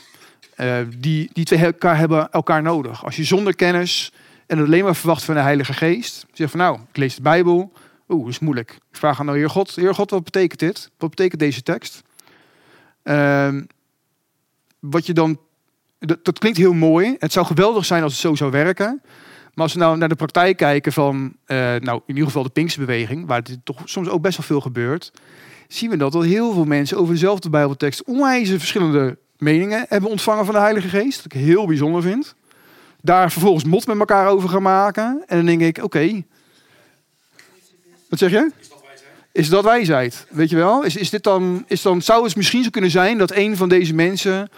Eh, 0.54 0.78
die, 0.98 1.30
die 1.32 1.44
twee 1.44 1.64
elkaar 1.64 1.98
hebben 1.98 2.30
elkaar 2.30 2.62
nodig. 2.62 3.04
Als 3.04 3.16
je 3.16 3.24
zonder 3.24 3.54
kennis 3.54 4.12
en 4.46 4.58
alleen 4.58 4.84
maar 4.84 4.96
verwacht 4.96 5.24
van 5.24 5.34
de 5.34 5.40
Heilige 5.40 5.72
Geest, 5.72 6.26
zeg 6.32 6.50
van 6.50 6.58
nou, 6.58 6.78
ik 6.88 6.96
lees 6.96 7.14
de 7.14 7.22
Bijbel, 7.22 7.72
oeh, 8.08 8.24
dat 8.24 8.32
is 8.32 8.38
moeilijk. 8.38 8.70
Ik 8.70 8.96
vraag 8.96 9.20
aan 9.20 9.26
de 9.26 9.32
Heer 9.32 9.50
God, 9.50 9.74
Heer 9.74 9.94
God, 9.94 10.10
wat 10.10 10.24
betekent 10.24 10.60
dit? 10.60 10.90
Wat 10.98 11.10
betekent 11.10 11.40
deze 11.40 11.62
tekst? 11.62 12.02
Ehm, 13.02 13.64
wat 14.78 15.06
je 15.06 15.12
dan, 15.12 15.38
dat, 15.98 16.24
dat 16.24 16.38
klinkt 16.38 16.58
heel 16.58 16.72
mooi. 16.72 17.16
Het 17.18 17.32
zou 17.32 17.46
geweldig 17.46 17.84
zijn 17.84 18.02
als 18.02 18.12
het 18.12 18.20
zo 18.20 18.34
zou 18.34 18.50
werken. 18.50 19.00
Maar 19.54 19.64
als 19.64 19.72
we 19.72 19.78
nou 19.78 19.96
naar 19.96 20.08
de 20.08 20.14
praktijk 20.14 20.56
kijken 20.56 20.92
van, 20.92 21.36
eh, 21.44 21.56
nou 21.56 21.96
in 21.96 22.02
ieder 22.06 22.24
geval 22.24 22.42
de 22.42 22.48
Pinksterbeweging, 22.48 23.26
waar 23.26 23.42
dit 23.42 23.58
toch 23.64 23.82
soms 23.84 24.08
ook 24.08 24.22
best 24.22 24.36
wel 24.36 24.46
veel 24.46 24.60
gebeurt, 24.60 25.12
zien 25.68 25.90
we 25.90 25.96
dat 25.96 26.14
er 26.14 26.22
heel 26.22 26.52
veel 26.52 26.64
mensen 26.64 26.98
over 26.98 27.14
dezelfde 27.14 27.50
Bijbeltekst 27.50 28.04
onwijze 28.04 28.58
verschillende 28.58 29.18
meningen 29.38 29.86
hebben 29.88 30.10
ontvangen 30.10 30.44
van 30.44 30.54
de 30.54 30.60
Heilige 30.60 30.88
Geest. 30.88 31.16
Wat 31.16 31.32
ik 31.34 31.40
heel 31.40 31.66
bijzonder 31.66 32.02
vind. 32.02 32.34
Daar 33.02 33.32
vervolgens 33.32 33.64
mot 33.64 33.86
met 33.86 33.98
elkaar 33.98 34.28
over 34.28 34.48
gaan 34.48 34.62
maken. 34.62 35.22
En 35.26 35.36
dan 35.36 35.46
denk 35.46 35.60
ik, 35.60 35.84
oké. 35.84 36.24
Wat 38.08 38.18
zeg 38.18 38.30
je? 38.30 38.50
Is 39.32 39.48
dat 39.48 39.64
wijsheid? 39.64 40.26
Weet 40.30 40.50
je 40.50 40.56
wel? 40.56 40.84
Is, 40.84 40.96
is 40.96 41.10
dit 41.10 41.22
dan, 41.22 41.64
is 41.66 41.82
dan, 41.82 42.02
zou 42.02 42.24
het 42.24 42.36
misschien 42.36 42.64
zo 42.64 42.70
kunnen 42.70 42.90
zijn 42.90 43.18
dat 43.18 43.34
een 43.34 43.56
van 43.56 43.68
deze 43.68 43.94
mensen 43.94 44.48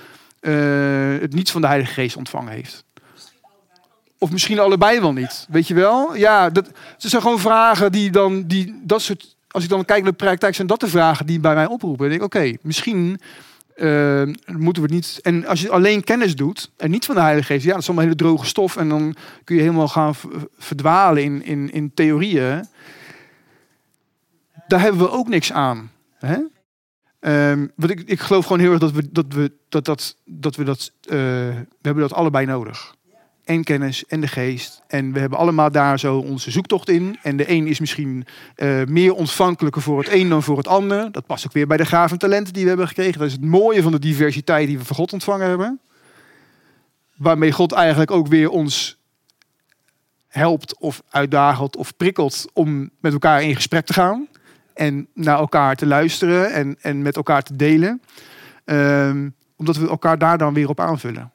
eh, 0.40 1.20
het 1.20 1.34
niet 1.34 1.50
van 1.50 1.60
de 1.60 1.66
Heilige 1.66 1.92
Geest 1.92 2.16
ontvangen 2.16 2.52
heeft? 2.52 2.84
Of 4.18 4.30
misschien 4.30 4.58
allebei 4.58 5.00
wel 5.00 5.12
niet. 5.12 5.46
Weet 5.48 5.68
je 5.68 5.74
wel? 5.74 6.16
Ja, 6.16 6.50
dat, 6.50 6.66
het 6.66 7.10
zijn 7.10 7.22
gewoon 7.22 7.38
vragen 7.38 7.92
die 7.92 8.10
dan, 8.10 8.42
die, 8.42 8.80
dat 8.82 9.02
soort, 9.02 9.36
als 9.48 9.64
ik 9.64 9.70
dan 9.70 9.84
kijk 9.84 10.02
naar 10.02 10.10
de 10.10 10.16
praktijk, 10.16 10.54
zijn 10.54 10.66
dat 10.66 10.80
de 10.80 10.88
vragen 10.88 11.26
die 11.26 11.40
bij 11.40 11.54
mij 11.54 11.66
oproepen. 11.66 12.08
Dan 12.08 12.18
denk 12.18 12.34
ik, 12.34 12.36
oké, 12.36 12.56
misschien 12.62 13.20
eh, 13.78 14.22
moeten 14.46 14.82
we 14.82 14.88
het 14.88 14.90
niet. 14.90 15.18
En 15.22 15.46
als 15.46 15.60
je 15.60 15.70
alleen 15.70 16.04
kennis 16.04 16.36
doet 16.36 16.70
en 16.76 16.90
niet 16.90 17.04
van 17.04 17.14
de 17.14 17.20
Heilige 17.20 17.52
Geest, 17.52 17.64
ja, 17.64 17.72
dat 17.72 17.80
is 17.80 17.86
allemaal 17.86 18.04
hele 18.04 18.16
droge 18.16 18.46
stof. 18.46 18.76
En 18.76 18.88
dan 18.88 19.14
kun 19.44 19.56
je 19.56 19.62
helemaal 19.62 19.88
gaan 19.88 20.14
verdwalen 20.58 21.22
in, 21.22 21.44
in, 21.44 21.72
in 21.72 21.94
theorieën. 21.94 22.64
Daar 24.68 24.80
hebben 24.80 25.00
we 25.00 25.10
ook 25.10 25.28
niks 25.28 25.52
aan. 25.52 25.90
Hè? 26.18 26.36
Ehm, 27.20 27.66
want 27.76 27.90
ik, 27.90 28.00
ik 28.00 28.20
geloof 28.20 28.44
gewoon 28.44 28.60
heel 28.60 28.70
erg 28.70 28.80
dat 28.80 28.92
we 28.92 29.12
dat, 29.12 29.24
we, 29.28 29.52
dat, 29.68 29.84
dat, 29.84 30.16
dat, 30.24 30.56
we 30.56 30.64
dat, 30.64 30.92
eh, 31.02 31.10
we 31.10 31.66
hebben 31.82 32.02
dat 32.02 32.12
allebei 32.12 32.46
nodig. 32.46 32.96
en 33.44 33.64
kennis 33.64 34.06
en 34.06 34.20
de 34.20 34.28
geest. 34.28 34.82
En 34.86 35.12
we 35.12 35.18
hebben 35.18 35.38
allemaal 35.38 35.70
daar 35.70 35.98
zo 35.98 36.18
onze 36.18 36.50
zoektocht 36.50 36.88
in. 36.88 37.18
En 37.22 37.36
de 37.36 37.50
een 37.50 37.66
is 37.66 37.80
misschien 37.80 38.26
eh, 38.54 38.84
meer 38.84 39.14
ontvankelijker 39.14 39.82
voor 39.82 39.98
het 39.98 40.12
een 40.12 40.28
dan 40.28 40.42
voor 40.42 40.56
het 40.56 40.68
ander. 40.68 41.12
Dat 41.12 41.26
past 41.26 41.46
ook 41.46 41.52
weer 41.52 41.66
bij 41.66 41.76
de 41.76 41.86
gaven 41.86 42.10
en 42.12 42.18
talenten 42.18 42.52
die 42.52 42.62
we 42.62 42.68
hebben 42.68 42.88
gekregen. 42.88 43.18
Dat 43.18 43.26
is 43.26 43.32
het 43.32 43.44
mooie 43.44 43.82
van 43.82 43.92
de 43.92 43.98
diversiteit 43.98 44.66
die 44.66 44.78
we 44.78 44.84
van 44.84 44.96
God 44.96 45.12
ontvangen 45.12 45.48
hebben. 45.48 45.80
Waarmee 47.16 47.52
God 47.52 47.72
eigenlijk 47.72 48.10
ook 48.10 48.26
weer 48.26 48.50
ons 48.50 48.98
helpt 50.28 50.78
of 50.78 51.02
uitdagelt 51.10 51.76
of 51.76 51.96
prikkelt 51.96 52.46
om 52.52 52.90
met 53.00 53.12
elkaar 53.12 53.42
in 53.42 53.54
gesprek 53.54 53.86
te 53.86 53.92
gaan. 53.92 54.28
En 54.78 55.08
naar 55.14 55.38
elkaar 55.38 55.76
te 55.76 55.86
luisteren 55.86 56.52
en, 56.52 56.76
en 56.80 57.02
met 57.02 57.16
elkaar 57.16 57.42
te 57.42 57.56
delen. 57.56 58.02
Ehm, 58.64 59.28
omdat 59.56 59.76
we 59.76 59.88
elkaar 59.88 60.18
daar 60.18 60.38
dan 60.38 60.54
weer 60.54 60.68
op 60.68 60.80
aanvullen. 60.80 61.32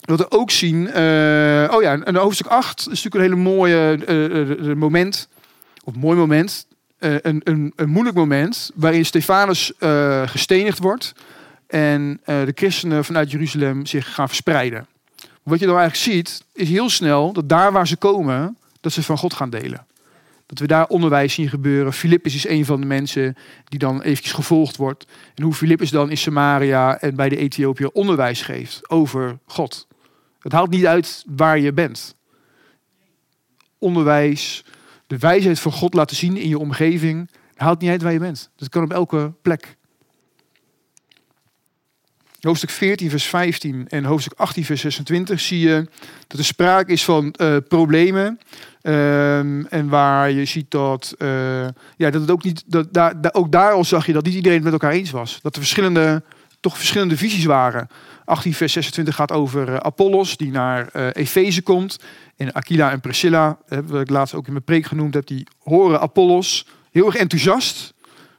Wat 0.00 0.18
we 0.18 0.30
ook 0.30 0.50
zien, 0.50 0.88
eh, 0.88 1.70
oh 1.72 1.82
ja, 1.82 1.98
een 2.04 2.16
hoofdstuk 2.16 2.46
8 2.46 2.78
is 2.78 2.86
natuurlijk 2.86 3.14
een 3.14 3.20
hele 3.20 3.36
mooie 3.36 3.98
uh, 4.60 4.74
moment, 4.74 5.28
of 5.84 5.94
mooi 5.94 6.18
moment, 6.18 6.66
een, 6.98 7.40
een, 7.44 7.72
een, 7.76 7.88
moeilijk 7.88 8.16
moment, 8.16 8.70
waarin 8.74 9.04
Stefanus 9.04 9.72
gestenigd 10.24 10.78
wordt 10.78 11.12
en 11.66 12.20
de 12.24 12.52
christenen 12.54 13.04
vanuit 13.04 13.30
Jeruzalem 13.30 13.86
zich 13.86 14.14
gaan 14.14 14.28
verspreiden. 14.28 14.86
Wat 15.42 15.58
je 15.58 15.66
dan 15.66 15.78
eigenlijk 15.78 16.12
ziet, 16.12 16.44
is 16.52 16.68
heel 16.68 16.90
snel 16.90 17.32
dat 17.32 17.48
daar 17.48 17.72
waar 17.72 17.86
ze 17.86 17.96
komen, 17.96 18.56
dat 18.80 18.92
ze 18.92 19.02
van 19.02 19.18
God 19.18 19.34
gaan 19.34 19.50
delen. 19.50 19.86
Dat 20.46 20.58
we 20.58 20.66
daar 20.66 20.86
onderwijs 20.86 21.34
zien 21.34 21.48
gebeuren. 21.48 21.92
Filippus 21.92 22.34
is 22.34 22.48
een 22.48 22.64
van 22.64 22.80
de 22.80 22.86
mensen 22.86 23.36
die 23.64 23.78
dan 23.78 24.02
eventjes 24.02 24.32
gevolgd 24.32 24.76
wordt. 24.76 25.06
En 25.34 25.42
hoe 25.42 25.54
Filippus 25.54 25.90
dan 25.90 26.10
in 26.10 26.18
Samaria 26.18 27.00
en 27.00 27.16
bij 27.16 27.28
de 27.28 27.36
Ethiopië 27.36 27.84
onderwijs 27.84 28.42
geeft 28.42 28.90
over 28.90 29.38
God. 29.46 29.86
Het 30.38 30.52
haalt 30.52 30.70
niet 30.70 30.86
uit 30.86 31.24
waar 31.26 31.58
je 31.58 31.72
bent. 31.72 32.16
Onderwijs, 33.78 34.64
de 35.06 35.18
wijsheid 35.18 35.60
van 35.60 35.72
God 35.72 35.94
laten 35.94 36.16
zien 36.16 36.36
in 36.36 36.48
je 36.48 36.58
omgeving, 36.58 37.30
haalt 37.54 37.80
niet 37.80 37.90
uit 37.90 38.02
waar 38.02 38.12
je 38.12 38.18
bent. 38.18 38.50
Dat 38.56 38.68
kan 38.68 38.82
op 38.82 38.92
elke 38.92 39.32
plek. 39.42 39.76
Hoofdstuk 42.46 42.70
14, 42.70 43.10
vers 43.10 43.24
15 43.24 43.88
en 43.88 44.04
hoofdstuk 44.04 44.38
18, 44.38 44.64
vers 44.64 44.80
26 44.80 45.40
zie 45.40 45.60
je 45.60 45.88
dat 46.26 46.38
er 46.38 46.44
sprake 46.44 46.92
is 46.92 47.04
van 47.04 47.34
uh, 47.40 47.56
problemen. 47.68 48.40
Um, 48.82 49.66
en 49.66 49.88
waar 49.88 50.30
je 50.30 50.44
ziet 50.44 50.70
dat, 50.70 51.14
uh, 51.18 51.28
ja, 51.96 52.10
dat 52.10 52.20
het 52.20 52.30
ook 52.30 52.44
niet, 52.44 52.62
dat, 52.66 52.92
daar, 52.92 53.14
ook 53.32 53.52
daar 53.52 53.72
al 53.72 53.84
zag 53.84 54.06
je 54.06 54.12
dat 54.12 54.24
niet 54.24 54.34
iedereen 54.34 54.56
het 54.56 54.64
met 54.64 54.72
elkaar 54.72 54.92
eens 54.92 55.10
was. 55.10 55.38
Dat 55.42 55.54
er 55.54 55.60
verschillende, 55.60 56.22
toch 56.60 56.76
verschillende 56.76 57.16
visies 57.16 57.44
waren. 57.44 57.88
18 58.24 58.54
vers 58.54 58.72
26 58.72 59.14
gaat 59.14 59.32
over 59.32 59.68
uh, 59.68 59.76
Apollos, 59.76 60.36
die 60.36 60.50
naar 60.50 60.88
uh, 60.92 61.06
Efeze 61.12 61.62
komt. 61.62 61.98
En 62.36 62.52
Aquila 62.52 62.90
en 62.90 63.00
Priscilla, 63.00 63.58
wat 63.86 64.00
ik 64.00 64.10
laatst 64.10 64.34
ook 64.34 64.46
in 64.46 64.52
mijn 64.52 64.64
preek 64.64 64.86
genoemd 64.86 65.14
heb, 65.14 65.26
die 65.26 65.46
horen 65.62 66.00
Apollos 66.00 66.66
heel 66.90 67.06
erg 67.06 67.16
enthousiast. 67.16 67.94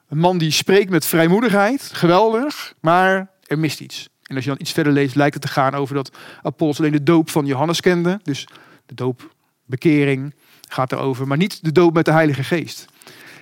Een 0.09 0.17
man 0.17 0.37
die 0.37 0.51
spreekt 0.51 0.89
met 0.89 1.05
vrijmoedigheid, 1.05 1.89
geweldig, 1.93 2.73
maar 2.79 3.35
er 3.47 3.59
mist 3.59 3.79
iets. 3.79 4.09
En 4.23 4.35
als 4.35 4.43
je 4.43 4.49
dan 4.49 4.59
iets 4.61 4.71
verder 4.71 4.93
leest, 4.93 5.15
lijkt 5.15 5.33
het 5.33 5.43
te 5.43 5.49
gaan 5.49 5.73
over 5.73 5.95
dat 5.95 6.17
Apollos 6.41 6.79
alleen 6.79 6.91
de 6.91 7.03
doop 7.03 7.29
van 7.29 7.45
Johannes 7.45 7.81
kende. 7.81 8.19
Dus 8.23 8.47
de 8.85 8.95
doop, 8.95 9.35
bekering 9.65 10.33
gaat 10.69 10.91
erover, 10.91 11.27
maar 11.27 11.37
niet 11.37 11.63
de 11.63 11.71
doop 11.71 11.93
met 11.93 12.05
de 12.05 12.11
Heilige 12.11 12.43
Geest. 12.43 12.85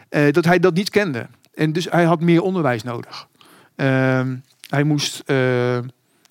Uh, 0.10 0.32
dat 0.32 0.46
hij 0.46 0.60
dat 0.60 0.74
niet 0.74 0.90
kende. 0.90 1.28
En 1.54 1.74
dus 1.74 1.86
hij 1.90 2.04
had 2.04 2.22
meer 2.22 2.42
onderwijs 2.42 2.84
nodig. 2.84 3.28
Uh, 3.76 4.22
hij 4.70 4.84
moest 4.84 5.24
uh, 5.26 5.78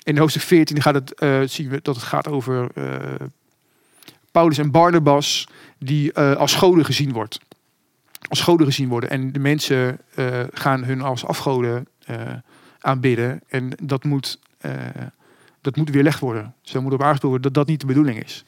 in 0.03 0.19
hoofdstuk 0.19 0.43
14 0.43 0.83
gaat 0.83 0.95
het, 0.95 1.13
uh, 1.19 1.41
zien 1.45 1.69
we 1.69 1.79
dat 1.83 1.95
het 1.95 2.05
gaat 2.05 2.29
over 2.29 2.69
Paulus 4.31 4.59
en 4.59 4.71
Barnabas, 4.71 5.49
die 5.79 6.15
als 6.17 6.55
goden 6.55 6.85
gezien 6.85 7.13
wordt. 7.13 7.39
Als 8.29 8.41
goden 8.41 8.67
gezien 8.67 8.89
worden. 8.89 9.11
En 9.11 9.33
de 9.33 9.39
mensen 9.39 9.99
gaan 10.53 10.85
hun 10.85 11.01
als 11.01 11.25
afgoden 11.25 11.87
aanbidden. 12.85 13.41
En 13.49 13.71
dat 13.83 14.05
moet, 14.05 14.39
uh, 14.67 14.73
dat 15.61 15.77
moet 15.77 15.91
weerlegd 15.91 16.21
worden. 16.21 16.55
Zo 16.63 16.83
moet 16.83 16.93
op 16.93 17.03
aangesproken 17.03 17.29
worden 17.29 17.53
dat 17.53 17.55
dat 17.55 17.67
niet 17.67 17.81
de 17.81 17.87
bedoeling 17.87 18.25
is. 18.25 18.45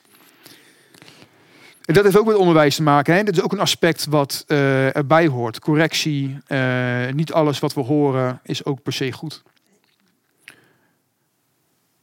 En 1.84 1.94
dat 1.94 2.04
heeft 2.04 2.18
ook 2.18 2.26
met 2.26 2.36
onderwijs 2.36 2.76
te 2.76 2.82
maken. 2.82 3.14
Hè? 3.14 3.22
Dat 3.22 3.36
is 3.36 3.42
ook 3.42 3.52
een 3.52 3.60
aspect 3.60 4.06
wat 4.06 4.44
uh, 4.48 4.96
erbij 4.96 5.26
hoort. 5.26 5.58
Correctie, 5.58 6.38
uh, 6.48 7.10
niet 7.12 7.32
alles 7.32 7.58
wat 7.58 7.74
we 7.74 7.80
horen 7.80 8.40
is 8.42 8.64
ook 8.64 8.82
per 8.82 8.92
se 8.92 9.12
goed. 9.12 9.42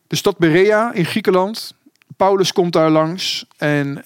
De 0.07 0.15
stad 0.15 0.37
Berea 0.37 0.93
in 0.93 1.05
Griekenland. 1.05 1.75
Paulus 2.17 2.51
komt 2.51 2.73
daar 2.73 2.89
langs 2.89 3.45
en 3.57 4.01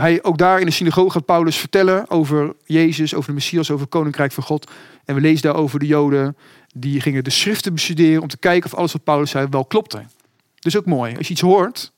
hij, 0.00 0.22
ook 0.22 0.38
daar 0.38 0.60
in 0.60 0.66
de 0.66 0.72
synagoge 0.72 1.10
gaat 1.10 1.24
Paulus 1.24 1.56
vertellen 1.56 2.10
over 2.10 2.54
Jezus, 2.64 3.14
over 3.14 3.28
de 3.28 3.34
Messias, 3.34 3.70
over 3.70 3.82
het 3.82 3.94
Koninkrijk 3.94 4.32
van 4.32 4.42
God. 4.42 4.70
En 5.04 5.14
we 5.14 5.20
lezen 5.20 5.42
daar 5.42 5.56
over 5.56 5.78
de 5.78 5.86
Joden 5.86 6.36
die 6.78 7.00
gingen 7.00 7.24
de 7.24 7.30
schriften 7.30 7.72
bestuderen 7.72 8.22
om 8.22 8.28
te 8.28 8.38
kijken 8.38 8.72
of 8.72 8.78
alles 8.78 8.92
wat 8.92 9.04
Paulus 9.04 9.30
zei 9.30 9.46
wel 9.50 9.64
klopte. 9.64 10.02
Dus 10.58 10.76
ook 10.76 10.86
mooi. 10.86 11.16
Als 11.16 11.26
je 11.26 11.32
iets 11.32 11.42
hoort, 11.42 11.92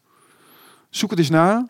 zoek 0.90 1.10
het 1.10 1.18
eens 1.18 1.30
na. 1.30 1.68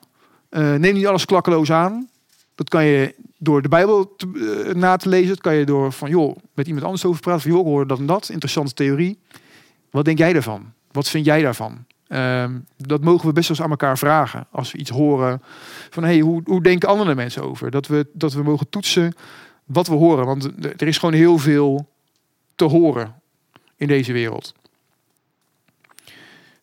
Uh, 0.50 0.74
neem 0.74 0.94
niet 0.94 1.06
alles 1.06 1.24
klakkeloos 1.24 1.72
aan. 1.72 2.08
Dat 2.54 2.68
kan 2.68 2.84
je 2.84 3.14
door 3.38 3.62
de 3.62 3.68
Bijbel 3.68 4.16
te, 4.16 4.26
uh, 4.34 4.74
na 4.74 4.96
te 4.96 5.08
lezen. 5.08 5.28
Dat 5.28 5.40
kan 5.40 5.54
je 5.54 5.64
door 5.64 5.92
van, 5.92 6.10
joh, 6.10 6.36
met 6.54 6.66
iemand 6.66 6.84
anders 6.84 7.04
over 7.04 7.20
praten. 7.20 7.42
Van, 7.42 7.50
joh, 7.50 7.64
hoor 7.64 7.86
dat 7.86 7.98
en 7.98 8.06
dat. 8.06 8.28
Interessante 8.28 8.74
theorie. 8.74 9.18
Wat 9.90 10.04
denk 10.04 10.18
jij 10.18 10.32
daarvan? 10.32 10.72
Wat 10.92 11.08
vind 11.08 11.24
jij 11.24 11.42
daarvan? 11.42 11.84
Um, 12.08 12.66
dat 12.76 13.04
mogen 13.04 13.26
we 13.26 13.32
best 13.32 13.48
wel 13.48 13.56
eens 13.56 13.66
aan 13.66 13.70
elkaar 13.70 13.98
vragen. 13.98 14.46
Als 14.50 14.72
we 14.72 14.78
iets 14.78 14.90
horen 14.90 15.42
van, 15.90 16.04
hey, 16.04 16.18
hoe, 16.18 16.42
hoe 16.44 16.62
denken 16.62 16.88
andere 16.88 17.14
mensen 17.14 17.42
over? 17.42 17.70
Dat 17.70 17.86
we, 17.86 18.06
dat 18.12 18.32
we 18.32 18.42
mogen 18.42 18.68
toetsen 18.68 19.14
wat 19.64 19.86
we 19.86 19.94
horen. 19.94 20.26
Want 20.26 20.44
er 20.80 20.86
is 20.86 20.98
gewoon 20.98 21.14
heel 21.14 21.38
veel 21.38 21.88
te 22.58 22.64
horen 22.64 23.20
in 23.76 23.86
deze 23.86 24.12
wereld. 24.12 24.54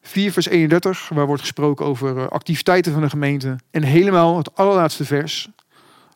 4 0.02 0.32
vers 0.32 0.46
31, 0.48 1.10
waar 1.10 1.26
wordt 1.26 1.42
gesproken 1.42 1.86
over 1.86 2.18
eh, 2.18 2.28
activiteiten 2.28 2.92
van 2.94 3.02
de 3.02 3.10
gemeente. 3.10 3.56
En 3.72 3.84
helemaal 3.84 4.38
het 4.38 4.56
allerlaatste 4.56 5.06
vers, 5.06 5.50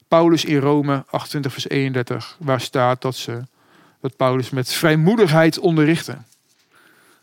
Paulus 0.08 0.46
in 0.46 0.58
Rome 0.58 1.04
28 1.10 1.52
vers 1.52 1.70
31, 1.70 2.38
waar 2.40 2.62
staat 2.62 3.02
dat, 3.02 3.16
ze, 3.16 3.42
dat 4.02 4.16
Paulus 4.16 4.50
met 4.50 4.74
vrijmoedigheid 4.74 5.60
onderrichten. 5.60 6.26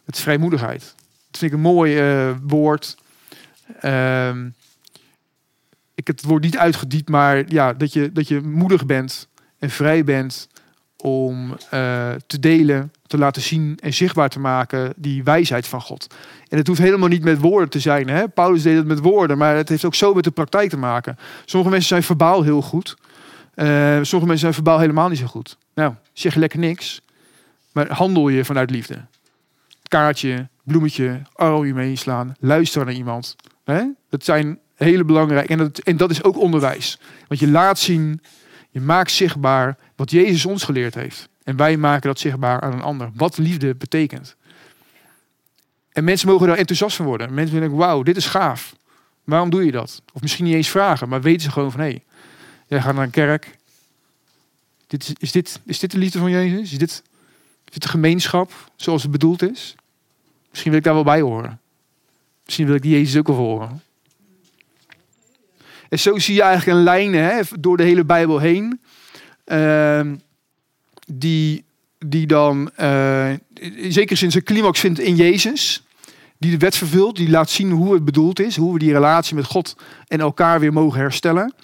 Met 0.05 0.19
vrijmoedigheid. 0.19 0.95
Dat 1.31 1.39
vind 1.39 1.53
ik 1.53 1.57
een 1.57 1.63
mooi 1.63 2.27
uh, 2.29 2.37
woord. 2.43 2.97
Uh, 3.83 4.37
ik 5.95 6.07
heb 6.07 6.17
het 6.17 6.25
woord 6.25 6.43
niet 6.43 6.59
uitgediept, 6.59 7.09
maar 7.09 7.45
ja, 7.49 7.73
dat 7.73 7.93
je, 7.93 8.13
dat 8.13 8.29
je 8.29 8.41
moedig 8.41 8.87
bent 8.87 9.29
en 9.59 9.71
vrij 9.71 10.05
bent 10.05 10.49
om 11.07 11.51
uh, 11.51 11.59
te 12.27 12.39
delen, 12.41 12.93
te 13.07 13.19
laten 13.19 13.43
zien 13.43 13.79
en 13.83 13.95
zichtbaar 13.95 14.29
te 14.29 14.39
maken 14.39 14.93
die 14.97 15.25
wijsheid 15.25 15.67
van 15.67 15.81
God. 15.81 16.15
En 16.49 16.59
het 16.59 16.67
hoeft 16.67 16.81
helemaal 16.81 17.09
niet 17.09 17.25
met 17.25 17.39
woorden 17.39 17.69
te 17.69 17.81
zijn. 17.81 18.09
Hè? 18.09 18.29
Paulus 18.29 18.63
deed 18.63 18.77
het 18.77 18.87
met 18.87 18.99
woorden, 18.99 19.39
maar 19.39 19.57
het 19.57 19.69
heeft 19.69 19.85
ook 19.85 19.95
zo 19.95 20.15
met 20.15 20.25
de 20.25 20.31
praktijk 20.31 20.71
te 20.71 20.77
maken. 20.77 21.19
Sommige 21.45 21.71
mensen 21.71 21.89
zijn 21.89 22.03
verbaal 22.03 22.43
heel 22.43 22.63
goed. 22.63 22.97
Uh, 23.55 23.67
sommige 23.93 24.11
mensen 24.11 24.39
zijn 24.39 24.55
verbaal 24.55 24.79
helemaal 24.79 25.09
niet 25.09 25.19
zo 25.19 25.27
goed. 25.27 25.57
Nou, 25.75 25.95
zeg 26.13 26.35
lekker 26.35 26.59
niks, 26.59 27.01
maar 27.73 27.93
handel 27.93 28.29
je 28.29 28.45
vanuit 28.45 28.71
liefde. 28.71 29.05
Kaartje, 29.89 30.49
bloemetje, 30.63 31.23
arm 31.33 31.65
je 31.65 31.75
meeslaan, 31.75 32.35
luister 32.41 32.85
naar 32.85 32.95
iemand. 32.95 33.37
Hè? 33.65 33.83
Dat 34.09 34.25
zijn 34.25 34.59
hele 34.75 35.05
belangrijke. 35.05 35.53
En 35.53 35.59
dat, 35.59 35.79
en 35.79 35.97
dat 35.97 36.11
is 36.11 36.23
ook 36.23 36.39
onderwijs. 36.39 36.99
Want 37.29 37.41
je 37.41 37.49
laat 37.49 37.79
zien, 37.79 38.21
je 38.71 38.81
maakt 38.81 39.11
zichtbaar 39.11 39.77
wat 39.97 40.11
Jezus 40.11 40.47
ons 40.47 40.63
geleerd 40.63 40.95
heeft. 40.95 41.29
En 41.45 41.57
wij 41.57 41.77
maken 41.77 42.09
dat 42.09 42.19
zichtbaar 42.19 42.61
aan 42.61 42.73
een 42.73 42.83
ander. 42.83 43.11
Wat 43.15 43.39
liefde 43.39 43.75
betekent. 43.75 44.37
En 45.93 46.05
mensen 46.05 46.29
mogen 46.29 46.47
daar 46.47 46.57
enthousiast 46.57 46.97
van 46.97 47.07
worden. 47.07 47.35
Mensen 47.35 47.61
denken, 47.61 47.79
wauw, 47.79 48.03
dit 48.03 48.17
is 48.17 48.27
gaaf. 48.27 48.77
Waarom 49.25 49.51
doe 49.51 49.65
je 49.65 49.73
dat? 49.73 50.03
Of 50.13 50.21
misschien 50.21 50.45
niet 50.45 50.55
eens 50.55 50.69
vragen, 50.69 51.09
maar 51.09 51.21
weten 51.21 51.43
ze 51.43 51.51
gewoon 51.51 51.71
van, 51.71 51.81
hé, 51.81 51.87
hey, 51.87 52.03
jij 52.67 52.83
gaat 52.83 52.95
naar 52.95 53.05
een 53.05 53.11
kerk. 53.11 53.59
Dit 54.87 55.03
is, 55.03 55.13
is, 55.19 55.33
dit, 55.33 55.61
is 55.65 55.79
dit 55.79 55.91
de 55.91 55.99
liefde 55.99 56.19
van 56.19 56.31
Jezus? 56.31 56.73
Is 56.73 56.79
dit, 56.79 57.03
is 57.65 57.73
dit 57.73 57.83
de 57.83 57.89
gemeenschap 57.89 58.53
zoals 58.77 59.03
het 59.03 59.11
bedoeld 59.11 59.43
is? 59.43 59.75
Misschien 60.49 60.71
wil 60.71 60.81
ik 60.81 60.87
daar 60.87 60.95
wel 60.95 61.05
bij 61.05 61.21
horen. 61.21 61.61
Misschien 62.45 62.67
wil 62.67 62.75
ik 62.75 62.83
die 62.83 62.93
Jezus 62.93 63.17
ook 63.17 63.27
wel 63.27 63.37
horen. 63.37 63.83
En 65.89 65.99
zo 65.99 66.19
zie 66.19 66.35
je 66.35 66.43
eigenlijk 66.43 66.79
een 66.79 66.85
lijn 66.85 67.15
hè, 67.15 67.41
door 67.61 67.77
de 67.77 67.83
hele 67.83 68.05
Bijbel 68.05 68.39
heen. 68.39 68.81
Uh, 69.47 70.01
die, 71.07 71.65
die 71.99 72.27
dan 72.27 72.71
uh, 72.81 73.31
zeker 73.89 74.17
sinds 74.17 74.35
een 74.35 74.43
climax 74.43 74.81
vindt 74.81 74.99
in 74.99 75.17
Jezus. 75.17 75.85
Die 76.39 76.51
de 76.51 76.59
wet 76.59 76.77
vervult, 76.77 77.17
die 77.17 77.31
laat 77.31 77.51
zien 77.51 77.71
hoe 77.71 77.95
het 77.95 78.05
bedoeld 78.05 78.41
is. 78.41 78.57
Hoe 78.57 78.73
we 78.73 78.79
die 78.79 78.93
relatie 78.93 79.35
met 79.35 79.45
God 79.45 79.77
en 80.09 80.21
elkaar 80.21 80.61
weer 80.61 80.73
mogen 80.73 81.01
herstellen. 81.01 81.55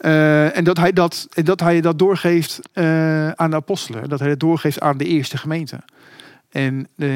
Uh, 0.00 0.56
en, 0.56 0.64
dat 0.64 0.76
hij 0.76 0.92
dat, 0.92 1.28
dat 1.30 1.60
hij 1.60 1.80
dat 1.80 1.98
doorgeeft 1.98 2.60
uh, 2.74 3.30
aan 3.30 3.50
de 3.50 3.56
apostelen. 3.56 4.08
Dat 4.08 4.18
hij 4.18 4.28
dat 4.28 4.40
doorgeeft 4.40 4.80
aan 4.80 4.98
de 4.98 5.04
eerste 5.04 5.38
gemeente. 5.38 5.80
En 6.50 6.88
eh, 6.96 7.08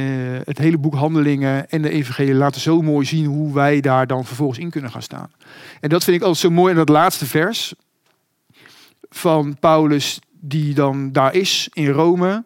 het 0.44 0.58
hele 0.58 0.78
boek 0.78 0.94
Handelingen 0.94 1.70
en 1.70 1.82
de 1.82 1.90
Evangelie 1.90 2.34
laten 2.34 2.60
zo 2.60 2.82
mooi 2.82 3.06
zien 3.06 3.24
hoe 3.24 3.54
wij 3.54 3.80
daar 3.80 4.06
dan 4.06 4.24
vervolgens 4.24 4.58
in 4.58 4.70
kunnen 4.70 4.90
gaan 4.90 5.02
staan. 5.02 5.30
En 5.80 5.88
dat 5.88 6.04
vind 6.04 6.16
ik 6.16 6.22
altijd 6.22 6.40
zo 6.40 6.50
mooi 6.50 6.70
in 6.70 6.76
dat 6.76 6.88
laatste 6.88 7.26
vers 7.26 7.74
van 9.10 9.56
Paulus, 9.60 10.18
die 10.40 10.74
dan 10.74 11.12
daar 11.12 11.34
is 11.34 11.68
in 11.72 11.88
Rome, 11.88 12.44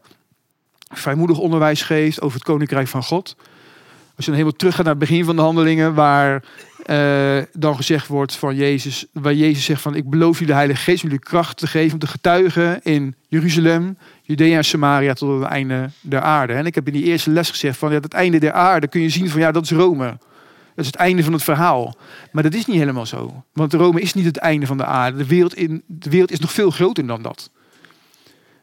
vrijmoedig 0.88 1.38
onderwijs 1.38 1.82
geeft 1.82 2.20
over 2.20 2.36
het 2.36 2.46
koninkrijk 2.46 2.88
van 2.88 3.02
God. 3.02 3.36
Als 4.16 4.24
je 4.24 4.30
dan 4.30 4.40
helemaal 4.40 4.58
terug 4.58 4.74
gaat 4.74 4.84
naar 4.84 4.94
het 4.94 5.08
begin 5.08 5.24
van 5.24 5.36
de 5.36 5.42
handelingen, 5.42 5.94
waar 5.94 6.44
eh, 6.84 7.38
dan 7.52 7.76
gezegd 7.76 8.06
wordt 8.06 8.36
van 8.36 8.54
Jezus, 8.54 9.06
waar 9.12 9.34
Jezus 9.34 9.64
zegt 9.64 9.82
van 9.82 9.94
ik 9.94 10.10
beloof 10.10 10.32
jullie 10.32 10.46
de 10.46 10.58
Heilige 10.58 10.82
Geest 10.82 11.02
jullie 11.02 11.18
kracht 11.18 11.56
te 11.56 11.66
geven 11.66 11.92
om 11.92 11.98
te 11.98 12.06
getuigen 12.06 12.82
in 12.82 13.14
Jeruzalem, 13.28 13.98
Judea 14.22 14.56
en 14.56 14.64
Samaria 14.64 15.12
tot 15.12 15.40
het 15.40 15.50
einde 15.50 15.90
der 16.00 16.20
aarde. 16.20 16.52
En 16.52 16.66
ik 16.66 16.74
heb 16.74 16.86
in 16.86 16.92
die 16.92 17.04
eerste 17.04 17.30
les 17.30 17.50
gezegd 17.50 17.78
van 17.78 17.92
ja, 17.92 18.00
het 18.00 18.14
einde 18.14 18.38
der 18.38 18.52
aarde 18.52 18.88
kun 18.88 19.00
je 19.00 19.08
zien 19.08 19.30
van 19.30 19.40
ja, 19.40 19.52
dat 19.52 19.62
is 19.62 19.70
Rome. 19.70 20.18
Dat 20.74 20.84
is 20.84 20.86
het 20.86 20.96
einde 21.00 21.24
van 21.24 21.32
het 21.32 21.42
verhaal. 21.42 21.96
Maar 22.32 22.42
dat 22.42 22.54
is 22.54 22.66
niet 22.66 22.76
helemaal 22.76 23.06
zo. 23.06 23.44
Want 23.52 23.72
Rome 23.72 24.00
is 24.00 24.14
niet 24.14 24.24
het 24.24 24.36
einde 24.36 24.66
van 24.66 24.76
de 24.76 24.84
aarde. 24.84 25.18
De 25.18 25.26
wereld, 25.26 25.54
in, 25.54 25.82
de 25.86 26.10
wereld 26.10 26.30
is 26.30 26.38
nog 26.38 26.52
veel 26.52 26.70
groter 26.70 27.06
dan 27.06 27.22
dat. 27.22 27.50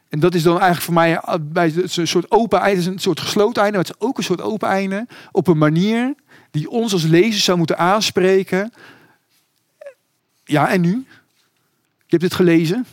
En 0.09 0.19
dat 0.19 0.35
is 0.35 0.43
dan 0.43 0.59
eigenlijk 0.59 0.83
voor 0.83 0.93
mij 0.93 1.39
bij 1.41 1.73
een 1.75 2.07
soort 2.07 2.31
open 2.31 2.59
einde, 2.59 2.89
een 2.89 2.99
soort 2.99 3.19
gesloten 3.19 3.61
einde, 3.61 3.77
maar 3.77 3.87
het 3.87 3.95
is 3.95 4.07
ook 4.07 4.17
een 4.17 4.23
soort 4.23 4.41
open 4.41 4.67
einde 4.69 5.07
op 5.31 5.47
een 5.47 5.57
manier 5.57 6.15
die 6.51 6.69
ons 6.69 6.93
als 6.93 7.03
lezers 7.03 7.43
zou 7.43 7.57
moeten 7.57 7.77
aanspreken. 7.77 8.73
Ja, 10.43 10.69
en 10.69 10.81
nu? 10.81 11.05
Je 12.05 12.17
hebt 12.17 12.23
het 12.23 12.33
gelezen. 12.33 12.85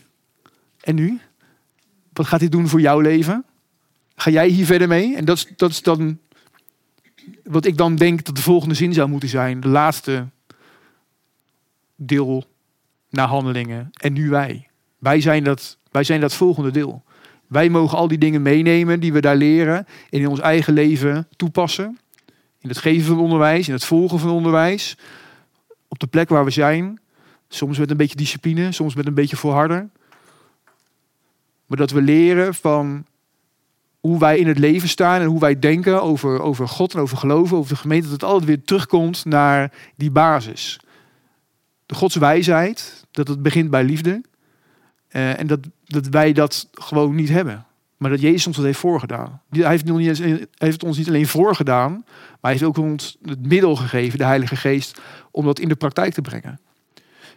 En 0.81 0.95
nu? 0.95 1.21
Wat 2.13 2.27
gaat 2.27 2.41
dit 2.41 2.53
doen 2.53 2.69
voor 2.69 2.81
jouw 2.81 3.01
leven? 3.01 3.45
Ga 4.17 4.31
jij 4.31 4.49
hier 4.49 4.67
verder 4.67 4.89
mee? 4.89 5.17
En 5.17 5.25
dat 5.25 5.47
dat 5.57 5.71
is 5.71 5.83
dan 5.83 6.19
wat 7.45 7.65
ik 7.65 7.77
dan 7.77 7.97
denk 7.97 8.25
dat 8.25 8.37
de 8.37 8.43
volgende 8.43 8.75
zin 8.75 8.93
zou 8.93 9.09
moeten 9.09 9.29
zijn. 9.29 9.61
De 9.61 9.69
laatste 9.69 10.27
deel 11.97 12.45
naar 13.11 13.29
handelingen. 13.29 13.91
En 13.93 14.13
nu 14.13 14.29
wij. 14.29 14.69
Wij 14.99 15.21
zijn 15.21 15.45
dat, 15.45 15.79
wij 15.91 16.05
zijn 16.05 16.21
dat 16.21 16.35
volgende 16.35 16.71
deel. 16.71 17.03
Wij 17.47 17.69
mogen 17.69 17.99
al 17.99 18.09
die 18.09 18.19
dingen 18.19 18.43
meenemen 18.43 19.01
die 19.01 19.13
we 19.13 19.21
daar 19.21 19.37
leren 19.37 19.87
en 20.11 20.21
in 20.21 20.29
ons 20.29 20.41
eigen 20.41 20.73
leven 20.73 21.29
toepassen. 21.37 21.99
In 22.61 22.69
het 22.69 22.79
geven 22.79 23.07
van 23.07 23.19
onderwijs, 23.19 23.67
in 23.67 23.75
het 23.75 23.85
volgen 23.85 24.19
van 24.19 24.31
onderwijs. 24.31 24.97
Op 25.89 25.99
de 25.99 26.07
plek 26.07 26.29
waar 26.29 26.45
we 26.45 26.51
zijn. 26.51 27.01
Soms 27.49 27.79
met 27.79 27.91
een 27.91 27.97
beetje 27.97 28.17
discipline, 28.17 28.73
soms 28.73 28.95
met 28.95 29.07
een 29.07 29.15
beetje 29.15 29.37
volharden. 29.37 29.93
Maar 31.67 31.79
dat 31.79 31.91
we 31.91 32.03
leren 32.03 32.55
van 32.55 33.07
hoe 34.01 34.19
wij 34.19 34.39
in 34.39 34.47
het 34.47 34.59
leven 34.59 34.89
staan 34.89 35.21
en 35.21 35.27
hoe 35.27 35.41
wij 35.41 35.59
denken 35.59 36.03
over, 36.03 36.41
over 36.41 36.69
God 36.69 36.95
en 36.95 37.01
over 37.01 37.17
geloven, 37.17 37.57
over 37.57 37.75
de 37.75 37.81
gemeente, 37.81 38.05
dat 38.05 38.21
het 38.21 38.31
altijd 38.31 38.45
weer 38.45 38.65
terugkomt 38.65 39.25
naar 39.25 39.73
die 39.97 40.11
basis. 40.11 40.81
De 41.87 41.95
Gods 41.95 42.15
wijsheid, 42.15 43.07
dat 43.11 43.29
het 43.29 43.43
begint 43.43 43.71
bij 43.71 43.85
liefde. 43.85 44.23
Uh, 45.11 45.39
en 45.39 45.47
dat, 45.47 45.61
dat 45.85 46.07
wij 46.07 46.33
dat 46.33 46.69
gewoon 46.73 47.15
niet 47.15 47.29
hebben. 47.29 47.67
Maar 47.97 48.11
dat 48.11 48.21
Jezus 48.21 48.47
ons 48.47 48.57
dat 48.57 48.65
heeft 48.65 48.79
voorgedaan. 48.79 49.41
Hij 49.51 49.69
heeft, 49.69 49.85
niet, 49.85 50.83
ons 50.83 50.99
niet 50.99 51.09
alleen 51.09 51.27
voorgedaan, 51.27 51.93
maar 51.93 52.39
hij 52.41 52.51
heeft 52.51 52.63
ook 52.63 52.77
ons 52.77 53.19
het 53.23 53.47
middel 53.47 53.77
gegeven, 53.77 54.19
de 54.19 54.25
Heilige 54.25 54.57
Geest, 54.57 55.01
om 55.31 55.45
dat 55.45 55.59
in 55.59 55.69
de 55.69 55.77
praktijk 55.77 56.13
te 56.13 56.21
brengen. 56.21 56.61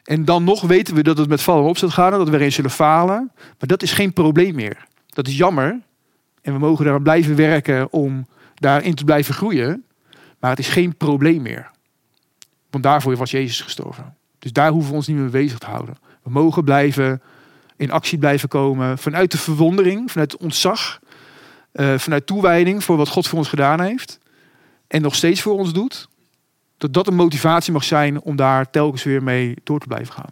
En 0.03 0.25
dan 0.25 0.43
nog 0.43 0.61
weten 0.61 0.95
we 0.95 1.03
dat 1.03 1.17
het 1.17 1.29
met 1.29 1.41
vallen 1.41 1.69
op 1.69 1.77
gaat 1.77 1.91
gaan, 1.91 2.11
dat 2.11 2.29
we 2.29 2.35
erin 2.35 2.51
zullen 2.51 2.71
falen. 2.71 3.31
Maar 3.35 3.67
dat 3.67 3.83
is 3.83 3.91
geen 3.91 4.13
probleem 4.13 4.55
meer. 4.55 4.87
Dat 5.07 5.27
is 5.27 5.37
jammer. 5.37 5.79
En 6.41 6.53
we 6.53 6.59
mogen 6.59 6.85
daar 6.85 7.01
blijven 7.01 7.35
werken 7.35 7.93
om 7.93 8.27
daarin 8.55 8.95
te 8.95 9.03
blijven 9.03 9.33
groeien. 9.33 9.85
Maar 10.39 10.49
het 10.49 10.59
is 10.59 10.67
geen 10.67 10.95
probleem 10.95 11.41
meer. 11.41 11.71
Want 12.69 12.83
daarvoor 12.83 13.15
was 13.15 13.31
Jezus 13.31 13.61
gestorven. 13.61 14.15
Dus 14.39 14.53
daar 14.53 14.71
hoeven 14.71 14.89
we 14.89 14.95
ons 14.95 15.07
niet 15.07 15.17
meer 15.17 15.29
bezig 15.29 15.57
te 15.57 15.65
houden. 15.65 15.97
We 16.23 16.29
mogen 16.29 16.63
blijven 16.63 17.21
in 17.75 17.91
actie 17.91 18.17
blijven 18.17 18.49
komen 18.49 18.97
vanuit 18.97 19.31
de 19.31 19.37
verwondering, 19.37 20.11
vanuit 20.11 20.37
ontzag, 20.37 20.99
uh, 21.73 21.97
vanuit 21.97 22.25
toewijding 22.25 22.83
voor 22.83 22.97
wat 22.97 23.07
God 23.07 23.27
voor 23.27 23.37
ons 23.37 23.49
gedaan 23.49 23.81
heeft 23.81 24.19
en 24.87 25.01
nog 25.01 25.15
steeds 25.15 25.41
voor 25.41 25.57
ons 25.57 25.73
doet. 25.73 26.07
Dat 26.77 26.93
dat 26.93 27.07
een 27.07 27.15
motivatie 27.15 27.73
mag 27.73 27.83
zijn 27.83 28.21
om 28.21 28.35
daar 28.35 28.69
telkens 28.69 29.03
weer 29.03 29.23
mee 29.23 29.55
door 29.63 29.79
te 29.79 29.87
blijven 29.87 30.13
gaan. 30.13 30.31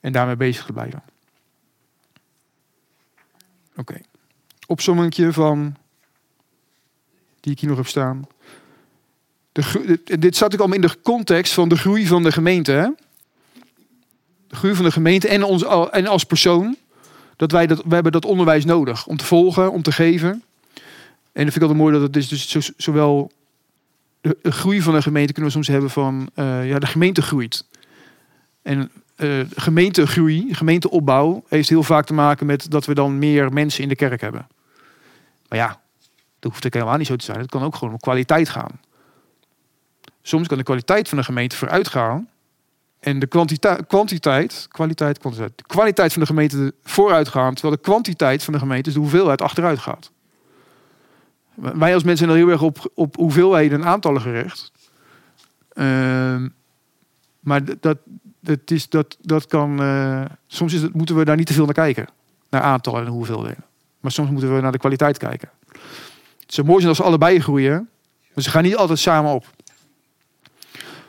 En 0.00 0.12
daarmee 0.12 0.36
bezig 0.36 0.64
te 0.64 0.72
blijven. 0.72 1.02
Oké. 3.76 4.00
Opzommingje 4.72 5.32
van 5.32 5.76
die 7.40 7.52
ik 7.52 7.60
hier 7.60 7.68
nog 7.68 7.78
heb 7.78 7.86
staan. 7.86 8.26
De, 9.52 10.00
dit 10.18 10.36
zat 10.36 10.52
ik 10.52 10.58
allemaal 10.58 10.76
in 10.76 10.86
de 10.86 11.00
context 11.02 11.52
van 11.52 11.68
de 11.68 11.76
groei 11.76 12.06
van 12.06 12.22
de 12.22 12.32
gemeente. 12.32 12.94
De 14.46 14.56
groei 14.56 14.74
van 14.74 14.84
de 14.84 14.90
gemeente 14.90 15.28
en, 15.28 15.42
ons, 15.42 15.64
en 15.90 16.06
als 16.06 16.24
persoon, 16.24 16.76
dat 17.36 17.52
wij 17.52 17.66
dat, 17.66 17.82
we 17.84 17.94
hebben 17.94 18.12
dat 18.12 18.24
onderwijs 18.24 18.64
nodig 18.64 19.06
om 19.06 19.16
te 19.16 19.24
volgen, 19.24 19.72
om 19.72 19.82
te 19.82 19.92
geven. 19.92 20.30
En 21.32 21.44
dat 21.44 21.52
vind 21.52 21.56
ik 21.56 21.62
altijd 21.62 21.78
mooi 21.78 21.92
dat 21.92 22.02
het 22.02 22.16
is 22.16 22.28
dus 22.28 22.48
zo, 22.48 22.60
zowel 22.76 23.32
de, 24.20 24.36
groei 24.42 24.82
van 24.82 24.94
de 24.94 25.02
gemeente 25.02 25.32
kunnen 25.32 25.52
we 25.52 25.56
soms 25.56 25.68
hebben 25.68 25.90
van 25.90 26.30
uh, 26.34 26.68
ja, 26.68 26.78
de 26.78 26.86
gemeente 26.86 27.22
groeit. 27.22 27.64
En 28.62 28.90
uh, 29.16 29.40
gemeentegroei, 29.54 30.54
gemeenteopbouw, 30.54 31.44
heeft 31.48 31.68
heel 31.68 31.82
vaak 31.82 32.06
te 32.06 32.14
maken 32.14 32.46
met 32.46 32.70
dat 32.70 32.86
we 32.86 32.94
dan 32.94 33.18
meer 33.18 33.52
mensen 33.52 33.82
in 33.82 33.88
de 33.88 33.96
kerk 33.96 34.20
hebben. 34.20 34.46
Maar 35.52 35.60
ja, 35.60 35.80
dat 36.38 36.50
hoeft 36.50 36.66
ook 36.66 36.72
helemaal 36.72 36.96
niet 36.96 37.06
zo 37.06 37.16
te 37.16 37.24
zijn. 37.24 37.38
Het 37.38 37.50
kan 37.50 37.62
ook 37.62 37.74
gewoon 37.74 37.92
om 37.92 38.00
kwaliteit 38.00 38.48
gaan. 38.48 38.80
Soms 40.22 40.48
kan 40.48 40.58
de 40.58 40.64
kwaliteit 40.64 41.08
van 41.08 41.18
de 41.18 41.24
gemeente 41.24 41.56
vooruit 41.56 41.88
gaan 41.88 42.28
en 43.00 43.18
de 43.18 43.26
kwantiteit, 43.26 43.86
kwantiteit, 43.86 44.66
kwaliteit, 44.68 45.22
de 45.56 45.64
kwaliteit 45.66 46.12
van 46.12 46.22
de 46.22 46.28
gemeente 46.28 46.74
vooruit 46.82 47.28
gaan, 47.28 47.54
terwijl 47.54 47.74
de 47.74 47.82
kwantiteit 47.82 48.44
van 48.44 48.52
de 48.52 48.58
gemeente, 48.58 48.82
dus 48.82 48.92
de 48.92 49.00
hoeveelheid, 49.00 49.42
achteruit 49.42 49.78
gaat. 49.78 50.10
Wij 51.54 51.94
als 51.94 52.02
mensen 52.02 52.26
zijn 52.26 52.38
er 52.38 52.44
heel 52.44 52.52
erg 52.52 52.62
op, 52.62 52.90
op 52.94 53.16
hoeveelheden 53.16 53.80
en 53.80 53.86
aantallen 53.86 54.20
gericht. 54.20 54.72
Uh, 55.74 56.46
maar 57.40 57.64
dat, 57.80 57.98
dat, 58.40 58.70
is, 58.70 58.88
dat, 58.88 59.16
dat 59.20 59.46
kan. 59.46 59.82
Uh, 59.82 60.24
soms 60.46 60.72
is 60.72 60.82
het, 60.82 60.94
moeten 60.94 61.16
we 61.16 61.24
daar 61.24 61.36
niet 61.36 61.46
te 61.46 61.52
veel 61.52 61.64
naar 61.64 61.74
kijken. 61.74 62.08
Naar 62.50 62.62
aantallen 62.62 63.06
en 63.06 63.12
hoeveelheden. 63.12 63.64
Maar 64.02 64.12
soms 64.12 64.30
moeten 64.30 64.54
we 64.54 64.60
naar 64.60 64.72
de 64.72 64.78
kwaliteit 64.78 65.18
kijken. 65.18 65.50
Het 66.40 66.54
zou 66.54 66.66
mooi 66.66 66.78
zijn 66.80 66.94
als 66.96 67.02
allebei 67.02 67.40
groeien. 67.40 67.88
Maar 68.34 68.44
ze 68.44 68.50
gaan 68.50 68.62
niet 68.62 68.76
altijd 68.76 68.98
samen 68.98 69.32
op. 69.32 69.46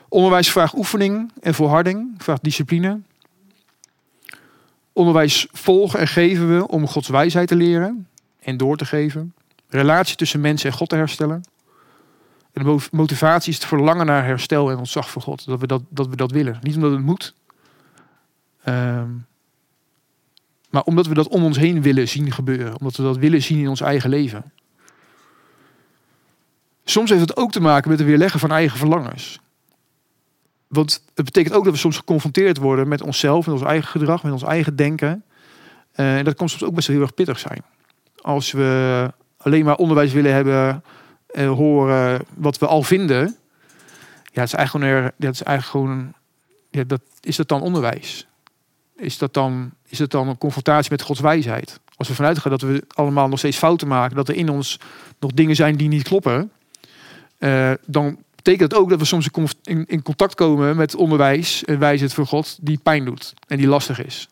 Onderwijs 0.10 0.52
vraagt 0.52 0.78
oefening 0.78 1.32
en 1.42 1.54
volharding, 1.54 2.14
vraagt 2.18 2.44
discipline. 2.44 3.00
Onderwijs 4.94 5.48
volgen 5.52 6.00
en 6.00 6.08
geven 6.08 6.58
we 6.58 6.68
om 6.68 6.88
Gods 6.88 7.08
wijsheid 7.08 7.48
te 7.48 7.56
leren 7.56 8.08
en 8.40 8.58
door 8.58 8.78
te 8.78 8.86
geven. 8.86 9.34
Relatie 9.70 10.16
tussen 10.16 10.42
mensen 10.42 10.70
en 10.70 10.76
God 10.76 10.90
te 10.90 10.96
herstellen. 10.96 11.44
En 12.54 12.64
de 12.64 12.80
motivatie 12.92 13.52
is 13.52 13.58
het 13.58 13.68
verlangen 13.68 14.06
naar 14.06 14.26
herstel 14.26 14.72
en 14.72 14.78
ontzag 14.78 15.10
voor 15.10 15.22
God. 15.22 15.46
Dat 15.46 15.60
we 15.60 15.68
dat, 15.68 15.82
dat, 15.90 16.08
we 16.08 16.16
dat 16.16 16.32
willen. 16.32 16.60
Niet 16.62 16.76
omdat 16.76 16.92
het 16.92 17.02
moet. 17.02 17.34
Um, 18.68 19.26
maar 20.74 20.84
omdat 20.84 21.08
we 21.08 21.14
dat 21.14 21.28
om 21.28 21.44
ons 21.44 21.58
heen 21.58 21.82
willen 21.82 22.08
zien 22.08 22.32
gebeuren. 22.32 22.80
Omdat 22.80 22.96
we 22.96 23.04
dat 23.04 23.18
willen 23.18 23.42
zien 23.42 23.60
in 23.60 23.68
ons 23.68 23.82
eigen 23.82 24.10
leven. 24.10 24.52
Soms 26.84 27.10
heeft 27.10 27.22
het 27.22 27.38
ook 27.38 27.52
te 27.52 27.62
maken 27.62 27.90
met 27.90 28.00
het 28.00 28.08
weerleggen 28.08 28.40
van 28.40 28.52
eigen 28.52 28.78
verlangens. 28.78 29.40
Want 30.68 31.04
het 31.16 31.26
betekent 31.26 31.56
ook 31.56 31.64
dat 31.64 31.74
we 31.74 31.80
soms 31.80 31.98
geconfronteerd 31.98 32.58
worden 32.58 32.88
met 32.88 33.02
onszelf, 33.02 33.46
met 33.46 33.56
ons 33.56 33.64
eigen 33.64 33.90
gedrag, 33.90 34.24
met 34.24 34.32
ons 34.32 34.44
eigen 34.44 34.76
denken. 34.76 35.24
Uh, 35.96 36.18
en 36.18 36.24
dat 36.24 36.36
kan 36.36 36.50
soms 36.50 36.64
ook 36.64 36.76
best 36.76 36.88
heel 36.88 37.02
erg 37.02 37.14
pittig 37.14 37.40
zijn. 37.40 37.64
Als 38.22 38.52
we 38.52 39.12
alleen 39.38 39.66
maar 39.66 39.76
onderwijs 39.76 40.14
willen 40.14 40.34
hebben, 40.34 40.84
uh, 41.32 41.52
horen 41.52 42.22
wat 42.36 42.58
we 42.58 42.68
al 42.68 42.84
vinden. 42.84 43.38
Ja, 44.24 44.42
het 44.42 44.48
is 44.48 44.54
eigenlijk 44.54 44.86
gewoon, 44.86 45.12
dat 45.18 45.34
is 45.34 45.44
eigenlijk 45.44 45.66
gewoon 45.66 46.14
ja, 46.70 46.84
dat, 46.84 47.02
is 47.22 47.36
dat 47.36 47.48
dan 47.48 47.62
onderwijs? 47.62 48.28
Is 49.04 49.18
dat 49.18 49.34
dan, 49.34 49.72
is 49.88 49.98
dat 49.98 50.12
dan 50.12 50.28
een 50.28 50.38
confrontatie 50.38 50.92
met 50.92 51.02
Gods 51.02 51.20
wijsheid? 51.20 51.80
Als 51.96 52.08
we 52.08 52.16
vanuit 52.16 52.40
gaan 52.40 52.52
dat 52.52 52.62
we 52.62 52.84
allemaal 52.88 53.28
nog 53.28 53.40
steeds 53.40 53.58
fouten 53.58 53.88
maken, 53.88 54.16
dat 54.16 54.28
er 54.28 54.36
in 54.36 54.50
ons 54.50 54.80
nog 55.20 55.32
dingen 55.32 55.56
zijn 55.56 55.78
die 55.78 55.88
niet 55.88 56.04
kloppen, 56.04 56.52
uh, 57.40 57.72
dan 57.86 58.18
betekent 58.36 58.72
het 58.72 58.82
ook 58.82 58.90
dat 58.90 59.00
we 59.00 59.06
soms 59.06 59.30
in, 59.64 59.86
in 59.88 60.02
contact 60.02 60.36
komen 60.36 60.76
met 60.76 60.96
onderwijs 60.96 61.64
en 61.64 61.80
wijsheid 61.80 62.14
voor 62.14 62.28
God 62.28 62.58
die 62.62 62.80
pijn 62.84 63.06
doet 63.06 63.34
en 63.48 63.58
die 63.58 63.68
lastig 63.68 64.04
is. 64.04 64.28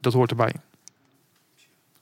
Dat 0.00 0.12
hoort 0.12 0.30
erbij. 0.30 0.52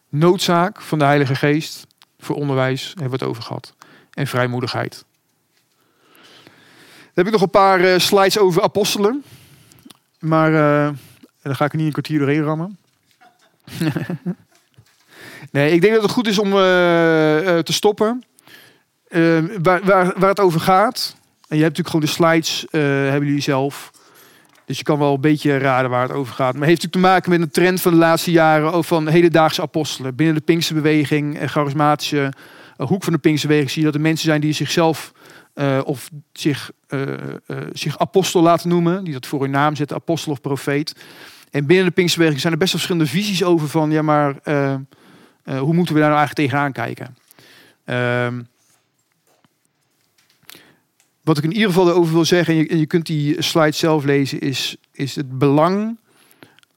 Noodzaak 0.08 0.80
van 0.80 0.98
de 0.98 1.04
Heilige 1.04 1.34
Geest 1.34 1.86
voor 2.18 2.36
onderwijs 2.36 2.88
hebben 2.88 3.04
we 3.04 3.12
het 3.12 3.22
over 3.22 3.42
gehad. 3.42 3.74
En 4.12 4.26
vrijmoedigheid. 4.26 5.04
Dan 6.84 7.12
heb 7.14 7.26
ik 7.26 7.32
nog 7.32 7.42
een 7.42 7.50
paar 7.50 7.80
uh, 7.80 7.98
slides 7.98 8.38
over 8.38 8.62
apostelen. 8.62 9.24
Maar 10.20 10.52
uh, 10.52 10.90
dan 11.42 11.56
ga 11.56 11.64
ik 11.64 11.70
er 11.70 11.76
niet 11.76 11.86
een 11.86 11.92
kwartier 11.92 12.18
doorheen 12.18 12.42
rammen. 12.42 12.78
Nee, 15.50 15.72
ik 15.72 15.80
denk 15.80 15.92
dat 15.92 16.02
het 16.02 16.12
goed 16.12 16.26
is 16.26 16.38
om 16.38 16.52
eh, 16.52 17.56
eh, 17.56 17.64
te 17.64 17.72
stoppen. 17.72 18.22
Eh, 19.08 19.38
waar, 19.62 19.80
waar, 19.84 20.12
waar 20.16 20.28
het 20.28 20.40
over 20.40 20.60
gaat. 20.60 21.16
En 21.48 21.56
je 21.56 21.62
hebt 21.62 21.78
natuurlijk 21.78 21.88
gewoon 21.88 22.30
de 22.30 22.40
slides, 22.40 22.66
hebben 23.10 23.26
jullie 23.26 23.42
zelf. 23.42 23.90
Dus 24.64 24.78
je 24.78 24.84
kan 24.84 24.98
wel 24.98 25.14
een 25.14 25.20
beetje 25.20 25.58
raden 25.58 25.90
waar 25.90 26.02
het 26.02 26.12
over 26.12 26.34
gaat. 26.34 26.54
Maar 26.54 26.68
heeft 26.68 26.82
natuurlijk 26.82 27.06
te 27.06 27.12
maken 27.12 27.30
met 27.30 27.40
een 27.40 27.50
trend 27.50 27.80
van 27.80 27.92
de 27.92 27.98
laatste 27.98 28.30
jaren 28.30 28.72
over 28.72 28.84
van 28.84 29.08
hedendaagse 29.08 29.62
apostelen. 29.62 30.14
Binnen 30.14 30.34
de 30.34 30.40
Pinksterbeweging 30.40 31.38
en 31.38 31.48
charismatische 31.48 32.32
hoek 32.76 33.04
van 33.04 33.12
de 33.12 33.18
Pinksterbeweging 33.18 33.72
zie 33.72 33.80
je 33.80 33.86
dat 33.86 33.96
er 33.96 34.00
mensen 34.06 34.24
zijn 34.24 34.40
die 34.40 34.52
zichzelf 34.52 35.12
eh, 35.60 35.80
of 35.84 36.10
zich, 36.32 36.70
eh, 36.86 37.12
eh, 37.12 37.36
zich 37.72 37.98
apostel 37.98 38.42
laten 38.42 38.68
noemen. 38.68 39.04
Die 39.04 39.12
dat 39.12 39.26
voor 39.26 39.40
hun 39.40 39.50
naam 39.50 39.76
zetten, 39.76 39.96
apostel 39.96 40.32
of 40.32 40.40
profeet. 40.40 40.94
En 41.50 41.66
binnen 41.66 41.86
de 41.86 41.90
Pinksterbeweging 41.90 42.40
zijn 42.40 42.52
er 42.52 42.58
best 42.58 42.72
wel 42.72 42.80
verschillende 42.80 43.10
visies 43.10 43.44
over 43.44 43.68
van 43.68 43.90
ja, 43.90 44.02
maar 44.02 44.34
hoe 45.44 45.74
moeten 45.74 45.94
we 45.94 46.00
daar 46.00 46.10
nou 46.10 46.18
eigenlijk 46.18 46.34
tegenaan 46.34 46.72
kijken? 46.72 47.16
Ehm, 47.84 48.42
wat 51.22 51.38
ik 51.38 51.44
in 51.44 51.52
ieder 51.52 51.68
geval 51.68 51.88
erover 51.88 52.12
wil 52.12 52.24
zeggen, 52.24 52.54
en 52.54 52.60
je, 52.60 52.68
en 52.68 52.78
je 52.78 52.86
kunt 52.86 53.06
die 53.06 53.42
slide 53.42 53.76
zelf 53.76 54.04
lezen, 54.04 54.40
is, 54.40 54.76
is 54.92 55.16
het 55.16 55.38
belang 55.38 55.98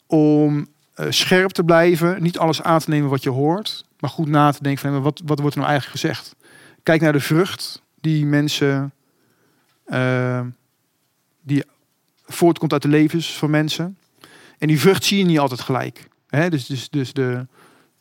om 0.07 0.67
scherp 1.09 1.51
te 1.51 1.63
blijven. 1.63 2.23
Niet 2.23 2.37
alles 2.37 2.61
aan 2.61 2.79
te 2.79 2.89
nemen 2.89 3.09
wat 3.09 3.23
je 3.23 3.29
hoort, 3.29 3.85
maar 3.99 4.09
goed 4.09 4.27
na 4.27 4.51
te 4.51 4.63
denken 4.63 4.91
van 4.91 5.01
wat, 5.01 5.21
wat 5.25 5.39
wordt 5.39 5.55
er 5.55 5.61
nou 5.61 5.71
eigenlijk 5.71 6.01
gezegd? 6.01 6.35
Kijk 6.83 7.01
naar 7.01 7.13
de 7.13 7.19
vrucht 7.19 7.82
die 8.03 8.25
mensen, 8.25 8.93
eh, 9.85 10.41
die 11.41 11.63
voortkomt 12.25 12.71
uit 12.71 12.81
de 12.81 12.87
levens 12.87 13.37
van 13.37 13.49
mensen. 13.49 13.97
En 14.57 14.67
die 14.67 14.79
vrucht 14.79 15.03
zie 15.03 15.17
je 15.17 15.25
niet 15.25 15.39
altijd 15.39 15.59
gelijk. 15.59 16.07
Dus, 16.49 16.65
dus, 16.65 16.89
dus 16.89 17.13
de, 17.13 17.47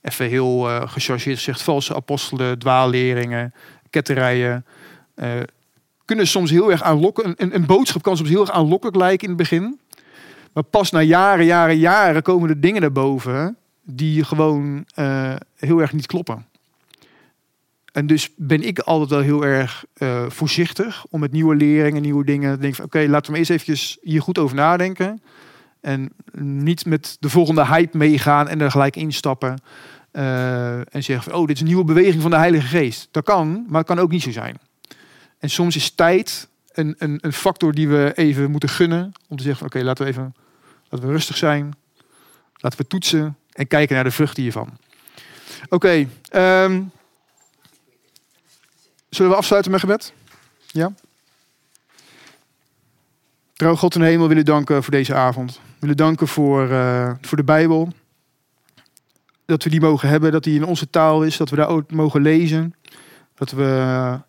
even 0.03 0.27
heel 0.27 0.71
eh 0.71 0.89
gechargeerd 0.89 1.37
gezegd, 1.37 1.63
valse 1.63 1.95
apostelen, 1.95 2.59
dwaalleringen, 2.59 3.55
ketterijen. 3.91 4.67
eh, 5.15 5.41
kunnen 6.05 6.27
soms 6.27 6.51
heel 6.51 6.71
erg 6.71 6.83
aanlokken. 6.83 7.35
Een, 7.37 7.55
een, 7.55 7.67
boodschap 7.67 8.03
kan 8.03 8.17
soms 8.17 8.29
heel 8.29 8.41
erg 8.41 8.51
aanlokkelijk 8.51 8.97
lijken 8.97 9.29
in 9.29 9.35
het 9.35 9.49
begin. 9.49 9.81
Maar 10.53 10.63
pas 10.63 10.91
na 10.91 11.01
jaren, 11.01 11.45
jaren, 11.45 11.79
jaren 11.79 12.23
komen 12.23 12.49
er 12.49 12.61
dingen 12.61 12.81
naar 12.81 12.93
boven 12.93 13.57
die 13.83 14.25
gewoon 14.25 14.87
heel 15.57 15.81
erg 15.81 15.93
niet 15.93 16.07
kloppen. 16.07 16.47
En 17.93 18.07
dus 18.07 18.31
ben 18.37 18.63
ik 18.63 18.79
altijd 18.79 19.11
wel 19.11 19.21
heel 19.21 19.45
erg 19.45 19.85
eh, 19.95 20.25
voorzichtig 20.29 21.05
om 21.11 21.21
met 21.21 21.33
nieuwe 21.33 21.55
leringen, 21.55 22.03
nieuwe 22.03 22.25
dingen 22.25 22.55
te 22.55 22.61
denken 22.61 22.77
van 22.77 22.85
oké, 22.85 23.07
laten 23.09 23.33
we 23.33 23.39
eens 23.39 23.49
eventjes 23.49 23.99
hier 24.03 24.23
goed 24.23 24.39
over 24.39 24.57
nadenken. 24.57 25.23
En 25.81 26.13
niet 26.39 26.87
met 26.87 27.17
de 27.21 27.31
volgende 27.31 27.67
hype 27.67 27.97
meegaan 27.97 28.49
en 28.49 28.61
er 28.61 28.71
gelijk 28.71 28.97
instappen. 28.97 29.59
eh, 30.11 30.95
en 30.95 31.03
zeggen 31.05 31.23
van 31.31 31.41
oh, 31.41 31.47
dit 31.47 31.55
is 31.57 31.61
een 31.61 31.67
nieuwe 31.67 31.85
beweging 31.85 32.23
van 32.23 32.31
de 32.31 32.37
Heilige 32.37 32.67
Geest. 32.67 33.09
Dat 33.11 33.25
kan, 33.25 33.65
maar 33.69 33.79
het 33.79 33.87
kan 33.87 33.99
ook 33.99 34.11
niet 34.11 34.23
zo 34.23 34.31
zijn. 34.31 34.59
En 35.39 35.51
soms 35.51 35.77
is 35.77 35.91
tijd 35.91 36.49
een, 36.73 36.95
een, 36.99 37.19
een 37.21 37.33
factor 37.33 37.73
die 37.73 37.89
we 37.89 38.13
even 38.15 38.51
moeten 38.51 38.69
gunnen. 38.69 39.13
Om 39.29 39.37
te 39.37 39.43
zeggen 39.43 39.59
van 39.59 39.67
oké, 39.67 39.87
laten 39.87 40.05
we 40.05 40.11
even 40.11 40.35
laten 40.89 41.07
we 41.07 41.13
rustig 41.13 41.37
zijn. 41.37 41.73
Laten 42.55 42.79
we 42.79 42.87
toetsen 42.87 43.37
en 43.53 43.67
kijken 43.67 43.95
naar 43.95 44.05
de 44.05 44.11
vruchten 44.11 44.43
hiervan. 44.43 44.79
Oké, 45.69 46.09
ehm, 46.29 46.83
zullen 49.15 49.31
we 49.31 49.37
afsluiten 49.37 49.71
met 49.71 49.81
gebed? 49.81 50.13
Ja? 50.67 50.95
Trouw 53.53 53.77
God 53.77 53.95
in 53.95 54.01
de 54.01 54.07
hemel 54.07 54.29
willen 54.29 54.45
danken 54.45 54.83
voor 54.83 54.93
deze 54.93 55.15
avond. 55.15 55.61
Willen 55.79 55.97
danken 55.97 56.29
voor, 56.29 56.71
eh, 56.71 57.13
voor 57.21 57.37
de 57.37 57.45
Bijbel. 57.45 57.93
Dat 59.45 59.65
we 59.65 59.71
die 59.71 59.81
mogen 59.81 60.09
hebben, 60.09 60.33
dat 60.33 60.45
die 60.45 60.55
in 60.55 60.65
onze 60.65 60.91
taal 60.91 61.25
is, 61.25 61.37
dat 61.37 61.51
we 61.51 61.57
daar 61.57 61.69
ook 61.69 61.91
mogen 61.91 62.23
lezen. 62.23 62.75
Dat 63.35 63.51
we 63.51 64.21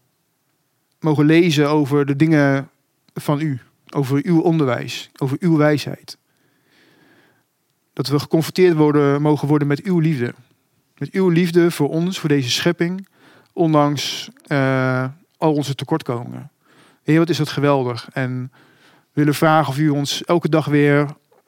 mogen 0.99 1.25
lezen 1.25 1.69
over 1.69 2.05
de 2.05 2.15
dingen 2.15 2.69
van 3.13 3.41
u, 3.41 3.59
over 3.89 4.19
uw 4.23 4.41
onderwijs, 4.41 5.09
over 5.17 5.37
uw 5.39 5.57
wijsheid. 5.57 6.17
Dat 7.93 8.07
we 8.07 8.19
geconfronteerd 8.19 8.75
worden, 8.75 9.21
mogen 9.21 9.47
worden 9.47 9.67
met 9.67 9.81
uw 9.83 9.99
liefde. 9.99 10.33
Met 10.97 11.11
uw 11.11 11.29
liefde 11.29 11.71
voor 11.71 11.89
ons, 11.89 12.19
voor 12.19 12.29
deze 12.29 12.49
schepping, 12.49 13.07
ondanks 13.53 14.29
eh, 14.47 15.05
al 15.37 15.53
onze 15.53 15.75
tekortkomingen. 15.75 16.51
Heer, 17.03 17.19
wat 17.19 17.29
is 17.29 17.37
dat 17.37 17.49
geweldig. 17.49 18.09
En 18.13 18.51
we 18.83 19.19
willen 19.21 19.33
vragen 19.33 19.69
of 19.69 19.77
u 19.77 19.89
ons 19.89 20.23
elke 20.23 20.49
dag 20.49 20.65
weer 20.65 21.07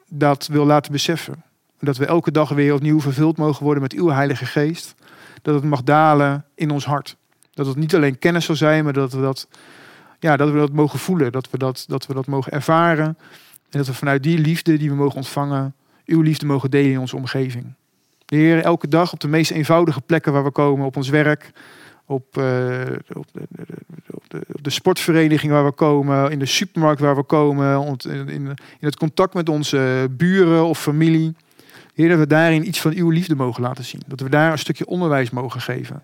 dat 0.09 0.47
wil 0.47 0.65
laten 0.65 0.91
beseffen. 0.91 1.43
Dat 1.79 1.97
we 1.97 2.05
elke 2.05 2.31
dag 2.31 2.49
weer 2.49 2.73
opnieuw 2.73 3.01
vervuld 3.01 3.37
mogen 3.37 3.63
worden 3.63 3.83
met 3.83 3.93
uw 3.93 4.09
Heilige 4.09 4.45
Geest. 4.45 4.95
Dat 5.41 5.55
het 5.55 5.63
mag 5.63 5.83
dalen 5.83 6.45
in 6.55 6.69
ons 6.69 6.85
hart. 6.85 7.15
Dat 7.53 7.65
het 7.65 7.75
niet 7.75 7.95
alleen 7.95 8.19
kennis 8.19 8.45
zal 8.45 8.55
zijn, 8.55 8.83
maar 8.83 8.93
dat 8.93 9.13
we 9.13 9.21
dat, 9.21 9.47
ja, 10.19 10.37
dat, 10.37 10.51
we 10.51 10.57
dat 10.57 10.71
mogen 10.71 10.99
voelen. 10.99 11.31
Dat 11.31 11.49
we 11.49 11.57
dat, 11.57 11.85
dat 11.87 12.05
we 12.05 12.13
dat 12.13 12.27
mogen 12.27 12.51
ervaren. 12.51 13.17
En 13.69 13.81
dat 13.81 13.87
we 13.87 13.93
vanuit 13.93 14.23
die 14.23 14.37
liefde 14.37 14.77
die 14.77 14.89
we 14.89 14.95
mogen 14.95 15.15
ontvangen, 15.15 15.75
uw 16.05 16.21
liefde 16.21 16.45
mogen 16.45 16.71
delen 16.71 16.91
in 16.91 16.99
onze 16.99 17.15
omgeving. 17.15 17.73
Heer, 18.25 18.61
elke 18.61 18.87
dag 18.87 19.13
op 19.13 19.19
de 19.19 19.27
meest 19.27 19.51
eenvoudige 19.51 20.01
plekken 20.01 20.33
waar 20.33 20.43
we 20.43 20.51
komen, 20.51 20.85
op 20.85 20.97
ons 20.97 21.09
werk, 21.09 21.51
op, 22.05 22.37
eh, 22.37 22.81
op, 23.13 23.27
de, 24.61 24.69
sportvereniging 24.69 25.51
waar 25.51 25.65
we 25.65 25.71
komen, 25.71 26.31
in 26.31 26.39
de 26.39 26.45
supermarkt 26.45 27.01
waar 27.01 27.15
we 27.15 27.23
komen, 27.23 27.97
in, 28.03 28.29
in 28.29 28.55
het 28.79 28.97
contact 28.97 29.33
met 29.33 29.49
onze 29.49 30.07
buren 30.11 30.65
of 30.65 30.81
familie. 30.81 31.35
Heer, 31.93 32.09
dat 32.09 32.17
we 32.17 32.27
daarin 32.27 32.67
iets 32.67 32.81
van 32.81 32.93
uw 32.93 33.09
liefde 33.09 33.35
mogen 33.35 33.61
laten 33.61 33.83
zien. 33.83 34.01
Dat 34.07 34.19
we 34.19 34.29
daar 34.29 34.51
een 34.51 34.59
stukje 34.59 34.85
onderwijs 34.85 35.29
mogen 35.29 35.61
geven. 35.61 36.03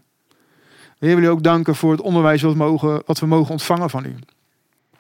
Heer, 1.00 1.16
wil 1.16 1.24
u 1.24 1.28
ook 1.28 1.44
danken 1.44 1.76
voor 1.76 1.92
het 1.92 2.02
onderwijs 2.02 2.42
wat, 2.42 2.52
we 2.52 2.58
mogen, 2.58 3.02
wat 3.06 3.20
we 3.20 3.26
mogen 3.26 3.52
ontvangen 3.52 3.90
van 3.90 4.06
u. 4.06 4.16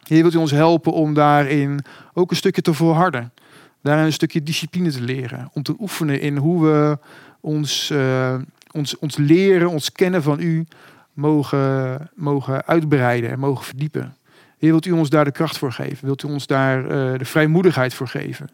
Heer, 0.03 0.21
wilt 0.21 0.33
u 0.33 0.37
ons 0.37 0.51
helpen 0.51 0.93
om 0.93 1.13
daarin 1.13 1.83
ook 2.13 2.29
een 2.29 2.35
stukje 2.35 2.61
te 2.61 2.73
volharden. 2.73 3.33
Daarin 3.81 4.05
een 4.05 4.13
stukje 4.13 4.43
discipline 4.43 4.91
te 4.91 5.01
leren. 5.01 5.49
Om 5.53 5.63
te 5.63 5.75
oefenen 5.79 6.21
in 6.21 6.37
hoe 6.37 6.63
we 6.63 6.97
ons, 7.39 7.89
eh, 7.89 8.35
ons, 8.71 8.97
ons 8.97 9.17
leren, 9.17 9.69
ons 9.69 9.91
kennen 9.91 10.23
van 10.23 10.39
u 10.39 10.65
mogen, 11.13 12.09
mogen 12.15 12.65
uitbreiden 12.65 13.29
en 13.29 13.39
mogen 13.39 13.65
verdiepen. 13.65 14.15
Wilt 14.59 14.85
u 14.85 14.91
ons 14.91 15.09
daar 15.09 15.25
de 15.25 15.31
kracht 15.31 15.57
voor 15.57 15.71
geven? 15.71 16.05
Wilt 16.05 16.23
u 16.23 16.27
ons 16.27 16.47
daar 16.47 16.83
eh, 16.83 17.19
de 17.19 17.25
vrijmoedigheid 17.25 17.93
voor 17.93 18.07
geven? 18.07 18.49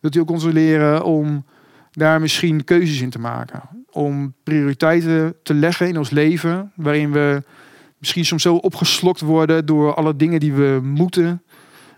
Wilt 0.00 0.14
u 0.14 0.20
ook 0.20 0.30
ons 0.30 0.44
leren 0.44 1.04
om 1.04 1.44
daar 1.90 2.20
misschien 2.20 2.64
keuzes 2.64 3.00
in 3.00 3.10
te 3.10 3.18
maken? 3.18 3.62
Om 3.90 4.34
prioriteiten 4.42 5.34
te 5.42 5.54
leggen 5.54 5.88
in 5.88 5.98
ons 5.98 6.10
leven, 6.10 6.72
waarin 6.74 7.12
we 7.12 7.42
misschien 7.98 8.24
soms 8.24 8.42
zo 8.42 8.54
opgeslokt 8.54 9.20
worden 9.20 9.66
door 9.66 9.94
alle 9.94 10.16
dingen 10.16 10.40
die 10.40 10.52
we 10.52 10.80
moeten, 10.82 11.42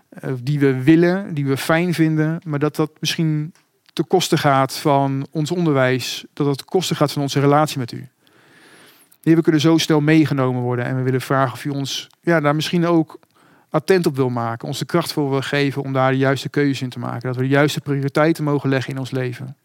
eh, 0.09 0.31
die 0.43 0.59
we 0.59 0.83
willen, 0.83 1.33
die 1.33 1.45
we 1.45 1.57
fijn 1.57 1.93
vinden, 1.93 2.39
maar 2.43 2.59
dat 2.59 2.75
dat 2.75 2.91
misschien 2.99 3.53
te 3.95 4.03
kosten 4.03 4.37
gaat 4.37 4.77
van 4.77 5.27
ons 5.31 5.51
onderwijs, 5.51 6.25
dat 6.33 6.57
te 6.57 6.65
kosten 6.65 6.95
gaat 6.95 7.11
van 7.11 7.21
onze 7.21 7.39
relatie 7.39 7.79
met 7.79 7.91
u. 7.91 8.07
Heer, 9.21 9.35
we 9.35 9.41
kunnen 9.41 9.61
zo 9.61 9.77
snel 9.77 10.01
meegenomen 10.01 10.61
worden 10.61 10.85
en 10.85 10.95
we 10.95 11.01
willen 11.01 11.21
vragen 11.21 11.53
of 11.53 11.65
u 11.65 11.69
ons 11.69 12.07
ja, 12.21 12.39
daar 12.39 12.55
misschien 12.55 12.85
ook 12.85 13.19
attent 13.69 14.05
op 14.05 14.15
wil 14.15 14.29
maken, 14.29 14.67
ons 14.67 14.79
de 14.79 14.85
kracht 14.85 15.13
voor 15.13 15.29
wil 15.29 15.41
geven 15.41 15.81
om 15.81 15.93
daar 15.93 16.11
de 16.11 16.17
juiste 16.17 16.49
keuzes 16.49 16.81
in 16.81 16.89
te 16.89 16.99
maken, 16.99 17.27
dat 17.27 17.35
we 17.35 17.41
de 17.41 17.47
juiste 17.47 17.81
prioriteiten 17.81 18.43
mogen 18.43 18.69
leggen 18.69 18.93
in 18.93 18.99
ons 18.99 19.11
leven. 19.11 19.55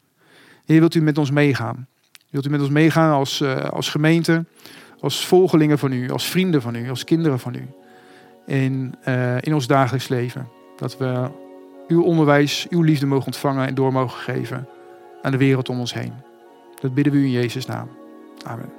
Heer, 0.65 0.79
wilt 0.79 0.95
u 0.95 1.03
met 1.03 1.19
ons 1.19 1.31
meegaan? 1.31 1.87
Wilt 2.31 2.47
u 2.47 2.51
met 2.51 2.61
ons 2.61 2.71
meegaan 2.71 3.13
als, 3.13 3.41
eh, 3.41 3.65
als 3.65 3.89
gemeente, 3.89 4.45
als 5.01 5.27
volgelingen 5.27 5.79
van 5.79 5.93
u, 5.93 6.11
als 6.11 6.25
vrienden 6.25 6.63
van 6.63 6.75
u, 6.75 6.91
als 6.91 7.05
kinderen 7.05 7.39
van 7.39 7.55
u? 7.55 7.69
In, 8.47 8.95
eh, 9.03 9.43
in 9.43 9.55
ons 9.55 9.67
dagelijks 9.67 10.09
leven. 10.09 10.49
Dat 10.77 10.97
we 10.97 11.31
uw 11.91 12.03
onderwijs, 12.03 12.67
uw 12.71 12.83
liefde 12.83 13.07
mogen 13.07 13.27
ontvangen 13.27 13.67
en 13.67 13.75
door 13.75 13.93
mogen 13.93 14.21
geven 14.21 14.69
aan 15.23 15.31
de 15.31 15.37
wereld 15.37 15.69
om 15.69 15.79
ons 15.79 15.95
heen. 15.95 16.13
Dat 16.81 16.95
bidden 16.95 17.13
we 17.13 17.19
u 17.19 17.25
in 17.25 17.31
Jezus' 17.31 17.67
naam. 17.67 17.89
Amen. 18.45 18.73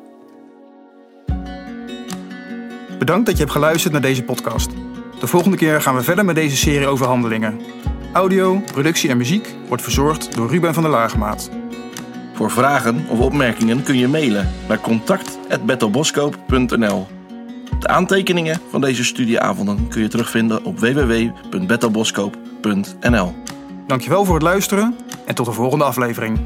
Bedankt 2.99 3.25
dat 3.25 3.35
je 3.35 3.41
hebt 3.41 3.55
geluisterd 3.55 3.93
naar 3.93 4.01
deze 4.01 4.23
podcast. 4.23 4.71
De 5.19 5.27
volgende 5.27 5.57
keer 5.57 5.81
gaan 5.81 5.95
we 5.95 6.01
verder 6.01 6.25
met 6.25 6.35
deze 6.35 6.57
serie 6.57 6.87
over 6.87 7.05
handelingen. 7.05 7.59
Audio, 8.13 8.61
productie 8.71 9.09
en 9.09 9.17
muziek 9.17 9.55
wordt 9.67 9.83
verzorgd 9.83 10.35
door 10.35 10.49
Ruben 10.49 10.73
van 10.73 10.83
der 10.83 10.91
Laagmaat. 10.91 11.49
Voor 12.33 12.51
vragen 12.51 13.05
of 13.09 13.19
opmerkingen 13.19 13.83
kun 13.83 13.97
je 13.97 14.07
mailen 14.07 14.49
naar 14.67 14.79
contact.bethelboskoop.nl 14.79 17.20
De 17.79 17.87
aantekeningen 17.87 18.59
van 18.69 18.81
deze 18.81 19.03
studieavonden 19.03 19.87
kun 19.87 20.01
je 20.01 20.07
terugvinden 20.07 20.63
op 20.63 20.79
www.bethelboskoop.nl 20.79 23.33
Dankjewel 23.87 24.25
voor 24.25 24.35
het 24.35 24.43
luisteren 24.43 24.95
en 25.25 25.35
tot 25.35 25.45
de 25.45 25.51
volgende 25.51 25.83
aflevering. 25.83 26.39